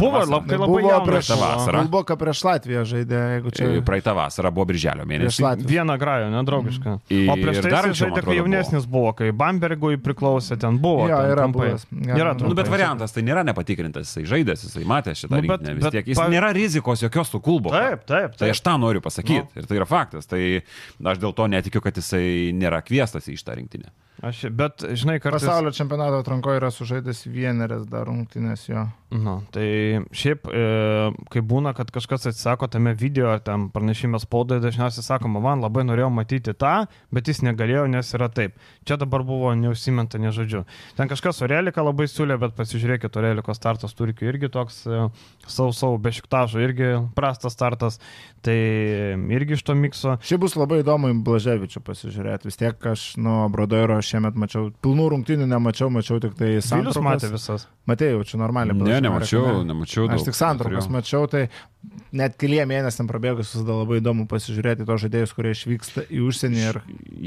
Buvo 0.00 0.22
labai 0.24 0.56
labai 0.56 0.83
buvo 0.84 0.98
prieš 1.08 1.30
vasarą. 1.40 1.82
Kulboka 1.84 2.16
prieš 2.20 2.42
Latviją 2.46 2.84
žaidė, 2.88 3.20
jeigu 3.36 3.52
čia. 3.56 3.68
Praeitą 3.86 4.14
vasarą 4.16 4.52
buvo 4.54 4.68
birželio 4.70 5.06
mėnesį. 5.08 5.44
Vieną 5.64 5.96
grajo, 6.00 6.30
nedraugišką. 6.34 6.96
Mm. 7.08 7.32
O 7.32 7.36
prieš 7.40 7.60
tai 7.64 7.72
dar 7.74 7.88
žaidė, 7.90 8.24
kai 8.26 8.38
jaunesnis 8.38 8.88
buvo, 8.90 9.14
kai 9.18 9.30
Bambergui 9.36 9.98
priklausė, 10.04 10.58
ten 10.60 10.78
buvo. 10.82 11.08
Jo, 11.10 11.20
yra 11.32 11.48
buvęs. 11.52 11.88
Yra, 12.14 12.36
nu, 12.40 12.54
bet 12.56 12.70
variantas 12.72 13.14
tai 13.16 13.24
nėra 13.26 13.44
nepatikrintas, 13.46 14.12
jisai 14.12 14.26
žaidęs, 14.34 14.66
jisai 14.68 14.86
matė 14.88 15.16
šitą 15.18 15.34
nu, 15.34 15.42
rinktinę 15.48 15.76
vis 15.80 15.90
tiek. 15.94 16.12
Jis 16.14 16.22
nėra 16.32 16.52
rizikos 16.56 17.04
jokios 17.04 17.32
su 17.32 17.40
Kulboka. 17.44 17.80
Taip, 17.80 18.06
taip. 18.10 18.38
Tai 18.40 18.52
aš 18.52 18.62
tą 18.64 18.76
noriu 18.80 19.02
pasakyti. 19.04 19.46
No. 19.50 19.62
Ir 19.62 19.68
tai 19.70 19.80
yra 19.80 19.88
faktas. 19.88 20.28
Tai 20.30 20.40
aš 21.14 21.20
dėl 21.22 21.36
to 21.36 21.48
netikiu, 21.50 21.82
kad 21.84 21.96
jisai 22.00 22.52
nėra 22.56 22.82
kviestas 22.84 23.28
į 23.30 23.38
šitą 23.40 23.58
rinktinę. 23.60 23.92
Aš, 24.24 24.46
bet, 24.56 24.84
žinai, 24.96 25.18
kartais... 25.20 25.44
Pasaulio 25.44 25.72
čempionato 25.76 26.22
atrankoje 26.22 26.60
yra 26.62 26.70
sužaidęs 26.72 27.26
vieneris 27.28 27.84
dar 27.90 28.06
rungtynės 28.08 28.68
jo. 28.70 28.86
Nu, 29.14 29.34
tai 29.54 30.00
šiaip, 30.16 30.48
e, 30.50 30.62
kai 31.30 31.42
būna, 31.44 31.70
kad 31.76 31.92
kažkas 31.94 32.24
atsisako 32.30 32.66
tame 32.72 32.94
video 32.98 33.28
ar 33.30 33.42
tam 33.44 33.68
pranešime 33.70 34.18
spaudai, 34.18 34.58
dažniausiai 34.64 35.04
sakoma, 35.06 35.42
man 35.44 35.62
labai 35.62 35.84
norėjau 35.86 36.08
matyti 36.10 36.54
tą, 36.58 36.72
bet 37.14 37.28
jis 37.30 37.44
negalėjo, 37.46 37.84
nes 37.92 38.10
yra 38.16 38.26
taip. 38.32 38.56
Čia 38.88 38.96
dabar 38.98 39.22
buvo 39.28 39.52
neusimenta, 39.58 40.18
nežodžiu. 40.18 40.64
Ten 40.98 41.10
kažkas 41.12 41.44
Orelika 41.46 41.84
labai 41.84 42.08
siūlė, 42.10 42.40
bet 42.42 42.56
pasižiūrėkite, 42.58 43.20
Oreliko 43.20 43.54
startas 43.54 43.94
Turkijoje 43.94 44.32
irgi 44.32 44.50
toks 44.56 44.80
e, 44.88 45.04
savo, 45.46 45.70
savo 45.76 46.00
bešiktažo, 46.02 46.64
irgi 46.64 46.94
prastas 47.14 47.54
startas. 47.54 48.00
Tai 48.44 48.56
irgi 49.32 49.56
iš 49.56 49.62
to 49.64 49.78
mikso. 49.78 50.18
Šiaip 50.26 50.42
bus 50.42 50.58
labai 50.58 50.82
įdomu 50.82 51.08
į 51.12 51.20
Blaževičių 51.24 51.80
pasižiūrėti. 51.86 52.50
Vis 52.50 52.58
tiek 52.60 52.90
aš 52.90 53.06
nuo 53.16 53.46
Brodoiro 53.52 53.96
šiemet 54.14 54.38
mačiau, 54.38 54.70
pilnų 54.84 55.10
rungtynių 55.12 55.46
nemačiau, 55.50 55.90
mačiau 55.92 56.20
tik 56.22 56.36
tai 56.38 56.54
santraukas. 56.62 56.94
Jūs 56.94 57.04
matėte 57.04 57.32
visas? 57.34 57.66
Matėjau, 57.90 58.22
čia 58.28 58.40
normaliai. 58.40 58.76
Ne, 58.78 59.00
nemačiau, 59.04 59.44
ne. 59.60 59.68
nemačiau. 59.72 60.06
Aš 60.14 60.26
tik 60.28 60.38
santraukas 60.38 60.86
mačiau, 60.92 61.26
tai 61.30 61.48
net 62.14 62.36
keliem 62.40 62.70
mėnesiam 62.70 63.08
prabėgus 63.10 63.50
visada 63.52 63.78
labai 63.80 63.98
įdomu 64.00 64.26
pasižiūrėti 64.30 64.86
tos 64.88 65.02
žaidėjus, 65.04 65.34
kurie 65.36 65.54
išvyksta 65.56 66.06
į 66.08 66.22
užsienį 66.28 66.62
ir 66.62 66.80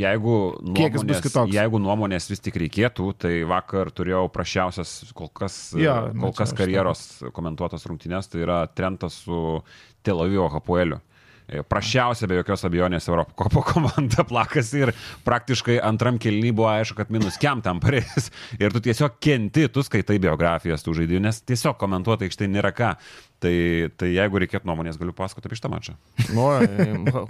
jeigu 0.03 0.37
nuomonės, 0.63 1.27
jeigu 1.53 1.81
nuomonės 1.83 2.29
vis 2.31 2.43
tik 2.45 2.59
reikėtų, 2.63 3.11
tai 3.25 3.33
vakar 3.49 3.91
turėjau 3.95 4.23
prašiausias 4.33 4.95
kol 5.17 5.29
kas, 5.29 5.59
ja, 5.77 5.99
kol 6.17 6.33
kas 6.37 6.55
karjeros 6.57 7.03
komentuotas 7.35 7.85
rungtynės, 7.89 8.31
tai 8.31 8.45
yra 8.47 8.63
Trentas 8.73 9.21
su 9.27 9.61
Tel 10.05 10.23
Avivo 10.23 10.49
Hapueliu. 10.53 11.01
E, 11.47 11.61
prašiausia 11.63 12.27
be 12.27 12.35
jokios 12.41 12.65
abejonės 12.67 13.05
Europo 13.07 13.31
kopo 13.39 13.61
komanda 13.69 14.25
plakasi 14.27 14.81
ir 14.83 14.91
praktiškai 15.27 15.77
antram 15.79 16.19
kelny 16.19 16.51
buvo 16.51 16.67
aišku, 16.73 16.97
kad 16.99 17.13
minus 17.13 17.39
kiam 17.39 17.61
tam 17.63 17.79
pareis. 17.83 18.27
Ir 18.61 18.75
tu 18.75 18.81
tiesiog 18.83 19.15
kenti, 19.23 19.67
tu 19.71 19.83
skaitai 19.85 20.17
biografijas 20.23 20.83
tų 20.83 20.97
žaidėjų, 20.99 21.23
nes 21.23 21.39
tiesiog 21.47 21.77
komentuoti 21.79 22.27
aikštai 22.27 22.49
nėra 22.51 22.73
ką. 22.75 22.93
Tai, 23.37 23.53
tai 24.01 24.07
jeigu 24.15 24.39
reikėtų 24.41 24.65
nuomonės, 24.65 24.97
galiu 24.97 25.13
pasakoti 25.15 25.47
apie 25.47 25.59
šitą 25.59 25.69
mačą. 25.71 25.93
Nu, 26.37 26.47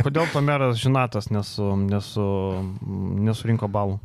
kodėl 0.02 0.26
pameras 0.32 0.80
žinatas 0.80 1.28
nesu, 1.30 1.74
nesu, 1.78 2.28
nesurinko 3.28 3.68
balų? 3.70 4.00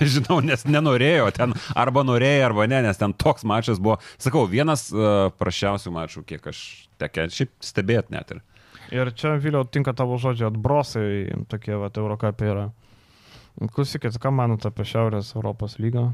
Žinau, 0.00 0.40
nes 0.42 0.64
nenorėjo 0.66 1.28
ten, 1.36 1.52
arba 1.78 2.02
norėjo, 2.06 2.48
arba 2.48 2.66
ne, 2.70 2.80
nes 2.88 2.98
ten 2.98 3.12
toks 3.14 3.44
mačas 3.46 3.78
buvo, 3.78 3.98
sakau, 4.18 4.46
vienas 4.50 4.88
uh, 4.94 5.28
prašiausių 5.38 5.92
mačų, 5.94 6.24
kiek 6.32 6.48
aš 6.50 6.64
tekė, 6.98 7.28
šiaip 7.36 7.52
stebėt 7.62 8.10
net 8.14 8.34
ir. 8.34 8.42
Ir 8.94 9.10
čia, 9.18 9.34
Viliau, 9.42 9.66
tinka 9.66 9.90
tavo 9.96 10.14
žodžiai, 10.22 10.52
atbrosai, 10.52 11.06
tokie, 11.50 11.74
va, 11.80 11.90
Eurokapė 11.90 12.50
yra. 12.52 12.64
Klausykit, 13.74 14.14
ką 14.22 14.30
manote 14.34 14.70
apie 14.70 14.86
Šiaurės 14.86 15.32
Europos 15.34 15.76
lygą? 15.82 16.08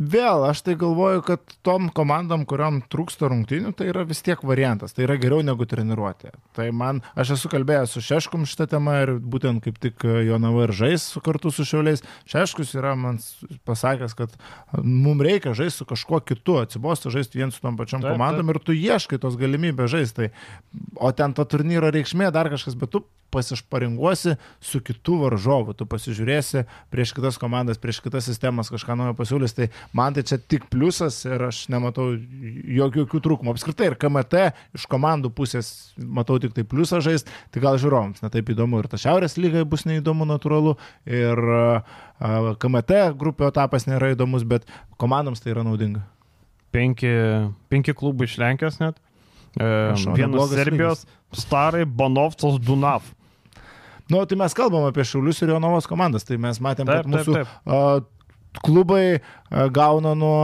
Vėl 0.00 0.46
aš 0.48 0.62
tai 0.64 0.74
galvoju, 0.80 1.20
kad 1.26 1.54
tom 1.66 1.90
komandom, 1.92 2.46
kuriuom 2.48 2.80
trūksta 2.90 3.28
rungtinių, 3.30 3.74
tai 3.76 3.90
yra 3.92 4.06
vis 4.08 4.22
tiek 4.24 4.40
variantas, 4.46 4.94
tai 4.96 5.04
yra 5.04 5.18
geriau 5.20 5.44
negu 5.44 5.66
treniruotė. 5.68 6.32
Tai 6.56 6.70
man, 6.76 7.02
aš 7.18 7.34
esu 7.36 7.50
kalbėjęs 7.52 7.94
su 7.96 8.04
Šeškum 8.04 8.46
šitą 8.48 8.70
temą 8.74 8.96
ir 9.04 9.14
būtent 9.20 9.62
kaip 9.64 9.78
tik 9.82 10.06
Jonava 10.26 10.64
ir 10.66 10.74
žais 10.76 11.04
kartu 11.24 11.52
su 11.52 11.66
Šiauliais. 11.68 12.04
Šeškus 12.30 12.72
yra 12.80 12.96
man 12.98 13.20
pasakęs, 13.68 14.16
kad 14.16 14.34
mums 14.80 15.26
reikia 15.26 15.54
žaisti 15.56 15.82
su 15.82 15.88
kažkuo 15.92 16.22
kitu, 16.24 16.56
atsibosti 16.64 17.12
žaisti 17.12 17.42
vien 17.42 17.52
su 17.52 17.60
tom 17.60 17.76
pačiom 17.76 18.00
taip, 18.00 18.16
komandom 18.16 18.48
taip. 18.48 18.56
ir 18.56 18.66
tu 18.66 18.76
ieškai 18.76 19.20
tos 19.20 19.36
galimybės 19.40 19.92
žaisti. 19.92 20.16
Tai, 20.20 20.28
o 20.96 21.12
ten 21.16 21.36
to 21.36 21.44
turnyro 21.44 21.92
reikšmė 21.92 22.32
dar 22.34 22.48
kažkas, 22.52 22.78
bet 22.78 22.94
tu 22.96 23.04
pasišparinguosi 23.30 24.34
su 24.60 24.80
kitu 24.82 25.16
varžovu, 25.22 25.74
tu 25.78 25.86
pasižiūrėsi 25.86 26.64
prieš 26.90 27.14
kitas 27.16 27.38
komandas, 27.40 27.78
prieš 27.78 28.02
kitas 28.04 28.26
sistemas, 28.26 28.70
kažką 28.72 28.96
naujo 28.98 29.14
pasiūlys, 29.18 29.54
tai 29.56 29.68
man 29.96 30.14
tai 30.14 30.24
čia 30.26 30.38
tik 30.38 30.68
pliusas 30.70 31.18
ir 31.26 31.42
aš 31.48 31.64
nematau 31.72 32.12
jokių, 32.14 33.04
jokių 33.04 33.20
trūkumų. 33.26 33.54
Apskritai 33.54 33.90
ir 33.90 33.96
KMT 34.00 34.44
iš 34.78 34.86
komandų 34.90 35.32
pusės 35.34 35.72
matau 35.98 36.38
tik 36.42 36.54
tai 36.56 36.64
pliusą 36.68 37.02
žaisti, 37.04 37.32
tai 37.50 37.64
gal 37.64 37.78
žiūrovams 37.80 38.22
netaip 38.24 38.52
įdomu 38.54 38.82
ir 38.82 38.90
ta 38.90 39.00
Šiaurės 39.00 39.38
lyga 39.40 39.64
bus 39.68 39.86
neįdomu 39.88 40.28
natūralu 40.30 40.76
ir 41.10 41.44
KMT 42.20 43.04
grupio 43.20 43.50
etapas 43.50 43.88
nėra 43.90 44.14
įdomus, 44.14 44.46
bet 44.48 44.68
komandoms 45.00 45.42
tai 45.42 45.54
yra 45.54 45.66
naudinga. 45.66 46.04
Penki, 46.70 47.10
penki 47.70 47.94
klubai 47.98 48.28
iš 48.30 48.36
Lenkijos 48.38 48.78
net. 48.82 49.00
E, 49.58 49.66
vienas 50.14 50.52
Serbijos, 50.52 51.00
lygis. 51.02 51.42
Starai, 51.42 51.82
Bonovcos, 51.84 52.60
Dunav. 52.62 53.08
Nu, 54.10 54.22
tai 54.26 54.38
mes 54.38 54.54
kalbam 54.54 54.86
apie 54.88 55.04
Šiaulius 55.06 55.42
ir 55.42 55.52
Jonovos 55.52 55.86
komandas, 55.90 56.26
tai 56.26 56.38
mes 56.42 56.58
matėm, 56.62 56.88
taip, 56.88 57.04
kad 57.04 57.10
mūsų 57.10 57.34
taip, 57.34 57.50
taip. 57.50 57.66
Uh, 57.66 58.19
klubai 58.58 59.04
uh, 59.18 59.68
gauna 59.72 60.14
nuo 60.18 60.40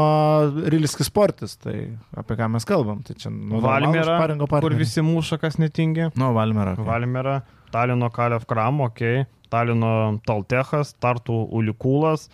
Riliskis 0.70 1.10
sportis, 1.10 1.56
tai 1.58 1.76
apie 2.16 2.38
ką 2.38 2.48
mes 2.54 2.66
kalbam. 2.68 3.02
Tai 3.06 3.16
čia 3.18 3.32
nuo 3.32 3.60
Valmėra, 3.64 4.18
kur 4.60 4.76
visi 4.78 5.04
mūša, 5.04 5.40
kas 5.42 5.60
netingi. 5.62 6.10
Nu, 6.18 6.32
Valmėra. 6.36 6.76
Okay. 6.78 6.86
Valmėra, 6.86 7.40
Talino 7.74 8.10
Kalev 8.14 8.46
Kram, 8.48 8.82
ok, 8.86 9.26
Talino 9.52 9.92
Taltechas, 10.26 10.96
Tartų 11.02 11.46
Ulikūlas. 11.54 12.28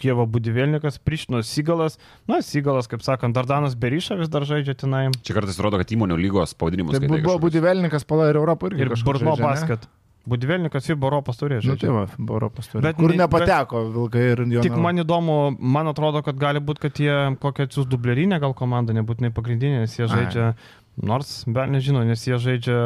Kievo 0.00 0.24
Budivelnikas, 0.26 0.96
Prištino 0.98 1.38
Sigalas. 1.46 1.94
Na, 2.26 2.40
Sigalas, 2.42 2.88
kaip 2.90 3.04
sakant, 3.06 3.36
Dardanas 3.36 3.76
Beryša 3.78 4.16
vis 4.18 4.30
dar 4.32 4.42
žaidžia 4.42 4.74
tenai. 4.74 5.04
Čia 5.22 5.36
kartais 5.36 5.60
rodo, 5.62 5.78
kad 5.78 5.92
įmonių 5.94 6.18
lygos 6.18 6.56
pavadinimus. 6.58 6.98
Tai 6.98 7.10
buvo 7.12 7.36
Budivelnikas, 7.44 8.02
pala 8.08 8.26
ir 8.32 8.40
Europą 8.40 8.72
irgi. 8.72 8.82
Ir 8.82 8.96
Brno 9.06 9.36
basket. 9.38 9.86
Ne? 9.86 10.05
Budvelnikas 10.26 10.88
FIBA 10.90 11.06
Europos 11.06 11.38
žaisti. 11.38 11.70
Nu, 11.70 11.76
tai 11.80 11.92
va, 11.94 12.06
Europos 12.18 12.70
turėjo. 12.70 12.84
Bet 12.88 12.98
kur 12.98 13.14
nepateko 13.14 13.82
bet, 13.84 13.92
Vilkai 13.94 14.24
ir 14.32 14.42
jo. 14.56 14.64
Tik 14.66 14.78
man 14.82 15.02
įdomu, 15.02 15.36
man 15.76 15.92
atrodo, 15.92 16.22
kad 16.26 16.38
gali 16.40 16.62
būti, 16.62 16.82
kad 16.88 16.98
jie 17.02 17.14
kokią 17.42 17.68
atsiūs 17.68 17.86
dublerinę 17.90 18.40
gal 18.42 18.56
komandą, 18.58 18.96
nebūtinai 18.96 19.30
pagrindinę, 19.36 19.84
nes 19.84 19.94
jie 19.98 20.08
žaidžia 20.10 20.48
Ai. 20.50 20.56
Nors, 20.96 21.42
be 21.44 21.60
nežinau, 21.68 22.06
nes 22.08 22.22
jie 22.24 22.38
žaidžia 22.40 22.76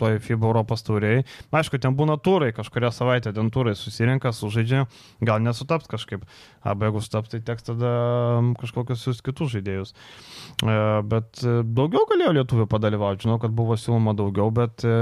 toj 0.00 0.16
FIBA 0.24 0.48
Europos 0.48 0.80
tauriai. 0.86 1.24
Aišku, 1.52 1.76
ten 1.76 1.92
būna 1.96 2.16
turai, 2.16 2.48
kažkuria 2.56 2.88
savaitė 2.94 3.34
ten 3.36 3.50
turai 3.52 3.74
susirinka, 3.76 4.32
sužaidžia, 4.32 4.86
gal 5.20 5.42
nesutaps 5.44 5.90
kažkaip. 5.90 6.24
Arba 6.64 6.88
jeigu 6.88 7.02
sutaps, 7.04 7.34
tai 7.34 7.42
teks 7.44 7.68
tada 7.68 7.90
kažkokius 8.62 9.04
jūs 9.10 9.20
kitus 9.26 9.52
žaidėjus. 9.52 9.92
E, 10.64 10.78
bet 11.12 11.44
e, 11.44 11.58
daugiau 11.76 12.08
galėjo 12.08 12.32
lietuvių 12.38 12.68
padalyvauti, 12.72 13.26
žinau, 13.26 13.36
kad 13.42 13.52
buvo 13.56 13.76
siūloma 13.76 14.16
daugiau, 14.16 14.48
bet 14.56 14.86
e, 14.88 14.96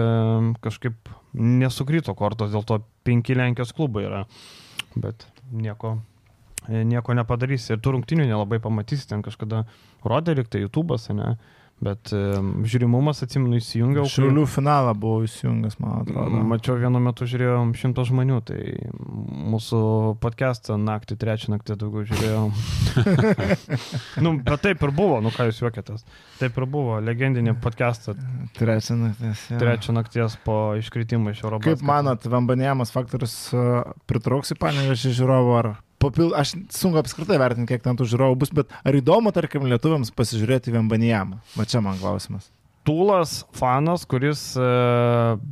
kažkaip 0.64 1.14
nesukrito 1.38 2.16
kortos, 2.18 2.50
dėl 2.50 2.66
to 2.66 2.82
penki 3.06 3.38
Lenkijos 3.38 3.70
klubai 3.78 4.08
yra. 4.08 4.24
Bet 4.98 5.28
nieko 5.54 6.00
nieko 6.68 7.14
nepadarys. 7.14 7.66
Ir 7.70 7.80
tų 7.84 7.98
rungtinių 7.98 8.26
nelabai 8.28 8.58
pamatysi, 8.62 9.06
ten 9.10 9.22
kažkada 9.22 9.66
rodė, 10.04 10.34
lyg 10.38 10.48
tai 10.50 10.62
YouTube'as, 10.64 11.10
ne? 11.14 11.34
Bet 11.84 12.12
žiūrimumas, 12.12 13.20
atsimenu, 13.26 13.58
įsijungiau. 13.60 14.06
Šiaulių 14.08 14.44
finalą 14.48 14.94
buvau 14.96 15.26
įsijungęs, 15.26 15.76
man 15.82 15.98
atrodo. 16.00 16.40
Mačiau 16.48 16.78
vienu 16.80 17.02
metu 17.04 17.28
žiūrėjom 17.28 17.74
šimto 17.76 18.06
žmonių, 18.08 18.38
tai 18.48 18.60
mūsų 19.52 19.80
podcastą 20.22 20.78
naktį, 20.80 21.18
trečią 21.20 21.52
naktį 21.52 21.76
daugiau 21.82 22.06
žiūrėjom. 22.08 22.54
nu, 24.24 24.34
bet 24.46 24.64
taip 24.64 24.86
ir 24.86 24.94
buvo, 24.96 25.20
nu 25.24 25.34
ką 25.34 25.50
jūs 25.50 25.60
juokėtės. 25.60 26.06
Taip 26.40 26.56
ir 26.56 26.68
buvo, 26.72 26.96
legendinė 27.04 27.56
podcastą. 27.60 28.16
Trečią 28.56 28.96
nakties. 29.02 29.46
Ja. 29.52 29.60
Trečią 29.60 29.98
nakties 29.98 30.38
po 30.46 30.58
iškritimo 30.80 31.34
iš 31.34 31.44
Europos. 31.44 31.68
Kaip 31.68 31.84
manot, 31.84 32.24
Vambanėjamas 32.32 32.94
faktorius 32.94 33.36
pritrauks 34.08 34.56
į 34.56 34.60
panevežį 34.62 35.18
žiūrovą 35.20 35.58
ar 35.60 35.74
papil... 36.04 36.34
aš 36.36 36.54
sunku 36.74 37.00
apskritai 37.00 37.38
vertinti, 37.40 37.70
kiek 37.72 37.84
ten 37.84 37.98
tų 37.98 38.08
žiūrovų 38.12 38.40
bus, 38.42 38.52
bet 38.54 38.72
ar 38.84 38.98
įdomu, 38.98 39.32
tarkim, 39.34 39.66
lietuviams 39.70 40.12
pasižiūrėti 40.14 40.74
Vembanijamą? 40.74 41.40
Va 41.56 41.66
čia 41.68 41.82
man 41.84 41.98
klausimas. 42.00 42.50
Tūlas 42.84 43.38
fanas, 43.56 44.04
kuris 44.04 44.50
e, 44.60 44.68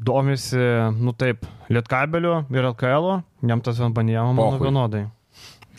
domisi, 0.05 0.61
nu 1.01 1.17
taip, 1.17 1.47
Lietkabeliu 1.73 2.43
ir 2.53 2.69
LKL, 2.75 3.23
jam 3.49 3.65
tas 3.65 3.81
Vembanijama 3.81 4.35
manau 4.37 4.61
vienodai. 4.61 5.07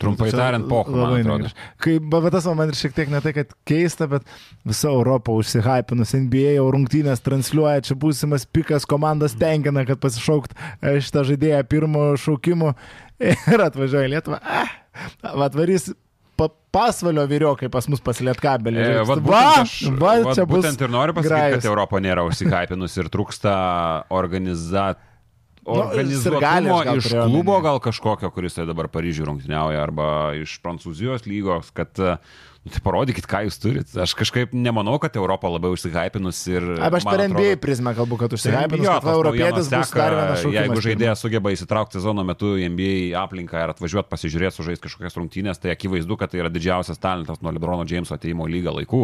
Trumpai 0.00 0.30
tariant, 0.34 0.66
pohu, 0.68 0.96
man 0.98 1.16
atrodo. 1.20 1.50
Kai, 1.82 1.96
bet 2.02 2.32
tas 2.34 2.46
man 2.50 2.70
ir 2.72 2.78
šiek 2.78 2.96
tiek 2.96 3.10
ne 3.12 3.20
tai, 3.22 3.32
kad 3.36 3.52
keista, 3.68 4.08
bet 4.10 4.26
visa 4.66 4.90
Europa 4.90 5.34
užsihypinus, 5.34 6.16
NBA 6.26 6.56
jau 6.56 6.66
rungtynės 6.74 7.22
transliuoja, 7.24 7.84
čia 7.86 7.98
būsimas 8.00 8.46
pikas, 8.50 8.88
komandas 8.90 9.36
tenkina, 9.38 9.86
kad 9.86 10.02
pasišaukt 10.02 10.56
e, 10.56 10.96
šitą 11.04 11.26
žaidėją 11.30 11.62
pirmo 11.70 12.08
šaukimu 12.20 12.74
ir 13.54 13.66
atvažiuoja 13.68 14.10
į 14.10 14.14
Lietuvą. 14.16 14.40
Ah, 14.42 14.74
atvarys 15.46 15.92
pa, 16.34 16.50
pasvalio 16.74 17.24
vyriokai 17.30 17.70
pas 17.72 17.86
mus 17.90 18.02
pasiliet 18.02 18.42
kabelį. 18.42 18.82
E, 18.82 19.00
va, 19.06 19.46
aš, 19.62 19.78
va, 19.94 20.16
čia 20.34 20.46
būtent 20.50 20.82
ir 20.82 20.92
noriu 20.92 21.14
pasakyti, 21.16 21.38
grajus. 21.38 21.62
kad 21.62 21.70
Europa 21.70 22.02
nėra 22.02 22.26
užsihypinus 22.28 22.98
ir 22.98 23.10
trūksta 23.14 23.56
organizacijų. 24.22 25.10
Nu, 25.64 25.80
organizuotumo 25.80 26.80
nu, 26.84 26.96
iš 27.00 27.08
klubo 27.08 27.58
gal 27.64 27.78
kažkokio, 27.80 28.28
kuris 28.34 28.58
tai 28.58 28.66
dabar 28.68 28.90
Paryžių 28.92 29.30
rungtyniauja, 29.30 29.80
arba 29.80 30.08
iš 30.36 30.58
Prancūzijos 30.64 31.24
lygos, 31.24 31.70
kad 31.72 32.02
uh, 32.02 32.18
tai 32.64 32.80
parodykit, 32.80 33.26
ką 33.28 33.42
jūs 33.44 33.58
turit. 33.60 33.90
Aš 34.00 34.14
kažkaip 34.16 34.54
nemanau, 34.56 34.96
kad 35.02 35.12
Europa 35.20 35.50
labai 35.52 35.68
užsihypinus 35.74 36.38
ir... 36.48 36.64
Arba 36.80 36.96
aš 36.96 37.04
per 37.04 37.20
NBA 37.28 37.42
atrodo, 37.42 37.60
prizmę 37.60 37.92
kalbu, 37.98 38.16
kad 38.22 38.32
užsihypinus, 38.32 38.86
kad 38.88 39.08
europietis 39.12 39.68
bus 39.68 39.90
dar 39.92 40.14
vienas 40.16 40.40
šaukimas. 40.40 40.56
Jeigu 40.56 40.84
žaidėjas 40.86 41.24
sugeba 41.26 41.52
įsitraukti 41.52 41.98
sezono 41.98 42.24
metu 42.24 42.54
į 42.56 42.70
NBA 42.72 42.94
aplinką 43.20 43.60
ir 43.60 43.72
atvažiuoti 43.74 44.08
pasižiūrėti, 44.08 44.56
sužaisti 44.56 44.84
kažkokias 44.86 45.18
rungtynės, 45.20 45.60
tai 45.60 45.74
akivaizdu, 45.74 46.16
kad 46.20 46.32
tai 46.32 46.40
yra 46.40 46.52
didžiausias 46.54 47.02
talentas 47.02 47.42
nuo 47.44 47.52
Lebrono 47.52 47.84
Jameso 47.84 48.16
ateimo 48.16 48.48
lygą 48.48 48.72
laikų. 48.78 49.02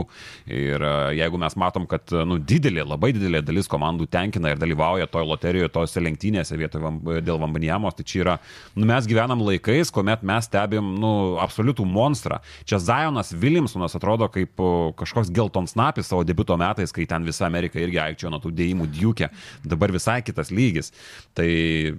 Ir 0.48 0.80
e, 0.80 0.94
jeigu 1.20 1.42
mes 1.44 1.58
matom, 1.60 1.84
kad 1.90 2.16
nu, 2.24 2.40
didelė, 2.40 2.86
labai 2.88 3.12
didelė 3.12 3.44
dalis 3.44 3.68
komandų 3.68 4.08
tenkina 4.08 4.54
ir 4.54 4.62
dalyvauja 4.62 5.10
toje 5.12 5.28
loterijoje, 5.28 5.68
tose 5.76 6.00
lenktynėse 6.00 6.56
vietoje 6.56 7.20
dėl 7.20 7.36
Vambanijamos, 7.44 8.00
tai 8.00 8.08
čia 8.08 8.24
yra, 8.24 8.40
nu, 8.72 8.88
mes 8.88 9.04
gyvenam 9.10 9.44
laikais, 9.44 9.92
kuomet 9.92 10.24
mes 10.24 10.48
stebim 10.48 10.94
nu, 10.96 11.12
absoliutų 11.44 11.84
monstrą. 11.84 12.40
Čia 12.64 12.80
Zajonas 12.80 13.34
Vilnius 13.36 13.49
Williamsonas 13.50 13.96
atrodo 13.98 14.28
kaip 14.30 14.60
kažkoks 14.98 15.30
geltonsnapis 15.34 16.10
savo 16.10 16.22
debito 16.26 16.54
metais, 16.60 16.92
kai 16.94 17.06
ten 17.10 17.26
visa 17.26 17.46
Amerika 17.48 17.80
irgi 17.82 17.98
aikčiojo 18.02 18.30
nuo 18.30 18.40
tų 18.42 18.52
dėjimų 18.54 18.86
džiūkė. 18.94 19.28
Dabar 19.72 19.92
visai 19.94 20.20
kitas 20.26 20.52
lygis. 20.54 20.92
Tai 21.34 21.48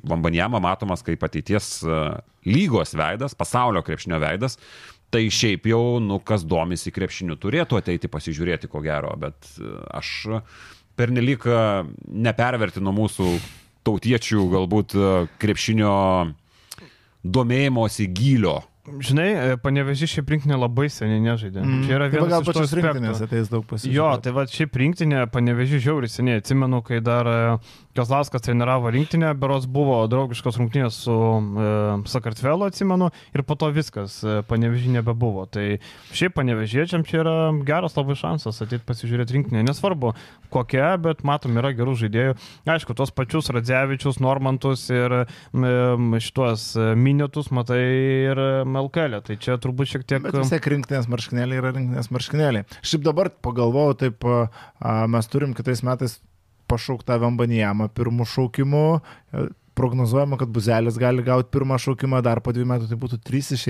Vambanjama 0.08 0.62
matomas 0.64 1.04
kaip 1.04 1.24
ateities 1.28 1.82
e, 1.84 2.00
lygos 2.48 2.96
veidas, 2.96 3.36
pasaulio 3.36 3.84
krepšinio 3.84 4.22
veidas. 4.24 4.58
Tai 5.12 5.26
šiaip 5.28 5.68
jau, 5.68 6.00
nu, 6.00 6.22
kas 6.24 6.46
domisi 6.48 6.94
krepšiniu, 6.96 7.36
turėtų 7.36 7.82
ateiti 7.82 8.08
pasižiūrėti, 8.12 8.72
ko 8.72 8.80
gero, 8.86 9.12
bet 9.20 9.52
e, 9.60 9.76
aš 10.00 10.14
pernelyg 10.96 11.48
e, 11.52 11.62
nepervertinu 12.30 12.96
mūsų 12.96 13.36
tautiečių 13.88 14.48
galbūt 14.56 14.94
krepšinio 15.42 15.94
domėjimosi 17.26 18.06
gylio 18.14 18.60
Žinai, 18.82 19.28
e, 19.30 19.58
paneveži 19.62 20.08
šiaip 20.10 20.32
rinktinė 20.34 20.58
labai 20.58 20.88
seniai 20.90 21.22
nežaidė. 21.22 21.62
Mm. 21.62 21.82
Čia 21.86 21.94
yra 22.00 22.08
tai 22.10 22.16
vienas 22.18 22.32
tai 22.32 22.34
gal 22.34 22.46
pačios 22.48 22.72
rinktinės 22.74 23.20
ateis 23.22 23.52
daug 23.52 23.66
pasižiūrėti. 23.70 23.94
Jo, 23.94 24.08
tai 24.26 24.34
va 24.34 24.46
šiaip 24.50 24.78
rinktinė 24.82 25.26
paneveži 25.30 25.82
žiauriai 25.86 26.10
seniai. 26.10 26.42
Atsimenu, 26.42 26.80
kai 26.88 26.98
dar 27.06 27.30
e, 27.30 27.42
Kazlauskas 27.94 28.42
treniravo 28.42 28.90
rinktinę, 28.90 29.36
beros 29.38 29.68
buvo 29.70 30.00
draugiškos 30.10 30.58
rungtynės 30.58 30.98
su 31.04 31.14
e, 31.14 31.68
Sakartvelo, 32.10 32.72
atsimenu, 32.72 33.12
ir 33.36 33.44
po 33.46 33.58
to 33.60 33.70
viskas, 33.76 34.18
e, 34.26 34.40
paneveži 34.50 34.90
nebebuvo. 34.96 35.46
Tai 35.52 35.68
šiaip 36.18 36.34
panevežiečiam 36.40 37.06
čia 37.06 37.22
yra 37.22 37.36
geras 37.68 38.00
labai 38.00 38.18
šansas 38.18 38.64
ateiti 38.66 38.88
pasižiūrėti 38.88 39.38
rinktinę. 39.38 39.66
Nesvarbu 39.68 40.16
kokia, 40.50 40.96
bet 41.04 41.22
matom, 41.28 41.60
yra 41.62 41.70
gerų 41.78 42.00
žaidėjų. 42.02 42.34
Aišku, 42.72 42.98
tos 42.98 43.14
pačius 43.14 43.54
Radzevičius, 43.54 44.18
Normantus 44.26 44.88
ir 44.90 45.20
e, 45.22 45.24
šituos 46.18 46.72
minėtus 46.98 47.54
matai 47.54 47.84
ir 48.32 48.46
LKL. 48.80 49.20
Tai 49.28 49.38
čia 49.42 49.58
turbūt 49.62 49.92
šiek 49.94 50.08
tiek... 50.08 50.24
Bet 50.24 50.38
vis 50.38 50.52
tiek 50.54 50.68
rinktinės 50.74 51.10
marškinėliai 51.12 51.62
yra 51.62 51.72
rinktinės 51.76 52.12
marškinėliai. 52.14 52.68
Šiaip 52.82 53.06
dabar 53.08 53.32
pagalvojau, 53.44 53.98
taip 54.06 54.28
mes 55.12 55.32
turim 55.32 55.56
kitais 55.58 55.84
metais 55.88 56.20
pašauktą 56.72 57.18
Vambanijamą 57.20 57.90
pirmų 57.92 58.28
šaukimų 58.32 58.86
prognozuojama, 59.82 60.38
kad 60.38 60.50
Buzelis 60.54 60.98
gali 61.02 61.24
gauti 61.26 61.50
pirmą 61.54 61.78
šaukimą, 61.82 62.20
dar 62.26 62.42
po 62.46 62.50
dviejų 62.54 62.68
metų 62.70 62.86
tai 62.92 62.98
būtų 63.02 63.18
trys 63.26 63.48
iš 63.56 63.64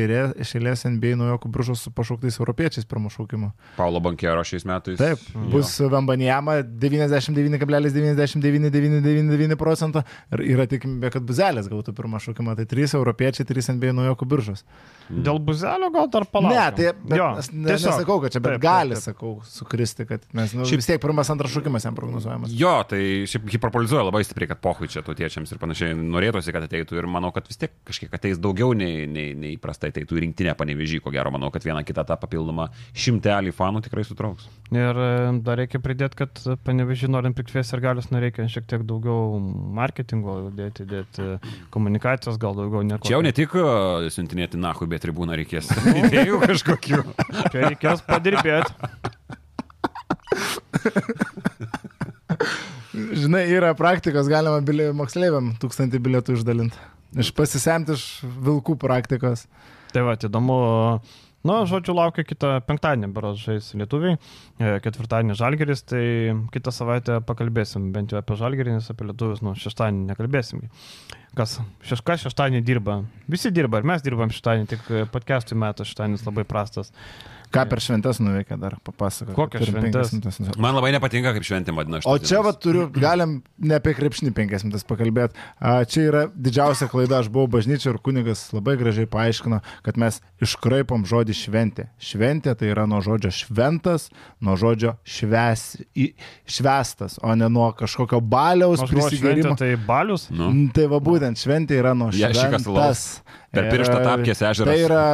eilės 0.57 0.81
NBA 0.87 1.11
naujokų 1.19 1.47
bružos 1.53 1.79
su 1.85 1.89
pašauktais 1.95 2.39
europiečiais 2.41 2.85
pirmą 2.89 3.09
šaukimą. 3.13 3.49
Paulo 3.77 3.99
Bankero 4.03 4.43
šiais 4.47 4.63
metais. 4.67 4.97
Taip, 4.99 5.19
bus 5.53 5.69
Vambanijama 5.79 6.53
99,9999 6.67 9.57
procento 9.59 9.99
ir 10.33 10.39
yra 10.51 10.65
tikimybė, 10.71 11.07
kad 11.15 11.23
Buzelis 11.27 11.67
gautų 11.71 11.89
pirmą 11.95 12.17
šaukimą, 12.25 12.51
tai 12.59 12.65
trys 12.69 12.91
europiečiai, 12.99 13.43
trys 13.47 13.65
NBA 13.71 13.91
naujokų 14.01 14.23
bružos. 14.33 14.59
Mm. 15.07 15.21
Dėl 15.27 15.37
Buzelio 15.47 15.89
gal 15.95 16.07
dar 16.11 16.23
palaukti. 16.27 16.57
Ne, 16.57 16.67
tai 17.07 17.17
jo, 17.19 17.27
aš 17.39 17.47
ne, 17.53 17.67
nesakau, 17.71 18.17
kad 18.23 18.29
čia, 18.35 18.41
bet 18.43 18.51
taip, 18.57 18.65
gali, 18.65 18.93
taip, 18.95 19.03
taip. 19.03 19.15
sakau, 19.15 19.31
sukristi, 19.47 20.01
kad 20.09 20.19
mes 20.35 20.49
nu, 20.57 20.63
šiaip, 20.67 20.79
vis 20.83 20.89
tiek 20.91 20.99
pirmas, 21.03 21.27
antras 21.33 21.51
šaukimas 21.55 21.83
jam 21.87 21.95
prognozuojamas. 21.97 22.49
Jo, 22.57 22.75
tai 22.89 23.01
šiaip 23.31 23.43
hiperpolizuoja 23.55 24.03
labai 24.07 24.21
stipriai, 24.27 24.49
kad 24.53 24.59
pohui 24.63 24.87
čia 24.91 25.01
tautiečiams 25.05 25.49
ir 25.53 25.57
panašiai 25.61 25.91
norėtųsi, 26.03 26.53
kad 26.53 26.65
ateitų 26.65 26.97
ir 26.99 27.07
manau, 27.11 27.31
kad 27.35 27.47
vis 27.49 27.59
tiek 27.61 27.73
kažkiek 27.87 28.13
ateis 28.15 28.39
daugiau 28.41 28.73
nei, 28.77 29.05
nei, 29.09 29.31
nei 29.37 29.55
įprastai 29.55 29.91
ateitų 29.93 30.17
į 30.17 30.23
rinktinę 30.25 30.55
panevežį, 30.59 31.01
ko 31.03 31.13
gero, 31.13 31.31
manau, 31.33 31.51
kad 31.53 31.65
vieną 31.65 31.83
kitą 31.87 32.05
tą 32.07 32.17
papildomą 32.21 32.67
šimtelį 32.97 33.53
fanų 33.55 33.83
tikrai 33.85 34.03
sutrauks. 34.07 34.47
Ir 34.71 35.01
e, 35.03 35.11
dar 35.45 35.59
reikia 35.61 35.81
pridėti, 35.83 36.19
kad 36.23 36.41
panevežį 36.65 37.11
norint 37.11 37.37
prikviesti 37.37 37.77
ir 37.77 37.83
galius, 37.83 38.09
reikia 38.11 38.47
šiek 38.51 38.67
tiek 38.69 38.85
daugiau 38.87 39.39
marketingo 39.77 40.37
dėti, 40.55 40.87
dėti 40.89 41.37
komunikacijos, 41.73 42.39
gal 42.41 42.57
daugiau 42.57 42.81
ne. 42.87 42.99
Čia 43.05 43.17
jau 43.17 43.23
ne 43.25 43.33
tik 43.35 43.55
e, 43.59 43.65
siuntinėti 44.13 44.59
nahui, 44.61 44.89
bet 44.91 45.05
tribūną 45.05 45.37
reikės. 45.41 45.71
Idėjų 46.03 46.41
kažkokių. 46.45 47.01
Čia 47.51 47.59
reikės 47.69 48.05
padirbėti. 48.07 48.71
Žinai, 52.91 53.45
yra 53.47 53.71
praktikos, 53.77 54.27
galima 54.31 54.59
bilė, 54.67 54.89
moksleiviam 54.95 55.53
tūkstantį 55.61 56.01
bilietų 56.03 56.35
išdalinti. 56.35 56.79
Iš 57.21 57.31
pasisemti 57.35 57.95
iš 57.95 58.05
vilkų 58.43 58.77
praktikos. 58.79 59.45
Tai 59.91 60.03
va, 60.07 60.15
įdomu. 60.19 60.57
Na, 61.41 61.55
žodžiu, 61.65 61.95
laukia 61.97 62.21
kitą 62.21 62.59
penktadienį, 62.67 63.07
beros 63.15 63.39
žais 63.41 63.71
lietuviai, 63.73 64.19
e, 64.61 64.75
ketvirtadienį 64.85 65.37
žalgeris, 65.39 65.81
tai 65.89 66.03
kitą 66.53 66.73
savaitę 66.75 67.17
pakalbėsim 67.25 67.87
bent 67.95 68.13
jau 68.13 68.19
apie 68.19 68.37
žalgerį, 68.37 68.75
nes 68.77 68.91
apie 68.93 69.07
lietuvius, 69.09 69.41
nu, 69.41 69.55
šeštadienį 69.57 70.11
nekalbėsim. 70.11 70.61
Kas 71.33 71.57
šešką 71.89 72.19
šeštadienį 72.27 72.61
dirba. 72.67 72.99
Visi 73.31 73.49
dirba, 73.55 73.81
ir 73.81 73.89
mes 73.89 74.05
dirbam 74.05 74.29
šeštadienį, 74.29 74.69
tik 74.69 74.85
podcast'ui 75.15 75.57
metų 75.63 75.87
šeštadienis 75.89 76.27
labai 76.27 76.45
prastas. 76.45 76.93
Ką 77.51 77.65
per 77.67 77.81
šventės 77.83 78.21
nuveikė 78.23 78.55
dar 78.61 78.77
papasakok. 78.87 79.35
Penkias 79.51 80.11
minutes. 80.15 80.57
Man 80.61 80.75
labai 80.77 80.93
nepatinka, 80.95 81.33
kaip 81.35 81.43
šventė 81.43 81.73
vadina. 81.75 81.99
O 82.07 82.13
čia 82.17 82.39
va 82.45 82.53
turiu, 82.55 82.85
galim 82.95 83.41
ne 83.59 83.75
apie 83.75 83.91
krepšinį 83.97 84.31
penkias 84.37 84.63
minutės 84.63 84.85
pakalbėti. 84.87 85.35
A, 85.59 85.81
Čia 85.91 86.05
yra 86.07 86.21
didžiausia 86.31 86.87
klaida, 86.87 87.19
aš 87.19 87.27
buvau 87.33 87.49
bažnyčia 87.57 87.91
ir 87.91 87.99
kunigas 87.99 88.45
labai 88.55 88.77
gražiai 88.79 89.09
paaiškino, 89.11 89.59
kad 89.83 89.99
mes 89.99 90.21
iškraipom 90.41 91.03
žodį 91.09 91.35
šventė. 91.35 91.89
Šventė 91.99 92.55
tai 92.55 92.71
yra 92.71 92.87
nuo 92.87 93.01
žodžio 93.03 93.33
šventas, 93.35 94.07
nuo 94.39 94.55
žodžio 94.55 94.95
šves, 95.03 95.65
į- 95.91 96.13
švestas, 96.47 97.19
o 97.21 97.35
ne 97.35 97.49
nuo 97.51 97.67
kažkokio 97.75 98.21
baliaus 98.23 98.79
prisigėrimo. 98.87 99.57
tai 99.59 99.75
balius. 99.75 100.29
Nu. 100.31 100.49
Tai 100.71 100.87
va 100.87 100.99
būtent 101.03 101.35
šventė 101.41 101.81
yra 101.83 101.93
nuo 101.97 102.09
Jašikas 102.15 102.65
alaus. 102.67 103.05
Per 103.51 103.65
Ir, 103.67 103.73
pirštą 103.73 103.97
tapkės 103.99 104.41
ežeras. 104.47 104.69
Tai 104.69 104.75
yra 104.79 105.05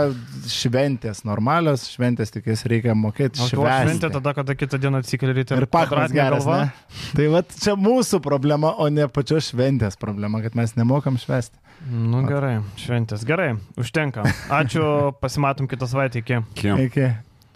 šventės, 0.54 1.24
normalios 1.26 1.88
šventės, 1.90 2.30
tik 2.36 2.52
jas 2.52 2.62
reikia 2.70 2.94
mokėti 2.94 3.42
šventė 3.50 4.12
tada, 4.14 4.34
kada 4.38 4.54
kitą 4.54 4.78
dieną 4.84 5.02
atsikeli 5.02 5.34
ryte 5.40 5.58
Ir 5.58 5.66
pakras 5.74 6.14
geras, 6.14 6.46
ne? 6.46 6.68
Tai 7.18 7.30
va 7.34 7.42
čia 7.50 7.74
mūsų 7.82 8.22
problema, 8.22 8.76
o 8.78 8.92
ne 8.94 9.10
pačios 9.10 9.50
šventės 9.50 9.98
problema, 9.98 10.44
kad 10.46 10.58
mes 10.60 10.78
nemokam 10.78 11.18
švesti. 11.18 11.58
Nu 11.90 12.22
gerai, 12.30 12.60
šventės. 12.78 13.26
Gerai, 13.26 13.56
užtenka. 13.78 14.26
Ačiū, 14.54 14.86
pasimatom 15.24 15.70
kitą 15.70 15.90
savaitę 15.90 16.22
iki. 16.22 16.44
Iki. 16.62 17.10